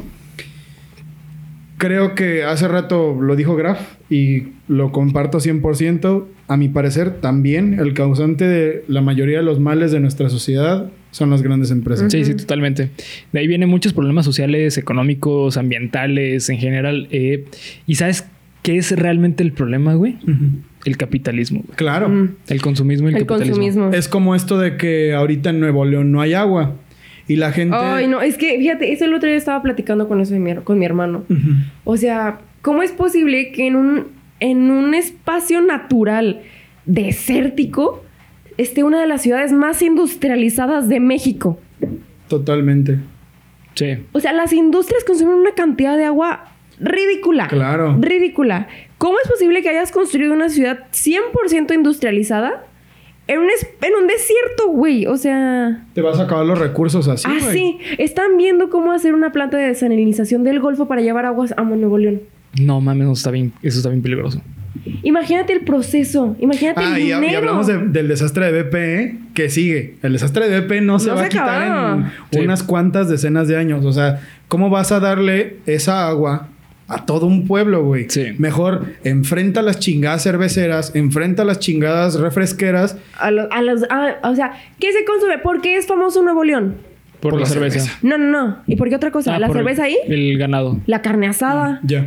creo 1.79 2.15
que 2.15 2.45
hace 2.45 2.69
rato 2.69 3.17
lo 3.21 3.35
dijo 3.37 3.57
Graf 3.57 3.81
y 4.11 4.49
lo 4.69 4.93
comparto 4.93 5.39
100%. 5.39 6.25
A 6.49 6.57
mi 6.57 6.69
parecer, 6.69 7.21
también 7.21 7.79
el 7.79 7.93
causante 7.95 8.47
de 8.47 8.85
la 8.89 9.01
mayoría 9.03 9.39
de 9.39 9.45
los 9.45 9.61
males 9.61 9.93
de 9.93 10.01
nuestra 10.01 10.29
sociedad 10.31 10.91
son 11.11 11.31
las 11.31 11.43
grandes 11.43 11.71
empresas. 11.71 12.11
Sí, 12.13 12.25
sí, 12.25 12.35
totalmente. 12.35 12.91
De 13.33 13.39
ahí 13.41 13.47
vienen 13.47 13.69
muchos 13.69 13.93
problemas 13.93 14.25
sociales, 14.25 14.79
económicos, 14.79 15.57
ambientales, 15.57 16.49
en 16.49 16.59
general. 16.59 17.09
eh, 17.11 17.45
¿Y 17.87 17.95
sabes 17.97 18.27
qué 18.63 18.77
es 18.79 18.93
realmente 18.93 19.43
el 19.43 19.53
problema, 19.53 19.95
güey? 19.95 20.17
El 20.85 20.97
capitalismo, 20.97 21.63
güey. 21.67 21.77
Claro. 21.77 22.09
Mm. 22.09 22.37
El 22.49 22.63
consumismo 22.63 23.09
y 23.09 23.13
el, 23.13 23.19
El 23.19 23.27
capitalismo. 23.27 23.57
consumismo. 23.63 23.93
Es 23.93 24.09
como 24.09 24.35
esto 24.35 24.59
de 24.59 24.77
que 24.79 25.13
ahorita 25.15 25.51
en 25.51 25.61
Nuevo 25.61 25.85
León 25.85 26.13
no 26.13 26.21
hay 26.23 26.33
agua. 26.35 26.77
Y 27.29 27.37
la 27.37 27.53
gente... 27.53 27.77
Ay, 27.79 28.09
no, 28.09 28.23
es 28.23 28.39
que 28.39 28.57
fíjate, 28.59 28.91
eso 28.93 29.05
el 29.05 29.15
otro 29.15 29.29
día 29.29 29.37
estaba 29.37 29.63
platicando 29.63 30.09
con 30.09 30.21
eso 30.21 30.33
de 30.33 30.41
mi, 30.41 30.55
con 30.57 30.79
mi 30.79 30.87
hermano. 30.87 31.25
O 31.85 31.97
sea, 31.99 32.41
¿cómo 32.63 32.83
es 32.83 32.91
posible 32.91 33.53
que 33.53 33.67
en 33.67 33.77
un, 33.77 34.07
en 34.41 34.71
un 34.71 34.95
espacio 34.95 35.61
natural 35.61 36.41
desértico 36.87 38.03
esté 38.57 38.83
una 38.83 39.01
de 39.01 39.07
las 39.07 39.21
ciudades 39.23 39.53
más 39.53 39.83
industrializadas 39.83 40.89
de 40.89 41.01
México? 41.01 41.61
Totalmente. 42.29 42.99
Sí. 43.75 43.99
O 44.13 44.21
sea, 44.21 44.33
las 44.33 44.55
industrias 44.55 45.05
consumen 45.05 45.35
una 45.35 45.53
cantidad 45.53 45.99
de 45.99 46.05
agua 46.05 46.53
ridícula. 46.81 47.47
Claro. 47.49 47.97
Ridícula. 48.01 48.69
¿Cómo 48.97 49.19
es 49.23 49.29
posible 49.29 49.63
que 49.63 49.69
hayas 49.69 49.93
construido 49.93 50.33
una 50.33 50.49
ciudad 50.49 50.87
100% 50.93 51.75
industrializada 51.75 52.65
en 53.29 53.39
un, 53.39 53.47
en 53.47 53.95
un 53.95 54.07
desierto, 54.09 54.69
güey? 54.71 55.07
O 55.07 55.17
sea... 55.17 55.85
Te 55.95 56.01
vas 56.03 56.19
a 56.19 56.25
acabar 56.25 56.45
los 56.47 56.59
recursos 56.59 57.07
así, 57.09 57.27
ah, 57.29 57.39
sí. 57.53 57.79
Están 57.99 58.37
viendo 58.37 58.69
cómo 58.71 58.91
hacer 58.93 59.15
una 59.15 59.31
planta 59.33 59.57
de 59.59 59.69
desalinización 59.69 60.43
del 60.45 60.59
Golfo 60.61 60.89
para 60.89 61.01
llevar 61.03 61.25
aguas 61.27 61.55
a 61.57 61.63
Nuevo 61.63 61.99
León. 61.99 62.23
No 62.61 62.81
mames, 62.81 63.07
no, 63.07 63.13
está 63.13 63.31
bien, 63.31 63.53
eso 63.63 63.77
está 63.79 63.91
bien 63.91 64.03
peligroso. 64.03 64.41
Imagínate 65.03 65.53
el 65.53 65.61
proceso. 65.61 66.37
Imagínate 66.41 66.81
Ah, 66.83 66.97
el 66.97 67.01
y, 67.03 67.05
dinero. 67.07 67.27
y 67.31 67.35
hablamos 67.35 67.67
de- 67.67 67.79
del 67.89 68.09
desastre 68.09 68.51
de 68.51 68.63
BP, 68.63 68.75
¿eh? 68.75 69.19
que 69.35 69.51
sigue. 69.51 69.97
El 70.03 70.13
desastre 70.15 70.49
de 70.49 70.61
BP 70.61 70.81
no 70.81 70.99
se 70.99 71.09
No 71.09 71.15
va 71.17 71.21
se 71.23 71.27
a 71.27 71.29
quitar 71.29 71.97
en 71.99 72.05
Sí. 72.33 72.39
unas 72.45 72.63
cuantas 72.63 73.09
decenas 73.09 73.49
de 73.49 73.57
años. 73.57 73.85
O 73.85 73.93
sea, 73.93 74.21
¿cómo 74.49 74.71
vas 74.71 74.91
a 74.93 75.01
darle 75.01 75.57
esa 75.67 76.09
agua 76.09 76.49
a 76.89 77.05
todo 77.07 77.27
un 77.27 77.47
pueblo, 77.47 77.85
güey? 77.85 78.09
Sí. 78.09 78.33
Mejor 78.39 78.87
enfrenta 79.05 79.63
las 79.63 79.79
chingadas 79.79 80.23
cerveceras, 80.23 80.95
enfrenta 80.95 81.45
las 81.45 81.59
chingadas 81.59 82.19
refresqueras. 82.19 82.97
A 83.19 83.31
los- 83.31 83.47
a 83.51 83.63
los- 83.63 83.85
ah, 83.91 84.17
o 84.25 84.35
sea, 84.35 84.53
¿qué 84.81 84.93
se 84.93 85.05
consume? 85.05 85.39
¿Por 85.39 85.61
qué 85.61 85.77
es 85.77 85.87
famoso 85.87 86.23
Nuevo 86.23 86.45
León? 86.45 86.77
Por, 87.21 87.33
Por 87.33 87.41
la, 87.41 87.47
la 87.47 87.53
cerveza. 87.53 87.81
cerveza. 87.81 87.99
No, 88.03 88.17
no, 88.17 88.31
no. 88.31 88.59
¿Y 88.67 88.77
por 88.77 88.89
qué 88.89 88.95
otra 88.97 89.11
cosa? 89.11 89.35
Ah, 89.35 89.39
¿La 89.39 89.49
cerveza 89.49 89.85
ahí? 89.85 89.97
El 90.07 90.39
ganado. 90.39 90.79
La 90.87 91.03
carne 91.03 91.27
asada. 91.27 91.81
Ya. 91.83 92.07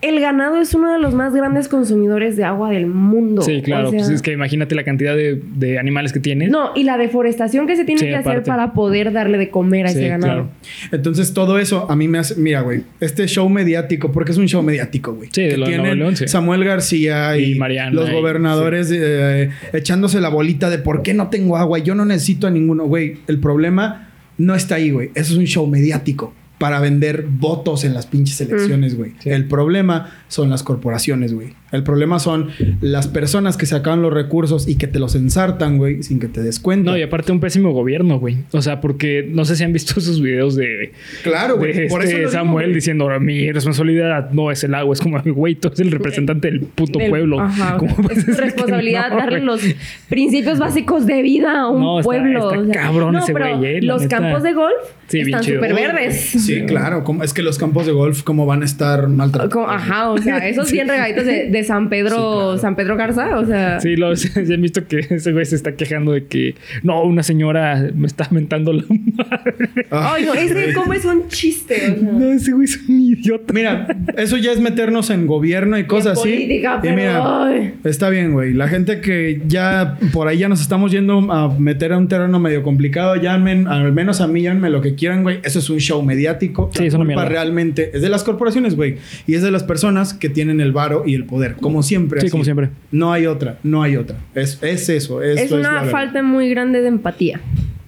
El 0.00 0.20
ganado 0.20 0.60
es 0.60 0.74
uno 0.74 0.92
de 0.92 1.00
los 1.00 1.12
más 1.12 1.34
grandes 1.34 1.66
consumidores 1.66 2.36
de 2.36 2.44
agua 2.44 2.70
del 2.70 2.86
mundo. 2.86 3.42
Sí, 3.42 3.62
claro. 3.62 3.88
O 3.88 3.90
sea, 3.90 3.98
pues 3.98 4.10
es 4.10 4.22
que 4.22 4.30
imagínate 4.32 4.76
la 4.76 4.84
cantidad 4.84 5.16
de, 5.16 5.42
de 5.56 5.78
animales 5.80 6.12
que 6.12 6.20
tienes. 6.20 6.50
No, 6.50 6.70
y 6.76 6.84
la 6.84 6.96
deforestación 6.96 7.66
que 7.66 7.74
se 7.74 7.84
tiene 7.84 8.00
Sí, 8.00 8.06
que 8.06 8.14
hacer 8.14 8.44
para 8.44 8.74
poder 8.74 9.12
darle 9.12 9.38
de 9.38 9.50
comer 9.50 9.86
a 9.86 9.88
Sí, 9.88 9.98
ese 9.98 10.08
ganado. 10.08 10.32
claro. 10.32 10.48
Entonces 10.92 11.34
todo 11.34 11.58
eso 11.58 11.90
a 11.90 11.96
mí 11.96 12.06
me 12.06 12.18
hace, 12.18 12.36
mira, 12.36 12.60
güey, 12.60 12.82
este 13.00 13.26
show 13.26 13.48
mediático, 13.48 14.12
porque 14.12 14.30
es 14.30 14.38
un 14.38 14.46
show 14.46 14.62
mediático, 14.62 15.14
güey. 15.14 15.30
Sí, 15.32 15.42
de 15.42 15.56
lo 15.56 15.64
de 15.66 15.72
tienen 15.72 15.80
Nuevo 15.86 15.96
León, 15.96 16.16
sí. 16.16 16.28
Samuel 16.28 16.62
García 16.62 17.36
y, 17.36 17.52
Y 17.52 17.54
Mariana 17.56 17.90
los 17.90 18.08
y- 18.08 18.12
gobernadores 18.12 18.92
eh, 18.94 19.50
echándose 19.72 20.20
la 20.20 20.28
bolita 20.28 20.70
de 20.70 20.78
por 20.78 21.02
qué 21.02 21.12
no 21.12 21.28
tengo 21.28 21.56
agua, 21.56 21.80
yo 21.80 21.96
no 21.96 22.04
necesito 22.04 22.46
a 22.46 22.50
ninguno, 22.50 22.84
güey. 22.84 23.16
El 23.26 23.40
problema 23.40 24.10
no 24.38 24.54
está 24.54 24.76
ahí, 24.76 24.90
güey. 24.92 25.10
Eso 25.16 25.32
es 25.32 25.38
un 25.38 25.46
show 25.46 25.66
mediático 25.66 26.32
para 26.58 26.80
vender 26.80 27.24
votos 27.28 27.84
en 27.84 27.94
las 27.94 28.06
pinches 28.06 28.40
elecciones, 28.40 28.96
güey. 28.96 29.12
Sí. 29.20 29.30
El 29.30 29.44
problema 29.46 30.10
son 30.28 30.50
las 30.50 30.62
corporaciones, 30.62 31.32
güey. 31.32 31.54
El 31.70 31.82
problema 31.82 32.18
son 32.18 32.48
las 32.80 33.08
personas 33.08 33.56
que 33.58 33.66
sacan 33.66 34.00
los 34.00 34.12
recursos 34.12 34.66
y 34.66 34.76
que 34.76 34.86
te 34.86 34.98
los 34.98 35.14
ensartan, 35.14 35.76
güey, 35.76 36.02
sin 36.02 36.18
que 36.18 36.26
te 36.28 36.42
des 36.42 36.58
cuenta. 36.58 36.90
No, 36.92 36.96
y 36.96 37.02
aparte 37.02 37.30
un 37.30 37.40
pésimo 37.40 37.72
gobierno, 37.72 38.18
güey. 38.18 38.38
O 38.52 38.62
sea, 38.62 38.80
porque 38.80 39.28
no 39.30 39.44
sé 39.44 39.54
si 39.54 39.64
han 39.64 39.72
visto 39.74 39.94
esos 40.00 40.20
videos 40.22 40.56
de, 40.56 40.92
claro, 41.22 41.58
güey. 41.58 41.74
de 41.74 41.86
Por 41.88 42.00
este 42.02 42.12
eso 42.14 42.18
digo, 42.20 42.30
Samuel 42.30 42.66
güey. 42.68 42.74
diciendo, 42.74 43.08
mi 43.20 43.52
responsabilidad 43.52 44.30
no 44.30 44.50
es 44.50 44.64
el 44.64 44.74
agua. 44.74 44.94
Es 44.94 45.00
como, 45.00 45.20
güey, 45.22 45.54
tú 45.56 45.68
eres 45.68 45.80
el 45.80 45.90
representante 45.90 46.48
del 46.50 46.60
puto 46.60 46.98
Del- 46.98 47.10
pueblo. 47.10 47.40
Ajá, 47.40 47.76
o 47.76 47.78
¿Cómo 47.80 47.94
sea, 47.94 48.02
puedes 48.04 48.26
es 48.28 48.36
tu 48.36 48.42
responsabilidad 48.42 49.10
no, 49.10 49.16
darle 49.18 49.40
los 49.40 49.60
principios 50.08 50.58
básicos 50.58 51.06
de 51.06 51.22
vida 51.22 51.60
a 51.60 51.68
un 51.68 51.80
No, 51.80 52.00
está- 52.00 52.04
pueblo. 52.08 52.50
está 52.50 52.60
o 52.62 52.64
sea. 52.64 52.74
cabrón 52.82 53.12
no, 53.12 53.18
ese 53.20 53.32
güey, 53.32 53.64
eh, 53.66 53.82
Los 53.82 54.02
neta. 54.02 54.18
campos 54.18 54.42
de 54.42 54.54
golf 54.54 54.74
Sí, 55.08 55.20
están 55.20 55.42
súper 55.42 55.74
verdes. 55.74 56.34
Sí, 56.54 56.62
claro. 56.66 57.04
como- 57.04 57.22
es 57.22 57.32
que 57.32 57.42
los 57.42 57.58
campos 57.58 57.86
de 57.86 57.92
golf, 57.92 58.22
¿cómo 58.22 58.46
van 58.46 58.62
a 58.62 58.64
estar 58.64 59.08
maltratados? 59.08 59.68
Ajá, 59.68 60.10
o 60.10 60.18
sea, 60.18 60.38
esos 60.48 60.70
bien 60.72 60.88
regaditos 60.88 61.24
de, 61.26 61.50
de 61.50 61.64
San 61.64 61.88
Pedro, 61.88 62.08
Sí, 62.08 62.14
claro. 62.16 62.58
San 62.58 62.76
Pedro 62.76 62.96
Garza, 62.96 63.38
o 63.38 63.46
sea. 63.46 63.80
Sí, 63.80 63.96
lo, 63.96 64.14
sí, 64.16 64.28
han 64.36 64.62
visto 64.62 64.86
que 64.86 65.00
ese 65.10 65.32
güey 65.32 65.44
se 65.44 65.56
está 65.56 65.72
quejando 65.76 66.12
de 66.12 66.26
que 66.26 66.54
no, 66.82 67.02
una 67.02 67.22
señora 67.22 67.90
me 67.94 68.06
está 68.06 68.28
mentando 68.30 68.72
la 68.72 68.84
madre. 68.88 69.86
Ay, 69.90 70.24
no, 70.24 70.34
ese 70.34 70.72
como 70.74 70.92
es 70.92 71.04
un 71.04 71.28
chiste, 71.28 71.92
o 71.96 72.00
sea. 72.00 72.12
No, 72.12 72.30
ese 72.32 72.52
güey 72.52 72.64
es 72.64 72.78
un 72.88 73.00
idiota. 73.00 73.52
Mira, 73.52 73.86
eso 74.16 74.36
ya 74.36 74.52
es 74.52 74.60
meternos 74.60 75.10
en 75.10 75.26
gobierno 75.26 75.78
y 75.78 75.84
cosas 75.84 76.18
así. 76.18 76.28
política, 76.30 76.78
y 76.78 76.86
pero, 76.86 76.96
mira, 76.96 77.46
ay. 77.46 77.74
está 77.84 78.08
bien, 78.10 78.32
güey. 78.32 78.52
La 78.54 78.68
gente 78.68 79.00
que 79.00 79.42
ya 79.46 79.96
por 80.12 80.28
ahí 80.28 80.38
ya 80.38 80.48
nos 80.48 80.60
estamos 80.60 80.92
yendo 80.92 81.18
a 81.32 81.48
meter 81.58 81.92
a 81.92 81.98
un 81.98 82.08
terreno 82.08 82.38
medio 82.38 82.62
complicado, 82.62 83.16
llamen, 83.16 83.66
al 83.68 83.92
menos 83.92 84.20
a 84.20 84.26
mí, 84.26 84.42
llámenme 84.42 84.70
lo 84.70 84.80
que 84.80 84.94
quieran, 84.94 85.22
güey. 85.22 85.40
Eso 85.42 85.58
es 85.58 85.68
un 85.70 85.78
show 85.78 86.02
mediático. 86.02 86.37
Sí, 86.38 86.80
La 86.80 86.86
es 86.86 86.94
una 86.94 87.04
culpa 87.04 87.04
mierda. 87.22 87.24
realmente 87.28 87.90
es 87.94 88.02
de 88.02 88.08
las 88.08 88.24
corporaciones, 88.24 88.76
güey. 88.76 88.96
Y 89.26 89.34
es 89.34 89.42
de 89.42 89.50
las 89.50 89.62
personas 89.64 90.14
que 90.14 90.28
tienen 90.28 90.60
el 90.60 90.72
varo 90.72 91.02
y 91.06 91.14
el 91.14 91.24
poder. 91.24 91.56
Como 91.56 91.82
siempre. 91.82 92.20
Sí, 92.20 92.26
así. 92.26 92.30
como 92.30 92.44
siempre. 92.44 92.70
No 92.90 93.12
hay 93.12 93.26
otra, 93.26 93.58
no 93.62 93.82
hay 93.82 93.96
otra. 93.96 94.16
Es, 94.34 94.58
es 94.62 94.88
eso. 94.88 95.22
Es 95.22 95.40
esto 95.40 95.56
una 95.56 95.84
falta 95.84 96.22
muy 96.22 96.48
grande 96.50 96.80
de 96.80 96.88
empatía. 96.88 97.40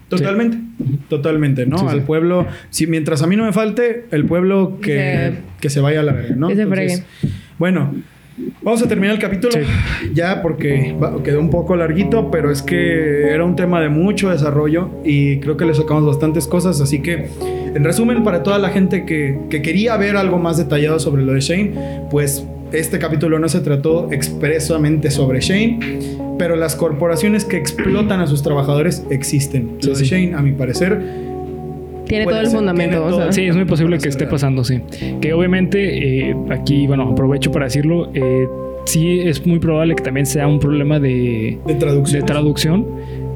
Totalmente, 0.08 0.58
totalmente, 1.08 1.66
¿no? 1.66 1.78
Sí, 1.78 1.84
sí. 1.86 1.92
Al 1.92 2.02
pueblo, 2.02 2.44
si 2.70 2.86
mientras 2.88 3.22
a 3.22 3.28
mí 3.28 3.36
no 3.36 3.44
me 3.44 3.52
falte, 3.52 4.06
el 4.10 4.24
pueblo 4.24 4.78
que, 4.82 4.92
Que- 4.92 5.32
que 5.60 5.70
se 5.70 5.80
vaya 5.80 6.00
a 6.00 6.02
la 6.02 6.12
verga, 6.12 6.34
¿no? 6.34 6.48
que 6.48 6.56
se 6.56 6.66
fregue. 6.66 7.04
bueno, 7.58 7.94
vamos 8.62 8.82
a 8.82 8.88
terminar 8.88 9.14
el 9.14 9.20
capítulo 9.20 9.52
Sí. 9.52 9.60
ya 10.12 10.42
porque 10.42 10.96
va- 11.00 11.22
quedó 11.22 11.38
un 11.38 11.50
poco 11.50 11.76
larguito, 11.76 12.28
pero 12.32 12.50
es 12.50 12.60
que 12.62 13.28
era 13.32 13.44
un 13.44 13.54
tema 13.54 13.80
de 13.80 13.88
mucho 13.88 14.30
desarrollo 14.30 14.90
y 15.04 15.38
creo 15.38 15.56
que 15.56 15.64
le 15.64 15.74
sacamos 15.74 16.04
bastantes 16.04 16.48
cosas, 16.48 16.80
así 16.80 17.02
que 17.02 17.28
en 17.74 17.84
resumen, 17.84 18.24
para 18.24 18.42
toda 18.42 18.58
la 18.58 18.70
gente 18.70 19.04
que, 19.04 19.38
que 19.48 19.62
quería 19.62 19.96
ver 19.96 20.16
algo 20.16 20.38
más 20.38 20.56
detallado 20.56 20.98
sobre 20.98 21.22
lo 21.22 21.32
de 21.32 21.40
Shane, 21.40 21.72
pues 22.10 22.44
este 22.72 22.98
capítulo 22.98 23.38
no 23.38 23.48
se 23.48 23.60
trató 23.60 24.08
expresamente 24.12 25.10
sobre 25.10 25.40
Shane, 25.40 25.78
pero 26.38 26.56
las 26.56 26.76
corporaciones 26.76 27.44
que 27.44 27.56
explotan 27.56 28.20
a 28.20 28.26
sus 28.26 28.42
trabajadores 28.42 29.04
existen. 29.10 29.76
Sí, 29.80 29.88
lo 29.88 29.94
de 29.94 30.04
sí. 30.04 30.10
Shane, 30.10 30.34
a 30.34 30.40
mi 30.42 30.52
parecer, 30.52 31.00
Tiene 32.06 32.24
todo 32.24 32.40
el 32.40 32.46
ser, 32.46 32.56
fundamento. 32.56 33.04
o 33.04 33.12
sea. 33.12 33.32
Sí, 33.32 33.42
es 33.42 33.56
muy 33.56 33.64
posible 33.66 33.98
que 33.98 34.08
esté 34.08 34.26
pasando, 34.26 34.64
sí. 34.64 34.80
Que 35.20 35.32
obviamente, 35.32 36.28
eh, 36.30 36.36
aquí, 36.50 36.86
bueno, 36.86 37.10
aprovecho 37.10 37.50
para 37.50 37.66
decirlo, 37.66 38.10
eh, 38.14 38.48
sí 38.86 39.20
es 39.20 39.46
muy 39.46 39.58
probable 39.58 39.94
que 39.94 40.02
también 40.02 40.26
sea 40.26 40.46
un 40.46 40.58
problema 40.60 40.98
de, 40.98 41.58
de 41.66 41.74
traducción. 41.74 42.20
de 42.20 42.26
traducción, 42.26 42.86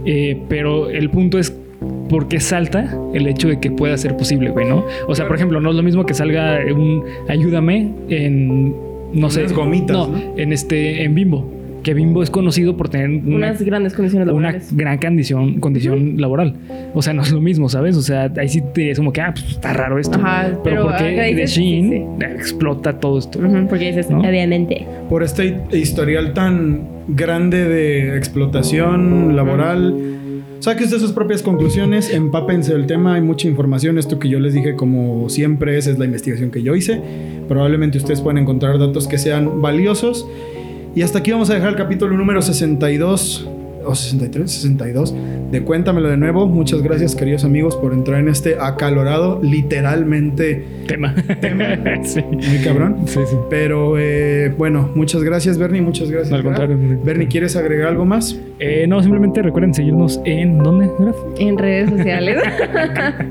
eh, 0.07 0.39
pero 0.49 0.89
el 0.91 1.11
punto 1.11 1.39
es 1.39 1.54
por 2.15 2.29
qué 2.29 2.39
salta 2.39 2.97
el 3.13 3.27
hecho 3.27 3.49
de 3.49 3.59
que 3.59 3.73
pueda 3.73 3.99
ser 3.99 4.17
posible, 4.17 4.51
güey, 4.51 4.69
¿no? 4.69 4.85
O 5.09 5.17
sea, 5.17 5.27
por 5.27 5.35
ejemplo, 5.35 5.61
no 5.61 5.71
es 5.71 5.75
lo 5.75 5.83
mismo 5.83 6.07
que 6.07 6.15
salga 6.15 6.61
un 6.73 7.03
ayúdame 7.29 7.91
en, 8.09 8.73
no 9.13 9.31
sé, 9.31 9.49
gomitas, 9.49 9.97
no, 9.97 10.07
¿no? 10.07 10.23
en 10.37 10.53
este, 10.53 11.03
en 11.03 11.17
Bimbo, 11.17 11.51
que 11.83 11.93
Bimbo 11.93 12.23
es 12.23 12.31
conocido 12.31 12.77
por 12.77 12.89
tener 12.89 13.11
una, 13.11 13.49
Unas 13.49 13.63
grandes 13.63 13.95
condiciones 13.95 14.29
una 14.29 14.53
laborales. 14.53 14.77
gran 14.77 14.99
condición, 14.99 15.59
condición 15.59 16.21
laboral. 16.21 16.55
O 16.95 17.03
sea, 17.03 17.15
no 17.15 17.23
es 17.23 17.33
lo 17.33 17.41
mismo, 17.41 17.69
¿sabes? 17.69 17.97
O 17.97 18.03
sea, 18.03 18.33
ahí 18.37 18.49
sí 18.49 18.63
te 18.73 18.93
es 18.93 18.99
como 18.99 19.13
que, 19.13 19.21
ah, 19.21 19.33
pues 19.35 19.51
está 19.51 19.73
raro 19.73 19.99
esto. 19.99 20.17
Ajá, 20.17 20.51
pero, 20.63 20.63
pero 20.63 20.83
porque 20.85 21.35
de 21.35 21.49
sí, 21.49 22.01
explota 22.21 23.01
todo 23.01 23.19
esto. 23.19 23.41
Porque 23.69 23.89
dices, 23.89 24.09
¿No? 24.09 24.21
obviamente. 24.21 24.87
por 25.09 25.25
este 25.25 25.57
historial 25.73 26.33
tan 26.33 26.83
grande 27.09 27.69
de 27.69 28.17
explotación 28.17 29.35
laboral. 29.35 30.21
Saque 30.65 30.85
usted 30.85 30.99
sus 30.99 31.13
propias 31.13 31.43
conclusiones, 31.43 32.09
empápense 32.09 32.73
del 32.73 32.87
tema, 32.87 33.17
hay 33.17 33.21
mucha 33.21 33.47
información. 33.47 33.99
Esto 33.99 34.19
que 34.19 34.31
yo 34.31 34.41
les 34.41 34.55
dije, 34.55 34.77
como 34.77 35.29
siempre 35.29 35.77
es, 35.77 35.87
es 35.87 35.99
la 35.99 36.07
investigación 36.07 36.51
que 36.51 36.63
yo 36.63 36.75
hice. 36.75 37.03
Probablemente 37.47 37.99
ustedes 37.99 38.23
puedan 38.23 38.39
encontrar 38.39 38.79
datos 38.79 39.07
que 39.07 39.19
sean 39.19 39.61
valiosos. 39.61 40.27
Y 40.95 41.03
hasta 41.03 41.19
aquí 41.19 41.33
vamos 41.33 41.51
a 41.51 41.55
dejar 41.55 41.69
el 41.69 41.77
capítulo 41.77 42.17
número 42.17 42.41
62 42.41 43.47
o 43.87 43.95
63, 43.95 44.51
62 44.51 45.15
de 45.51 45.63
Cuéntamelo 45.63 46.09
de 46.09 46.17
nuevo. 46.17 46.47
Muchas 46.47 46.83
gracias, 46.83 47.15
queridos 47.15 47.45
amigos, 47.45 47.77
por 47.77 47.93
entrar 47.93 48.21
en 48.21 48.29
este 48.29 48.57
acalorado, 48.61 49.41
literalmente 49.43 50.65
Tema. 50.87 51.15
sí. 52.05 52.23
muy 52.23 52.59
cabrón. 52.63 52.97
Sí, 53.07 53.21
sí. 53.29 53.37
Pero 53.51 53.97
eh, 53.99 54.53
bueno, 54.57 54.91
muchas 54.95 55.23
gracias, 55.23 55.59
Bernie. 55.59 55.81
Muchas 55.83 56.11
gracias. 56.11 56.33
Al 56.33 56.43
Graf. 56.43 56.57
contrario. 56.59 56.99
Bernie, 57.05 57.29
¿quieres 57.29 57.57
agregar 57.57 57.89
algo 57.89 58.05
más? 58.05 58.39
Eh, 58.59 58.87
no, 58.87 59.01
simplemente 59.03 59.43
recuerden 59.43 59.75
seguirnos 59.75 60.21
en 60.25 60.59
¿dónde, 60.59 60.91
Graf? 60.99 61.17
En 61.39 61.59
redes 61.59 61.91
sociales. 61.91 62.43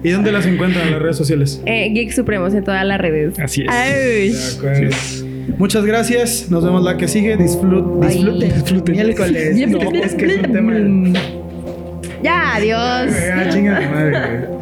¿Y 0.03 0.09
dónde 0.11 0.31
las 0.31 0.45
encuentran 0.45 0.87
en 0.87 0.91
las 0.93 1.01
redes 1.01 1.17
sociales? 1.17 1.61
eh, 1.65 1.89
Geek 1.93 2.11
Supremos 2.11 2.53
en 2.53 2.63
todas 2.63 2.85
las 2.85 2.99
redes. 2.99 3.39
Así 3.39 3.61
es. 3.63 3.67
Ay. 3.69 4.29
De 4.31 4.57
acuerdo. 4.57 5.22
Muchas 5.57 5.85
gracias. 5.85 6.49
Nos 6.49 6.63
vemos 6.63 6.83
la 6.83 6.97
que 6.97 7.07
sigue. 7.07 7.37
Disfrut, 7.37 7.99
Bye. 7.99 8.09
disfruten. 8.09 8.53
Disfruten. 8.53 8.95
Miércoles. 8.95 9.67
No. 9.69 9.79
Es 10.03 10.15
que 10.15 10.25
es 10.33 10.37
un 10.37 10.51
tema. 10.51 10.73
Ya, 12.23 12.55
adiós. 12.55 13.13
Ah, 13.33 13.49
chinga 13.49 13.81
madre, 13.91 14.11
güey. 14.11 14.52